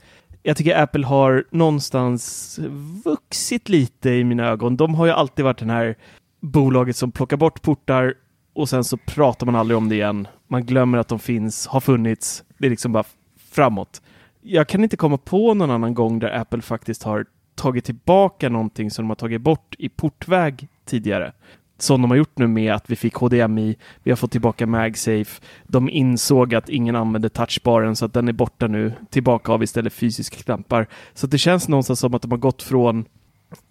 jag 0.47 0.57
tycker 0.57 0.83
Apple 0.83 1.07
har 1.07 1.45
någonstans 1.51 2.59
vuxit 3.05 3.69
lite 3.69 4.11
i 4.11 4.25
mina 4.25 4.47
ögon. 4.47 4.77
De 4.77 4.95
har 4.95 5.07
ju 5.07 5.13
alltid 5.13 5.45
varit 5.45 5.59
den 5.59 5.71
här 5.71 5.97
bolaget 6.41 6.97
som 6.97 7.13
plockar 7.13 7.37
bort 7.37 7.63
portar 7.63 8.15
och 8.55 8.69
sen 8.69 8.85
så 8.85 8.97
pratar 8.97 9.47
man 9.47 9.55
aldrig 9.57 9.79
om 9.79 9.89
det 9.89 9.95
igen. 9.95 10.29
Man 10.49 10.67
glömmer 10.67 10.99
att 10.99 11.09
de 11.09 11.19
finns, 11.19 11.67
har 11.67 11.81
funnits. 11.81 12.45
Det 12.59 12.67
är 12.67 12.71
liksom 12.71 12.93
bara 12.93 13.05
framåt. 13.51 14.03
Jag 14.41 14.69
kan 14.69 14.83
inte 14.85 14.97
komma 14.97 15.19
på 15.19 15.55
någon 15.55 15.71
annan 15.71 15.95
gång 15.95 16.19
där 16.19 16.41
Apple 16.41 16.63
faktiskt 16.63 17.03
har 17.03 17.27
tagit 17.55 17.85
tillbaka 17.85 18.49
någonting 18.49 18.91
som 18.91 19.05
de 19.05 19.09
har 19.09 19.17
tagit 19.17 19.41
bort 19.41 19.75
i 19.79 19.89
portväg 19.89 20.69
tidigare. 20.85 21.33
Som 21.79 22.03
de 22.03 22.11
har 22.11 22.19
gjort 22.19 22.39
nu 22.39 22.47
med 22.47 22.75
att 22.75 22.91
vi 22.91 22.97
fick 22.97 23.15
HDMI, 23.15 23.77
vi 24.03 24.11
har 24.11 24.17
fått 24.17 24.31
tillbaka 24.31 24.67
MagSafe. 24.67 25.43
De 25.67 25.91
insåg 25.91 26.55
att 26.55 26.69
ingen 26.69 26.97
använde 26.97 27.29
touchbaren 27.29 27.97
så 27.97 28.05
att 28.05 28.13
den 28.13 28.29
är 28.29 28.33
borta 28.33 28.67
nu. 28.67 28.93
Tillbaka 29.11 29.53
av 29.53 29.63
istället 29.63 29.93
fysiska 29.93 30.37
knappar. 30.37 30.87
Så 31.15 31.27
att 31.27 31.31
det 31.31 31.39
känns 31.39 31.69
någonstans 31.69 32.01
som 32.01 32.15
att 32.15 32.23
de 32.23 32.31
har 32.31 32.39
gått 32.39 32.63
från 32.63 33.05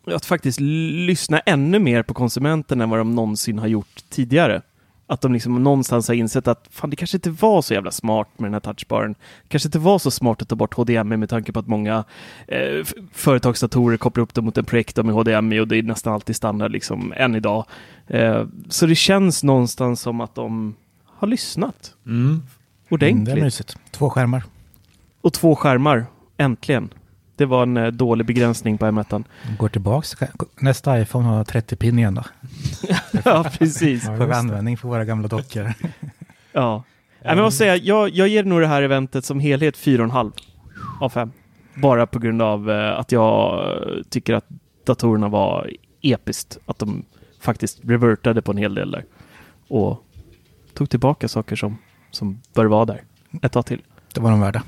att 0.08 0.26
faktiskt 0.26 0.60
lyssna 0.60 1.40
ännu 1.40 1.80
mer 1.80 2.04
på 2.04 2.14
konsumenten 2.14 2.82
än 2.82 2.90
vad 2.90 3.00
de 3.00 3.16
någonsin 3.16 3.60
har 3.60 3.68
gjort 3.68 4.04
tidigare. 4.10 4.62
Att 5.08 5.22
de 5.22 5.34
liksom 5.34 5.64
någonstans 5.64 6.08
har 6.08 6.16
insett 6.16 6.48
att 6.48 6.68
fan, 6.72 6.90
det 6.90 6.96
kanske 6.96 7.18
inte 7.18 7.30
var 7.30 7.62
så 7.62 7.74
jävla 7.74 7.92
smart 7.92 8.28
med 8.38 8.46
den 8.46 8.54
här 8.54 8.60
touchbaren. 8.60 9.14
Det 9.14 9.50
kanske 9.50 9.68
inte 9.68 9.80
var 9.80 10.00
så 10.00 10.12
smart 10.12 10.42
att 10.42 10.50
ta 10.50 10.56
bort 10.56 10.74
HDMI 10.74 11.18
med 11.18 11.30
tanke 11.30 11.52
på 11.52 11.60
att 11.60 11.68
många 11.68 12.04
eh, 12.48 12.86
företagsdatorer 13.14 13.98
kopplar 13.98 14.24
upp 14.24 14.34
dem 14.34 14.46
mot 14.46 14.58
en 14.58 14.66
projektor 14.66 15.04
med 15.04 15.16
HDMI 15.16 15.60
och 15.60 15.68
det 15.68 15.78
är 15.78 15.84
nästan 15.84 16.14
alltid 16.14 16.36
standard 16.36 16.72
liksom 16.72 17.14
än 17.18 17.36
idag. 17.36 17.66
Eh, 18.08 18.46
så 18.70 18.86
det 18.86 18.96
känns 18.96 19.44
någonstans 19.44 20.02
som 20.02 20.22
att 20.22 20.36
de 20.36 20.76
har 21.06 21.28
lyssnat 21.28 21.94
Mm. 22.06 22.18
Mm, 22.22 22.42
det 22.90 22.96
ordentligt. 22.96 23.38
är 23.38 23.42
mysigt. 23.42 23.78
Två 23.92 24.10
skärmar. 24.10 24.44
och 25.22 25.34
två 25.34 25.56
skärmar, 25.56 26.06
äntligen. 26.38 26.90
Det 27.36 27.46
var 27.46 27.64
en 27.64 27.78
eh, 27.78 27.88
dålig 27.88 28.26
begränsning 28.28 28.78
på 28.78 28.86
M1. 28.86 29.24
Går 29.60 29.70
tillbaks. 29.70 30.16
Nästa 30.60 31.02
iPhone 31.02 31.28
har 31.28 31.44
30 31.44 31.76
pin 31.76 32.00
igen 32.00 32.16
då. 32.16 32.24
ja, 33.26 33.46
precis. 33.58 34.06
Får 34.06 34.26
vi 34.26 34.34
användning 34.34 34.78
för 34.78 34.88
våra 34.88 35.06
gamla 35.06 35.28
dockor. 35.28 35.74
Ja. 36.52 36.84
Nej, 37.22 37.30
men 37.32 37.38
jag 37.38 37.46
måste 37.46 37.58
säga, 37.58 37.76
jag, 37.76 38.10
jag 38.10 38.28
ger 38.28 38.44
nog 38.44 38.62
det 38.62 38.68
här 38.68 38.82
eventet 38.82 39.26
som 39.26 39.40
helhet 39.40 39.76
4,5 39.78 40.32
av 41.00 41.10
5. 41.10 41.32
Bara 41.76 42.08
på 42.08 42.20
grund 42.20 42.42
av 42.42 42.72
eh, 42.72 43.00
att 43.00 43.12
jag 43.12 43.62
tycker 44.10 44.34
att 44.34 44.46
datorerna 44.86 45.28
var 45.28 45.70
episkt. 46.02 46.58
Att 46.66 46.80
de 46.80 47.04
faktiskt 47.46 47.80
revertade 47.84 48.42
på 48.42 48.52
en 48.52 48.58
hel 48.58 48.76
del 48.76 48.92
där. 48.92 49.06
Och 49.68 50.04
tog 50.74 50.90
tillbaka 50.90 51.28
saker 51.28 51.56
som, 51.56 51.78
som 52.12 52.42
bör 52.54 52.66
vara 52.66 52.86
där 52.86 53.04
ett 53.42 53.52
tag 53.52 53.66
till. 53.66 53.82
Det 54.14 54.22
var 54.22 54.32
de 54.32 54.42
värda. 54.42 54.64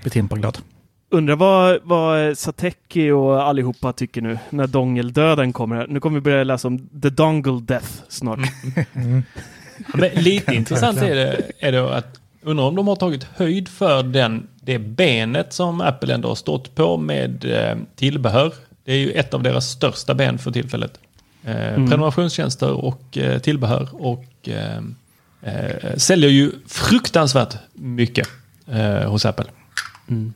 Blir 0.00 0.10
Timpa 0.10 0.36
glad. 0.36 0.58
Undrar 1.10 1.36
vad, 1.36 1.78
vad 1.82 2.38
Sateki 2.38 3.10
och 3.10 3.42
allihopa 3.42 3.92
tycker 3.92 4.22
nu 4.22 4.38
när 4.50 4.66
dongeldöden 4.66 5.52
kommer. 5.52 5.86
Nu 5.86 6.00
kommer 6.00 6.14
vi 6.14 6.20
börja 6.20 6.44
läsa 6.44 6.68
om 6.68 6.88
the 7.02 7.10
dongle 7.10 7.60
death 7.60 7.88
snart. 8.08 8.38
Mm. 8.92 9.22
Men 9.94 10.10
lite 10.14 10.54
intressant 10.54 10.98
är 10.98 11.14
det, 11.14 11.52
är 11.58 11.72
det 11.72 11.96
att 11.96 12.20
undra 12.42 12.64
om 12.64 12.74
de 12.74 12.88
har 12.88 12.96
tagit 12.96 13.24
höjd 13.24 13.68
för 13.68 14.02
den, 14.02 14.48
det 14.54 14.78
benet 14.78 15.52
som 15.52 15.80
Apple 15.80 16.14
ändå 16.14 16.28
har 16.28 16.34
stått 16.34 16.74
på 16.74 16.96
med 16.96 17.44
eh, 17.44 17.76
tillbehör. 17.96 18.52
Det 18.84 18.92
är 18.92 18.98
ju 18.98 19.10
ett 19.10 19.34
av 19.34 19.42
deras 19.42 19.70
största 19.70 20.14
ben 20.14 20.38
för 20.38 20.50
tillfället. 20.50 21.00
Eh, 21.44 21.74
Mm. 21.74 21.88
Prenumerationstjänster 21.88 22.72
och 22.72 23.18
eh, 23.18 23.38
tillbehör 23.38 23.88
och 23.92 24.48
eh, 24.48 24.82
säljer 25.96 26.30
ju 26.30 26.52
fruktansvärt 26.66 27.56
mycket 27.72 28.28
eh, 28.66 29.10
hos 29.10 29.26
Apple. 29.26 29.46
Mm. 30.08 30.32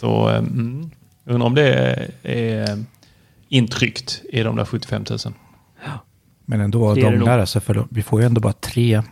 Så 0.00 0.28
mm, 0.28 0.90
undrar 1.24 1.46
om 1.46 1.54
det 1.54 1.74
är, 1.74 2.10
är 2.22 2.84
intryckt 3.48 4.22
i 4.32 4.42
de 4.42 4.56
där 4.56 4.64
75 4.64 5.04
000. 5.10 5.18
Men 6.44 6.60
ändå, 6.60 6.94
Det 6.94 7.00
de 7.00 7.10
där, 7.10 7.16
nog. 7.18 7.28
alltså, 7.28 7.60
för 7.60 7.86
vi 7.90 8.02
får 8.02 8.20
ju 8.20 8.26
ändå 8.26 8.40
bara 8.40 8.52
tre 8.52 9.02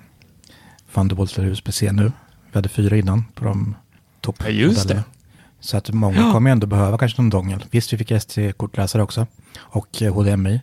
Thunderbolts 0.95 1.39
eller 1.39 1.49
USB-C 1.49 1.93
nu. 1.93 2.13
Vi 2.53 2.59
hade 2.59 2.69
fyra 2.69 2.97
innan 2.97 3.25
på 3.35 3.45
de 3.45 3.75
topp. 4.21 4.37
Ja, 4.39 4.49
just 4.49 4.89
det. 4.89 5.05
Så 5.61 5.77
att 5.77 5.91
många 5.91 6.33
kommer 6.33 6.51
ändå 6.51 6.67
behöva 6.67 6.99
kanske 6.99 7.23
någon 7.23 7.31
dongel. 7.31 7.65
Visst, 7.71 7.93
vi 7.93 7.99
fick 7.99 8.11
ST-kortläsare 8.11 9.03
också 9.03 9.27
och 9.59 9.97
HDMI. 10.01 10.61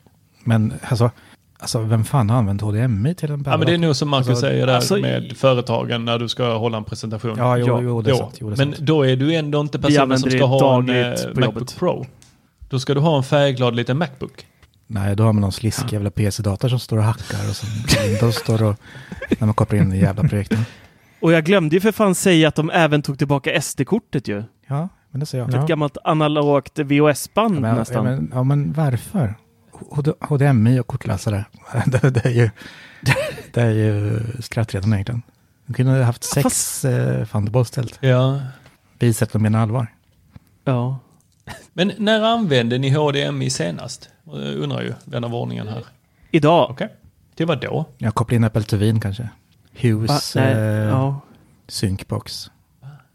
Men 0.48 0.74
alltså, 0.90 1.12
alltså, 1.60 1.80
vem 1.80 2.04
fan 2.04 2.30
har 2.30 2.38
använt 2.38 2.62
HDMI 2.62 3.16
till 3.16 3.32
en 3.32 3.44
Ja, 3.46 3.58
men 3.58 3.68
det 3.68 3.74
är 3.74 3.78
nog 3.78 3.96
som 3.96 4.10
Marcus 4.10 4.30
Alltså, 4.30 4.42
säger 4.42 4.68
där 4.68 4.76
alltså, 4.76 4.98
med 4.98 5.38
företagen 5.38 6.06
när 6.06 6.20
du 6.20 6.30
ska 6.30 6.58
hålla 6.58 6.78
en 6.78 6.84
presentation. 6.84 7.36
Ja, 7.38 7.58
jo, 7.58 7.68
Ja, 7.68 7.82
jo, 7.82 8.02
det 8.02 8.12
är 8.12 8.16
sant. 8.16 8.38
Jo, 8.40 8.50
det 8.50 8.56
är 8.56 8.66
Men 8.66 8.74
sant. 8.76 8.88
då 8.88 9.06
är 9.06 9.16
du 9.16 9.36
ändå 9.36 9.62
inte 9.62 9.80
personen 9.80 10.20
som 10.20 10.32
ska 10.32 10.46
ha 10.46 10.80
en 10.80 10.90
eh, 10.90 11.06
Macbook 11.06 11.46
jobbet. 11.46 11.76
Pro. 11.80 12.06
Då 12.70 12.80
ska 12.80 12.94
du 12.94 13.00
ha 13.00 13.18
en 13.18 13.24
färgglad 13.24 13.76
liten 13.76 13.98
Macbook. 13.98 14.46
Nej, 14.88 15.16
då 15.16 15.24
har 15.24 15.34
man 15.34 15.42
någon 15.42 15.52
sliskig 15.52 15.94
jävla 15.94 16.10
PC-dator 16.12 16.70
som 16.70 16.80
står 16.80 16.98
och 16.98 17.04
hackar 17.04 17.50
och 17.50 17.56
som 17.56 17.70
Windows 18.08 18.36
står 18.36 18.64
och 18.64 18.76
när 19.40 19.46
man 19.46 19.54
kopplar 19.54 19.80
in 19.80 19.90
den 19.90 20.00
jävla 20.00 20.24
projektorn. 20.24 20.60
Och 21.20 21.32
jag 21.32 21.44
glömde 21.46 21.76
ju 21.76 21.80
för 21.80 21.92
fan 21.92 22.16
säga 22.16 22.48
att 22.48 22.56
de 22.56 22.70
även 22.70 23.02
tog 23.02 23.18
tillbaka 23.18 23.62
SD-kortet 23.62 24.28
ju. 24.28 24.44
Ja, 24.68 24.90
men 25.12 25.20
det 25.20 25.26
ser 25.26 25.38
jag. 25.38 25.54
Ett 25.54 25.68
gammalt 25.68 25.98
analogt 26.04 26.80
VHS-band 26.80 27.66
Ja, 27.66 27.76
nästan. 27.76 28.06
Ja 28.06 28.12
men, 28.12 28.32
ja, 28.34 28.44
men 28.44 28.74
varför? 28.74 29.36
HD 29.92 30.12
HDMI 30.22 30.80
och 30.80 30.88
kortläsare. 30.88 31.46
det, 31.86 32.10
det, 32.10 32.26
är 32.26 32.30
ju, 32.32 32.50
det 33.54 33.62
är 33.62 33.72
ju 33.72 34.20
skrattretande 34.42 34.96
egentligen. 34.98 35.22
De 35.66 35.74
kunde 35.74 35.92
ha 35.92 36.04
haft 36.04 36.24
sex 36.24 36.44
Fast- 36.44 36.86
eh, 36.86 37.26
Thunderbolts 37.26 37.70
istället. 37.70 37.98
Ja. 38.02 38.42
Visat 39.00 39.28
att 39.30 39.34
de 39.34 39.42
menar 39.42 39.60
allvar. 39.60 39.88
Ja. 40.64 41.00
Men 41.74 41.92
när 41.98 42.22
använde 42.22 42.78
ni 42.78 42.90
HDMI 42.90 43.50
senast? 43.50 44.10
Eh, 44.28 44.34
Undrar 44.64 44.82
ju 44.82 44.94
vän 45.06 45.24
av 45.24 45.36
ordningen 45.36 45.68
här. 45.68 45.86
Idag. 46.32 46.70
Okej. 46.72 46.94
Till 47.36 47.46
vad 47.46 47.62
då? 47.62 47.86
Jag 47.98 48.16
kopplar 48.16 48.36
in 48.36 48.44
Apple 48.44 48.64
TVn 48.64 49.00
kanske. 49.00 49.30
Hughes 49.82 50.36
Va? 50.36 50.42
Nej, 50.42 50.54
eh, 50.54 50.60
ja. 50.60 51.22
synkbox. 51.68 52.52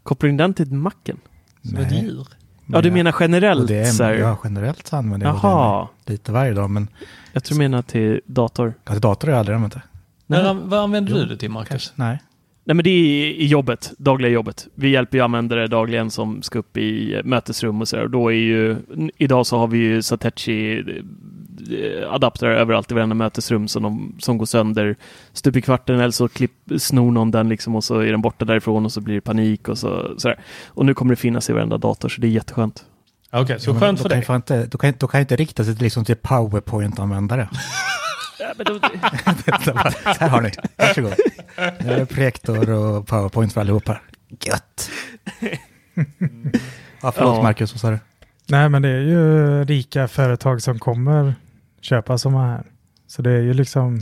Kopplar 0.03 0.29
in 0.29 0.37
den 0.37 0.53
till 0.53 0.71
macken? 0.73 1.19
Som 1.61 1.77
ett 1.77 1.91
djur? 1.91 2.27
Ja, 2.65 2.81
du 2.81 2.91
menar 2.91 3.15
generellt? 3.19 3.69
HDMI, 3.69 3.85
så 3.85 4.03
här. 4.03 4.13
ja, 4.13 4.37
generellt 4.43 4.87
så 4.87 4.95
använder 4.95 5.27
jag 5.27 5.35
Jaha. 5.43 5.81
HDMI 5.81 6.13
lite 6.13 6.31
varje 6.31 6.53
dag. 6.53 6.69
Men 6.69 6.87
Jag 7.33 7.43
tror 7.43 7.55
du 7.57 7.63
menar 7.63 7.81
till 7.81 8.21
dator. 8.25 8.73
alltså, 8.83 8.99
dator 9.01 9.27
har 9.27 9.31
jag 9.33 9.39
aldrig 9.39 9.55
använt 9.55 9.73
det. 9.73 9.81
Nej. 10.27 10.55
vad 10.63 10.79
använder 10.79 11.11
Jo, 11.11 11.17
du 11.17 11.25
det 11.25 11.37
till 11.37 11.51
Marcus? 11.51 11.69
Kanske, 11.69 11.91
nej. 11.95 12.19
Nej, 12.65 12.75
men 12.75 12.83
det 12.83 12.89
är 12.89 13.31
i 13.31 13.45
jobbet, 13.45 13.93
dagliga 13.97 14.31
jobbet. 14.31 14.67
Vi 14.75 14.89
hjälper 14.89 15.17
ju 15.17 15.23
användare 15.23 15.67
dagligen 15.67 16.11
som 16.11 16.41
ska 16.41 16.59
upp 16.59 16.77
i 16.77 17.15
eh, 17.15 17.23
mötesrum 17.23 17.81
och 17.81 17.87
så 17.87 17.95
där. 17.95 18.03
Och 18.03 18.09
då 18.09 18.29
är 18.29 18.35
ju, 18.35 18.75
idag 19.17 19.45
så 19.47 19.57
har 19.57 19.67
vi 19.67 19.77
ju 19.77 20.01
Satechi 20.01 20.79
eh, 20.79 22.13
adaptrar 22.13 22.51
överallt 22.51 22.91
i 22.91 22.93
varenda 22.93 23.15
mötesrum 23.15 23.67
som, 23.67 23.83
de, 23.83 24.15
som 24.19 24.37
går 24.37 24.45
sönder 24.45 24.95
stup 25.33 25.55
i 25.55 25.61
kvarten 25.61 25.99
eller 25.99 26.11
så 26.11 26.27
klipp, 26.27 26.51
snor 26.77 27.11
någon 27.11 27.31
den 27.31 27.49
liksom 27.49 27.75
och 27.75 27.83
så 27.83 27.99
är 27.99 28.11
den 28.11 28.21
borta 28.21 28.45
därifrån 28.45 28.85
och 28.85 28.91
så 28.91 29.01
blir 29.01 29.15
det 29.15 29.21
panik 29.21 29.67
och 29.69 29.77
så, 29.77 30.13
sådär. 30.17 30.39
Och 30.67 30.85
nu 30.85 30.93
kommer 30.93 31.11
det 31.11 31.15
finnas 31.21 31.49
i 31.49 31.53
varenda 31.53 31.77
dator 31.77 32.09
så 32.09 32.21
det 32.21 32.27
är 32.27 32.31
jätteskönt. 32.31 32.85
Okej, 33.31 33.59
så 33.59 33.69
Ja, 33.69 33.73
men 33.73 33.81
skönt 33.81 33.97
då 33.97 34.01
för 34.03 34.09
kan 34.09 34.15
dig. 34.15 34.19
jag 34.19 34.25
fan 34.25 34.35
Inte, 34.35 34.65
då, 34.65 34.77
kan, 34.77 34.93
då 34.99 35.07
kan 35.07 35.17
jag 35.17 35.23
inte 35.23 35.35
rikta 35.35 35.63
sig 35.63 35.75
till, 35.75 35.83
liksom 35.83 36.05
till 36.05 36.15
PowerPoint-användare. 36.15 37.47
här 40.19 40.29
har 40.29 40.41
ni, 40.41 40.51
varsågod. 40.77 41.13
Nu 41.57 41.91
är 41.93 41.99
det 41.99 42.05
projektor 42.05 42.69
och 42.69 43.07
PowerPoint 43.07 43.53
för 43.53 43.61
allihopa. 43.61 43.99
Gött. 44.29 44.89
ja, 47.01 47.11
förlåt 47.11 47.35
Ja. 47.35 47.43
Marcus, 47.43 47.73
vad 47.73 47.79
sa 47.81 47.91
du? 47.91 47.99
Nej, 48.49 48.69
men 48.69 48.81
det 48.81 48.89
är 48.89 48.99
ju 48.99 49.63
rika 49.63 50.07
företag 50.07 50.61
som 50.61 50.79
kommer 50.79 51.35
köpa 51.81 52.17
sådana 52.17 52.47
här. 52.47 52.63
Så 53.07 53.21
det 53.21 53.31
är 53.31 53.41
ju 53.41 53.53
liksom 53.53 53.99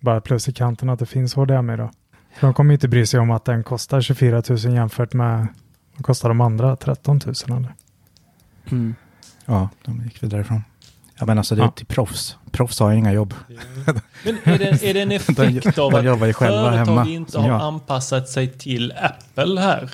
bara 0.00 0.20
plus 0.20 0.48
i 0.48 0.52
kanten 0.52 0.90
att 0.90 0.98
det 0.98 1.06
finns 1.06 1.34
HDMI 1.34 1.76
då. 1.76 1.90
För 2.34 2.46
de 2.46 2.54
kommer 2.54 2.74
inte 2.74 2.88
bry 2.88 3.06
sig 3.06 3.20
om 3.20 3.30
att 3.30 3.44
den 3.44 3.64
kostar 3.64 4.00
24 4.00 4.42
000 4.48 4.58
jämfört 4.58 5.12
med 5.12 5.46
vad 5.96 6.04
kostar 6.04 6.28
de 6.28 6.40
andra 6.40 6.76
13 6.76 7.20
000 7.26 7.34
eller? 7.58 7.74
Mm. 8.70 8.94
Ja, 9.46 9.68
de 9.84 10.02
gick 10.04 10.22
vidare 10.22 10.38
därifrån. 10.38 10.62
Ja, 11.22 11.26
men 11.26 11.38
alltså 11.38 11.54
det 11.54 11.62
är 11.62 11.64
Ja. 11.64 11.70
till 11.70 11.86
proffs. 11.86 12.36
Proffs 12.52 12.80
har 12.80 12.90
ju 12.90 12.98
inga 12.98 13.12
jobb. 13.12 13.34
Men 14.24 14.38
är 14.44 14.58
det, 14.58 14.82
är 14.90 14.94
det 14.94 15.00
en 15.00 15.12
effekt 15.52 15.76
de, 15.76 15.82
av 15.82 15.94
att 15.94 16.04
företag 16.72 16.86
hemma. 16.86 17.06
inte 17.08 17.38
har 17.38 17.48
jag. 17.48 17.60
anpassat 17.60 18.28
sig 18.28 18.48
till 18.58 18.92
Apple 19.02 19.60
här? 19.60 19.90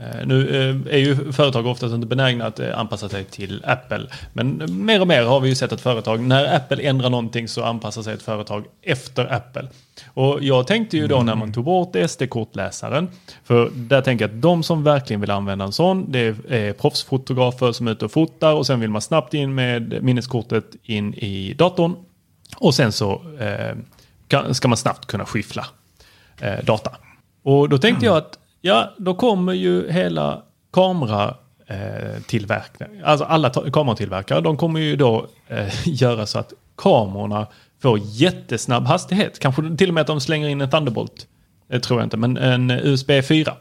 Eh, 0.00 0.26
nu 0.26 0.48
eh, 0.48 0.94
är 0.94 0.98
ju 0.98 1.32
företag 1.32 1.66
oftast 1.66 1.94
inte 1.94 2.06
benägna 2.06 2.46
att 2.46 2.60
eh, 2.60 2.78
anpassa 2.78 3.08
sig 3.08 3.24
till 3.24 3.64
Apple. 3.66 4.06
Men 4.32 4.62
mer 4.84 5.00
och 5.00 5.06
mer 5.06 5.22
har 5.22 5.40
vi 5.40 5.48
ju 5.48 5.54
sett 5.54 5.72
att 5.72 5.80
företag, 5.80 6.20
när 6.20 6.56
Apple 6.56 6.82
ändrar 6.82 7.10
någonting 7.10 7.48
så 7.48 7.64
anpassar 7.64 8.02
sig 8.02 8.14
ett 8.14 8.22
företag 8.22 8.64
efter 8.82 9.32
Apple. 9.32 9.68
Och 10.14 10.38
jag 10.42 10.66
tänkte 10.66 10.96
ju 10.96 11.06
då 11.06 11.22
när 11.22 11.34
man 11.34 11.52
tog 11.52 11.64
bort 11.64 11.96
SD-kortläsaren, 12.08 13.08
för 13.44 13.70
där 13.74 14.02
tänker 14.02 14.24
jag 14.24 14.34
att 14.34 14.42
de 14.42 14.62
som 14.62 14.84
verkligen 14.84 15.20
vill 15.20 15.30
använda 15.30 15.64
en 15.64 15.72
sån, 15.72 16.12
det 16.12 16.36
är 16.48 16.72
proffsfotografer 16.72 17.72
som 17.72 17.88
är 17.88 17.92
ute 17.92 18.04
och 18.04 18.12
fotar 18.12 18.54
och 18.54 18.66
sen 18.66 18.80
vill 18.80 18.90
man 18.90 19.02
snabbt 19.02 19.34
in 19.34 19.54
med 19.54 20.02
minneskortet 20.02 20.64
in 20.82 21.14
i 21.14 21.54
datorn. 21.58 21.96
Och 22.56 22.74
sen 22.74 22.92
så 22.92 23.22
eh, 23.40 24.52
ska 24.52 24.68
man 24.68 24.76
snabbt 24.76 25.06
kunna 25.06 25.24
skiffla 25.24 25.66
eh, 26.40 26.64
data. 26.64 26.90
Och 27.42 27.68
då 27.68 27.78
tänkte 27.78 28.06
jag 28.06 28.16
att 28.16 28.39
ja, 28.60 28.94
då 28.96 29.14
kommer 29.14 29.52
ju 29.52 29.90
hela 29.90 30.42
kamera 30.72 31.34
eh, 31.66 32.22
alltså 33.04 33.24
alla 33.24 33.50
kameratillverkare, 33.50 34.40
de 34.40 34.56
kommer 34.56 34.80
ju 34.80 34.96
då 34.96 35.26
eh, 35.48 35.68
göra 35.84 36.26
så 36.26 36.38
att 36.38 36.52
kamerorna 36.76 37.46
får 37.82 38.00
jättesnabb 38.02 38.86
hastighet. 38.86 39.38
Kanske 39.38 39.76
till 39.76 39.88
och 39.88 39.94
med 39.94 40.00
att 40.00 40.06
de 40.06 40.20
slänger 40.20 40.48
in 40.48 40.60
en 40.60 40.70
Thunderbolt. 40.70 41.26
Det 41.68 41.80
tror 41.80 42.00
jag 42.00 42.06
inte, 42.06 42.16
men 42.16 42.36
en 42.36 42.70
USB 42.70 43.10
4. 43.24 43.54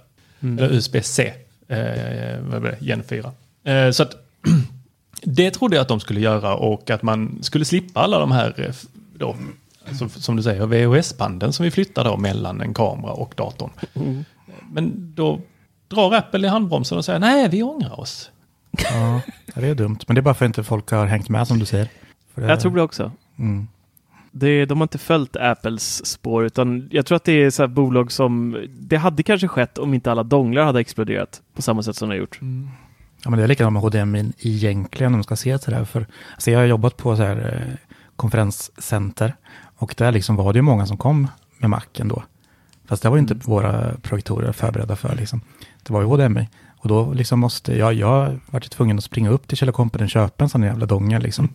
Eller 0.57 0.73
USB-C. 0.73 1.33
Eh, 1.67 2.39
vad 2.41 2.61
blir 2.61 2.71
det? 2.71 2.77
Gen 2.79 3.03
4. 3.03 3.31
Eh, 3.63 3.91
så 3.91 4.03
att 4.03 4.15
det 5.21 5.51
trodde 5.51 5.75
jag 5.75 5.81
att 5.81 5.87
de 5.87 5.99
skulle 5.99 6.19
göra 6.19 6.55
och 6.55 6.89
att 6.89 7.01
man 7.01 7.39
skulle 7.41 7.65
slippa 7.65 7.99
alla 7.99 8.19
de 8.19 8.31
här, 8.31 8.53
eh, 8.57 8.73
då, 9.13 9.35
alltså, 9.87 10.09
som 10.09 10.35
du 10.35 10.43
säger, 10.43 10.65
VHS-banden 10.65 11.53
som 11.53 11.63
vi 11.63 11.71
flyttar 11.71 12.03
då 12.03 12.17
mellan 12.17 12.61
en 12.61 12.73
kamera 12.73 13.11
och 13.11 13.33
datorn. 13.37 13.71
Men 14.71 15.13
då 15.15 15.41
drar 15.87 16.13
Apple 16.13 16.47
i 16.47 16.49
handbromsen 16.49 16.97
och 16.97 17.05
säger 17.05 17.19
nej, 17.19 17.49
vi 17.49 17.63
ångrar 17.63 17.99
oss. 17.99 18.31
Ja, 18.71 19.21
det 19.55 19.67
är 19.67 19.75
dumt. 19.75 19.99
Men 20.07 20.15
det 20.15 20.19
är 20.19 20.23
bara 20.23 20.33
för 20.33 20.45
att 20.45 20.49
inte 20.49 20.63
folk 20.63 20.91
har 20.91 21.05
hängt 21.05 21.29
med 21.29 21.47
som 21.47 21.59
du 21.59 21.65
säger. 21.65 21.89
För 22.33 22.41
Jag 22.41 22.59
tror 22.59 22.75
det 22.75 22.81
också. 22.81 23.11
Mm. 23.39 23.67
Det, 24.31 24.65
de 24.65 24.77
har 24.77 24.85
inte 24.85 24.97
följt 24.97 25.35
Apples 25.35 26.05
spår, 26.05 26.45
utan 26.45 26.89
jag 26.91 27.05
tror 27.05 27.15
att 27.15 27.23
det 27.23 27.43
är 27.43 27.49
så 27.49 27.63
här 27.63 27.67
bolag 27.67 28.11
som... 28.11 28.57
Det 28.69 28.97
hade 28.97 29.23
kanske 29.23 29.47
skett 29.47 29.77
om 29.77 29.93
inte 29.93 30.11
alla 30.11 30.23
donglar 30.23 30.63
hade 30.63 30.79
exploderat 30.79 31.41
på 31.55 31.61
samma 31.61 31.83
sätt 31.83 31.95
som 31.95 32.09
det 32.09 32.15
har 32.15 32.19
gjort. 32.19 32.39
Ja, 33.23 33.29
men 33.29 33.39
det 33.39 33.43
är 33.43 33.47
likadant 33.47 33.73
med 33.73 33.81
HDMI 33.81 34.33
egentligen 34.39 35.13
om 35.13 35.17
man 35.17 35.23
ska 35.23 35.35
se 35.35 35.57
till 35.57 35.71
det 35.71 35.77
här. 35.77 35.85
För, 35.85 36.07
alltså 36.33 36.51
jag 36.51 36.59
har 36.59 36.65
jobbat 36.65 36.97
på 36.97 37.15
så 37.15 37.23
här, 37.23 37.37
eh, 37.37 37.75
konferenscenter 38.15 39.35
och 39.77 39.95
där 39.97 40.11
liksom 40.11 40.35
var 40.35 40.53
det 40.53 40.57
ju 40.57 40.63
många 40.63 40.85
som 40.85 40.97
kom 40.97 41.27
med 41.57 41.69
Mac 41.69 41.81
ändå. 41.97 42.23
Fast 42.89 43.03
det 43.03 43.09
var 43.09 43.15
ju 43.17 43.21
inte 43.21 43.33
våra 43.33 43.91
projektorer 44.01 44.51
förberedda 44.51 44.95
för. 44.95 45.15
Liksom. 45.15 45.41
Det 45.83 45.93
var 45.93 46.01
ju 46.01 46.07
HDMI. 46.07 46.47
Och 46.77 46.87
då 46.87 47.13
liksom 47.13 47.39
måste 47.39 47.77
jag, 47.77 47.93
jag 47.93 48.39
var 48.45 48.59
tvungen 48.59 48.97
att 48.97 49.03
springa 49.03 49.29
upp 49.29 49.47
till 49.47 49.57
Kjell 49.57 49.71
Company 49.71 50.03
och 50.05 50.09
köpa 50.09 50.43
en 50.43 50.49
sån 50.49 50.63
jävla 50.63 50.85
dongel 50.85 51.21
liksom. 51.21 51.49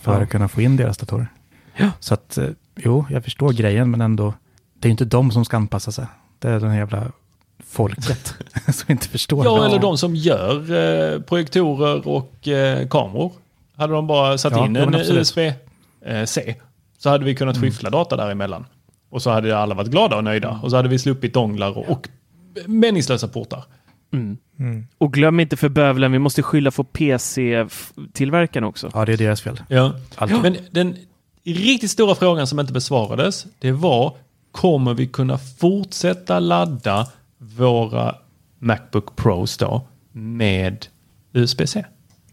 För 0.00 0.14
Ja. 0.14 0.22
att 0.22 0.28
kunna 0.30 0.48
få 0.48 0.60
in 0.62 0.76
deras 0.76 0.98
datorer. 0.98 1.26
Ja. 1.76 1.90
Så 2.00 2.14
att, 2.14 2.38
eh, 2.38 2.48
jo, 2.76 3.04
jag 3.10 3.24
förstår 3.24 3.52
grejen, 3.52 3.90
men 3.90 4.00
ändå, 4.00 4.34
det 4.78 4.86
är 4.86 4.88
ju 4.88 4.92
inte 4.92 5.04
de 5.04 5.30
som 5.30 5.44
ska 5.44 5.56
anpassa 5.56 5.92
sig. 5.92 6.06
Det 6.38 6.48
är 6.48 6.60
den 6.60 6.74
jävla 6.76 7.12
folket 7.66 8.34
som 8.74 8.92
inte 8.92 9.08
förstår. 9.08 9.44
Ja, 9.44 9.60
det. 9.60 9.66
eller 9.66 9.78
de 9.78 9.98
som 9.98 10.16
gör 10.16 10.60
eh, 11.14 11.20
projektorer 11.20 12.08
och 12.08 12.48
eh, 12.48 12.88
kameror. 12.88 13.32
Hade 13.76 13.92
de 13.92 14.06
bara 14.06 14.38
satt 14.38 14.52
Ja, 14.52 14.66
in 14.66 14.76
en. 14.76 14.94
USB-C 14.94 16.54
så 16.98 17.10
hade 17.10 17.24
vi 17.24 17.34
kunnat 17.34 17.56
Mm. 17.56 17.70
skiffla 17.70 17.90
data 17.90 18.16
däremellan. 18.16 18.64
Och 19.12 19.22
så 19.22 19.30
hade 19.30 19.58
alla 19.58 19.74
varit 19.74 19.90
glada 19.90 20.16
och 20.16 20.24
nöjda. 20.24 20.60
Och 20.62 20.70
så 20.70 20.76
hade 20.76 20.88
vi 20.88 20.98
sluppit 20.98 21.34
donglar 21.34 21.78
och, 21.78 21.88
och 21.90 22.08
meningslösa 22.66 23.28
portar. 23.28 23.64
Mm. 24.12 24.36
Mm. 24.58 24.86
Och 24.98 25.12
glöm 25.12 25.40
inte 25.40 25.56
för 25.56 25.68
bövelen, 25.68 26.12
vi 26.12 26.18
måste 26.18 26.42
skylla 26.42 26.70
på 26.70 26.84
PC-tillverkarna 26.84 28.66
också. 28.66 28.90
Ja, 28.94 29.04
det 29.04 29.12
är 29.12 29.16
deras 29.16 29.40
fel. 29.40 29.60
Ja. 29.68 29.92
Alltid. 30.16 30.42
Men 30.42 30.56
den 30.70 30.96
riktigt 31.44 31.90
stora 31.90 32.14
frågan 32.14 32.46
som 32.46 32.60
inte 32.60 32.72
besvarades, 32.72 33.46
det 33.58 33.72
var 33.72 34.16
kommer 34.52 34.94
vi 34.94 35.06
kunna 35.06 35.38
fortsätta 35.38 36.38
ladda 36.38 37.06
våra 37.38 38.14
Macbook 38.58 39.16
Pros 39.16 39.56
då 39.56 39.86
med 40.12 40.86
USB-C? 41.32 41.84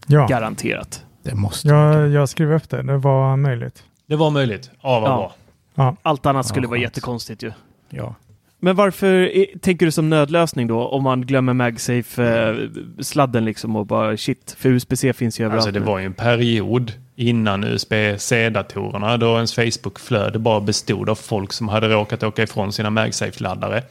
Ja, 0.06 0.26
Garanterat. 0.26 1.04
Det 1.22 1.34
måste 1.34 1.68
jag, 1.68 2.08
jag 2.08 2.28
skrev 2.28 2.52
upp 2.52 2.70
det. 2.70 2.82
Det 2.82 2.96
var 2.98 3.36
möjligt. 3.36 3.84
Det 4.06 4.16
var 4.16 4.30
möjligt. 4.30 4.70
Ja, 4.82 5.00
vad 5.00 5.10
Ja. 5.10 5.16
bra. 5.16 5.34
Ja. 5.80 5.96
Allt 6.02 6.26
annat 6.26 6.46
skulle 6.46 6.66
Ja, 6.66 6.70
vara 6.70 6.80
jättekonstigt 6.80 7.42
ju. 7.42 7.52
Ja. 7.90 8.14
Men 8.62 8.76
varför 8.76 9.38
eh, 9.38 9.44
tänker 9.60 9.86
du 9.86 9.92
som 9.92 10.10
nödlösning 10.10 10.66
då? 10.66 10.88
Om 10.88 11.02
man 11.02 11.22
glömmer 11.26 11.52
MagSafe-sladden 11.54 13.44
liksom 13.44 13.76
och 13.76 13.86
bara 13.86 14.16
shit, 14.16 14.56
för 14.58 14.68
USB-C 14.68 15.12
finns 15.12 15.40
ju 15.40 15.44
överallt. 15.44 15.66
Alltså 15.66 15.80
det 15.80 15.86
var 15.86 15.98
ju 15.98 16.06
en 16.06 16.12
period 16.12 16.92
innan 17.16 17.64
USB-C-datorerna 17.64 19.16
då 19.16 19.36
ens 19.36 19.54
Facebook-flöde 19.54 20.38
bara 20.38 20.60
bestod 20.60 21.08
av 21.10 21.14
folk 21.14 21.52
som 21.52 21.68
hade 21.68 21.88
råkat 21.88 22.22
åka 22.22 22.42
ifrån 22.42 22.72
sina 22.72 22.90
MagSafe-laddare. 22.90 23.82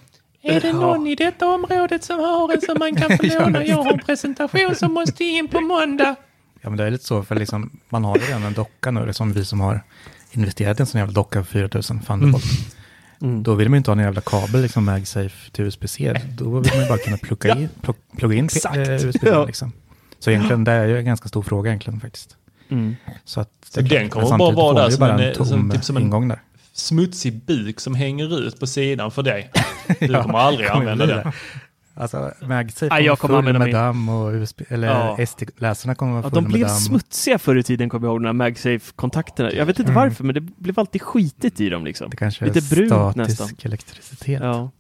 Är 0.41 0.61
det 0.61 0.74
någon 0.74 1.07
i 1.07 1.16
detta 1.16 1.48
området 1.48 2.03
som 2.03 2.20
har 2.20 2.53
en 2.53 2.61
som 2.61 2.76
man 2.80 2.95
kan 2.95 3.18
få 3.18 3.26
låna? 3.40 3.66
Jag 3.66 3.76
har 3.76 3.94
en 3.94 3.99
presentation 3.99 4.76
som 4.76 4.94
måste 4.94 5.24
in 5.24 5.48
på 5.48 5.61
måndag. 5.61 6.16
Ja, 6.61 6.70
men 6.70 6.78
det 6.78 6.84
är 6.84 6.91
lite 6.91 7.06
så, 7.06 7.24
för 7.24 7.36
liksom, 7.36 7.70
man 7.90 8.03
har 8.03 8.18
ju 8.18 8.24
redan 8.24 8.44
en 8.44 8.53
docka 8.53 8.91
nu, 8.91 9.02
det 9.02 9.07
är 9.10 9.11
som 9.11 9.34
vi 9.34 9.45
som 9.45 9.60
har 9.60 9.82
investerat 10.31 10.80
i 10.80 10.81
en 10.81 10.88
sån 10.88 10.99
jävla 10.99 11.14
docka 11.14 11.43
för 11.43 11.51
4000 11.51 11.99
Thunderbolt. 11.99 12.43
Mm. 13.22 13.43
Då 13.43 13.53
vill 13.56 13.69
man 13.69 13.73
ju 13.73 13.77
inte 13.77 13.91
ha 13.91 13.97
en 13.97 14.03
jävla 14.03 14.22
kabel, 14.22 14.61
liksom 14.61 14.85
MagSafe 14.85 15.51
till 15.51 15.65
USB-C. 15.65 16.22
Då 16.38 16.60
vill 16.60 16.72
man 16.73 16.84
ju 16.84 16.89
bara 16.89 16.97
kunna 16.97 17.18
plugga 17.18 17.56
in, 17.57 17.69
plug, 17.81 17.95
plugga 18.18 18.35
in 18.38 18.49
eh, 18.76 19.06
USB. 19.06 19.23
Ja. 19.23 19.45
Liksom. 19.45 19.72
Så 20.19 20.30
egentligen, 20.31 20.64
det 20.64 20.72
är 20.72 20.85
ju 20.88 20.97
en 20.97 21.06
ganska 21.06 21.30
stor 21.30 21.41
fråga 21.43 21.69
egentligen 21.69 21.99
faktiskt. 21.99 22.35
Mm. 22.69 22.95
Så, 23.26 23.41
att, 23.41 23.49
Så 23.73 23.81
den 23.81 24.10
kommer 24.10 24.38
bara 24.38 24.51
vara 24.51 24.84
där 24.84 24.89
som 24.89 24.99
bara 24.99 25.14
en, 25.14 25.19
en 25.19 25.34
tom 25.35 25.45
som, 25.45 25.72
typ 25.72 25.84
som 25.84 25.97
en 25.97 26.03
ingång 26.03 26.27
där. 26.27 26.41
smutsig 26.73 27.45
buk 27.45 27.80
som 27.80 27.95
hänger 27.95 28.39
ut 28.47 28.60
på 28.60 28.68
sidan 28.68 29.11
för 29.11 29.23
dig. 29.23 29.51
Du 29.99 30.06
Ja, 30.06 30.23
kommer 30.23 30.39
aldrig 30.39 30.69
kommer 30.69 30.91
använda 30.91 31.15
den. 31.15 31.31
Alltså, 31.99 32.31
MagSafe 32.41 32.89
kommer 32.89 33.01
jag 33.01 33.19
kommer 33.19 33.30
full 33.35 33.38
använda 33.39 33.59
med 33.59 33.67
min. 33.67 33.76
damm 33.76 34.09
och 34.09 34.31
USB, 34.34 34.61
eller 34.69 34.88
Ja. 34.88 35.17
SD-läsarna 35.26 35.95
kommer 35.95 36.11
vara 36.11 36.23
Ja, 36.23 36.30
fulla 36.30 36.41
de 36.41 36.47
blev 36.47 36.67
damm. 36.67 36.77
smutsiga 36.77 37.39
förr 37.39 37.55
i 37.55 37.63
tiden, 37.63 37.89
kommer 37.89 38.07
jag 38.07 38.11
ihåg, 38.13 38.21
de 38.21 38.26
här 38.26 38.34
MagSafe-kontakterna. 38.34 39.51
Jag 39.53 39.65
vet 39.65 39.80
inte 39.80 39.91
Mm. 39.91 40.03
varför, 40.03 40.23
men 40.23 40.35
det 40.35 40.41
blev 40.41 40.80
alltid 40.80 41.01
skitigt 41.01 41.59
i 41.61 41.69
dem 41.69 41.85
liksom. 41.85 42.09
Det 42.09 42.17
kanske 42.17 42.45
Lite 42.45 42.59
är 42.59 42.76
brunt 42.76 42.89
statisk 42.91 43.39
nästan. 43.39 43.49
elektricitet. 43.63 44.41
Ja. 44.43 44.71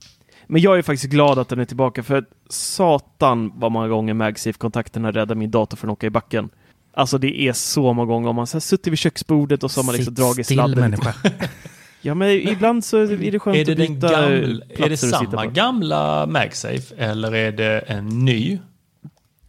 Men 0.47 0.61
jag 0.61 0.77
är 0.77 0.81
faktiskt 0.81 1.11
glad 1.11 1.39
att 1.39 1.49
den 1.49 1.59
är 1.59 1.65
tillbaka, 1.65 2.03
för 2.03 2.15
att 2.17 2.25
satan 2.49 3.51
vad 3.55 3.71
många 3.71 3.87
gånger 3.87 4.13
MagSafe-kontakterna 4.13 5.11
räddar 5.11 5.35
min 5.35 5.51
dator 5.51 5.77
från 5.77 5.89
att 5.89 5.93
åka 5.93 6.07
i 6.07 6.09
backen. 6.09 6.49
Alltså 6.93 7.17
det 7.17 7.41
är 7.41 7.53
så 7.53 7.93
många 7.93 8.05
gånger 8.07 8.29
om 8.29 8.35
man 8.35 8.47
så 8.47 8.55
här 8.55 8.59
suttit 8.61 8.87
vid 8.91 8.99
köksbordet 8.99 9.63
och 9.63 9.71
så 9.71 9.79
har 9.79 9.85
man 9.85 9.95
liksom 9.95 10.11
Sitt 10.15 10.23
dragit 10.23 10.45
still, 10.45 10.55
sladden. 10.57 10.79
människa. 10.79 11.13
Ja, 12.01 12.13
men 12.13 12.29
ibland 12.29 12.85
så 12.85 12.97
är 12.97 13.31
det 13.31 13.39
skönt 13.39 13.57
Är 13.57 13.65
det, 13.65 13.71
att 13.71 13.77
den 13.77 13.93
byta 13.95 14.09
gamla, 14.11 14.65
är 14.69 14.89
det 14.89 14.97
samma 14.97 15.45
gamla 15.45 16.25
MagSafe 16.25 16.95
eller 16.97 17.35
är 17.35 17.51
det 17.51 17.79
en 17.79 18.25
ny? 18.25 18.59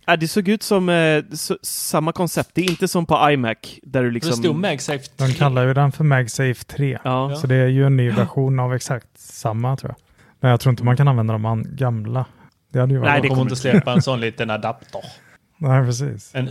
Ja, 0.06 0.16
det 0.16 0.28
såg 0.28 0.48
ut 0.48 0.62
som 0.62 0.88
eh, 0.88 1.24
så, 1.32 1.58
samma 1.62 2.12
koncept. 2.12 2.50
Det 2.52 2.60
är 2.60 2.70
inte 2.70 2.88
som 2.88 3.06
på 3.06 3.30
iMac 3.30 3.56
där 3.82 4.02
du 4.02 4.10
liksom... 4.10 4.30
Det 4.30 4.36
stod 4.36 4.56
MagSafe 4.56 4.98
3. 4.98 5.26
De 5.26 5.32
kallar 5.32 5.66
ju 5.66 5.74
den 5.74 5.92
för 5.92 6.04
MagSafe 6.04 6.64
3. 6.64 6.98
Ja. 7.04 7.36
Så 7.36 7.46
det 7.46 7.54
är 7.54 7.68
ju 7.68 7.86
en 7.86 7.96
ny 7.96 8.10
version 8.10 8.60
av 8.60 8.74
exakt 8.74 9.20
samma 9.20 9.76
tror 9.76 9.90
jag. 9.90 9.96
Men 10.40 10.50
jag 10.50 10.60
tror 10.60 10.70
inte 10.70 10.84
man 10.84 10.96
kan 10.96 11.08
använda 11.08 11.32
de 11.38 11.66
gamla. 11.70 12.24
Det 12.72 12.80
hade 12.80 12.92
ju 12.92 12.98
varit 12.98 13.10
Nej, 13.10 13.20
bra. 13.20 13.22
det 13.22 13.28
kommer 13.28 13.42
inte 13.42 13.56
släppa 13.56 13.92
en 13.92 14.02
sån 14.02 14.20
liten 14.20 14.50
adapter. 14.50 15.00
Nej, 15.58 15.86
precis. 15.86 16.30
En, 16.34 16.48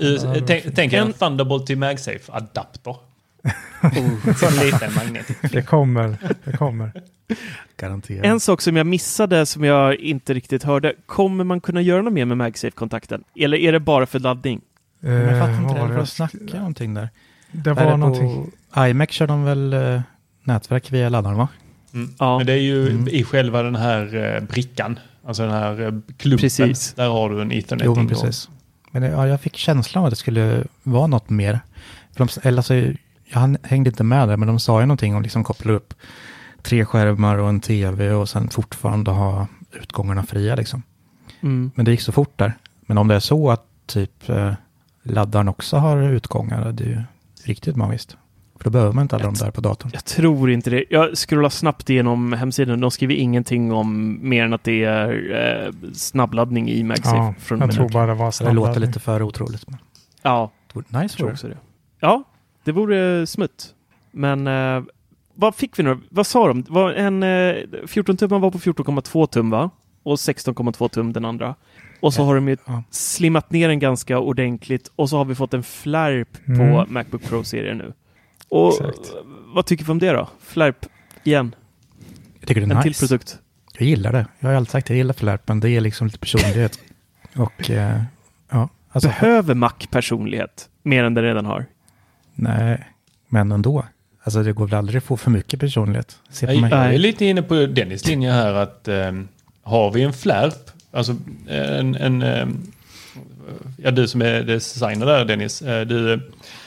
tänk, 0.48 0.76
tänk 0.76 0.94
en 0.94 1.08
En- 1.08 1.14
Thunderbolt 1.14 1.66
till 1.66 1.78
MagSafe-adapter. 1.78 2.96
Oh, 3.84 4.36
sån 4.36 4.54
liten 4.66 4.94
magnet. 4.96 5.28
Det 5.52 5.62
kommer. 5.62 6.18
Det 6.44 6.58
kommer. 6.58 6.92
Garanterat. 7.78 8.26
En 8.26 8.40
sak 8.40 8.62
som 8.62 8.76
jag 8.76 8.88
missade 8.88 9.46
som 9.46 9.64
jag 9.64 9.96
inte 9.96 10.34
riktigt 10.34 10.64
hörde. 10.64 10.94
Kommer 11.06 11.44
man 11.44 11.62
kunna 11.62 11.82
göra 11.82 12.02
något 12.02 12.14
mer 12.14 12.26
med 12.26 12.38
MagSafe-kontakten? 12.38 13.24
Eller 13.36 13.58
är 13.58 13.72
det 13.72 13.80
bara 13.80 14.06
för 14.06 14.20
laddning? 14.20 14.62
Men 15.00 15.12
jag 15.14 15.40
fattar 15.40 15.54
Eh, 15.54 15.62
inte 15.62 15.74
det, 15.74 15.80
jag 15.94 16.00
att 16.00 16.10
snacka 16.10 16.58
någonting 16.58 16.94
där. 16.94 17.10
Det 17.52 17.70
Är 17.70 17.74
var 17.74 17.92
på 17.92 17.98
någonting. 17.98 18.52
iMac 18.78 19.10
kör 19.12 19.28
de 19.28 19.44
väl 19.44 19.74
eh, 19.74 20.02
nätverk 20.44 20.92
via 20.92 21.10
laddaren 21.10 21.38
va? 21.38 21.48
Mm. 21.94 22.14
Ja. 22.20 22.38
Men 22.38 22.48
det 22.48 22.54
är 22.54 22.58
ju 22.58 22.90
Mm. 22.90 23.08
i 23.08 23.24
själva 23.24 23.64
den 23.64 23.76
här 23.76 24.36
eh, 24.36 24.42
brickan. 24.44 25.00
Alltså 25.26 25.44
den 25.44 25.52
här 25.52 25.82
eh, 25.82 25.92
klumpen. 26.18 26.40
Precis. 26.40 26.94
Där 26.94 27.10
har 27.10 27.30
du 27.30 27.42
en 27.42 27.52
ethernet 27.52 27.86
Jo, 27.86 27.96
men 27.96 28.08
precis. 28.08 28.50
Men 28.92 29.04
ja, 29.04 29.28
jag 29.28 29.42
fick 29.42 29.56
känslan 29.58 30.02
av 30.02 30.06
att 30.06 30.12
det 30.12 30.16
skulle 30.16 30.64
vara 30.84 31.08
något 31.08 31.30
mer. 31.30 31.60
För 32.16 32.26
de, 32.26 32.48
eller 32.48 32.58
alltså, 32.58 32.74
jag 33.34 33.58
hängde 33.64 33.90
inte 33.90 34.04
med 34.04 34.28
där, 34.28 34.38
men 34.38 34.48
de 34.48 34.60
sa 34.60 34.80
ju 34.80 34.86
någonting 34.86 35.16
om 35.16 35.22
liksom 35.22 35.44
koppla 35.44 35.74
upp 35.74 35.94
tre 36.62 36.86
skärmar 36.86 37.38
och 37.38 37.50
en 37.50 37.60
tv 37.60 38.12
och 38.12 38.30
sen 38.30 38.50
fortfarande 38.50 39.12
ha 39.12 39.48
utgångarna 39.72 40.24
fria 40.24 40.56
liksom. 40.56 40.84
Mm. 41.42 41.72
Men 41.76 41.86
det 41.86 41.92
gick 41.92 42.02
så 42.02 42.12
fort 42.12 42.38
där. 42.38 42.54
Men 42.82 42.98
om 42.98 43.08
det 43.08 43.16
är 43.16 43.20
så 43.20 43.52
att 43.52 43.66
typ 43.86 44.30
eh, 44.30 44.54
laddaren 45.04 45.48
också 45.48 45.78
har 45.78 46.02
utgångar, 46.02 46.72
det 46.72 46.84
är 46.84 46.88
ju 46.88 47.02
riktigt 47.44 47.76
magiskt. 47.76 48.18
För 48.58 48.64
då 48.64 48.70
behöver 48.70 48.94
man 48.94 49.02
inte 49.02 49.16
alla 49.16 49.26
de 49.26 49.34
där 49.34 49.52
på 49.52 49.62
datorn. 49.62 49.92
Jag 49.94 50.06
tror 50.06 50.52
inte 50.52 50.70
det. 50.70 50.84
Jag 50.90 51.18
scrollar 51.18 51.50
snabbt 51.50 51.90
igenom 51.90 52.34
hemsidan. 52.34 52.80
De 52.80 52.92
skriver 52.92 53.16
ingenting 53.16 53.72
om 53.72 54.20
mer 54.30 54.46
än 54.46 54.54
att 54.54 54.64
det 54.64 54.84
är 54.84 55.66
eh, 55.66 55.74
snabbladdning 55.94 56.70
i 56.70 56.84
MagSafe. 56.84 57.16
Ja, 57.50 57.58
jag 57.60 57.72
tror 57.72 57.90
bara 57.90 58.06
det 58.06 58.14
var 58.14 58.32
Så 58.32 58.44
det 58.44 58.52
låter 58.52 58.66
snabbladdning. 58.66 58.88
lite 58.88 59.00
för 59.00 59.22
otroligt. 59.22 59.70
Men 59.70 59.80
Ja, 60.22 60.52
nice 60.74 61.18
tror 61.18 61.26
vore 61.26 61.34
också 61.34 61.48
det. 61.48 61.58
Ja, 62.00 62.24
det 62.70 62.74
vore 62.74 63.28
smutt. 63.28 63.76
Men 64.12 64.48
eh, 64.48 64.84
vad 65.34 65.56
fick 65.56 65.80
vi 65.80 65.84
nu? 65.84 66.00
Vad 66.10 66.28
sa 66.28 66.48
de? 66.48 66.66
Var 66.68 66.92
en, 66.92 67.24
eh, 67.24 67.56
14 67.88 68.18
tum 68.18 68.42
var 68.42 68.52
på 68.52 68.60
14,2 68.60 69.28
tum 69.28 69.50
va? 69.50 69.70
Och 70.04 70.16
16,2 70.16 70.90
tum 70.90 71.14
den 71.14 71.26
andra. 71.26 71.56
Och 72.00 72.14
så 72.14 72.24
har 72.24 72.36
de 72.36 72.48
ju 72.48 72.58
slimmat 72.90 73.52
ner 73.52 73.68
den 73.68 73.80
ganska 73.80 74.20
ordentligt 74.20 74.92
och 74.96 75.10
så 75.10 75.18
har 75.18 75.26
vi 75.26 75.36
fått 75.36 75.54
en 75.54 75.64
flärp 75.64 76.46
på 76.46 76.52
Mm. 76.52 76.86
Macbook 76.94 77.24
Pro-serien 77.24 77.78
nu. 77.78 77.94
Och 78.50 78.74
vad 79.46 79.66
tycker 79.66 79.86
vi 79.86 79.92
om 79.92 80.00
det 80.00 80.12
då? 80.12 80.30
Flärp 80.40 80.86
igen. 81.24 81.56
Jag 82.40 82.48
tycker 82.48 82.62
det 82.62 82.68
är 82.68 82.72
en 82.72 82.78
nice. 82.78 82.84
till 82.84 83.08
produkt. 83.08 83.40
Jag 83.78 83.88
gillar 83.88 84.12
det. 84.12 84.26
Jag 84.40 84.50
har 84.50 84.56
alltid 84.56 84.72
sagt 84.72 84.86
att 84.86 84.90
jag 84.90 84.98
gillar 84.98 85.14
flärpen. 85.14 85.60
Det 85.60 85.70
är 85.70 85.82
liksom 85.82 86.08
lite 86.08 86.20
personlighet. 86.20 86.80
Och 87.36 87.70
eh, 87.70 88.02
ja, 88.50 88.70
alltså, 88.92 89.10
Behöver 89.10 89.56
Mac 89.56 89.74
personlighet 89.92 90.70
mer 90.84 91.04
än 91.04 91.14
den 91.14 91.24
redan 91.24 91.46
har? 91.46 91.66
Nej, 92.40 92.88
men 93.28 93.52
ändå. 93.52 93.86
Alltså 94.24 94.44
det 94.44 94.54
går 94.54 94.68
väl 94.68 94.78
aldrig 94.78 94.98
att 94.98 95.04
få 95.04 95.18
för 95.18 95.32
mycket 95.32 95.60
personlighet. 95.60 96.18
Se 96.30 96.48
på 96.48 96.54
Jag, 96.54 96.62
mig. 96.62 96.72
jag 96.72 96.94
är 96.94 96.98
lite 96.98 97.26
inne 97.26 97.42
på 97.42 97.66
Dennis 97.66 98.08
linje 98.08 98.32
här 98.32 98.54
att 98.54 98.88
eh, 98.88 99.12
har 99.64 99.92
vi 99.92 100.02
en 100.04 100.14
flärp, 100.14 100.72
alltså 100.92 101.16
en, 101.48 101.96
en 101.96 102.22
eh, 102.22 102.48
ja 103.78 103.92
du 103.92 104.08
som 104.08 104.22
är 104.22 104.42
designer 104.44 105.06
där 105.06 105.26
Dennis, 105.26 105.62
eh, 105.62 105.86
du, 105.88 106.22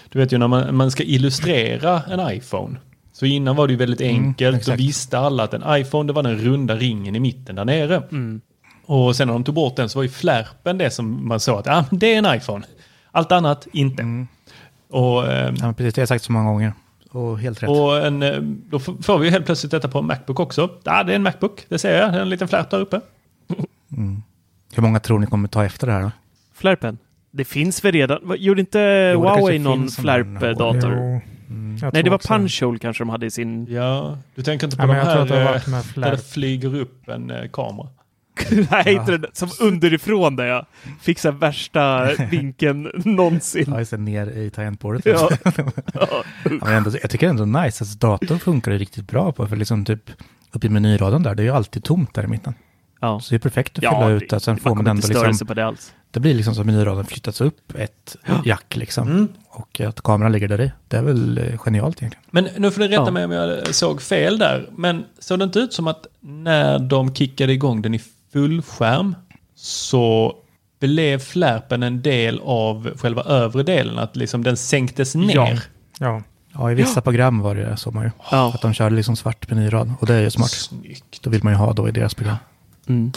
du 0.09 0.19
vet 0.19 0.33
ju 0.33 0.39
när 0.39 0.49
man, 0.49 0.77
man 0.77 0.91
ska 0.91 1.03
illustrera 1.03 2.03
en 2.11 2.37
iPhone. 2.37 2.79
Så 3.13 3.27
innan 3.27 3.57
var 3.57 3.67
det 3.67 3.73
ju 3.73 3.77
väldigt 3.79 4.01
Mm, 4.01 4.17
enkelt, 4.25 4.55
då 4.55 4.59
exakt. 4.59 4.81
visste 4.81 5.19
alla 5.19 5.43
att 5.43 5.55
en 5.55 5.63
iPhone 5.81 6.07
det 6.07 6.13
var 6.13 6.23
den 6.23 6.39
runda 6.39 6.77
ringen 6.77 7.17
i 7.17 7.21
mitten 7.21 7.55
där 7.57 7.65
nere. 7.65 7.97
Mm. 7.97 8.41
Och 8.87 9.17
sen 9.17 9.27
när 9.29 9.35
de 9.35 9.45
tog 9.45 9.55
bort 9.55 9.77
den 9.77 9.89
så 9.89 9.99
var 9.99 10.03
ju 10.03 10.09
flärpen 10.09 10.79
det 10.79 10.91
som 10.91 11.29
man 11.29 11.41
såg 11.41 11.59
att 11.59 11.69
ah, 11.69 11.85
det 11.91 12.15
är 12.15 12.19
en 12.19 12.37
iPhone. 12.37 12.65
Allt 13.11 13.33
annat 13.33 13.67
inte. 13.73 14.27
Och, 14.93 15.27
eh. 15.33 15.55
Ja, 15.61 15.73
precis, 15.73 15.95
det 15.95 16.01
har 16.01 16.03
jag 16.03 16.09
sagt 16.09 16.25
så 16.25 16.33
många 16.33 16.51
gånger. 16.51 16.73
Och 17.11 17.39
helt 17.39 17.63
rätt. 17.63 17.71
och 17.71 18.07
en, 18.07 18.23
eh, 18.23 18.39
då 18.43 18.79
får 18.79 19.19
vi 19.19 19.25
ju 19.25 19.31
helt 19.31 19.47
plötsligt 19.47 19.71
detta 19.71 19.89
på 19.89 19.99
en 19.99 20.07
Macbook 20.07 20.41
också. 20.41 20.71
Ja, 20.85 21.03
det 21.05 21.13
är 21.13 21.17
en 21.17 21.23
Macbook, 21.23 21.65
det 21.69 21.79
ser 21.79 21.99
jag. 22.01 22.13
Det 22.13 22.19
är 22.19 22.23
en 22.23 22.29
liten 22.29 22.49
flärp 22.49 22.71
där 22.71 22.81
uppe. 22.81 23.01
Mm. 23.97 24.23
Hur 24.75 24.83
många 24.83 25.01
tror 25.01 25.19
ni 25.19 25.27
kommer 25.27 25.49
ta 25.49 25.65
efter 25.65 25.87
det 25.87 25.93
här 25.93 26.03
då? 26.03 26.11
Flärpen? 26.55 26.99
Det 27.31 27.45
finns 27.45 27.85
väl 27.85 27.93
redan? 27.93 28.35
Gjorde 28.39 28.61
inte 28.61 29.11
Jo, 29.15 29.21
Huawei 29.23 29.59
någon 29.59 29.81
här 29.81 29.89
flärp-dator? 29.89 30.93
Mm. 30.93 31.79
Nej, 31.93 32.03
det 32.03 32.11
var. 32.11 32.19
Punch-Hole 32.19 32.79
kanske 32.79 33.03
de 33.05 33.09
hade 33.09 33.27
i 33.27 33.31
sin... 33.31 33.67
Ja, 33.71 34.19
du 34.35 34.43
tänker 34.43 34.67
inte 34.67 34.77
på 34.77 34.83
Ja, 34.83 34.87
de 34.87 34.95
jag 34.97 35.05
tror 35.05 35.15
här 35.15 35.23
att 35.23 35.29
det 35.29 35.35
har 35.35 35.43
eh, 35.43 35.53
varit 35.53 35.67
med 35.67 35.79
där 35.79 35.83
flärp. 35.83 36.11
det 36.17 36.25
flyger 36.33 36.77
upp 36.77 37.09
en 37.09 37.33
kamera. 37.53 37.89
Nej, 38.71 38.95
inte 38.95 39.17
den 39.17 39.31
som 39.33 39.49
underifrån 39.61 40.37
där 40.37 40.45
jag 40.47 40.67
här 41.07 41.31
värsta 41.31 42.09
vinkeln 42.31 42.91
någonsin. 43.05 43.65
Ja, 43.69 43.79
just 43.79 43.91
det, 43.91 43.97
ner 43.97 44.27
i 44.39 44.51
tangentbordet. 44.51 45.07
Ja. 45.07 45.31
ja, 45.95 46.25
men 46.45 46.73
ändå, 46.73 46.91
jag 47.03 47.11
tycker 47.11 47.29
ändå 47.29 47.45
nice. 47.45 47.85
Alltså, 47.85 47.99
datorn 47.99 48.39
funkar 48.39 48.73
riktigt 48.73 49.07
bra 49.07 49.33
på. 49.33 49.47
För 49.47 49.57
liksom 49.57 49.85
typ 49.85 50.11
uppe 50.53 50.67
i 50.67 50.71
menyraden 50.71 51.23
där, 51.23 51.35
det 51.35 51.43
är 51.43 51.45
ju 51.45 51.51
alltid 51.51 51.85
tomt 51.85 52.15
där 52.15 52.25
i 52.25 52.27
mitten. 52.27 52.55
Ja. 53.01 53.21
Så 53.21 53.31
det 53.31 53.37
är 53.37 53.39
perfekt 53.39 53.79
att 53.79 53.85
Ja, 53.85 53.91
fylla 53.91 54.09
det- 54.09 54.15
ut 54.15 54.31
det. 54.31 54.41
Sen 54.41 54.57
får 54.57 54.75
man 54.75 54.87
ändå 54.87 55.09
liksom... 55.09 55.47
på 55.47 55.55
det 55.55 55.67
alls. 55.67 55.93
Det 56.11 56.21
blir 56.21 56.35
liksom 56.35 56.55
som 56.55 56.67
menyraden 56.67 57.05
flyttats 57.05 57.41
upp 57.41 57.75
ett 57.75 58.17
jack 58.45 58.77
liksom. 58.77 59.09
Mm. 59.09 59.29
Och 59.49 59.81
att 59.81 60.01
kameran 60.03 60.33
ligger 60.33 60.49
där 60.49 60.61
i. 60.61 60.73
Det 60.89 60.97
är 60.97 61.03
väl 61.03 61.39
eh, 61.39 61.59
genialt 61.59 62.03
egentligen. 62.03 62.25
Men 62.31 62.49
nu 62.57 62.71
får 62.71 62.81
ni 62.81 62.89
rätta 62.89 63.03
Ja. 63.05 63.11
mig 63.11 63.25
om 63.25 63.31
jag 63.31 63.75
såg 63.75 64.03
fel 64.03 64.39
där. 64.39 64.69
Men 64.77 65.05
såg 65.19 65.39
det 65.39 65.45
inte 65.45 65.59
ut 65.59 65.73
som 65.73 65.87
att 65.87 66.07
när 66.21 66.79
de 66.79 67.15
kickade 67.15 67.53
igång 67.53 67.83
den 67.83 67.95
i 67.95 68.01
fullskärm 68.33 69.15
så 69.55 70.37
blev 70.81 71.19
flärpen 71.19 71.83
en 71.83 72.03
del 72.03 72.41
av 72.45 72.91
själva 72.97 73.23
övre 73.23 73.63
delen? 73.63 73.99
Att 73.99 74.17
liksom 74.17 74.45
den 74.45 74.57
sänktes 74.57 75.15
ner? 75.15 75.61
Ja. 75.99 76.23
Ja, 76.55 76.73
i 76.73 76.75
vissa 76.75 77.01
program 77.01 77.41
var 77.41 77.55
det 77.55 77.77
så 77.77 77.91
man 77.91 78.05
ju. 78.05 78.11
Ja. 78.31 78.53
Att 78.55 78.63
de 78.63 78.73
körde 78.73 78.97
liksom 78.97 79.17
svart 79.17 79.51
menyrad. 79.51 79.93
Och 80.01 80.07
det 80.07 80.15
är 80.15 80.21
ju 80.21 80.31
smart. 80.31 80.51
Snyggt. 80.51 81.23
Då 81.23 81.31
vill 81.31 81.45
man 81.45 81.53
ju 81.53 81.57
ha 81.57 81.73
då 81.73 81.89
i 81.89 81.93
deras 81.93 82.15
program. 82.15 82.37
Mm. 82.87 83.13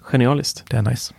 Genialiskt. 0.00 0.64
Det 0.70 0.76
är 0.76 0.82
nice. 0.82 1.14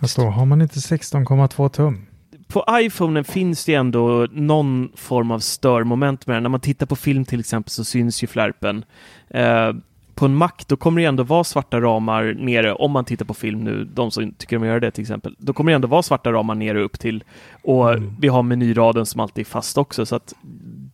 Fast 0.00 0.16
då 0.16 0.22
har 0.22 0.46
man 0.46 0.62
inte 0.62 0.78
16,2 0.78 1.68
tum. 1.68 2.06
På 2.48 2.64
iPhonen 2.70 3.24
finns 3.24 3.64
det 3.64 3.74
ändå 3.74 4.26
någon 4.32 4.92
form 4.96 5.30
av 5.30 5.38
störmoment 5.38 6.26
med 6.26 6.36
den. 6.36 6.42
När 6.42 6.50
man 6.50 6.60
tittar 6.60 6.86
på 6.86 6.96
film 6.96 7.24
till 7.24 7.40
exempel 7.40 7.70
så 7.70 7.84
syns 7.84 8.22
ju 8.22 8.26
flärpen. 8.26 8.84
Eh, 9.30 9.72
på 10.20 10.26
en 10.26 10.34
Mac 10.34 10.50
då 10.66 10.76
kommer 10.76 11.00
det 11.00 11.06
ändå 11.06 11.22
vara 11.22 11.44
svarta 11.44 11.80
ramar 11.80 12.34
nere, 12.38 12.72
om 12.74 12.90
man 12.90 13.04
tittar 13.04 13.24
på 13.24 13.34
film 13.34 13.60
nu, 13.64 13.84
de 13.84 14.10
som 14.10 14.32
tycker 14.32 14.56
om 14.56 14.62
att 14.62 14.68
göra 14.68 14.80
det 14.80 14.90
till 14.90 15.02
exempel. 15.02 15.36
Då 15.38 15.52
kommer 15.52 15.72
det 15.72 15.74
ändå 15.74 15.88
vara 15.88 16.02
svarta 16.02 16.32
ramar 16.32 16.54
nere 16.54 16.80
upp 16.80 16.98
till. 16.98 17.24
Och 17.62 17.88
vi 18.20 18.28
har 18.28 18.42
menyraden 18.42 19.06
som 19.06 19.20
alltid 19.20 19.42
är 19.46 19.50
fast 19.50 19.78
också, 19.78 20.06
så 20.06 20.16
att 20.16 20.34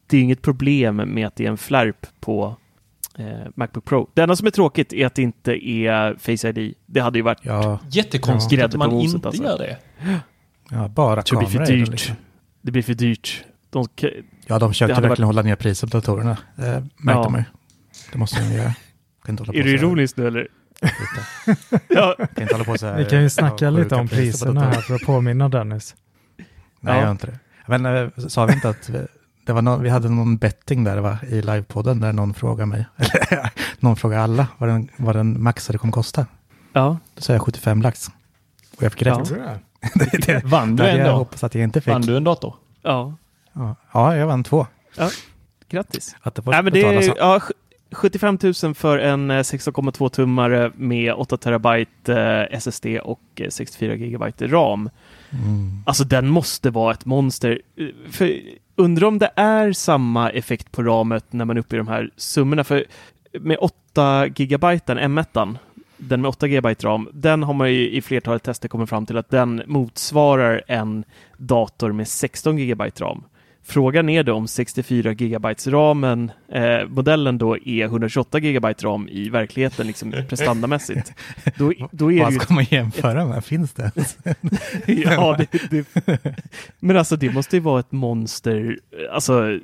det 0.06 0.16
är 0.16 0.20
inget 0.22 0.42
problem 0.42 0.96
med 0.96 1.26
att 1.26 1.36
det 1.36 1.44
är 1.46 1.50
en 1.50 1.56
flärp 1.56 2.06
på 2.20 2.56
eh, 3.18 3.26
Macbook 3.54 3.84
Pro. 3.84 4.08
Det 4.14 4.22
enda 4.22 4.36
som 4.36 4.46
är 4.46 4.50
tråkigt 4.50 4.92
är 4.92 5.06
att 5.06 5.14
det 5.14 5.22
inte 5.22 5.68
är 5.68 6.14
Face 6.18 6.48
ID. 6.48 6.74
Det 6.86 7.00
hade 7.00 7.18
ju 7.18 7.22
varit 7.22 7.38
Ja, 7.42 7.78
Jättekonstigt 7.90 8.52
grädde 8.60 8.64
att 8.74 8.74
man 8.78 8.90
moset, 8.90 9.14
inte 9.14 9.28
alltså. 9.28 9.42
gör 9.44 9.58
det. 9.58 9.76
ja 10.70 10.88
bara 10.88 11.22
Det 11.22 11.36
blir 11.36 11.48
för 11.48 11.66
dyrt. 11.66 11.88
liksom. 11.88 12.16
Det 12.62 12.72
blir 12.72 12.82
för 12.82 12.94
dyrt. 12.94 13.44
De, 13.70 13.86
Ja, 14.46 14.58
de 14.58 14.70
försökte 14.70 15.00
verkligen 15.00 15.26
hålla 15.26 15.42
ner 15.42 15.56
priset 15.56 15.90
på 15.90 15.96
datorerna. 15.96 16.36
Det 16.56 16.86
märkte 16.96 17.20
Ja. 17.22 17.28
man 17.28 17.40
ju. 17.40 17.44
Det 18.12 18.18
måste 18.18 18.42
de 18.48 18.54
göra. 18.54 18.72
Kan 19.26 19.32
inte 19.32 19.42
hålla 19.42 19.52
på 19.52 19.58
är 19.58 19.62
du 19.62 19.74
ironisk 19.74 20.16
nu 20.16 20.26
eller? 20.26 20.48
Ja. 21.88 22.14
Kan 22.18 22.42
inte 22.42 22.54
hålla 22.54 22.64
på 22.64 22.78
så 22.78 22.86
här. 22.86 22.98
Vi 22.98 23.04
kan 23.04 23.22
ju 23.22 23.30
snacka 23.30 23.64
Ja, 23.64 23.70
lite 23.70 23.94
om 23.94 24.08
priserna 24.08 24.60
här 24.60 24.80
för 24.80 24.94
att 24.94 25.02
påminna 25.02 25.48
Dennis. 25.48 25.94
Nej, 26.36 26.46
Ja. 26.80 26.94
jag 26.94 27.02
gör 27.02 27.10
inte 27.10 27.26
det. 27.26 27.38
Men 27.66 27.86
eh, 27.86 28.08
sa 28.28 28.46
vi 28.46 28.52
inte 28.52 28.68
att 28.68 28.88
vi, 28.88 29.06
det 29.46 29.52
var 29.52 29.62
någon, 29.62 29.82
vi 29.82 29.88
hade 29.88 30.08
någon 30.08 30.36
betting 30.36 30.84
där 30.84 30.96
va, 30.98 31.18
i 31.28 31.42
livepodden 31.42 32.00
där 32.00 32.12
någon 32.12 32.34
frågade 32.34 32.66
mig, 32.66 32.86
eller 32.96 33.50
någon 33.80 33.96
frågade 33.96 34.22
alla 34.22 34.46
vad 34.58 34.68
den, 34.68 34.88
vad 34.96 35.16
den 35.16 35.42
maxade 35.42 35.78
kommer 35.78 35.92
kosta. 35.92 36.26
Ja. 36.72 36.98
Då 37.14 37.22
sa 37.22 37.32
jag 37.32 37.42
75 37.42 37.82
lax. 37.82 38.10
Och 38.76 38.82
jag 38.82 38.92
fick 38.92 39.02
rätt. 39.02 39.30
Ja. 39.30 39.58
det, 39.94 40.26
det, 40.26 40.44
Vann 40.44 40.76
du 40.76 40.86
ändå? 40.86 41.04
Jag 41.06 41.16
hoppas 41.16 41.44
att 41.44 41.54
jag 41.54 41.64
inte 41.64 41.80
fick. 41.80 41.92
Vann 41.92 42.02
du 42.02 42.16
en 42.16 42.24
dator? 42.24 42.54
Ja. 42.82 43.14
Ja, 43.52 43.76
ja 43.92 44.16
jag 44.16 44.26
vann 44.26 44.44
två. 44.44 44.66
Ja, 44.96 45.10
grattis. 45.68 46.16
Att 46.20 46.34
det 46.34 46.42
får 46.42 46.52
Nej, 46.52 46.62
men 46.62 46.72
det 46.72 47.14
ja, 47.18 47.40
75 47.96 48.38
000 48.62 48.74
för 48.74 48.98
en 48.98 49.30
eh, 49.30 49.34
16,2 49.34 50.08
tummare 50.08 50.72
med 50.76 51.14
8 51.14 51.36
terabyte 51.36 52.14
eh, 52.50 52.58
SSD 52.58 52.86
och 53.02 53.20
eh, 53.36 53.48
64 53.48 53.94
gigabyte 53.94 54.46
RAM. 54.46 54.90
Mm. 55.30 55.82
Alltså 55.86 56.04
den 56.04 56.28
måste 56.28 56.70
vara 56.70 56.92
ett 56.92 57.04
monster. 57.04 57.60
Eh, 57.76 57.86
För, 58.10 58.40
undrar 58.76 59.08
om 59.08 59.18
det 59.18 59.30
är 59.36 59.72
samma 59.72 60.30
effekt 60.30 60.72
på 60.72 60.82
ramet 60.82 61.32
när 61.32 61.44
man 61.44 61.56
är 61.56 61.60
uppe 61.60 61.76
i 61.76 61.78
de 61.78 61.88
här 61.88 62.10
summorna. 62.16 62.64
För 62.64 62.84
med 63.40 63.58
8 63.60 64.26
gigabyte, 64.26 64.94
M1, 64.94 65.56
den 65.96 66.20
med 66.20 66.28
8 66.28 66.46
gigabyte 66.46 66.86
ram, 66.86 67.08
den 67.12 67.42
har 67.42 67.54
man 67.54 67.72
ju 67.72 67.90
i 67.90 68.02
flertalet 68.02 68.42
tester 68.42 68.68
kommit 68.68 68.88
fram 68.88 69.06
till 69.06 69.18
att 69.18 69.30
den 69.30 69.62
motsvarar 69.66 70.62
en 70.66 71.04
dator 71.36 71.92
med 71.92 72.08
16 72.08 72.58
gigabyte 72.58 73.04
ram. 73.04 73.24
Frågan 73.68 74.08
är 74.08 74.22
då 74.22 74.34
om 74.34 74.48
64 74.48 75.12
gigabytes 75.12 75.66
ramen, 75.66 76.30
eh, 76.52 76.88
modellen 76.88 77.38
då 77.38 77.58
är 77.58 77.84
128 77.84 78.38
gigabyte 78.38 78.86
ram 78.86 79.08
i 79.08 79.28
verkligheten, 79.28 79.86
liksom 79.86 80.14
prestandamässigt. 80.28 81.12
Då, 81.56 81.72
då 81.90 82.12
är 82.12 82.22
Vad 82.22 82.32
ska 82.32 82.54
man 82.54 82.64
jämföra 82.64 83.24
med? 83.24 83.44
Finns 83.44 83.72
det? 83.72 83.90
ja, 84.86 85.38
det, 85.38 85.70
det, 85.70 85.86
men 86.80 86.96
alltså 86.96 87.16
det 87.16 87.30
måste 87.30 87.56
ju 87.56 87.60
vara 87.60 87.80
ett 87.80 87.92
monster. 87.92 88.78
Alltså, 89.12 89.58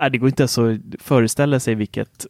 nej, 0.00 0.10
det 0.10 0.18
går 0.18 0.28
inte 0.28 0.42
ens 0.42 0.58
att 0.58 0.78
föreställa 1.00 1.60
sig 1.60 1.74
vilket 1.74 2.26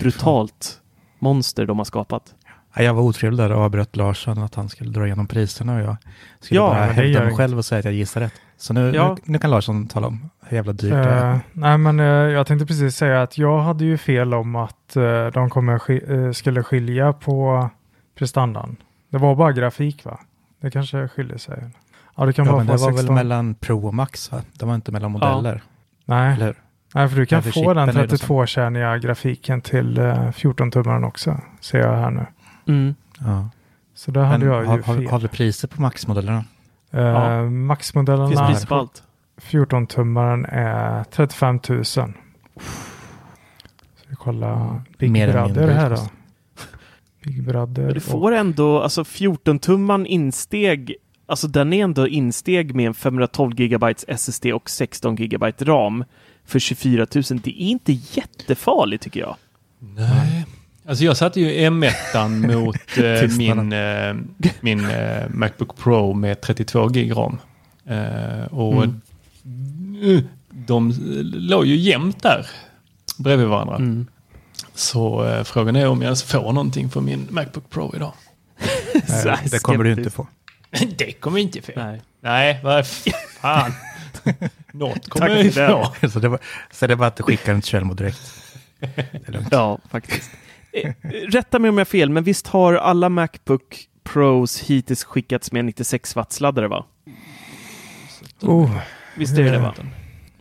brutalt 0.00 0.80
monster 1.18 1.66
de 1.66 1.78
har 1.78 1.84
skapat. 1.84 2.34
Ja, 2.74 2.82
jag 2.82 2.94
var 2.94 3.02
otrevlig 3.02 3.38
där 3.38 3.52
och 3.52 3.62
avbröt 3.62 3.96
Larsson 3.96 4.38
att 4.38 4.54
han 4.54 4.68
skulle 4.68 4.90
dra 4.90 5.06
igenom 5.06 5.26
priserna 5.26 5.74
och 5.74 5.80
jag 5.80 5.96
skulle 6.40 6.60
Ja, 6.60 6.68
bara 6.68 7.04
gör 7.04 7.24
mig 7.24 7.36
själv 7.36 7.58
och 7.58 7.64
säga 7.64 7.78
att 7.78 7.84
jag 7.84 7.94
gissar 7.94 8.20
rätt. 8.20 8.34
Så 8.60 8.74
nu, 8.74 8.92
Ja. 8.94 9.08
nu, 9.14 9.22
nu 9.32 9.38
kan 9.38 9.50
Larsson 9.50 9.86
tala 9.86 10.06
om 10.06 10.30
hur 10.46 10.56
jävla 10.56 10.72
dyrt 10.72 10.92
det 10.92 10.98
Eh, 11.00 11.06
är. 11.24 11.40
nej, 11.52 11.78
men 11.78 12.00
eh, 12.00 12.06
jag 12.06 12.46
tänkte 12.46 12.66
precis 12.66 12.96
säga 12.96 13.22
att 13.22 13.38
jag 13.38 13.60
hade 13.62 13.84
ju 13.84 13.98
fel 13.98 14.34
om 14.34 14.56
att 14.56 14.96
eh, 14.96 15.26
de 15.26 15.50
kommer 15.50 15.90
eh, 16.12 16.32
skulle 16.32 16.62
skilja 16.62 17.12
på 17.12 17.68
prestandan. 18.18 18.76
Det 19.10 19.18
var 19.18 19.34
bara 19.36 19.52
grafik 19.52 20.04
va? 20.04 20.18
Det 20.60 20.70
kanske 20.70 21.08
skiljer 21.08 21.38
sig. 21.38 21.64
Ja, 22.16 22.26
det 22.26 22.32
kan 22.32 22.44
ja, 22.46 22.52
vara 22.52 22.64
men 22.64 22.76
det 22.76 22.82
var 22.82 22.90
16. 22.92 23.06
väl 23.06 23.14
mellan 23.14 23.54
Pro 23.54 23.86
och 23.86 23.94
Max 23.94 24.32
va? 24.32 24.42
Det 24.58 24.66
var 24.66 24.74
inte 24.74 24.92
mellan 24.92 25.10
modeller. 25.12 25.62
Nej. 26.04 26.34
Eller 26.34 26.46
hur? 26.46 26.54
Nej, 26.94 27.08
för 27.08 27.16
du 27.16 27.26
kan 27.26 27.42
få 27.42 27.48
den 27.48 27.52
chippen 27.86 28.02
är 28.02 28.06
det 28.06 28.18
som- 28.18 28.36
32-kärniga 28.36 28.98
grafiken 28.98 29.60
till 29.60 29.98
eh, 29.98 30.04
14-tummaren 30.30 31.04
också. 31.06 31.40
Ser 31.60 31.78
jag 31.78 31.96
här 31.96 32.10
nu. 32.10 32.26
Mm. 32.68 32.94
Ja. 33.20 33.48
Så 33.94 34.10
där 34.10 34.24
hade 34.24 34.38
Men 34.38 34.48
jag 34.48 34.62
ju 34.62 34.68
har, 34.68 34.78
har, 34.78 34.94
fel. 34.94 35.06
har 35.10 35.18
du 35.18 35.28
priser 35.28 35.68
på 35.68 35.82
Max-modellerna? 35.82 36.44
Eh, 36.90 37.00
Ja. 37.00 37.50
Maxmodellerna 37.50 38.28
Finns 38.28 38.40
pris 38.50 38.66
på 38.66 38.74
allt. 38.74 39.02
14-tummaren 39.42 40.46
är 40.48 41.04
35 41.04 41.60
000. 41.68 41.84
Så 41.84 42.08
vi 44.08 44.16
kollar 44.16 44.82
Big 44.98 45.10
Mer 45.10 45.32
Brother 45.32 45.68
här 45.68 45.90
då. 45.90 46.08
Big 47.24 47.44
Brother. 47.44 47.82
Men 47.84 47.94
du 47.94 48.00
får 48.00 48.32
ändå, 48.32 48.80
alltså 48.82 49.02
14-tumman 49.02 50.06
insteg, 50.06 50.94
alltså 51.26 51.48
den 51.48 51.72
är 51.72 51.84
ändå 51.84 52.08
insteg 52.08 52.74
med 52.74 52.86
en 52.86 52.94
512 52.94 53.54
GB 53.54 53.94
SSD 54.08 54.46
och 54.46 54.70
16 54.70 55.16
GB 55.16 55.52
RAM 55.60 56.04
för 56.44 56.58
24 56.58 57.06
000. 57.14 57.22
Det 57.42 57.62
är 57.62 57.66
inte 57.68 57.92
jättefarligt 57.92 59.02
tycker 59.02 59.20
jag. 59.20 59.36
Nej. 59.78 60.46
Alltså 60.88 61.04
jag 61.04 61.16
satte 61.16 61.40
ju 61.40 61.68
M1 61.70 62.28
mot 62.54 62.76
eh, 62.98 63.36
min, 63.36 63.72
eh, 63.72 64.14
min 64.60 64.90
eh, 64.90 65.28
Macbook 65.28 65.76
Pro 65.76 66.12
med 66.14 66.40
32 66.40 66.88
gig 66.88 67.16
ram. 67.16 67.38
Eh, 67.86 68.44
och 68.50 68.84
Mm. 68.84 69.00
eh, 70.16 70.22
de 70.50 70.94
låg 71.34 71.66
ju 71.66 71.76
jämnt 71.76 72.22
där 72.22 72.46
bredvid 73.18 73.46
varandra. 73.46 73.76
Mm. 73.76 74.06
Så 74.74 75.24
eh, 75.26 75.44
frågan 75.44 75.76
är 75.76 75.88
om 75.88 75.98
jag 76.02 76.04
ens 76.06 76.22
får 76.22 76.52
någonting 76.52 76.90
för 76.90 77.00
min 77.00 77.26
Macbook 77.30 77.70
Pro 77.70 77.92
idag. 77.96 78.12
Nej, 79.24 79.38
det 79.50 79.62
kommer 79.62 79.84
du 79.84 79.92
inte 79.92 80.10
få. 80.10 80.26
det 80.96 81.12
kommer 81.12 81.38
jag 81.38 81.42
inte 81.44 81.62
få. 81.62 81.72
Nej. 81.76 82.02
Nej, 82.20 82.60
vad 82.62 82.86
fan. 82.86 83.72
Något 84.72 85.08
kommer 85.08 85.26
Tack 85.28 85.36
jag 85.38 85.44
ju 85.44 85.50
få. 86.02 86.08
så, 86.10 86.18
det 86.18 86.28
var, 86.28 86.38
så 86.72 86.86
det 86.86 86.92
är 86.92 86.96
bara 86.96 87.08
att 87.08 87.16
du 87.16 87.22
skickar 87.22 87.52
den 87.52 87.62
till 87.62 87.70
Kjellmo 87.70 87.94
direkt. 87.94 88.20
Det 88.80 89.28
är 89.28 89.32
lugnt. 89.32 89.48
Ja, 89.50 89.78
faktiskt. 89.90 90.30
Eh, 90.84 91.08
Rätta 91.28 91.58
mig 91.58 91.68
om 91.68 91.78
jag 91.78 91.80
har 91.80 91.84
fel, 91.90 92.10
men 92.10 92.24
visst 92.24 92.46
har 92.46 92.74
alla 92.74 93.08
Macbook 93.08 93.84
Pros 94.02 94.60
hittills 94.60 95.04
skickats 95.04 95.52
med 95.52 95.64
96 95.64 96.16
watts 96.16 96.40
laddare 96.40 96.68
va? 96.68 96.84
Oh, 98.42 98.70
Visst 99.16 99.38
är 99.38 99.42
det 99.42 99.50
det 99.50 99.58
va? 99.58 99.74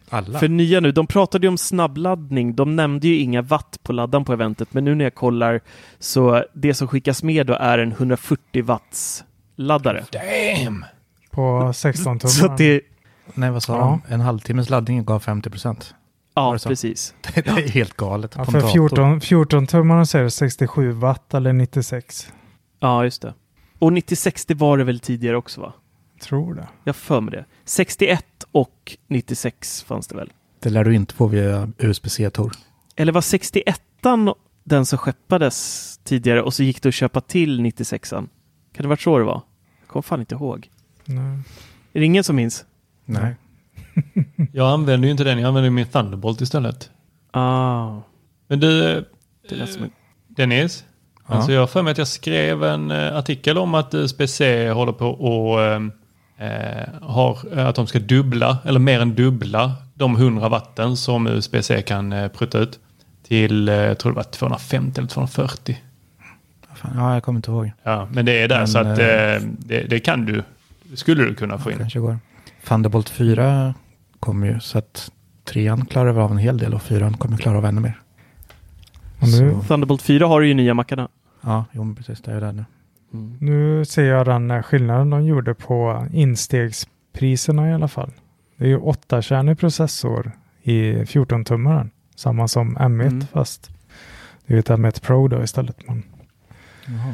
Alla? 0.09 0.39
För 0.39 0.47
nya 0.47 0.79
nu, 0.79 0.91
de 0.91 1.07
pratade 1.07 1.45
ju 1.47 1.49
om 1.49 1.57
snabbladdning. 1.57 2.55
De 2.55 2.75
nämnde 2.75 3.07
ju 3.07 3.17
inga 3.17 3.41
watt 3.41 3.79
på 3.83 3.93
laddan 3.93 4.25
på 4.25 4.33
eventet, 4.33 4.73
men 4.73 4.85
nu 4.85 4.95
när 4.95 5.03
jag 5.05 5.15
kollar 5.15 5.61
så 5.99 6.43
det 6.53 6.73
som 6.73 6.87
skickas 6.87 7.23
med 7.23 7.47
då 7.47 7.53
är 7.53 7.77
en 7.77 7.91
140 7.91 8.63
watts 8.63 9.23
laddare. 9.55 10.05
Damn! 10.11 10.85
på 11.31 11.73
16 11.75 12.19
Så 12.19 12.27
tummaren. 12.27 12.51
att 12.51 12.57
det, 12.57 12.81
Nej, 13.33 13.51
vad 13.51 13.63
sa 13.63 13.73
Ja. 13.77 13.99
de? 14.07 14.13
En 14.13 14.21
halvtimmes 14.21 14.69
laddning 14.69 15.05
gav 15.05 15.19
50 15.19 15.49
procent. 15.49 15.95
Ja 16.37 16.57
precis. 16.63 17.15
Det 17.33 17.47
är 17.47 17.69
helt 17.69 17.97
galet. 17.97 18.33
Ja, 18.37 18.45
för 18.45 18.53
en 18.53 18.59
dator. 18.59 18.71
14, 18.71 19.21
14 19.21 19.67
tummaren 19.67 20.07
så 20.07 20.17
är 20.17 20.23
det 20.23 20.31
67 20.31 20.91
watt 20.91 21.33
eller 21.33 21.53
96. 21.53 22.33
Ja, 22.79 23.03
just 23.03 23.21
det. 23.21 23.33
Och 23.79 23.93
96 23.93 24.45
det 24.45 24.53
var 24.53 24.77
det 24.77 24.83
väl 24.83 24.99
tidigare 24.99 25.37
också 25.37 25.61
va? 25.61 25.73
Tror 26.21 26.53
det. 26.53 26.67
Jag 26.83 26.95
för 26.95 27.21
mig 27.21 27.31
det. 27.31 27.45
61 27.65 28.25
och 28.51 28.97
96 29.07 29.83
fanns 29.83 30.07
det 30.07 30.15
väl? 30.15 30.31
Det 30.59 30.69
lär 30.69 30.83
du 30.83 30.95
inte 30.95 31.13
få 31.13 31.27
via 31.27 31.71
USB-C, 31.77 32.29
Tor. 32.29 32.51
Eller 32.95 33.13
var 33.13 33.21
61 33.21 33.81
den 34.63 34.85
som 34.85 34.97
skeppades 34.97 35.97
tidigare 36.03 36.41
och 36.41 36.53
så 36.53 36.63
gick 36.63 36.81
det 36.81 36.89
att 36.89 36.95
köpa 36.95 37.21
till 37.21 37.59
96an? 37.59 38.29
Kan 38.73 38.83
det 38.83 38.87
varit 38.87 39.01
så 39.01 39.17
det 39.17 39.25
var? 39.25 39.41
Jag 39.79 39.87
kommer 39.87 40.01
fan 40.01 40.19
inte 40.19 40.35
ihåg. 40.35 40.69
Nej. 41.05 41.39
Är 41.93 41.99
det 41.99 42.05
ingen 42.05 42.23
som 42.23 42.35
minns? 42.35 42.65
Nej. 43.05 43.35
Jag 44.51 44.69
använder 44.69 45.05
ju 45.05 45.11
inte 45.11 45.23
den, 45.23 45.39
jag 45.39 45.47
använder 45.47 45.69
min 45.69 45.85
Thunderbolt 45.85 46.41
istället. 46.41 46.89
Ah, 47.31 47.95
Men 48.47 48.59
du, 48.59 48.97
eh. 48.97 49.03
Dennis? 50.27 50.85
Ja. 51.27 51.35
Alltså 51.35 51.51
jag 51.51 51.59
har 51.59 51.67
för 51.67 51.81
mig 51.81 51.91
att 51.91 51.97
jag 51.97 52.07
skrev 52.07 52.63
en 52.63 52.91
eh, 52.91 53.17
artikel 53.17 53.57
om 53.57 53.73
att 53.75 53.93
USB-C 53.93 54.69
håller 54.69 54.91
på 54.91 55.07
och 55.07 55.61
eh, 55.61 56.87
har, 57.01 57.59
att 57.59 57.75
de 57.75 57.87
ska 57.87 57.99
dubbla, 57.99 58.57
eller 58.65 58.79
mer 58.79 58.99
än 58.99 59.15
dubbla, 59.15 59.75
de 59.93 60.15
100 60.15 60.49
watten 60.49 60.97
som 60.97 61.27
USB-C 61.27 61.81
kan 61.81 62.13
eh, 62.13 62.27
prutta 62.27 62.59
ut 62.59 62.79
till, 63.27 63.69
eh, 63.69 63.75
jag 63.75 63.97
tror 63.97 64.11
det 64.11 64.15
var 64.15 64.23
250 64.23 64.99
eller 64.99 65.09
240. 65.09 65.77
Fan, 66.75 66.91
ja, 66.95 67.13
jag 67.13 67.23
kommer 67.23 67.37
inte 67.37 67.51
ihåg. 67.51 67.71
Ja, 67.83 68.07
men 68.11 68.25
det 68.25 68.41
är 68.41 68.47
där 68.47 68.57
Men, 68.57 68.67
så 68.67 68.79
att 68.79 68.99
eh, 68.99 69.05
eh, 69.07 69.41
det, 69.41 69.83
det 69.83 69.99
kan 69.99 70.25
du, 70.25 70.43
skulle 70.95 71.23
du 71.23 71.35
kunna 71.35 71.57
få 71.57 71.71
in. 71.71 71.77
Kanske 71.77 71.99
går. 71.99 72.17
Thunderbolt 72.67 73.09
4 73.09 73.73
kommer 74.19 74.47
ju 74.47 74.59
så 74.59 74.77
att 74.77 75.11
trean 75.43 75.85
klarar 75.85 76.19
av 76.19 76.31
en 76.31 76.37
hel 76.37 76.57
del 76.57 76.73
och 76.73 76.81
fyran 76.81 77.13
kommer 77.17 77.37
klara 77.37 77.57
av 77.57 77.65
ännu 77.65 77.81
mer. 77.81 77.99
Och 79.21 79.27
nu, 79.27 79.57
Thunderbolt 79.67 80.01
4 80.01 80.27
har 80.27 80.41
ju 80.41 80.53
nya 80.53 80.73
mackarna. 80.73 81.07
Ja, 81.41 81.65
jo, 81.71 81.83
men 81.83 81.95
precis. 81.95 82.21
Det 82.21 82.31
är 82.31 82.35
ju 82.35 82.41
där 82.41 82.51
nu. 82.51 82.65
nu 83.39 83.85
ser 83.85 84.03
jag 84.03 84.25
den 84.25 84.51
eh, 84.51 84.61
skillnaden 84.61 85.09
de 85.09 85.25
gjorde 85.25 85.53
på 85.53 86.07
instegspriserna 86.11 87.69
i 87.69 87.73
alla 87.73 87.87
fall. 87.87 88.11
Det 88.57 88.63
är 88.65 88.69
ju 88.69 88.79
8-kärnig 88.79 89.55
processor 89.59 90.31
i 90.63 90.93
14-tummaren. 90.93 91.89
Samma 92.15 92.47
som 92.47 92.77
M1 92.77 93.07
Mm. 93.07 93.21
fast 93.33 93.69
det 94.47 94.53
är 94.53 94.57
ett 94.59 94.69
M1 94.69 95.01
Pro 95.01 95.27
då 95.27 95.43
istället. 95.43 95.77
Jaha. 95.87 97.13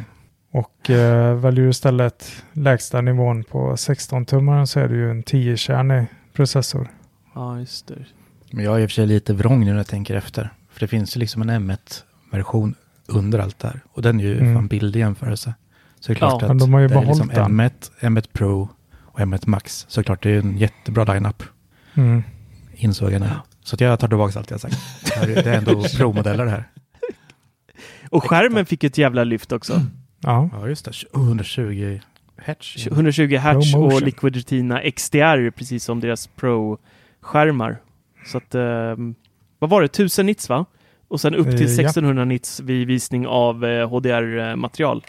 och 0.52 0.90
eh, 0.90 1.36
väljer 1.36 1.64
du 1.64 1.70
istället 1.70 2.44
lägsta 2.54 3.02
nivån 3.02 3.44
på 3.44 3.76
16-tummaren 3.76 4.66
så 4.66 4.80
är 4.80 4.88
det 4.88 4.96
ju 4.96 5.12
en 5.12 5.24
10-kärnig 5.24 6.06
processor. 6.34 6.88
Ja, 7.36 7.60
just 7.60 7.88
det. 7.88 8.06
Men 8.52 8.66
jag 8.66 8.76
är 8.76 8.80
i 8.80 8.86
och 8.86 8.90
för 8.90 8.94
sig 8.94 9.08
lite 9.08 9.34
vrång 9.34 9.60
nu 9.66 9.72
när 9.72 9.78
jag 9.78 9.88
tänker 9.88 10.16
efter. 10.16 10.50
För 10.72 10.80
det 10.80 10.88
finns 10.88 11.16
ju 11.16 11.20
liksom 11.20 11.42
en 11.42 11.50
M1-version 11.72 12.76
under 13.08 13.40
allt 13.40 13.60
det 13.60 13.68
här. 13.68 13.80
Och 13.92 14.02
den 14.02 14.20
är 14.20 14.24
ju 14.24 14.40
Mm. 14.40 14.56
fan 14.56 14.68
billig 14.68 15.00
jämförelse. 15.00 15.54
Så 16.00 16.08
det 16.08 16.14
är 16.14 16.16
klart 16.16 16.42
Ja, 16.42 16.52
att 16.52 16.60
de 16.60 16.74
har 16.74 16.80
ju 16.80 16.88
det 16.88 16.96
är 16.96 17.06
liksom 17.06 17.28
behållit 17.28 17.58
den. 18.00 18.12
M1, 18.12 18.22
M1 18.22 18.28
Pro 18.34 18.70
och 18.96 19.20
M1 19.20 19.44
Max. 19.50 19.86
Såklart 19.90 20.24
det 20.24 20.30
är 20.32 20.40
en 20.40 20.58
jättebra 20.58 21.04
line-up. 21.14 21.44
Mm. 21.94 22.24
Insåg 22.76 23.12
jag 23.12 23.22
nu. 23.22 23.30
Så 23.64 23.76
att 23.76 23.82
jag 23.82 24.00
tar 24.00 24.08
tillbaka 24.08 24.40
allt 24.40 24.52
jag 24.52 24.60
sagt. 24.62 24.78
Det, 25.04 25.16
är, 25.16 25.44
det 25.44 25.50
är 25.50 25.58
ändå 25.58 25.84
Pro-modeller 25.98 26.46
här. 26.46 26.70
Och 28.10 28.30
skärmen 28.30 28.66
fick 28.66 28.84
ett 28.84 28.98
jävla 28.98 29.24
lyft 29.24 29.52
också. 29.52 29.82
Ja, 30.20 30.50
Ja, 30.54 30.68
just 30.68 30.86
det. 30.86 30.92
120 31.16 32.00
hertz. 32.44 32.88
120 32.88 33.38
Hz 33.38 33.72
Pro 33.74 33.86
och. 33.86 34.02
Liquid 34.02 34.36
Retina 34.36 34.82
XDR, 34.92 35.50
precis 35.52 35.84
som 35.84 36.00
deras 36.00 36.28
Pro-skärmar. 36.28 37.78
Så 38.26 38.38
att, 38.38 38.56
ehm, 38.56 39.16
vad 39.60 39.70
var 39.70 39.82
det, 39.82 39.86
1000 39.88 40.26
nits 40.26 40.50
va? 40.50 40.66
Och 41.08 41.22
sen 41.22 41.36
upp 41.36 41.46
till 41.46 41.54
Eh, 41.56 41.62
ja. 41.62 41.90
1600 41.90 42.26
nits 42.26 42.60
vid 42.60 42.88
visning 42.88 43.28
av 43.28 43.66
eh, 43.66 43.90
HDR-material. 43.90 45.04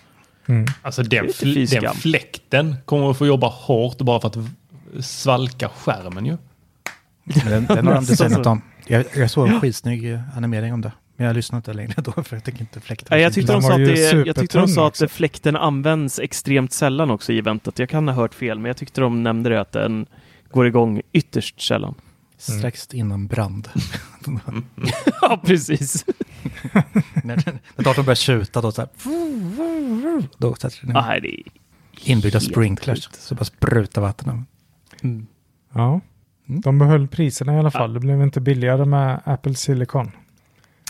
mm. 0.46 0.64
Alltså 0.82 1.02
den, 1.02 1.26
fl- 1.26 1.80
den 1.80 1.94
fläkten 1.94 2.76
kommer 2.84 3.10
att 3.10 3.18
få 3.18 3.26
jobba 3.26 3.46
hårt 3.48 3.98
bara 3.98 4.20
för 4.20 4.28
att 4.28 4.36
svalka 5.04 5.68
skärmen 5.68 6.26
ju. 6.26 6.36
Den, 7.24 7.66
den 7.66 7.86
har 7.86 7.94
de 7.94 8.04
designat 8.04 8.46
om. 8.46 8.62
Jag, 8.86 9.04
jag 9.16 9.30
såg 9.30 9.48
en 9.48 9.60
skitsnygg 9.60 10.12
eh, 10.12 10.36
animering 10.36 10.72
om 10.72 10.80
det. 10.80 10.92
Men 11.16 11.26
jag 11.26 11.36
lyssnade 11.36 11.58
inte 11.58 11.72
längre 11.72 11.94
då 11.96 12.22
för 12.22 12.36
jag 12.36 12.44
tycker 12.44 12.60
inte 12.60 12.80
fläkten 12.80 13.06
Ja, 13.10 13.16
var 13.16 13.22
jag 13.22 13.32
tyckte 13.32 13.52
de 13.52 13.62
sa 13.62 13.72
att, 13.72 13.78
det, 13.78 14.26
jag 14.26 14.36
tyckte 14.36 14.58
de 14.58 14.68
sa 14.68 14.86
att 14.86 14.90
också. 14.90 15.08
fläkten 15.08 15.56
används 15.56 16.18
extremt 16.18 16.72
sällan 16.72 17.10
också 17.10 17.32
i 17.32 17.38
eventet. 17.38 17.78
Jag 17.78 17.88
kan 17.88 18.08
ha 18.08 18.14
hört 18.14 18.34
fel, 18.34 18.58
men 18.58 18.68
jag 18.68 18.76
tyckte 18.76 19.00
de 19.00 19.22
nämnde 19.22 19.50
det 19.50 19.60
att 19.60 19.72
den 19.72 20.06
går 20.50 20.66
igång 20.66 21.02
ytterst 21.12 21.60
sällan. 21.60 21.94
Strax 22.38 22.94
innan 22.94 23.26
brand. 23.26 23.68
ja, 25.20 25.40
precis. 25.44 26.04
när, 27.24 27.36
när 27.76 27.84
datorn 27.84 28.04
börjar 28.04 28.14
tjuta 28.14 28.60
då 28.60 28.72
så 28.72 28.80
här. 28.80 28.90
Då 30.38 30.54
sätter 30.54 30.86
den 30.86 30.92
Nej, 30.92 31.20
det 31.20 31.40
är 31.40 31.42
inbyggda 32.12 32.40
sprinklers. 32.40 33.08
Så 33.12 33.34
bara 33.34 33.44
sprutar 33.44 34.02
vatten. 34.02 34.46
Mm. 35.02 35.26
ja. 35.74 36.00
Mm. 36.48 36.60
de 36.60 36.78
behöll 36.78 37.08
priserna 37.08 37.54
i 37.54 37.58
alla 37.58 37.70
fall. 37.70 37.94
Det 37.94 38.00
blev 38.00 38.22
inte 38.22 38.40
billigare 38.40 38.84
med 38.84 39.20
Apple 39.24 39.54
Silicon. 39.54 40.12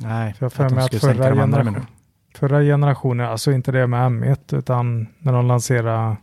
Nej, 0.03 0.35
För 0.35 0.45
jag 0.45 0.53
för 0.53 0.65
att 0.67 0.73
mig 0.73 0.85
att 0.85 0.95
förra, 0.95 1.35
generation, 1.35 1.87
förra 2.35 2.61
generationen, 2.63 3.27
alltså 3.27 3.53
inte 3.53 3.73
det 3.73 3.87
med 3.87 4.11
M1, 4.11 4.59
utan 4.59 5.07
när 5.19 5.33
de 5.33 5.47
lanserade 5.47 6.17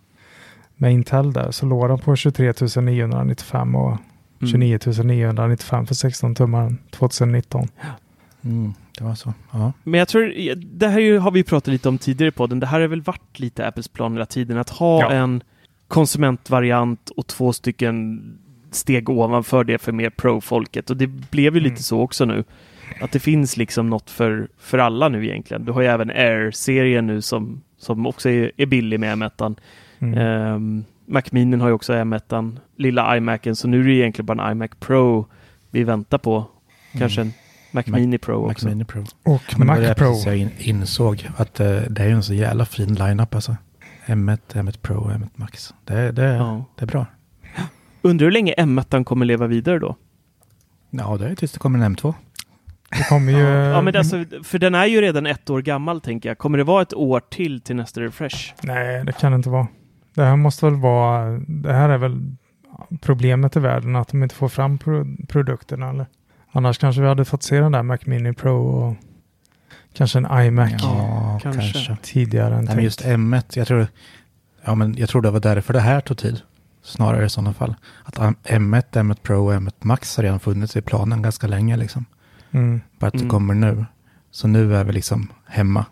med 0.76 0.94
Intel 0.94 1.34
där, 1.34 1.52
så 1.52 1.66
låg 1.66 1.88
de 1.90 2.00
på 2.00 2.16
23 2.16 2.54
995 2.82 3.76
och 3.76 3.98
Mm. 4.42 4.52
29 4.52 4.80
995 5.04 5.88
för 5.88 5.96
16 5.96 6.36
tummar 6.36 6.76
2019. 6.92 7.68
Mm, 8.44 8.74
det 8.98 9.04
var 9.04 9.16
så. 9.16 9.34
Ja. 9.52 9.74
Men 9.84 9.98
jag 10.00 10.08
tror, 10.08 10.56
det 10.56 10.88
här 10.88 11.20
har 11.20 11.32
vi 11.32 11.44
pratat 11.44 11.68
lite 11.68 11.90
om 11.90 11.98
tidigare 11.98 12.28
i 12.28 12.32
podden. 12.32 12.60
Det 12.60 12.66
här 12.68 12.80
har 12.82 12.88
väl 12.88 13.02
varit 13.02 13.40
lite 13.40 13.68
Apples 13.68 13.88
plan 13.88 14.14
hela 14.14 14.26
tiden. 14.26 14.58
Att 14.58 14.70
ha 14.70 15.02
Ja. 15.02 15.12
en 15.12 15.44
konsumentvariant 15.88 17.10
och 17.10 17.28
två 17.28 17.54
stycken 17.54 18.22
steg 18.72 19.10
ovanför 19.10 19.64
det 19.64 19.78
för 19.78 19.92
mer 19.92 20.10
pro-folket. 20.10 20.90
Och 20.90 20.98
det 20.98 21.08
blev 21.08 21.54
ju 21.56 21.60
Mm. 21.60 21.72
lite 21.72 21.84
så 21.84 22.02
också 22.02 22.26
nu. 22.26 22.44
Att 23.02 23.12
det 23.12 23.20
finns 23.20 23.58
liksom 23.58 23.90
något 23.90 24.10
för, 24.10 24.48
för 24.58 24.78
alla 24.78 25.10
nu 25.10 25.26
egentligen. 25.28 25.66
Du 25.66 25.72
har 25.72 25.82
ju 25.82 25.88
även 25.88 26.10
Air-serien 26.10 27.08
nu 27.08 27.22
som, 27.22 27.62
som 27.78 28.06
också 28.08 28.30
är, 28.30 28.52
är 28.58 28.66
billig 28.66 29.00
med 29.00 29.18
M1. 29.18 29.56
Mm. 30.00 30.18
Um, 30.54 30.86
Mac 31.06 31.22
Mini 31.32 31.58
har 31.58 31.68
ju 31.68 31.74
också 31.74 31.94
M1, 31.94 32.58
lilla 32.76 33.18
iMacen, 33.18 33.56
så 33.56 33.68
nu 33.68 33.80
är 33.82 33.84
det 33.86 33.94
egentligen 33.94 34.26
bara 34.26 34.46
en 34.48 34.52
iMac 34.52 34.72
Pro 34.80 35.28
vi 35.70 35.84
väntar 35.84 36.18
på. 36.18 36.46
Kanske 36.98 37.22
en 37.22 37.34
Mac, 37.72 37.84
Mac- 37.88 38.00
Mini 38.00 38.18
Pro 38.18 38.42
Mac 38.42 38.52
också. 38.52 38.68
Mini 38.68 38.86
Pro. 38.86 39.02
Och 39.24 39.42
Men 39.58 39.68
det 39.68 39.74
var 39.74 39.76
Mac 39.82 39.88
det 39.88 39.96
Pro. 39.96 40.08
precis 40.08 40.26
Jag 40.26 40.38
in, 40.38 40.50
insåg 40.58 41.28
att 41.38 41.60
eh, 41.60 41.68
det 41.90 42.04
är 42.04 42.10
en 42.10 42.24
så 42.24 42.34
jävla 42.34 42.66
fin 42.66 42.94
lineup 42.94 43.36
alltså. 43.36 43.56
M1, 44.06 44.38
M1 44.54 44.78
Pro 44.82 44.96
och 44.98 45.12
M1 45.12 45.30
Max. 45.36 45.74
Det, 45.86 46.12
det, 46.12 46.24
Ja. 46.24 46.66
det 46.76 46.84
är 46.86 46.88
bra. 46.88 47.06
Undrar 48.02 48.26
hur 48.26 48.32
länge 48.32 48.54
M1 48.58 49.04
kommer 49.04 49.26
leva 49.26 49.48
vidare 49.48 49.80
då? 49.80 49.96
Ja, 50.90 51.18
det 51.18 51.28
är 51.28 51.36
tills 51.36 51.52
det 51.52 51.60
kommer 51.60 51.86
en 51.86 51.96
M2. 51.96 52.14
Det 52.98 53.04
kommer 53.10 53.32
ju... 53.32 53.40
Ja, 53.48 53.82
men 53.82 53.96
alltså, 53.96 54.26
för 54.44 54.60
den 54.60 54.76
är 54.76 54.86
ju 54.86 55.02
redan 55.02 55.26
ett 55.26 55.50
år 55.50 55.62
gammal 55.62 56.02
tänker 56.02 56.30
jag. 56.30 56.38
Kommer 56.38 56.58
det 56.58 56.64
vara 56.64 56.82
ett 56.82 56.94
år 56.94 57.22
till 57.30 57.62
till 57.62 57.76
nästa 57.76 58.02
refresh? 58.02 58.54
Nej, 58.62 59.06
det 59.06 59.12
kan 59.14 59.32
det 59.32 59.36
inte 59.36 59.50
vara. 59.50 59.68
Det 60.16 60.24
här 60.24 60.36
måste 60.36 60.66
väl 60.66 60.76
vara... 60.76 61.40
Det 61.48 61.74
här 61.74 61.90
är 61.90 61.98
väl 61.98 62.36
problemet 63.02 63.56
i 63.56 63.60
världen, 63.60 63.96
att 63.96 64.08
de 64.08 64.24
inte 64.24 64.36
får 64.36 64.50
fram 64.50 64.78
pro 64.78 65.06
produkterna. 65.28 65.90
Eller? 65.90 66.06
Annars 66.52 66.78
kanske 66.78 67.02
vi 67.02 67.08
hade 67.08 67.26
fått 67.26 67.44
se 67.44 67.60
den 67.60 67.72
där 67.72 67.84
Mac 67.84 67.98
Mini 68.06 68.34
Pro 68.34 68.58
och 68.68 68.96
kanske 69.94 70.18
en 70.20 70.46
iMac 70.46 70.72
Ja, 70.82 71.40
kanske. 71.44 71.62
kanske. 71.62 71.98
tidigare 72.02 72.56
än 72.56 72.66
Nej, 72.66 72.76
men 72.76 72.84
just 72.84 73.06
M1, 73.06 73.44
jag 73.54 73.68
tror, 73.68 73.88
ja, 74.66 74.76
men 74.76 74.96
jag 74.98 75.10
tror 75.10 75.22
det 75.22 75.32
var 75.32 75.40
därför 75.40 75.74
det 75.74 75.80
här 75.80 76.02
tog 76.02 76.18
tid. 76.18 76.42
Snarare 76.84 77.26
i 77.26 77.30
sådana 77.30 77.54
fall. 77.54 77.76
Att 78.04 78.16
M1, 78.18 78.84
M1 78.92 79.18
Pro 79.22 79.46
och 79.46 79.54
M1 79.54 79.74
Max 79.80 80.18
har 80.18 80.24
redan 80.24 80.40
funnits 80.40 80.76
i 80.76 80.82
planen 80.82 81.22
ganska 81.22 81.48
länge. 81.48 81.78
Liksom. 81.78 82.06
Mm. 82.52 82.82
Bara 83.00 83.08
att 83.08 83.14
det 83.14 83.20
Mm. 83.20 83.30
kommer 83.30 83.54
nu. 83.54 83.86
Så 84.32 84.48
nu 84.48 84.76
är 84.76 84.84
vi 84.84 84.94
liksom 84.94 85.28
hemma. 85.48 85.86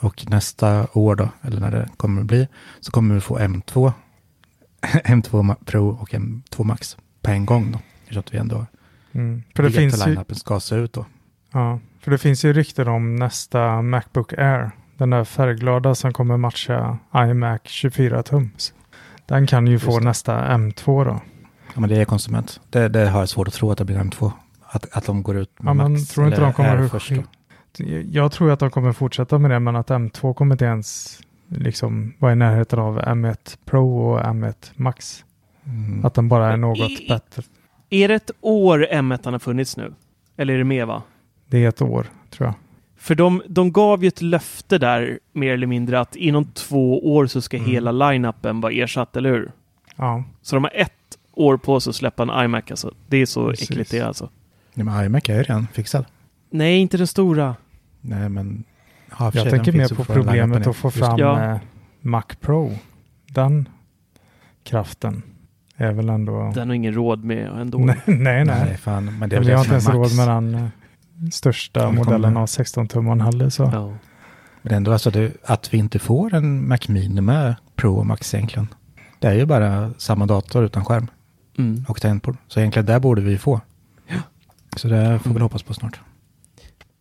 Och 0.00 0.24
nästa 0.28 0.86
år 0.92 1.16
då, 1.16 1.28
eller 1.42 1.60
när 1.60 1.70
det 1.70 1.88
kommer 1.96 2.20
att 2.20 2.26
bli, 2.26 2.48
så 2.80 2.92
kommer 2.92 3.14
vi 3.14 3.20
få 3.20 3.38
M2, 3.38 3.92
M2 5.04 5.42
Ma- 5.42 5.64
Pro 5.64 5.88
och 5.88 6.08
M2 6.10 6.64
Max 6.64 6.96
på 7.22 7.30
en 7.30 7.46
gång 7.46 7.72
då. 7.72 7.78
Så 8.14 8.18
att 8.20 8.34
vi 8.34 8.38
ändå 8.38 8.66
Mm. 9.12 9.42
För 9.56 9.62
det 9.62 9.68
vet 9.68 9.78
finns 9.78 10.06
hur 10.06 10.10
line-upen 10.10 10.34
ska 10.34 10.60
se 10.60 10.74
ut 10.74 10.92
då. 10.92 11.06
Ja, 11.52 11.78
för 12.00 12.10
det 12.10 12.18
finns 12.18 12.44
ju 12.44 12.52
rykten 12.52 12.88
om 12.88 13.16
nästa 13.16 13.82
Macbook 13.82 14.32
Air. 14.32 14.70
Den 14.96 15.10
där 15.10 15.24
färgglada 15.24 15.94
som 15.94 16.12
kommer 16.12 16.36
matcha 16.36 16.98
iMac 17.16 17.60
24 17.64 18.22
tums. 18.22 18.72
Den 19.26 19.46
kan 19.46 19.66
ju 19.66 19.78
få 19.78 19.90
Just 19.90 19.98
det. 20.00 20.04
nästa 20.04 20.56
M2 20.56 21.04
då. 21.04 21.20
Ja, 21.74 21.80
men 21.80 21.88
det 21.90 21.96
är 21.96 22.04
konsument. 22.04 22.60
Det, 22.70 22.88
det 22.88 23.08
har 23.08 23.18
jag 23.20 23.28
svårt 23.28 23.48
att 23.48 23.54
tro 23.54 23.70
att 23.70 23.78
det 23.78 23.84
blir 23.84 23.96
M2. 23.98 24.32
Att, 24.74 24.96
att 24.96 25.06
de 25.06 25.22
går 25.22 25.36
ut 25.36 25.62
med 25.62 25.70
Ja, 25.70 25.74
Max 25.88 26.08
tror 26.08 26.26
inte 26.26 26.36
eller 26.36 26.46
de 26.46 26.52
kommer 26.54 26.76
att 26.84 26.90
först 26.90 27.10
då. 27.10 27.22
Jag 28.10 28.32
tror 28.32 28.50
att 28.50 28.58
de 28.60 28.70
kommer 28.70 28.92
fortsätta 28.92 29.38
med 29.38 29.50
det, 29.50 29.60
men 29.60 29.76
att 29.76 29.90
M2 29.90 30.34
kommer 30.34 30.54
inte 30.54 30.64
ens 30.64 31.20
liksom 31.48 32.14
vara 32.18 32.32
i 32.32 32.36
närheten 32.36 32.78
av 32.78 33.00
M1 33.00 33.58
Pro 33.64 33.98
och 33.98 34.20
M1 34.20 34.54
Max. 34.76 35.24
Mm. 35.66 36.04
Att 36.04 36.14
den 36.14 36.28
bara 36.28 36.52
är 36.52 36.56
något 36.56 36.90
I- 36.90 37.06
bättre. 37.08 37.42
Är 37.90 38.08
det 38.08 38.14
ett 38.14 38.30
år 38.40 38.86
M1 38.92 39.30
har 39.30 39.38
funnits 39.38 39.76
nu? 39.76 39.94
Eller 40.36 40.54
är 40.54 40.58
det 40.58 40.64
mer 40.64 40.84
va? 40.86 41.02
Det 41.46 41.64
är 41.64 41.68
ett 41.68 41.82
år, 41.82 42.06
tror 42.30 42.46
jag. 42.46 42.54
För 42.96 43.14
de, 43.14 43.42
de 43.48 43.72
gav 43.72 44.02
ju 44.02 44.08
ett 44.08 44.22
löfte 44.22 44.78
där, 44.78 45.18
mer 45.32 45.52
eller 45.52 45.66
mindre, 45.66 46.00
att 46.00 46.16
inom 46.16 46.44
två 46.44 47.14
år 47.14 47.26
så 47.26 47.40
ska 47.40 47.56
Mm. 47.56 47.70
hela 47.70 47.92
line-upen 47.92 48.60
vara 48.60 48.72
ersatt, 48.72 49.16
eller 49.16 49.30
hur? 49.30 49.52
Ja, 49.96 50.24
Så 50.42 50.56
de 50.56 50.64
har 50.64 50.72
ett 50.74 50.92
år 51.32 51.56
på 51.56 51.80
sig 51.80 51.90
att 51.90 51.96
släppa 51.96 52.22
en 52.22 52.44
iMac 52.44 52.64
alltså. 52.70 52.94
Det 53.08 53.16
är 53.16 53.26
så 53.26 53.48
Precis. 53.48 53.70
äckligt 53.70 53.90
det 53.90 53.98
är 53.98 54.04
alltså. 54.04 54.28
Ja, 54.74 54.84
men 54.84 55.04
iMac 55.04 55.28
är 55.28 55.34
ju 55.36 55.42
redan 55.42 55.66
fixad. 55.72 56.04
Nej, 56.50 56.78
inte 56.78 56.96
den 56.96 57.06
stora. 57.06 57.56
Nej, 58.00 58.28
men... 58.28 58.64
Ja, 59.18 59.30
jag 59.34 59.50
tänker 59.50 59.72
mer 59.72 59.88
på 59.88 60.04
problemet 60.04 60.66
att 60.66 60.76
få 60.76 60.90
fram 60.90 61.18
Ja. 61.18 61.44
eh, 61.52 61.58
Mac 62.00 62.22
Pro. 62.40 62.72
Den 63.28 63.68
kraften 64.64 65.22
är 65.76 65.92
väl 65.92 66.08
ändå... 66.08 66.52
Den 66.54 66.68
har 66.68 66.74
ingen 66.74 66.94
råd 66.94 67.24
med 67.24 67.46
ändå. 67.60 67.78
nej, 67.78 67.96
nej. 68.06 68.16
Nej, 68.16 68.44
nej. 68.44 68.76
fan. 68.76 69.18
Men 69.18 69.28
det 69.28 69.36
är 69.36 69.40
Vi 69.40 69.52
har 69.52 69.58
inte 69.58 69.70
ens 69.70 69.88
råd 69.88 70.16
med 70.16 70.28
den 70.28 70.54
eh, 70.54 70.68
största 71.32 71.90
modellen 71.90 72.36
av 72.36 72.46
16 72.46 72.88
tum 72.88 73.20
heller. 73.20 73.48
Så. 73.50 73.70
Ja. 73.72 73.92
Men 74.62 74.74
ändå 74.74 74.92
alltså 74.92 75.10
det, 75.10 75.32
att 75.44 75.74
vi 75.74 75.78
inte 75.78 75.98
får 75.98 76.34
en 76.34 76.68
Mac 76.68 76.78
Mini 76.88 77.20
med 77.20 77.54
Pro 77.76 77.94
och 77.94 78.06
Max 78.06 78.34
egentligen. 78.34 78.68
Det 79.18 79.26
är 79.28 79.34
ju 79.34 79.46
bara 79.46 79.90
samma 79.98 80.26
dator 80.26 80.64
utan 80.64 80.84
skärm 80.84 81.06
Mm. 81.58 81.84
och 81.88 82.00
tangentbord. 82.00 82.36
Så 82.48 82.60
egentligen 82.60 82.86
där 82.86 82.98
borde 83.00 83.22
vi 83.22 83.38
få. 83.38 83.60
Så 84.76 84.88
det 84.88 85.18
får 85.18 85.30
vi 85.30 85.34
väl 85.34 85.42
hoppas 85.42 85.62
på 85.62 85.74
snart. 85.74 86.00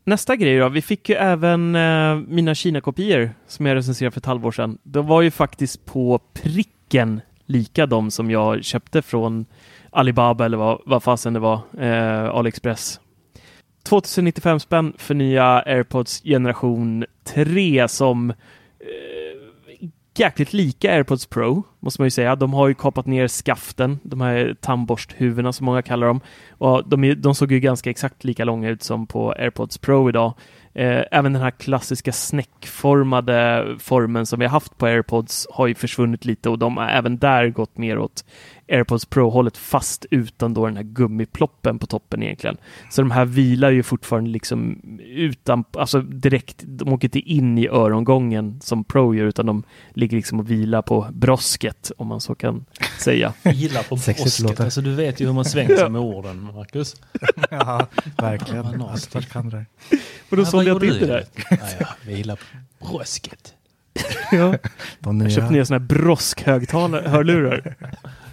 Nästa 0.06 0.36
grej 0.36 0.60
då. 0.60 0.70
Vi 0.70 0.82
fick 0.82 1.10
ju 1.10 1.16
även 1.16 1.76
eh, 1.76 2.16
mina 2.16 2.56
Kina-kopior 2.56 3.34
som 3.48 3.66
jag 3.66 3.76
recenserade 3.76 4.12
för 4.12 4.20
ett 4.20 4.26
halvår 4.26 4.52
sedan. 4.52 4.78
De 4.84 5.08
var 5.08 5.22
ju 5.22 5.32
faktiskt 5.32 5.86
på 5.86 6.20
pricken 6.34 7.22
lika 7.46 7.86
de 7.86 8.12
som 8.12 8.32
jag 8.32 8.64
köpte 8.64 9.02
från 9.02 9.46
Alibaba 9.90 10.46
eller 10.46 10.58
vad, 10.58 10.82
vad 10.86 11.04
fasen 11.04 11.34
det 11.34 11.40
var, 11.40 11.60
eh, 11.80 12.30
AliExpress. 12.30 13.00
2095 13.84 14.60
spänn 14.60 14.94
för 14.98 15.14
nya 15.14 15.64
AirPods 15.66 16.22
generation 16.24 17.06
3 17.24 17.88
som 17.88 18.34
jäkligt 20.20 20.54
lika 20.54 20.94
AirPods 20.94 21.26
Pro, 21.26 21.64
måste 21.80 22.02
man 22.02 22.06
ju 22.06 22.12
säga. 22.12 22.36
De 22.36 22.54
har 22.54 22.68
ju 22.68 22.74
kapat 22.74 23.06
ner 23.06 23.28
skaften, 23.28 24.00
de 24.04 24.22
här 24.22 24.56
tandborsthuvudena 24.62 25.54
som 25.54 25.66
många 25.66 25.82
kallar 25.82 26.08
dem. 26.08 26.22
Och 26.50 26.90
de, 26.90 27.14
de 27.14 27.36
såg 27.36 27.52
ju 27.52 27.60
ganska 27.60 27.90
exakt 27.90 28.24
lika 28.24 28.46
långa 28.46 28.70
ut 28.70 28.84
som 28.84 29.08
på 29.08 29.32
AirPods 29.32 29.78
Pro 29.78 30.10
idag. 30.10 30.34
Eh, 30.74 31.04
även 31.12 31.34
den 31.34 31.42
här 31.42 31.52
klassiska 31.52 32.12
snäckformade 32.12 33.68
formen 33.80 34.26
som 34.26 34.40
vi 34.40 34.46
har 34.46 34.52
haft 34.52 34.78
på 34.78 34.86
AirPods 34.86 35.48
har 35.52 35.68
ju 35.68 35.76
försvunnit 35.76 36.26
lite 36.26 36.50
och 36.50 36.60
de 36.60 36.78
har 36.78 36.88
även 36.88 37.18
där 37.18 37.50
gått 37.50 37.78
mer 37.78 37.98
åt 37.98 38.26
AirPods 38.68 39.06
Pro-hållet 39.06 39.58
fast 39.58 40.06
utan 40.12 40.54
då 40.54 40.66
den 40.66 40.76
här 40.78 40.84
gummiploppen 40.84 41.80
på 41.80 41.88
toppen 41.88 42.24
egentligen. 42.24 42.58
Så 42.92 43.02
de 43.02 43.12
här 43.12 43.26
vilar 43.26 43.72
ju 43.72 43.84
fortfarande 43.84 44.30
liksom 44.30 44.80
utan, 45.06 45.64
alltså 45.72 46.02
direkt, 46.02 46.64
de 46.66 46.94
åker 46.94 47.08
inte 47.08 47.20
in 47.20 47.58
i 47.58 47.68
örongången 47.68 48.62
som 48.62 48.84
Pro 48.84 49.16
gör 49.16 49.26
utan 49.26 49.46
de 49.46 49.64
ligger 49.94 50.18
liksom 50.18 50.40
och 50.40 50.52
vilar 50.52 50.82
på 50.82 51.08
brosket 51.12 51.92
om 51.98 52.08
man 52.08 52.22
så 52.22 52.36
kan 52.36 52.66
säga. 53.00 53.34
Gillar 53.44 53.84
på 53.84 53.96
brosket. 53.96 54.40
låter. 54.40 54.64
Alltså, 54.64 54.82
du 54.82 54.96
vet 54.96 55.20
ju 55.20 55.26
hur 55.26 55.34
man 55.34 55.46
svänger 55.46 55.76
sig 55.76 55.90
med 55.90 56.02
orden, 56.02 56.50
Marcus. 56.56 56.96
ja, 57.50 57.88
verkligen. 58.18 58.66
Nasty. 58.66 59.10
Vart 59.14 59.30
kan 59.30 59.50
det? 59.50 59.66
Och 60.30 60.38
då 60.38 60.42
Ja, 60.44 60.46
sålde 60.46 60.70
jag 60.72 60.80
till 60.80 60.90
gjorde 60.90 61.06
det? 61.06 61.26
Ja, 61.50 61.58
ja, 61.80 61.88
vi 62.06 62.18
gillar 62.18 62.36
på 62.80 62.88
brosket. 62.88 63.54
Ja. 64.32 64.56
De 65.00 65.22
Jag 65.22 65.32
köpte 65.32 65.52
nya, 65.52 65.58
ner 65.60 65.64
sådana 65.64 65.84
här 65.84 65.88
broskhögtalare-hörlurar. 65.88 67.76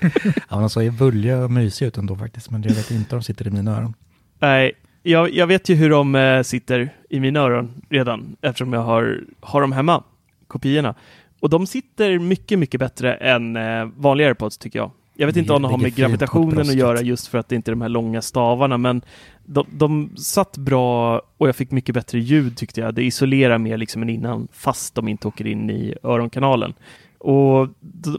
ja, 0.48 0.56
de 0.56 0.70
såg 0.70 0.82
ju 0.82 0.90
bulliga 0.90 1.44
och 1.44 1.50
mysiga 1.50 1.88
ut 1.88 1.98
ändå 1.98 2.16
faktiskt. 2.16 2.50
Men 2.50 2.62
jag 2.62 2.70
vet 2.70 2.90
inte 2.90 3.14
om 3.14 3.20
de 3.20 3.24
sitter 3.24 3.46
i 3.46 3.50
mina 3.50 3.76
öron. 3.76 3.94
Nej, 4.38 4.72
jag, 5.02 5.34
jag 5.34 5.46
vet 5.46 5.68
ju 5.68 5.74
hur 5.74 5.90
de 5.90 6.14
eh, 6.14 6.42
sitter 6.42 6.94
i 7.10 7.20
mina 7.20 7.40
öron 7.40 7.82
redan 7.88 8.36
eftersom 8.40 8.72
jag 8.72 8.80
har, 8.80 9.20
har 9.40 9.60
dem 9.60 9.72
hemma, 9.72 10.02
kopiorna. 10.46 10.94
Och 11.40 11.50
de 11.50 11.66
sitter 11.66 12.18
mycket, 12.18 12.58
mycket 12.58 12.80
bättre 12.80 13.14
än 13.14 13.56
eh, 13.56 13.84
vanliga 13.96 14.26
airpods 14.26 14.58
tycker 14.58 14.78
jag. 14.78 14.90
Jag 15.14 15.26
vet 15.26 15.36
inte 15.36 15.52
om 15.52 15.62
det 15.62 15.68
har 15.68 15.78
med 15.78 15.94
gravitationen 15.94 16.60
att 16.60 16.74
göra 16.74 17.00
just 17.00 17.26
för 17.26 17.38
att 17.38 17.48
det 17.48 17.56
inte 17.56 17.70
är 17.70 17.72
de 17.72 17.80
här 17.80 17.88
långa 17.88 18.22
stavarna, 18.22 18.78
men 18.78 19.02
de, 19.44 19.66
de 19.70 20.10
satt 20.16 20.56
bra 20.56 21.22
och 21.36 21.48
jag 21.48 21.56
fick 21.56 21.70
mycket 21.70 21.94
bättre 21.94 22.18
ljud 22.18 22.56
tyckte 22.56 22.80
jag. 22.80 22.94
Det 22.94 23.02
isolerar 23.02 23.58
mer 23.58 23.76
liksom 23.76 24.02
än 24.02 24.08
innan, 24.08 24.48
fast 24.52 24.94
de 24.94 25.08
inte 25.08 25.28
åker 25.28 25.46
in 25.46 25.70
i 25.70 25.94
öronkanalen. 26.02 26.74
Och 27.20 27.68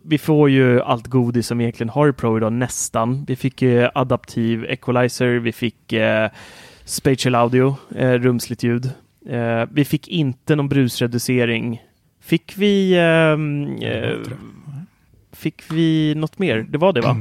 vi 0.03 0.18
får 0.18 0.49
ju 0.49 0.82
allt 0.82 1.07
godis 1.07 1.48
som 1.48 1.57
vi 1.57 1.64
egentligen 1.64 1.90
har 1.90 2.07
i 2.10 2.14
Pro 2.14 2.38
idag, 2.38 2.53
nästan. 2.53 3.26
Vi 3.28 3.36
fick 3.36 3.61
eh, 3.61 3.90
adaptiv 3.95 4.65
equalizer, 4.65 5.40
vi 5.40 5.52
fick 5.52 5.94
eh, 5.94 6.30
spatial 6.86 7.36
audio, 7.36 7.76
eh, 7.95 8.11
rumsligt 8.11 8.64
ljud. 8.64 8.90
Eh, 9.30 9.64
vi 9.72 9.86
fick 9.86 10.07
inte 10.07 10.56
någon 10.56 10.69
brusreducering. 10.69 11.82
Fick 12.22 12.53
vi... 12.57 12.94
ehm, 12.99 13.76
eh, 13.76 14.18
fick 15.32 15.64
vi 15.72 16.15
något 16.15 16.40
mer? 16.40 16.57
Det 16.69 16.78
var 16.78 16.94
det 16.94 17.02
va? 17.02 17.18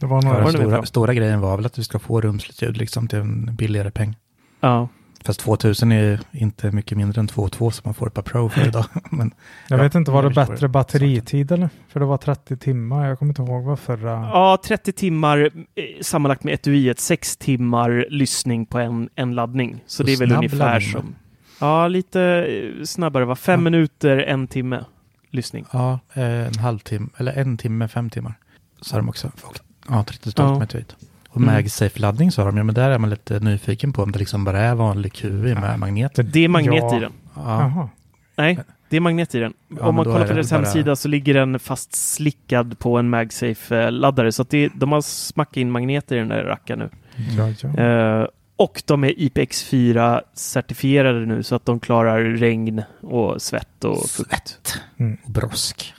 Det 0.00 0.06
var 0.06 0.22
Ja, 0.22 0.30
några 0.30 0.44
med 0.44 0.52
stora, 0.52 0.86
stora 0.86 1.14
grejen 1.14 1.40
var 1.40 1.56
väl 1.56 1.66
att 1.66 1.72
du 1.74 1.82
ska 1.82 1.98
få 1.98 2.20
rumsligt 2.20 2.62
ljud 2.62 2.76
liksom 2.76 3.08
till 3.08 3.18
en 3.18 3.56
billigare 3.56 3.90
peng. 3.90 4.16
Ja. 4.60 4.88
Fast 5.26 5.40
2000 5.40 5.92
är 5.92 6.20
inte 6.32 6.70
mycket 6.72 6.98
mindre 6.98 7.20
än 7.20 7.28
2,2 7.28 7.70
som 7.70 7.82
man 7.84 7.94
får 7.94 8.06
ett 8.06 8.14
par 8.14 8.22
Pro 8.22 8.48
för 8.48 8.66
idag. 8.66 8.84
Men, 9.10 9.34
Jag 9.68 9.78
ja, 9.78 9.82
vet 9.82 9.94
inte, 9.94 10.10
var 10.10 10.22
det 10.22 10.30
bättre 10.30 10.68
batteritid 10.68 11.52
eller? 11.52 11.68
För 11.88 12.00
det 12.00 12.06
var 12.06 12.16
30 12.16 12.56
timmar. 12.56 13.08
Jag 13.08 13.18
kommer 13.18 13.30
inte 13.30 13.42
ihåg 13.42 13.64
vad 13.64 13.78
förra... 13.78 14.10
Ja, 14.10 14.58
30 14.64 14.92
timmar 14.92 15.38
eh, 15.74 15.84
sammanlagt 16.02 16.44
med 16.44 16.54
etuiet, 16.54 17.00
6 17.00 17.36
timmar 17.36 18.06
lyssning 18.10 18.66
på 18.66 18.78
en, 18.78 19.08
en 19.14 19.34
laddning. 19.34 19.82
Så, 19.86 19.96
Så 19.96 20.02
det 20.02 20.12
är 20.12 20.16
väl 20.16 20.32
ungefär 20.32 20.56
laddning 20.58 20.90
som... 20.92 21.14
Ja, 21.60 21.88
lite 21.88 22.20
eh, 22.22 22.84
snabbare. 22.84 23.24
Va? 23.24 23.36
Fem 23.36 23.60
Ja. 23.60 23.64
minuter, 23.64 24.18
en 24.18 24.46
timme 24.46 24.84
lyssning. 25.30 25.64
Ja, 25.72 25.98
eh, 26.14 26.46
en 26.46 26.58
halvtimme, 26.58 27.08
eller 27.16 27.32
en 27.32 27.56
timme, 27.56 27.88
fem 27.88 28.10
timmar. 28.10 28.34
Så 28.80 28.94
har 28.94 29.00
de 29.00 29.08
också. 29.08 29.30
Och, 29.42 29.58
ja, 29.88 30.04
30 30.04 30.30
stolt 30.30 30.50
Ja. 30.50 30.58
med 30.58 30.68
tweet. 30.68 30.96
Och 31.34 31.40
Mm. 31.40 31.54
MagSafe-laddning 31.54 32.30
sa 32.32 32.44
de, 32.44 32.56
ja 32.56 32.62
men 32.64 32.74
där 32.74 32.90
är 32.90 32.98
man 32.98 33.10
lite 33.10 33.40
nyfiken 33.40 33.92
på 33.92 34.02
om 34.02 34.12
det 34.12 34.18
liksom 34.18 34.44
bara 34.44 34.60
är 34.60 34.74
vanlig 34.74 35.12
QI 35.12 35.54
med 35.54 35.78
magnet. 35.78 36.12
Det 36.32 36.44
är 36.44 36.48
magnet 36.48 36.74
Ja. 36.90 36.96
i 36.96 37.00
den. 37.00 37.12
Ja. 37.36 37.88
Nej, 38.36 38.58
det 38.88 38.96
är 38.96 39.00
magnet 39.00 39.34
i 39.34 39.38
den. 39.38 39.52
Ja, 39.78 39.86
Om 39.86 39.94
man 39.94 40.04
kollar 40.04 40.26
på 40.26 40.32
deras 40.32 40.50
bara- 40.50 40.56
hemsida 40.60 40.96
så 40.96 41.08
ligger 41.08 41.34
den 41.34 41.58
fast 41.58 41.94
slickad 41.94 42.78
på 42.78 42.98
en 42.98 43.14
MagSafe-laddare. 43.14 44.32
Så 44.32 44.42
att 44.42 44.50
det, 44.50 44.68
de 44.74 44.92
har 44.92 45.00
smackat 45.00 45.56
in 45.56 45.70
magneter 45.70 46.16
i 46.16 46.18
den 46.18 46.28
där 46.28 46.42
rackaren 46.44 46.78
nu. 46.80 46.90
Ja, 47.38 47.52
ja. 47.62 47.82
Eh, 47.84 48.26
och 48.56 48.82
de 48.86 49.04
är 49.04 49.08
IPX4 49.18 50.20
certifierade 50.34 51.26
nu 51.26 51.42
så 51.42 51.54
att 51.54 51.66
de 51.66 51.80
klarar 51.80 52.20
regn 52.20 52.82
och 53.00 53.42
svett 53.42 53.84
och 53.84 54.10
fukt. 54.10 54.80
Mm. 54.98 55.16
Brosk. 55.26 55.94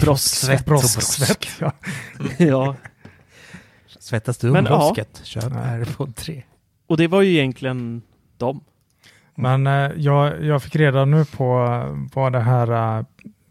Brosk, 0.00 0.34
Svett 0.34 0.60
och 0.60 0.66
brosk. 0.66 1.02
svett, 1.02 1.46
ja. 1.60 1.72
ja. 2.38 2.76
Svettas 4.02 4.38
du 4.38 4.46
om 4.46 4.52
Men, 4.52 4.64
ja. 4.64 4.94
Köp 5.22 5.44
AirPod 5.56 6.16
3. 6.16 6.42
Och 6.86 6.96
det 6.96 7.08
var 7.08 7.22
ju 7.22 7.32
egentligen 7.32 8.02
dem. 8.36 8.60
Men 9.34 9.66
eh, 9.66 9.90
jag, 9.96 10.44
jag 10.44 10.62
fick 10.62 10.76
reda 10.76 11.04
nu 11.04 11.24
på 11.24 11.56
vad 12.14 12.32
det 12.32 12.40
här 12.40 12.98
eh, 12.98 13.04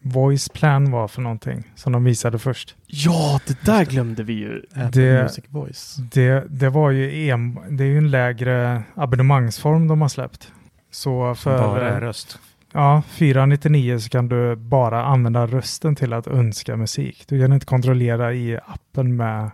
Voice 0.03 0.49
Plan 0.49 0.91
var 0.91 1.07
för 1.07 1.21
någonting 1.21 1.71
som 1.75 1.93
de 1.93 2.03
visade 2.03 2.39
först. 2.39 2.75
Ja, 2.87 3.39
det 3.47 3.65
där 3.65 3.85
glömde 3.85 4.23
vi 4.23 4.33
ju. 4.33 4.61
Det, 4.93 5.23
Music 5.23 5.45
Voice. 5.49 5.95
det, 5.95 6.45
det 6.49 6.69
var 6.69 6.91
ju 6.91 7.29
en, 7.29 7.59
det 7.77 7.83
är 7.83 7.87
ju 7.87 7.97
en 7.97 8.11
lägre 8.11 8.83
abonnemangsform 8.95 9.87
de 9.87 10.01
har 10.01 10.09
släppt. 10.09 10.51
Så 10.91 11.35
för 11.35 11.57
Bara 11.57 12.01
röst. 12.01 12.39
Ja, 12.73 13.01
499 13.09 13.99
så 13.99 14.09
kan 14.09 14.29
du 14.29 14.55
bara 14.55 15.05
använda 15.05 15.47
rösten 15.47 15.95
till 15.95 16.13
att 16.13 16.27
önska 16.27 16.77
musik. 16.77 17.23
Du 17.27 17.41
kan 17.41 17.53
inte 17.53 17.65
kontrollera 17.65 18.33
i 18.33 18.59
appen 18.67 19.15
med 19.15 19.51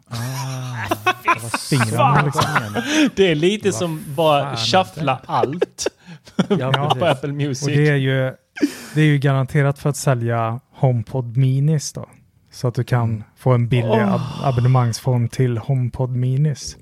fingrarna. 1.69 2.21
Liksom. 2.25 2.43
Det 3.15 3.31
är 3.31 3.35
lite 3.35 3.71
som 3.71 4.03
bara 4.15 4.55
shuffla 4.57 5.21
allt 5.25 5.87
Ja, 6.59 6.95
på 6.99 7.05
Apple 7.05 7.33
Music. 7.33 7.67
Och 7.67 7.73
det 7.73 7.87
är 7.89 7.95
ju, 7.95 8.33
det 8.95 9.01
är 9.01 9.05
ju 9.05 9.17
garanterat 9.17 9.79
för 9.79 9.89
att 9.89 9.97
sälja 9.97 10.59
HomePod 10.71 11.37
Minis 11.37 11.93
då. 11.93 12.09
Så 12.51 12.67
att 12.67 12.75
du 12.75 12.83
kan 12.83 13.23
få 13.37 13.51
en 13.51 13.67
billig 13.67 13.89
Åh. 13.89 14.13
ab 14.13 14.21
abonnemangsform 14.43 15.29
till 15.29 15.57
HomePod 15.57 16.09
Minis. 16.15 16.77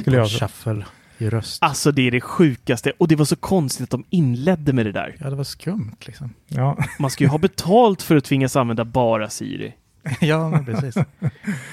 Skulle 0.00 0.16
jag 0.16 0.30
shuffle 0.30 0.84
i 1.22 1.30
röst. 1.30 1.62
Alltså 1.62 1.92
det 1.92 2.06
är 2.06 2.10
det 2.10 2.20
sjukaste. 2.20 2.92
Och 2.98 3.08
det 3.08 3.16
var 3.16 3.24
så 3.24 3.36
konstigt 3.36 3.84
att 3.84 3.90
de 3.90 4.04
inledde 4.10 4.72
med 4.72 4.86
det 4.86 4.92
där. 4.92 5.16
Ja, 5.20 5.30
det 5.30 5.36
var 5.36 5.44
skumt 5.44 5.96
liksom. 6.00 6.34
Ja. 6.48 6.78
Man 6.98 7.10
ska 7.10 7.24
ju 7.24 7.28
ha 7.28 7.38
betalt 7.38 8.02
för 8.02 8.16
att 8.16 8.24
tvingas 8.24 8.56
använda 8.56 8.84
bara 8.84 9.30
Siri. 9.30 9.74
ja, 10.20 10.48
men 10.48 10.64
precis. 10.64 10.96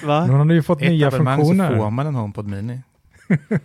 Va? 0.04 0.26
Nu 0.26 0.32
har 0.32 0.38
de 0.38 0.50
ju 0.50 0.62
fått 0.62 0.82
Ett 0.82 0.88
nya 0.88 1.10
funktioner. 1.10 1.70
så 1.70 1.76
får 1.76 1.90
man 1.90 2.06
en 2.06 2.14
HomePod 2.14 2.46
Mini. 2.46 2.80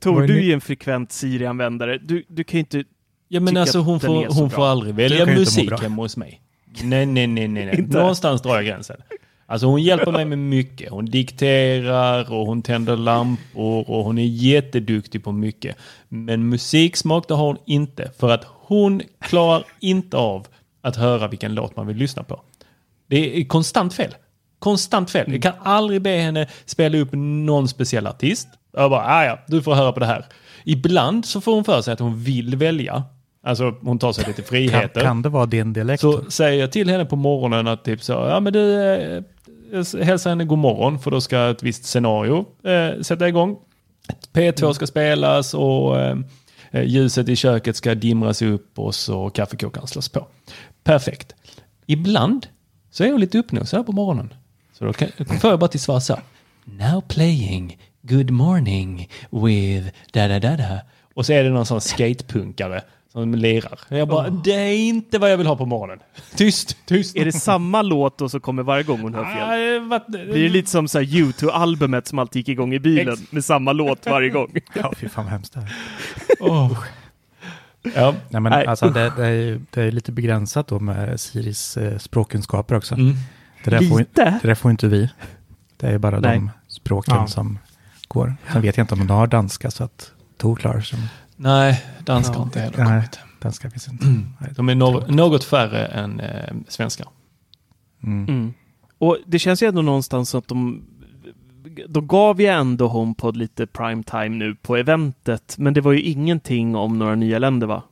Tor, 0.00 0.22
är 0.22 0.28
du 0.28 0.50
är 0.50 0.54
en 0.54 0.60
frekvent 0.60 1.12
Siri-användare. 1.12 1.98
Du, 1.98 2.24
du 2.28 2.44
kan 2.44 2.58
ju 2.58 2.60
inte 2.60 2.84
Ja 3.28 3.40
men 3.40 3.56
alltså 3.56 3.78
hon 3.78 4.00
får, 4.00 4.26
hon 4.26 4.48
bra. 4.48 4.56
får 4.56 4.66
aldrig 4.66 4.94
välja 4.94 5.26
ju 5.28 5.38
musik 5.38 5.82
hemma 5.82 6.02
hos 6.02 6.16
mig. 6.16 6.40
Nej, 6.82 7.06
nej, 7.06 7.26
nej, 7.26 7.48
nej. 7.48 7.66
nej. 7.66 7.86
Någonstans 7.88 8.42
drar 8.42 8.54
jag 8.54 8.64
gränsen. 8.64 8.96
Alltså 9.46 9.66
hon 9.66 9.82
hjälper 9.82 10.12
mig 10.12 10.24
med 10.24 10.38
mycket. 10.38 10.90
Hon 10.90 11.04
dikterar 11.06 12.32
och 12.32 12.46
hon 12.46 12.62
tänder 12.62 12.96
lampor 12.96 13.90
och 13.90 14.04
hon 14.04 14.18
är 14.18 14.26
jätteduktig 14.26 15.24
på 15.24 15.32
mycket. 15.32 15.76
Men 16.08 16.48
musiksmak 16.48 17.28
det 17.28 17.34
har 17.34 17.46
hon 17.46 17.56
inte. 17.66 18.10
För 18.18 18.30
att 18.30 18.44
hon 18.48 19.02
klarar 19.20 19.64
inte 19.80 20.16
av 20.16 20.46
att 20.82 20.96
höra 20.96 21.28
vilken 21.28 21.54
låt 21.54 21.76
man 21.76 21.86
vill 21.86 21.96
lyssna 21.96 22.22
på. 22.22 22.40
Det 23.06 23.40
är 23.40 23.44
konstant 23.44 23.94
fel. 23.94 24.14
Konstant 24.58 25.10
fel. 25.10 25.32
Jag 25.32 25.42
kan 25.42 25.52
aldrig 25.62 26.02
be 26.02 26.10
henne 26.10 26.46
spela 26.64 26.98
upp 26.98 27.08
någon 27.12 27.68
speciell 27.68 28.06
artist. 28.06 28.48
Jag 28.72 28.90
bara, 28.90 29.04
"Ah, 29.06 29.24
ja, 29.24 29.38
du 29.46 29.62
får 29.62 29.74
höra 29.74 29.92
på 29.92 30.00
det 30.00 30.06
här. 30.06 30.24
Ibland 30.64 31.24
så 31.26 31.40
får 31.40 31.54
hon 31.54 31.64
för 31.64 31.82
sig 31.82 31.92
att 31.92 32.00
hon 32.00 32.22
vill 32.22 32.56
välja. 32.56 33.02
Alltså 33.46 33.74
hon 33.82 33.98
tar 33.98 34.12
sig 34.12 34.24
lite 34.26 34.42
Kan, 34.42 34.48
friheter. 34.48 35.00
kan 35.00 35.22
det 35.22 35.28
vara 35.28 35.46
din 35.46 35.72
dialekt? 35.72 36.00
Så 36.00 36.30
säger 36.30 36.60
jag 36.60 36.72
till 36.72 36.90
henne 36.90 37.04
på 37.04 37.16
morgonen 37.16 37.66
att 37.68 37.84
typ 37.84 38.02
så, 38.02 38.12
ja 38.12 38.40
men 38.40 38.52
du, 38.52 38.82
eh, 38.94 39.22
hälsa 40.02 40.28
henne 40.28 40.44
god 40.44 40.58
morgon 40.58 40.98
för 40.98 41.10
då 41.10 41.20
ska 41.20 41.50
ett 41.50 41.62
visst 41.62 41.84
scenario 41.84 42.46
eh, 42.64 43.00
sätta 43.00 43.28
igång. 43.28 43.56
P2 44.32 44.72
ska 44.72 44.86
spelas 44.86 45.54
och 45.54 46.00
eh, 46.00 46.18
eh, 46.70 46.82
ljuset 46.82 47.28
i 47.28 47.36
köket 47.36 47.76
ska 47.76 47.94
dimras 47.94 48.42
upp 48.42 48.78
och 48.78 48.94
så 48.94 49.30
kaffekokaren 49.30 49.86
slås 49.86 50.08
på. 50.08 50.26
Perfekt. 50.84 51.34
Ibland 51.86 52.46
så 52.90 53.04
är 53.04 53.10
hon 53.10 53.20
lite 53.20 53.38
uppnosad 53.38 53.86
på 53.86 53.92
morgonen. 53.92 54.34
Så 54.78 54.84
då 54.84 54.92
kan, 54.92 55.08
får 55.40 55.50
jag 55.50 55.58
bara 55.58 55.68
till 55.68 55.80
svar 55.80 56.00
så. 56.00 56.18
Now 56.64 57.00
playing 57.00 57.78
Good 58.06 58.30
morning 58.30 59.08
with 59.30 59.92
da 60.12 60.28
da 60.28 60.38
da 60.38 60.56
da. 60.56 60.80
Och 61.14 61.26
så 61.26 61.32
är 61.32 61.44
det 61.44 61.50
någon 61.50 61.66
sån 61.66 61.80
skatepunkare 61.80 62.82
som 63.14 63.34
lirar. 63.34 63.78
Jag 63.88 64.08
bara, 64.08 64.30
det 64.30 64.50
är 64.52 64.76
inte 64.76 65.18
vad 65.18 65.32
jag 65.32 65.36
vill 65.36 65.46
ha 65.46 65.56
på 65.56 65.66
morgonen. 65.66 65.98
Tyst, 66.36 66.76
tyst. 66.86 67.16
Är 67.16 67.24
det 67.24 67.32
samma 67.32 67.82
låt 67.82 68.18
då 68.18 68.28
som 68.28 68.40
kommer 68.40 68.62
varje 68.62 68.82
gång 68.82 69.00
hon 69.00 69.14
hör 69.14 69.24
fel? 69.24 69.42
Ah, 69.42 69.56
det 69.56 69.78
var- 69.78 70.08
Blir 70.32 70.42
det 70.42 70.48
lite 70.48 70.70
som 70.70 70.88
så 70.88 70.98
här 70.98 71.04
U2-albumet 71.06 72.08
som 72.08 72.18
alltid 72.18 72.40
gick 72.40 72.48
igång 72.48 72.74
i 72.74 72.78
bilen 72.78 73.16
med 73.30 73.44
samma 73.44 73.72
låt 73.72 74.06
varje 74.06 74.28
gång? 74.30 74.50
Ja, 74.74 74.92
fy 74.96 75.08
fan 75.08 75.24
vad 75.24 75.32
hemskt 75.32 75.52
det 75.54 75.60
är. 75.60 75.72
Åh. 76.40 76.78
Ja. 77.94 78.14
Nej, 78.28 78.40
men 78.40 78.52
Nej, 78.52 78.66
alltså, 78.66 78.88
det, 78.90 79.12
det, 79.16 79.26
är, 79.26 79.30
ju- 79.30 79.60
det 79.70 79.82
är 79.82 79.90
lite 79.90 80.12
begränsat 80.12 80.68
då 80.68 80.78
med 80.80 81.20
Siris 81.20 81.76
eh, 81.76 81.98
språkkunskaper 81.98 82.74
också. 82.76 82.94
Mm. 82.94 83.14
Det, 83.64 83.70
där 83.70 83.80
får, 83.88 83.98
det 84.14 84.40
där 84.42 84.54
får 84.54 84.70
inte 84.70 84.88
vi. 84.88 85.08
Det 85.76 85.86
är 85.88 85.98
bara 85.98 86.20
Nej. 86.20 86.38
de 86.38 86.50
språken 86.68 87.14
Ja. 87.14 87.26
som 87.26 87.58
går. 88.08 88.36
Sen 88.52 88.62
vet 88.62 88.76
jag 88.76 88.84
inte 88.84 88.94
om 88.94 89.06
de 89.06 89.10
har 89.10 89.26
danska 89.26 89.70
så 89.70 89.84
att 89.84 90.10
Tor 90.38 90.56
klarar 90.56 90.80
sig. 90.80 90.98
Nej, 91.36 91.84
danskar 92.04 92.34
Ja. 92.34 92.42
inte 92.42 92.60
heller 92.60 92.78
Nej, 92.78 92.86
kommit. 92.86 93.18
danska 93.40 93.70
finns 93.70 93.88
inte. 93.88 94.06
Nej, 94.40 94.50
De 94.56 94.68
är 94.68 94.74
no 94.74 95.04
något 95.08 95.44
färre 95.44 95.86
än 95.86 96.20
eh, 96.20 96.54
svenskar. 96.68 97.06
Mm. 98.02 98.24
Mm. 98.28 98.54
Och 98.98 99.18
det 99.26 99.38
känns 99.38 99.62
ju 99.62 99.66
ändå 99.66 99.82
någonstans 99.82 100.34
att 100.34 100.48
de 100.48 100.82
då 101.88 102.00
gav 102.00 102.40
jag 102.42 102.60
ändå 102.60 102.88
HomePod 102.88 103.36
lite 103.36 103.66
primetime 103.66 104.28
nu 104.28 104.54
på 104.54 104.76
eventet, 104.76 105.54
men 105.58 105.74
det 105.74 105.80
var 105.80 105.92
ju 105.92 106.00
ingenting 106.00 106.76
om 106.76 106.98
några 106.98 107.14
nya 107.14 107.38
länder 107.38 107.66
va? 107.66 107.82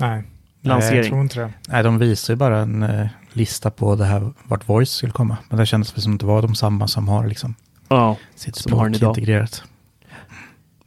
Nej, 0.00 0.22
Lansering. 0.60 0.96
jag 0.98 1.06
tror 1.06 1.20
inte 1.20 1.40
det. 1.40 1.52
Nej, 1.68 1.82
de 1.82 1.98
visar 1.98 2.32
ju 2.34 2.38
bara 2.38 2.58
en 2.58 2.82
eh, 2.82 3.06
lista 3.32 3.70
på 3.70 3.96
det 3.96 4.04
här 4.04 4.32
vart 4.44 4.68
Voice 4.68 4.90
skulle 4.90 5.12
komma. 5.12 5.36
Men 5.48 5.58
det 5.58 5.66
kändes 5.66 5.94
väl 5.96 6.02
som 6.02 6.14
att 6.14 6.20
det 6.20 6.26
var 6.26 6.42
de 6.42 6.54
samma 6.54 6.88
som 6.88 7.08
har 7.08 7.26
liksom 7.26 7.54
Ja, 7.88 8.16
sitt 8.34 8.56
har 8.56 8.60
språk 8.60 8.96
idag. 8.96 9.10
integrerat. 9.10 9.64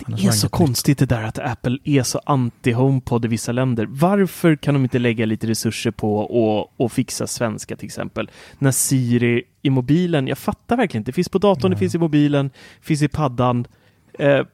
Det 0.08 0.26
är 0.26 0.32
så 0.32 0.50
konstigt 0.50 0.98
det 0.98 1.06
där 1.06 1.24
att 1.24 1.40
Apple 1.40 1.78
är 1.84 2.04
så 2.04 2.20
anti-HomePod 2.26 3.26
i 3.26 3.28
vissa 3.28 3.52
länder. 3.52 3.86
Varför 3.90 4.56
kan 4.56 4.74
de 4.74 4.84
inte 4.84 5.00
lägga 5.00 5.26
lite 5.26 5.48
resurser 5.48 5.92
på 5.92 6.22
att 6.24 6.86
att 6.86 6.92
fixa 6.92 7.28
svenska 7.28 7.76
till 7.76 7.86
exempel? 7.86 8.30
När 8.60 8.72
Siri 8.72 9.44
i 9.62 9.70
mobilen, 9.70 10.28
jag 10.28 10.38
fattar 10.38 10.78
verkligen 10.78 11.02
inte. 11.02 11.12
Det 11.12 11.16
finns 11.16 11.30
på 11.30 11.38
datorn, 11.38 11.72
det 11.72 11.78
finns 11.78 11.96
i 11.96 11.98
mobilen, 11.98 12.50
finns 12.82 13.02
i 13.02 13.08
paddan. 13.08 13.68
Eh, 14.14 14.46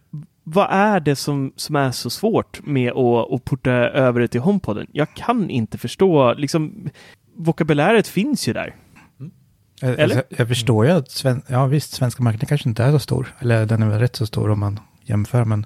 vad 0.43 0.67
är 0.69 0.99
det 0.99 1.15
som, 1.15 1.53
som 1.55 1.75
är 1.75 1.91
så 1.91 2.09
svårt 2.09 2.65
med 2.65 2.91
att, 2.91 3.33
att 3.33 3.45
porta 3.45 3.71
över 3.71 4.21
det 4.21 4.27
till 4.27 4.41
HomePoden? 4.41 4.87
Jag 4.91 5.13
kan 5.13 5.49
inte 5.49 5.77
förstå, 5.77 6.33
liksom 6.33 6.89
vokabuläret 7.35 8.07
finns 8.07 8.47
ju 8.47 8.53
där. 8.53 8.75
Jag, 9.81 9.99
Eller? 9.99 10.15
jag, 10.15 10.23
jag 10.29 10.47
förstår 10.47 10.85
ju 10.85 10.91
att 10.91 11.11
sven, 11.11 11.41
ja, 11.47 11.65
visst, 11.65 11.93
svenska 11.93 12.23
marknaden 12.23 12.47
kanske 12.47 12.69
inte 12.69 12.83
är 12.83 12.91
så 12.91 12.99
stor. 12.99 13.35
Eller 13.39 13.65
den 13.65 13.83
är 13.83 13.89
väl 13.89 13.99
rätt 13.99 14.15
så 14.15 14.25
stor 14.25 14.49
om 14.49 14.59
man 14.59 14.79
jämför. 15.11 15.45
Men 15.45 15.65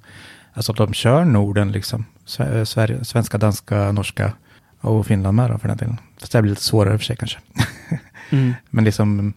alltså 0.53 0.73
de 0.73 0.93
kör 0.93 1.25
Norden 1.25 1.71
liksom. 1.71 2.05
Eh, 2.39 2.63
Sverige, 2.63 3.05
svenska, 3.05 3.37
danska, 3.37 3.91
norska 3.91 4.33
och 4.81 5.05
Finland 5.07 5.35
med 5.35 5.51
då 5.51 5.57
för 5.57 5.67
den 5.67 5.77
delen. 5.77 5.97
Fast 6.19 6.31
det 6.31 6.41
blir 6.41 6.49
lite 6.49 6.63
svårare 6.63 6.97
för 6.97 7.05
sig 7.05 7.15
kanske. 7.15 7.39
Mm. 8.29 8.53
Men 8.69 8.83
liksom 8.83 9.33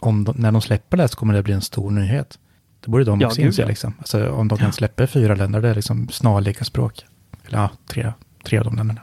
om 0.00 0.24
de, 0.24 0.36
när 0.38 0.52
de 0.52 0.62
släpper 0.62 0.96
det 0.96 1.08
så 1.08 1.16
kommer 1.16 1.34
det 1.34 1.42
bli 1.42 1.54
en 1.54 1.60
stor 1.62 1.90
nyhet. 1.90 2.38
Det 2.80 2.90
borde 2.90 3.04
de 3.04 3.20
Ja, 3.20 3.26
också 3.26 3.40
inse 3.40 3.62
ja. 3.62 3.68
liksom. 3.68 3.94
Alltså 3.98 4.30
om 4.30 4.48
de 4.48 4.58
kan 4.58 4.72
släppa 4.72 5.06
fyra 5.06 5.34
länder, 5.34 5.60
det 5.60 5.68
är 5.68 5.74
liksom 5.74 6.08
snarlika 6.08 6.64
språk. 6.64 7.04
Eller 7.46 7.58
ja, 7.58 7.70
tre, 7.86 8.12
tre 8.44 8.58
av 8.58 8.64
de 8.64 8.76
länderna. 8.76 9.00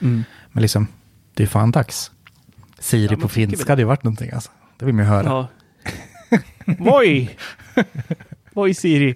Mm. 0.00 0.24
Men 0.52 0.62
liksom, 0.62 0.86
det 1.34 1.42
är 1.42 1.46
fan 1.46 1.70
dags. 1.70 2.10
Siri 2.78 3.14
Ja, 3.14 3.20
på 3.20 3.28
finska 3.28 3.72
hade 3.72 3.82
ju 3.82 3.86
varit 3.86 4.04
någonting 4.04 4.30
alltså. 4.32 4.50
Det 4.78 4.84
vill 4.84 4.94
man 4.94 5.04
ju 5.04 5.10
höra. 5.10 5.26
Ja. 5.26 5.48
Voi! 6.78 7.30
Voi 8.58 8.74
Siri. 8.74 9.14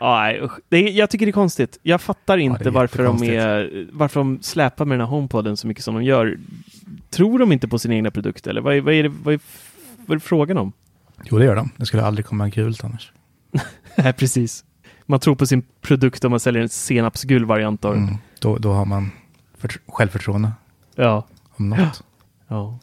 Ja, 0.00 0.20
nej, 0.22 0.40
usch. 0.42 0.52
det 0.68 0.76
är, 0.76 0.90
jag 0.90 1.10
tycker 1.10 1.26
det 1.26 1.30
är 1.30 1.32
konstigt. 1.32 1.78
Jag 1.82 2.00
fattar 2.00 2.38
inte 2.38 2.64
är 2.68 2.70
varför, 2.70 3.04
de 3.04 3.22
är, 3.22 3.88
varför 3.92 4.20
de 4.20 4.42
släpar 4.42 4.84
med 4.84 4.98
den 4.98 5.06
här 5.06 5.10
HomePoden 5.10 5.56
så 5.56 5.66
mycket 5.66 5.84
som 5.84 5.94
de 5.94 6.04
gör. 6.04 6.38
Tror 7.10 7.38
de 7.38 7.52
inte 7.52 7.68
på 7.68 7.78
sin 7.78 7.92
egna 7.92 8.10
produkt 8.10 8.46
eller 8.46 8.60
vad 8.60 8.74
är, 8.74 8.80
vad 8.80 8.94
är, 8.94 9.02
det, 9.02 9.08
vad 9.08 9.34
är, 9.34 9.40
vad 10.06 10.10
är 10.10 10.14
det 10.14 10.20
frågan 10.20 10.58
om? 10.58 10.72
Jo, 11.24 11.38
det 11.38 11.44
gör 11.44 11.56
de. 11.56 11.70
Det 11.76 11.86
skulle 11.86 12.02
aldrig 12.04 12.26
komma 12.26 12.48
gult 12.48 12.84
annars. 12.84 13.12
Nej, 13.96 14.12
precis. 14.12 14.64
Man 15.06 15.20
tror 15.20 15.34
på 15.34 15.46
sin 15.46 15.62
produkt 15.80 16.24
om 16.24 16.30
man 16.30 16.40
säljer 16.40 16.62
en 16.62 16.68
senapsgul 16.68 17.44
variant 17.44 17.84
av 17.84 17.94
den. 17.94 18.02
Mm. 18.02 18.14
Då, 18.40 18.58
då 18.58 18.72
har 18.72 18.84
man 18.84 19.10
för, 19.58 19.70
självförtroende 19.86 20.52
Ja. 20.94 21.26
om 21.50 21.68
något. 21.68 22.04
Ja. 22.48 22.78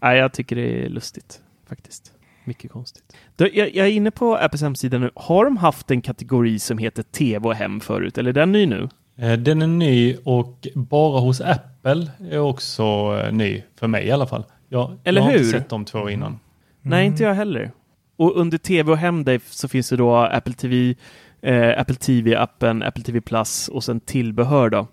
Nej, 0.00 0.18
jag 0.18 0.32
tycker 0.32 0.56
det 0.56 0.84
är 0.84 0.88
lustigt 0.88 1.40
faktiskt. 1.68 2.12
Mycket 2.44 2.70
konstigt. 2.70 3.16
Jag, 3.36 3.54
jag 3.54 3.86
är 3.86 3.90
inne 3.90 4.10
på 4.10 4.36
Apples 4.36 4.62
hemsida 4.62 4.98
nu. 4.98 5.10
Har 5.14 5.44
de 5.44 5.56
haft 5.56 5.90
en 5.90 6.02
kategori 6.02 6.58
som 6.58 6.78
heter 6.78 7.02
tv 7.02 7.48
och 7.48 7.54
hem 7.54 7.80
förut? 7.80 8.18
Eller 8.18 8.30
är 8.30 8.34
den 8.34 8.52
ny 8.52 8.66
nu? 8.66 8.88
Eh, 9.18 9.32
Den 9.32 9.62
är 9.62 9.66
ny 9.66 10.16
och 10.24 10.66
bara 10.74 11.20
hos 11.20 11.40
Apple 11.40 12.06
är 12.30 12.38
också 12.38 12.82
eh, 13.24 13.32
ny. 13.32 13.62
För 13.78 13.86
mig 13.88 14.06
i 14.06 14.10
alla 14.10 14.26
fall. 14.26 14.44
Jag, 14.68 14.98
Eller 15.04 15.20
jag 15.20 15.24
har 15.26 15.32
hur? 15.32 15.38
inte 15.38 15.50
sett 15.50 15.68
de 15.68 15.84
två 15.84 16.10
innan. 16.10 16.38
Nej, 16.82 17.06
inte 17.06 17.22
jag 17.22 17.34
heller. 17.34 17.70
Och 18.16 18.36
under 18.36 18.58
tv 18.58 18.92
och 18.92 18.98
hem 18.98 19.24
så 19.46 19.68
finns 19.68 19.88
det 19.88 19.96
då 19.96 20.16
Apple 20.16 20.54
TV, 20.54 20.94
eh, 21.42 21.80
Apple 21.80 21.94
TV-appen, 21.96 22.82
Apple 22.82 23.02
TV 23.04 23.20
Plus 23.20 23.68
och 23.68 23.84
sen 23.84 24.00
tillbehör 24.00 24.70
då. 24.70 24.86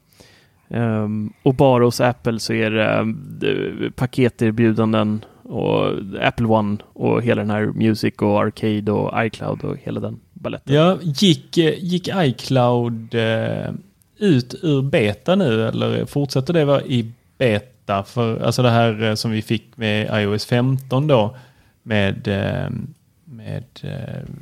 Ehm, 0.70 1.34
och 1.44 1.56
bara 1.56 1.84
hos 1.84 2.02
Apple 2.02 2.40
så 2.40 2.54
är 2.54 2.72
det 2.72 2.86
eh, 2.88 3.90
paketerbjudanden 3.92 5.26
och 5.50 5.94
Apple 6.22 6.46
One 6.48 6.78
och 6.94 7.22
hela 7.24 7.42
den 7.42 7.50
här 7.52 7.66
Music 7.66 8.14
och 8.18 8.40
Arcade 8.40 8.92
och 8.92 9.26
iCloud 9.26 9.64
och 9.64 9.78
hela 9.78 10.00
den 10.00 10.20
baletten. 10.34 10.76
Ja, 10.76 10.98
gick, 11.02 11.58
eh, 11.58 11.74
gick 11.80 12.10
iCloud 12.16 13.14
eh, 13.16 13.72
ut 14.18 14.56
ur 14.62 14.82
beta 14.82 15.36
nu 15.36 15.68
eller 15.68 16.06
fortsätter 16.06 16.54
det 16.54 16.66
vara 16.66 16.82
i 16.82 17.12
beta? 17.38 18.04
För 18.04 18.40
alltså 18.40 18.62
det 18.64 18.70
här 18.70 19.04
eh, 19.04 19.14
som 19.16 19.32
vi 19.32 19.42
fick 19.42 19.78
med 19.78 20.22
iOS 20.24 20.46
15 20.46 21.08
då 21.08 21.36
med, 21.84 22.28
med 23.26 23.64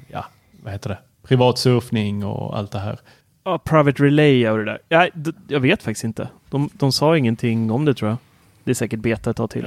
ja, 0.07 0.25
vad 0.63 0.73
heter 0.73 0.89
det? 0.89 0.97
Privat 1.27 1.57
surfning 1.57 2.25
och 2.25 2.57
allt 2.57 2.71
det 2.71 2.79
här. 2.79 2.99
Ja, 3.43 3.57
Private 3.57 4.03
Relay 4.03 4.49
och 4.49 4.57
det 4.57 4.65
där. 4.65 4.79
Ja, 4.89 5.07
d- 5.13 5.31
jag 5.47 5.59
vet 5.59 5.83
faktiskt 5.83 6.03
inte. 6.03 6.27
De, 6.49 6.69
de 6.73 6.91
sa 6.91 7.17
ingenting 7.17 7.71
om 7.71 7.85
det 7.85 7.93
tror 7.93 8.09
jag. 8.09 8.17
Det 8.63 8.71
är 8.71 8.75
säkert 8.75 8.99
beta 8.99 9.29
ett 9.29 9.37
tag 9.37 9.49
till. 9.49 9.65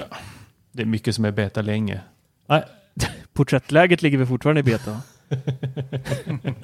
Det 0.73 0.83
är 0.83 0.87
mycket 0.87 1.15
som 1.15 1.25
är 1.25 1.31
beta 1.31 1.63
länge. 1.63 2.01
Nej. 2.47 2.65
Porträttläget 3.33 4.03
ligger 4.03 4.19
väl 4.19 4.27
fortfarande 4.27 4.61
i 4.61 4.63
beta? 4.63 5.01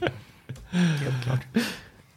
Helt 0.70 1.24
klart. 1.24 1.40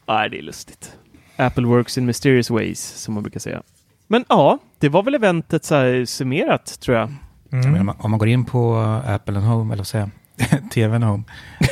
Nej, 0.07 0.30
det 0.30 0.38
är 0.38 0.41
lustigt. 0.41 0.95
Apple 1.36 1.66
works 1.68 1.98
in 1.98 2.06
mysterious 2.06 2.49
ways, 2.49 2.80
som 2.80 3.14
man 3.14 3.24
brukar 3.24 3.40
säga. 3.40 3.61
Men 4.07 4.26
ja, 4.30 4.57
det 4.80 4.90
var 4.90 5.03
väl 5.03 5.16
eventet 5.16 5.66
så 5.66 5.76
här 5.76 6.06
summerat, 6.06 6.80
tror 6.80 6.98
jag. 6.98 7.14
Jag 7.49 7.66
menar, 7.72 7.95
om 7.99 8.11
man- 8.11 8.18
går 8.20 8.28
in 8.28 8.45
på 8.45 8.76
Apple 9.07 9.38
and 9.38 9.48
Home, 9.48 9.74
eller 9.74 9.80
vad 9.80 9.88
säger 9.88 10.10
jag, 10.36 10.72
TV 10.72 10.95
and 10.95 11.03
Home, 11.03 11.24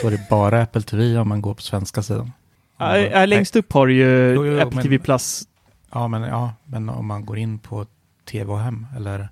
då 0.02 0.08
är 0.08 0.12
det 0.12 0.30
bara 0.30 0.62
Apple 0.62 0.82
TV 0.82 1.18
om 1.18 1.30
man 1.30 1.42
går 1.42 1.54
på 1.54 1.62
svenska 1.62 2.04
sidan. 2.04 2.32
Ja, 2.78 2.98
ja, 2.98 3.26
längst 3.26 3.56
upp 3.56 3.74
har 3.74 3.88
du 3.88 3.94
ju 3.94 4.34
Jo, 4.36 4.46
jo, 4.46 4.60
Apple 4.60 4.76
men- 4.76 4.84
TV 4.84 5.00
Plus. 5.00 5.44
Ja 5.92 6.08
men, 6.08 6.22
ja, 6.22 6.54
men 6.66 6.90
om 6.90 7.06
man 7.06 7.26
går 7.26 7.38
in 7.38 7.60
på 7.60 7.86
TV 8.26 8.52
och 8.52 8.60
hem, 8.60 8.86
eller 8.96 9.30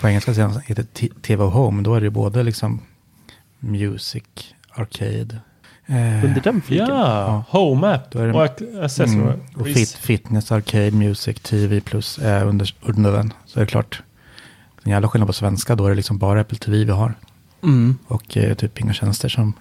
på 0.00 0.08
engelska 0.08 0.34
sidan 0.34 0.60
heter 0.66 0.86
det 0.92 1.08
TV 1.22 1.44
och 1.44 1.50
Home, 1.52 1.82
då 1.82 1.94
är 1.94 2.00
det 2.00 2.10
både 2.10 2.42
liksom 2.42 2.80
Music, 3.58 4.24
Arcade. 4.70 5.38
eh, 5.86 6.24
Under 6.24 6.40
den 6.40 6.62
fliken? 6.62 6.86
Ja, 6.88 7.44
Home 7.48 7.86
App 7.94 8.10
Då 8.10 8.18
är 8.18 8.26
det- 8.26 8.32
och 8.34 8.40
ac- 8.46 8.84
accessories. 8.84 9.14
Mm, 9.14 9.40
och 9.56 9.66
fit, 9.66 9.90
fitness, 9.92 10.52
arcade, 10.52 10.90
music, 10.90 11.40
tv 11.40 11.80
plus 11.80 12.18
är 12.18 12.44
under, 12.44 12.74
under 12.80 13.12
den. 13.12 13.32
Så 13.46 13.60
är 13.60 13.64
det 13.64 13.70
klart. 13.70 14.02
En 14.82 14.92
jävla 14.92 15.08
skillnad 15.08 15.26
på 15.26 15.32
svenska, 15.32 15.74
då 15.76 15.84
är 15.86 15.88
det 15.90 15.94
liksom 15.96 16.18
bara 16.18 16.40
Apple 16.40 16.58
TV 16.58 16.84
vi 16.84 16.90
har. 16.92 17.14
Mm. 17.62 17.98
Och 18.06 18.36
eh, 18.36 18.54
typ 18.54 18.80
inga 18.80 18.92
tjänster 18.92 19.28
som 19.28 19.52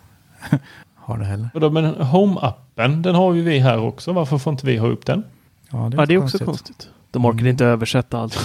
har 0.96 1.18
det 1.18 1.26
heller. 1.26 1.50
Vadå, 1.54 1.70
men 1.70 1.96
Home-appen, 1.96 3.02
den 3.02 3.16
har 3.16 3.34
ju 3.34 3.42
vi 3.42 3.60
här 3.60 3.78
också. 3.80 4.14
Varför 4.14 4.38
får 4.38 4.52
inte 4.54 4.66
vi 4.66 4.78
ha 4.78 4.88
upp 4.88 5.06
den? 5.06 5.24
Ja, 5.72 5.92
Ja, 5.98 6.06
det 6.06 6.14
är 6.14 6.18
också 6.24 6.46
konstigt. 6.46 6.90
De 7.12 7.26
orkar 7.26 7.48
inte 7.48 7.66
översätta 7.66 8.18
allt. 8.20 8.40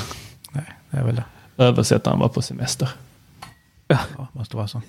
Nej, 0.53 0.65
det 0.91 0.97
är 0.97 1.05
väl 1.05 1.15
det. 1.17 1.25
Översättaren 1.57 2.19
var 2.19 2.29
på 2.29 2.43
semester. 2.43 2.89
Ja, 3.89 3.99
måste 4.33 4.57
vara 4.57 4.69
så. 4.69 4.83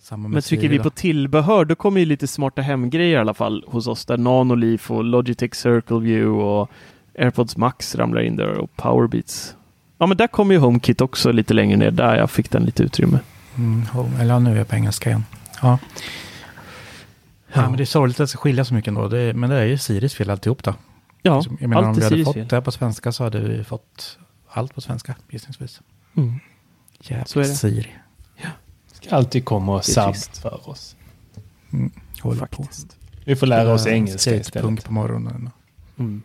Samma 0.00 0.22
med 0.22 0.30
Men 0.30 0.42
trycker 0.42 0.68
vi 0.68 0.78
på 0.78 0.90
tillbehör, 0.90 1.64
då 1.64 1.74
kommer 1.74 2.00
ju 2.00 2.06
lite 2.06 2.26
smarta 2.26 2.62
hemgrejer 2.62 3.16
i 3.16 3.20
alla 3.20 3.34
fall 3.34 3.64
hos 3.66 3.86
oss. 3.86 4.04
Där 4.04 4.16
Nanoliv 4.16 4.82
och 4.88 5.04
Logitech 5.04 5.54
Circle 5.54 5.98
View 5.98 6.44
och 6.44 6.70
AirPods 7.18 7.56
Max 7.56 7.94
ramlar 7.94 8.20
in 8.20 8.36
där 8.36 8.58
och 8.58 8.76
Powerbeats. 8.76 9.56
Ja, 9.98 10.06
men 10.06 10.16
där 10.16 10.26
kommer 10.26 10.54
ju 10.54 10.60
HomeKit 10.60 11.00
också 11.00 11.32
lite 11.32 11.54
längre 11.54 11.76
ner. 11.76 11.90
Där 11.90 12.16
jag 12.16 12.30
fick 12.30 12.50
den 12.50 12.64
lite 12.64 12.82
utrymme. 12.82 13.18
Mm, 13.56 13.86
home, 13.86 14.20
eller 14.20 14.34
ja, 14.34 14.38
nu 14.38 14.52
är 14.52 14.56
jag 14.56 14.68
på 14.68 14.74
engelska 14.76 15.10
igen. 15.10 15.24
Ja. 15.62 15.78
Ja, 17.52 17.62
men 17.62 17.76
det 17.76 17.82
är 17.82 17.86
sorgligt 17.86 18.16
att 18.20 18.24
det 18.24 18.28
ska 18.28 18.38
skilja 18.38 18.64
så 18.64 18.74
mycket 18.74 18.88
ändå. 18.88 19.08
Det 19.08 19.18
är, 19.18 19.32
men 19.32 19.50
det 19.50 19.56
är 19.56 19.64
ju 19.64 19.78
Siris 19.78 20.14
fel 20.14 20.30
alltihop 20.30 20.62
då. 20.62 20.74
Ja, 21.22 21.36
Liksom, 21.36 21.58
jag 21.60 21.68
menar, 21.68 21.82
om 21.82 21.88
allt 21.88 21.98
är 21.98 22.00
vi 22.02 22.06
hade 22.10 22.24
fått 22.24 22.34
fel. 22.34 22.48
det 22.48 22.56
här 22.56 22.60
på 22.60 22.70
svenska 22.72 23.12
så 23.12 23.24
hade 23.24 23.40
vi 23.40 23.64
fått 23.64 24.18
allt 24.54 24.74
på 24.74 24.80
svenska 24.80 25.14
gissningsvis. 25.30 25.80
Mm. 26.16 26.34
Jävla 27.00 27.24
Så 27.24 27.40
är 27.40 27.44
det. 27.44 27.48
Siri. 27.54 27.86
Ska 28.92 29.16
alltid 29.16 29.44
komma 29.44 29.72
och 29.74 29.78
Det 29.86 29.90
är 29.90 29.92
sabb 29.92 30.12
trist. 30.14 30.38
för 30.38 30.68
oss. 30.68 30.96
Mm, 31.72 31.90
håller 32.20 32.38
Faktiskt. 32.40 32.88
på. 32.88 32.94
Vi 33.24 33.36
får 33.36 33.46
lära 33.46 33.72
oss 33.72 33.86
engelska 33.86 34.34
istället. 34.36 34.84
på 34.84 34.92
morgonen. 34.92 35.50
Mm. 35.98 36.22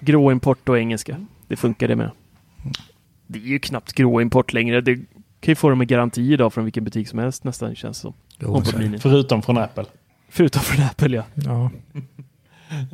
Grå 0.00 0.32
import 0.32 0.68
och 0.68 0.78
engelska. 0.78 1.26
Det 1.48 1.56
funkar 1.56 1.88
det 1.88 1.96
med. 1.96 2.10
Det 3.26 3.38
är 3.38 3.42
ju 3.42 3.58
knappt 3.58 3.92
grå 3.92 4.20
import 4.20 4.52
längre. 4.52 4.80
Det 4.80 4.94
kan 5.40 5.52
ju 5.52 5.54
få 5.54 5.68
dem 5.68 5.78
med 5.78 5.88
garanti 5.88 6.32
idag 6.32 6.52
från 6.52 6.64
vilken 6.64 6.84
butik 6.84 7.08
som 7.08 7.18
helst 7.18 7.44
nästan 7.44 7.74
känns 7.76 7.98
som. 7.98 8.14
Jo. 8.38 8.62
Förutom 9.00 9.42
från 9.42 9.58
Apple. 9.58 9.84
Förutom 10.28 10.62
från 10.62 10.84
Apple 10.84 11.16
ja. 11.16 11.24
Ja. 11.34 11.70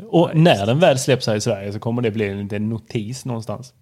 Och 0.08 0.30
när 0.34 0.66
den 0.66 0.78
väl 0.78 0.98
släpps 0.98 1.26
här 1.26 1.36
i 1.36 1.40
Sverige 1.40 1.72
så 1.72 1.78
kommer 1.78 2.02
det 2.02 2.10
bli 2.10 2.28
en 2.28 2.42
liten 2.42 2.68
notis 2.68 3.24
någonstans. 3.24 3.74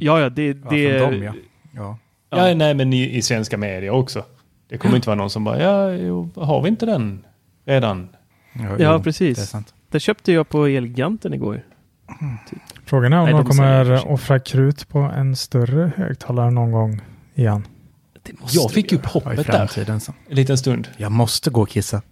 Ja, 0.00 0.20
ja, 0.20 0.28
det... 0.28 0.46
Ja, 0.46 0.70
det 0.70 0.98
från 1.00 1.12
dem 1.12 1.22
ja. 1.22 1.34
ja. 1.74 1.98
Ja, 2.30 2.54
nej, 2.54 2.74
men 2.74 2.92
i, 2.92 3.16
i 3.16 3.22
svenska 3.22 3.58
medier 3.58 3.90
också. 3.90 4.24
Det 4.68 4.78
kommer 4.78 4.96
inte 4.96 5.08
vara 5.08 5.16
någon 5.16 5.30
som 5.30 5.44
bara, 5.44 5.62
ja, 5.62 5.92
jo, 5.92 6.30
har 6.34 6.62
vi 6.62 6.68
inte 6.68 6.86
den 6.86 7.24
redan? 7.64 8.08
Ja, 8.52 8.76
Ja, 8.78 8.94
jo, 8.96 9.02
precis. 9.02 9.38
Det 9.38 9.42
är 9.42 9.46
sant. 9.46 9.74
Det 9.90 10.00
köpte 10.00 10.32
jag 10.32 10.48
på 10.48 10.66
Elgiganten 10.66 11.34
igår. 11.34 11.62
Frågan 12.84 13.12
är 13.12 13.18
om 13.18 13.24
Nej, 13.24 13.34
de 13.34 13.44
kommer 13.44 14.12
offra 14.12 14.38
krut 14.38 14.88
på 14.88 14.98
en 14.98 15.36
större 15.36 15.92
högtalare 15.96 16.50
någon 16.50 16.72
gång 16.72 17.00
igen. 17.34 17.66
Jag 18.50 18.70
fick 18.70 18.92
ju 18.92 18.98
Ja, 18.98 19.04
i 19.04 19.12
hoppet 19.12 19.46
där 19.46 19.88
en 19.88 20.00
liten 20.28 20.58
stund. 20.58 20.88
Jag 20.96 21.12
måste 21.12 21.50
gå 21.50 21.62
och 21.62 21.68
kissa. 21.68 22.02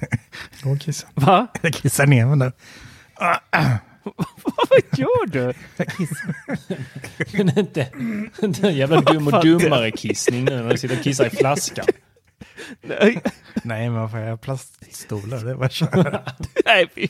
Gå 0.62 0.70
och 0.70 0.80
kissa. 0.80 1.06
Va? 1.14 1.46
Jag 1.62 1.72
kissar 1.72 2.06
ner 2.06 2.26
mig 2.26 2.38
där. 2.38 2.52
Vad 4.44 4.98
gör 4.98 5.26
du? 5.26 5.52
Jag 5.76 5.88
kissar. 5.88 6.34
Men 7.36 7.58
inte, 7.58 7.88
inte 8.42 8.68
en 8.68 8.76
jävla 8.76 9.00
dum 9.00 9.26
och 9.26 9.32
Vad 9.32 9.44
dummare 9.44 9.90
kissning 9.90 10.44
nu 10.44 10.62
när 10.62 10.70
du 10.70 10.78
sitter 10.78 10.96
och 10.98 11.04
kissar 11.04 11.26
i 11.26 11.30
flaskan. 11.30 11.86
Nej, 12.82 13.22
Nej, 13.62 13.90
men 13.90 14.00
vad 14.00 14.10
fan, 14.10 14.20
jag 14.20 14.30
har 14.30 14.36
plaststolar. 14.36 15.44
Det 15.44 15.54
var 15.54 15.68
kör. 15.68 16.22
nej 16.64 16.88
fy 16.94 17.08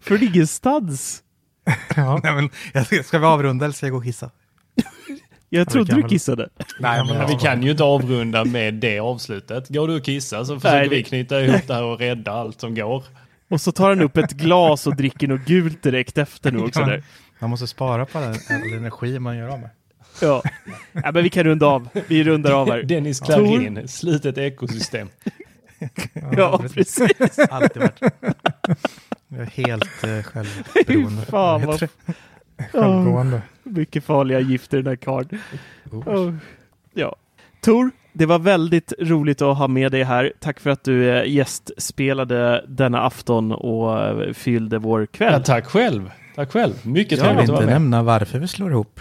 Från 0.00 0.22
ingenstans. 0.22 1.22
Ja. 1.96 2.20
Nej, 2.22 2.34
men, 2.34 2.50
jag- 2.72 3.04
ska 3.04 3.18
vi 3.18 3.26
avrunda 3.26 3.64
eller 3.64 3.74
ska 3.74 3.86
jag 3.86 3.92
gå 3.92 3.98
och 3.98 4.04
kissa? 4.04 4.30
Jag 5.48 5.70
trodde 5.70 5.94
du 5.94 6.08
kissade. 6.08 6.48
Nej, 6.80 7.04
Men 7.04 7.28
vi 7.28 7.34
kan 7.34 7.62
ju 7.62 7.70
inte 7.70 7.84
avrunda 7.84 8.44
med 8.44 8.74
det 8.74 8.98
avslutet. 8.98 9.68
Går 9.68 9.88
du 9.88 9.96
och 9.96 10.04
kissar 10.04 10.44
så 10.44 10.60
försöker 10.60 10.78
Nej, 10.78 10.88
vi 10.88 11.02
knyta 11.02 11.40
ihop 11.40 11.66
det 11.66 11.74
här 11.74 11.82
och 11.82 11.98
rädda 11.98 12.32
allt 12.32 12.60
som 12.60 12.74
går. 12.74 13.04
Och 13.48 13.60
så 13.60 13.72
tar 13.72 13.88
han 13.88 14.00
upp 14.00 14.16
ett 14.16 14.32
glas 14.32 14.86
och 14.86 14.96
dricker 14.96 15.28
något 15.28 15.44
gult 15.46 15.82
direkt 15.82 16.18
efter 16.18 16.52
nu 16.52 16.58
också. 16.58 16.80
Ja. 16.80 16.86
Där. 16.86 17.02
Man 17.38 17.50
måste 17.50 17.66
spara 17.66 18.06
på 18.06 18.18
all, 18.18 18.24
all 18.24 18.72
energi 18.72 19.18
man 19.18 19.36
gör 19.36 19.48
av 19.48 19.60
med. 19.60 19.70
Ja. 20.20 20.42
ja, 20.92 21.12
men 21.12 21.22
vi 21.22 21.30
kan 21.30 21.44
runda 21.44 21.66
av. 21.66 21.88
Vi 22.08 22.24
rundar 22.24 22.52
av 22.52 22.70
här. 22.70 22.82
Dennis 22.82 23.20
Tor? 23.20 23.26
Klarin, 23.26 23.88
slutet 23.88 24.38
ekosystem. 24.38 25.08
Ja, 26.36 26.62
precis. 26.74 27.38
Alltid 27.50 27.82
varit. 27.82 28.00
Jag 29.28 29.40
är 29.40 29.46
helt 29.46 30.04
eh, 30.04 30.22
självberoende. 30.22 31.22
Fan, 31.22 31.66
vad-? 31.66 31.88
Självgående. 32.72 33.42
Mycket 33.62 34.04
farliga 34.04 34.40
gifter 34.40 34.78
i 34.78 34.82
den 34.82 34.90
här 34.90 34.96
karln. 34.96 35.40
Oh. 35.90 36.34
Ja. 36.94 37.16
Tor, 37.60 37.90
det 38.12 38.26
var 38.26 38.38
väldigt 38.38 38.92
roligt 38.98 39.42
att 39.42 39.58
ha 39.58 39.68
med 39.68 39.92
dig 39.92 40.02
här. 40.02 40.32
Tack 40.40 40.60
för 40.60 40.70
att 40.70 40.84
du 40.84 41.10
eh, 41.10 41.24
gästspelade 41.34 42.64
denna 42.68 43.02
afton 43.02 43.52
och 43.52 44.00
eh, 44.02 44.32
fyllde 44.32 44.78
vår 44.78 45.06
kväll. 45.06 45.32
Ja, 45.32 45.40
tack 45.40 45.66
själv. 45.66 46.10
Tack 46.34 46.52
själv. 46.52 46.72
Mycket 46.86 47.18
Jag 47.18 47.24
vill 47.26 47.34
trevligt 47.36 47.38
att 47.38 47.42
inte 47.42 47.52
vara 47.52 47.64
med. 47.66 47.72
nämna 47.74 48.02
varför 48.02 48.38
vi 48.38 48.48
slår 48.48 48.70
ihop 48.70 49.00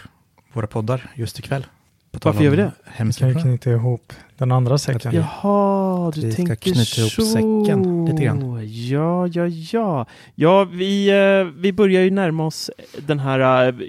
våra 0.53 0.67
poddar 0.67 1.11
just 1.15 1.39
ikväll. 1.39 1.65
På 2.11 2.19
Varför 2.29 2.43
gör 2.43 2.51
vi 2.51 2.57
det? 2.57 2.71
Vi 2.99 3.13
kan 3.33 3.41
knyta 3.41 3.69
ihop 3.69 4.13
den 4.37 4.51
andra 4.51 4.77
säcken. 4.77 5.11
Jaha, 5.15 6.11
du 6.11 6.21
Vi 6.21 6.31
ska 6.31 6.37
tänker 6.45 6.55
knyta 6.55 7.01
ihop 7.01 7.11
så. 7.11 7.21
säcken 7.21 8.05
lite 8.05 8.23
grann. 8.23 8.59
Ja, 8.63 9.27
ja, 9.27 9.47
ja. 9.47 10.05
Ja, 10.35 10.63
vi, 10.63 11.09
eh, 11.09 11.53
vi 11.61 11.73
börjar 11.73 12.01
ju 12.01 12.11
närma 12.11 12.45
oss 12.45 12.71
den 13.07 13.19
här, 13.19 13.39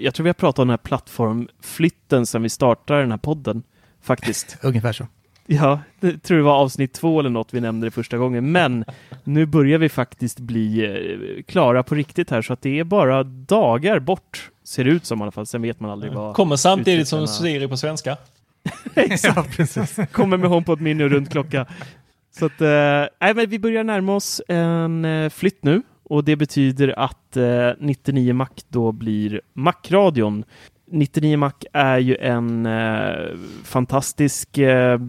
jag 0.01 0.13
tror 0.13 0.23
vi 0.23 0.29
har 0.29 0.33
pratat 0.33 0.59
om 0.59 0.67
den 0.67 0.71
här 0.73 0.77
plattformflytten 0.77 2.25
sedan 2.25 2.43
vi 2.43 2.49
startade 2.49 2.99
den 3.01 3.11
här 3.11 3.17
podden, 3.17 3.63
faktiskt. 4.01 4.57
Ungefär 4.63 4.93
så. 4.93 5.07
Ja, 5.45 5.79
det 5.99 6.23
tror 6.23 6.37
det 6.37 6.43
var 6.43 6.55
avsnitt 6.55 6.93
två 6.93 7.19
eller 7.19 7.29
något 7.29 7.53
vi 7.53 7.61
nämnde 7.61 7.87
det 7.87 7.91
första 7.91 8.17
gången, 8.17 8.51
men 8.51 8.85
nu 9.23 9.45
börjar 9.45 9.79
vi 9.79 9.89
faktiskt 9.89 10.39
bli 10.39 10.85
eh, 10.85 11.43
klara 11.43 11.83
på 11.83 11.95
riktigt 11.95 12.29
här, 12.29 12.41
så 12.41 12.53
att 12.53 12.61
det 12.61 12.79
är 12.79 12.83
bara 12.83 13.23
dagar 13.23 13.99
bort, 13.99 14.51
ser 14.63 14.83
det 14.83 14.89
ut 14.89 15.05
som 15.05 15.19
i 15.19 15.21
alla 15.21 15.31
fall. 15.31 15.45
Sen 15.45 15.61
vet 15.61 15.79
man 15.79 15.91
aldrig 15.91 16.13
vad... 16.13 16.35
Kommer 16.35 16.55
samtidigt 16.55 17.07
som 17.07 17.27
Siri 17.27 17.67
på 17.67 17.77
svenska. 17.77 18.17
Exakt. 18.95 20.11
Kommer 20.11 20.37
med 20.37 20.49
HomePod 20.49 20.81
Mini 20.81 21.03
och 21.03 21.09
runt 21.09 21.31
klocka. 21.31 21.65
Så 22.31 22.45
att, 22.45 22.61
eh, 22.61 23.35
men 23.35 23.49
vi 23.49 23.59
börjar 23.59 23.83
närma 23.83 24.15
oss 24.15 24.41
en 24.47 25.05
eh, 25.05 25.29
flytt 25.29 25.63
nu 25.63 25.81
och 26.03 26.23
det 26.23 26.35
betyder 26.35 26.99
att 26.99 27.37
eh, 27.37 27.71
99 27.79 28.33
Mac 28.33 28.49
då 28.67 28.91
blir 28.91 29.41
Mac-radion. 29.53 30.43
99 30.91 31.37
Mac 31.37 31.53
är 31.73 31.97
ju 31.97 32.15
en 32.15 32.65
eh, 32.65 33.35
fantastisk 33.63 34.57
eh, 34.57 34.99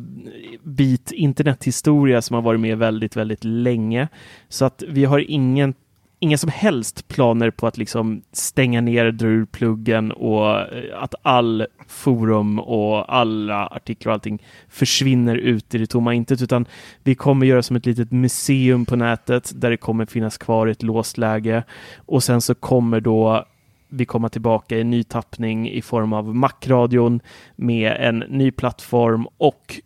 bit 0.62 1.12
internethistoria 1.12 2.22
som 2.22 2.34
har 2.34 2.42
varit 2.42 2.60
med 2.60 2.78
väldigt, 2.78 3.16
väldigt 3.16 3.44
länge. 3.44 4.08
Så 4.48 4.64
att 4.64 4.82
vi 4.88 5.04
har 5.04 5.30
ingen 5.30 5.74
inga 6.22 6.38
som 6.38 6.50
helst 6.50 7.08
planer 7.08 7.50
på 7.50 7.66
att 7.66 7.78
liksom 7.78 8.22
stänga 8.32 8.80
ner, 8.80 9.10
dra 9.10 9.26
ur 9.26 9.44
pluggen 9.44 10.12
och 10.12 10.58
eh, 10.60 11.02
att 11.02 11.14
all 11.22 11.66
forum 11.88 12.58
och 12.58 13.14
alla 13.14 13.66
artiklar 13.66 14.10
och 14.10 14.14
allting 14.14 14.42
försvinner 14.68 15.36
ut 15.36 15.74
i 15.74 15.78
det 15.78 15.86
tomma 15.86 16.14
intet, 16.14 16.42
utan 16.42 16.66
vi 17.02 17.14
kommer 17.14 17.46
göra 17.46 17.62
som 17.62 17.76
ett 17.76 17.86
litet 17.86 18.12
museum 18.12 18.86
på 18.86 18.96
nätet 18.96 19.52
där 19.54 19.70
det 19.70 19.76
kommer 19.76 20.06
finnas 20.06 20.38
kvar 20.38 20.66
ett 20.66 20.82
låst 20.82 21.18
läge 21.18 21.62
och 21.96 22.22
sen 22.22 22.40
så 22.40 22.54
kommer 22.54 23.00
då 23.00 23.44
vi 23.90 24.04
komma 24.04 24.28
tillbaka 24.28 24.78
i 24.78 24.84
ny 24.84 25.02
tappning 25.02 25.70
i 25.70 25.82
form 25.82 26.12
av 26.12 26.34
Macradion 26.34 27.20
med 27.56 27.96
en 28.00 28.18
ny 28.18 28.50
plattform 28.50 29.26
och 29.36 29.80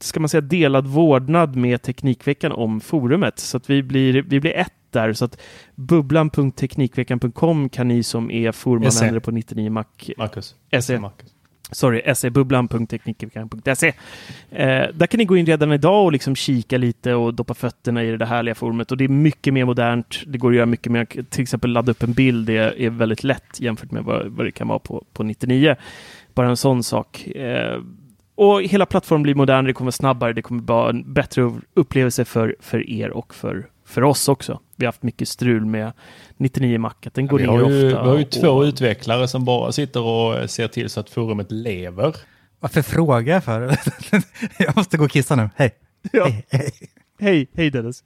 ska 0.00 0.20
man 0.20 0.28
säga 0.28 0.40
delad 0.40 0.86
vårdnad 0.86 1.56
med 1.56 1.82
Teknikveckan 1.82 2.52
om 2.52 2.80
forumet 2.80 3.38
så 3.38 3.56
att 3.56 3.70
vi 3.70 3.82
blir, 3.82 4.22
vi 4.22 4.40
blir 4.40 4.56
ett 4.56 4.72
där. 4.90 5.12
Så 5.12 5.24
att 5.24 5.40
bubblan.teknikveckan.com 5.74 7.68
kan 7.68 7.88
ni 7.88 8.02
som 8.02 8.30
är 8.30 8.52
forumanvändare 8.52 9.20
på 9.20 9.30
99 9.30 9.70
Mac... 9.70 9.84
Marcus. 10.16 10.54
SE. 10.80 11.10
Sorry, 11.70 12.14
sebubblan.teknikveckan.se. 12.14 13.88
Eh, 14.50 14.86
där 14.94 15.06
kan 15.06 15.18
ni 15.18 15.24
gå 15.24 15.36
in 15.36 15.46
redan 15.46 15.72
idag 15.72 16.04
och 16.04 16.12
liksom 16.12 16.36
kika 16.36 16.78
lite 16.78 17.14
och 17.14 17.34
doppa 17.34 17.54
fötterna 17.54 18.04
i 18.04 18.16
det 18.16 18.26
härliga 18.26 18.54
forumet. 18.54 18.90
Och 18.90 18.96
det 18.96 19.04
är 19.04 19.08
mycket 19.08 19.54
mer 19.54 19.64
modernt. 19.64 20.22
Det 20.26 20.38
går 20.38 20.50
att 20.50 20.56
göra 20.56 20.66
mycket 20.66 20.92
mer. 20.92 21.04
Till 21.04 21.42
exempel 21.42 21.70
ladda 21.70 21.90
upp 21.90 22.02
en 22.02 22.12
bild. 22.12 22.46
Det 22.46 22.84
är 22.84 22.90
väldigt 22.90 23.24
lätt 23.24 23.60
jämfört 23.60 23.90
med 23.90 24.04
vad, 24.04 24.26
vad 24.26 24.46
det 24.46 24.50
kan 24.50 24.68
vara 24.68 24.78
på, 24.78 25.04
på 25.12 25.22
99. 25.22 25.76
Bara 26.34 26.48
en 26.48 26.56
sån 26.56 26.82
sak. 26.82 27.26
Eh, 27.26 27.80
och 28.34 28.62
hela 28.62 28.86
plattformen 28.86 29.22
blir 29.22 29.34
modernare, 29.34 29.66
det 29.66 29.72
kommer 29.72 29.90
snabbare, 29.90 30.32
det 30.32 30.42
kommer 30.42 30.62
vara 30.62 30.90
en 30.90 31.12
bättre 31.12 31.52
upplevelse 31.74 32.24
för, 32.24 32.56
för 32.60 32.90
er 32.90 33.10
och 33.10 33.34
för, 33.34 33.66
för 33.88 34.04
oss 34.04 34.28
också. 34.28 34.60
Vi 34.76 34.84
har 34.84 34.88
haft 34.88 35.02
mycket 35.02 35.28
strul 35.28 35.64
med 35.64 35.92
99 36.36 36.78
Mac, 36.78 36.94
den 37.12 37.26
går 37.26 37.40
ja, 37.40 37.52
ner 37.52 37.62
ofta. 37.62 37.74
Ju, 37.74 37.88
vi 37.88 37.94
har 37.94 38.18
ju 38.18 38.24
två 38.24 38.48
och... 38.48 38.62
utvecklare 38.62 39.28
som 39.28 39.44
bara 39.44 39.72
sitter 39.72 40.02
och 40.02 40.50
ser 40.50 40.68
till 40.68 40.90
så 40.90 41.00
att 41.00 41.10
forumet 41.10 41.52
lever. 41.52 42.16
Varför 42.60 42.82
frågar 42.82 43.34
jag 43.34 43.44
för? 43.44 43.76
jag 44.58 44.76
måste 44.76 44.96
gå 44.96 45.04
och 45.04 45.10
kissa 45.10 45.36
nu. 45.36 45.50
Hej! 45.56 45.74
Ja. 46.12 46.24
Hej, 46.24 46.44
hej. 46.50 46.72
hej, 47.20 47.48
hej 47.54 47.70
Dennis. 47.70 48.04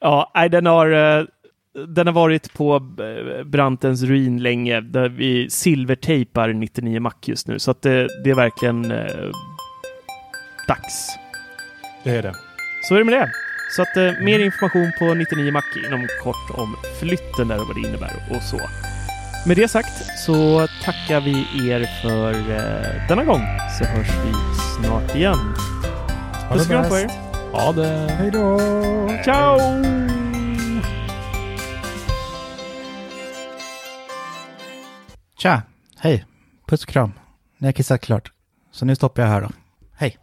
ja, 0.00 0.30
nej, 0.34 0.48
den 0.48 0.66
har, 0.66 0.90
eh, 0.90 1.24
den 1.86 2.06
har 2.06 2.14
varit 2.14 2.54
på 2.54 2.74
eh, 2.76 3.44
brantens 3.44 4.02
ruin 4.02 4.42
länge, 4.42 4.80
där 4.80 5.08
vi 5.08 5.50
silvertejpar 5.50 6.52
99 6.52 7.00
Mac 7.00 7.14
just 7.22 7.48
nu, 7.48 7.58
så 7.58 7.70
att 7.70 7.82
det, 7.82 8.08
det 8.24 8.30
är 8.30 8.34
verkligen 8.34 8.90
eh, 8.90 9.30
dags. 10.68 11.08
Det 12.04 12.10
är 12.10 12.22
det. 12.22 12.49
Så 12.82 12.94
är 12.94 12.98
det 12.98 13.04
med 13.04 13.14
det. 13.14 13.32
Så 13.76 13.82
att 13.82 13.96
eh, 13.96 14.12
mer 14.24 14.38
information 14.38 14.92
på 14.98 15.14
99 15.14 15.52
Mac 15.52 15.62
inom 15.86 16.08
kort 16.22 16.50
om 16.50 16.76
flytten 17.00 17.48
där 17.48 17.60
och 17.60 17.66
vad 17.66 17.76
det 17.76 17.88
innebär 17.88 18.12
och 18.30 18.42
så. 18.42 18.60
Med 19.46 19.56
det 19.56 19.68
sagt 19.68 20.18
så 20.26 20.66
tackar 20.84 21.20
vi 21.20 21.70
er 21.70 22.02
för 22.02 22.34
eh, 22.34 23.08
denna 23.08 23.24
gång 23.24 23.42
så 23.78 23.84
hörs 23.84 24.08
vi 24.08 24.32
snart 24.84 25.14
igen. 25.14 25.54
Puss 26.50 26.62
och 26.62 26.68
kram 26.68 26.88
på 26.88 26.98
er. 26.98 27.10
Ha 27.52 27.72
det. 27.72 28.12
Hej 28.18 28.30
då. 28.30 28.58
Ciao. 29.24 29.58
Tja. 35.38 35.62
Hej. 35.98 36.24
Puss 36.68 36.82
och 36.82 36.88
kram. 36.88 37.12
Nu 37.58 37.64
har 37.64 37.68
jag 37.68 37.74
kissat 37.74 38.00
klart. 38.00 38.32
Så 38.72 38.84
nu 38.84 38.94
stoppar 38.94 39.22
jag 39.22 39.30
här 39.30 39.40
då. 39.40 39.50
Hej. 39.96 40.18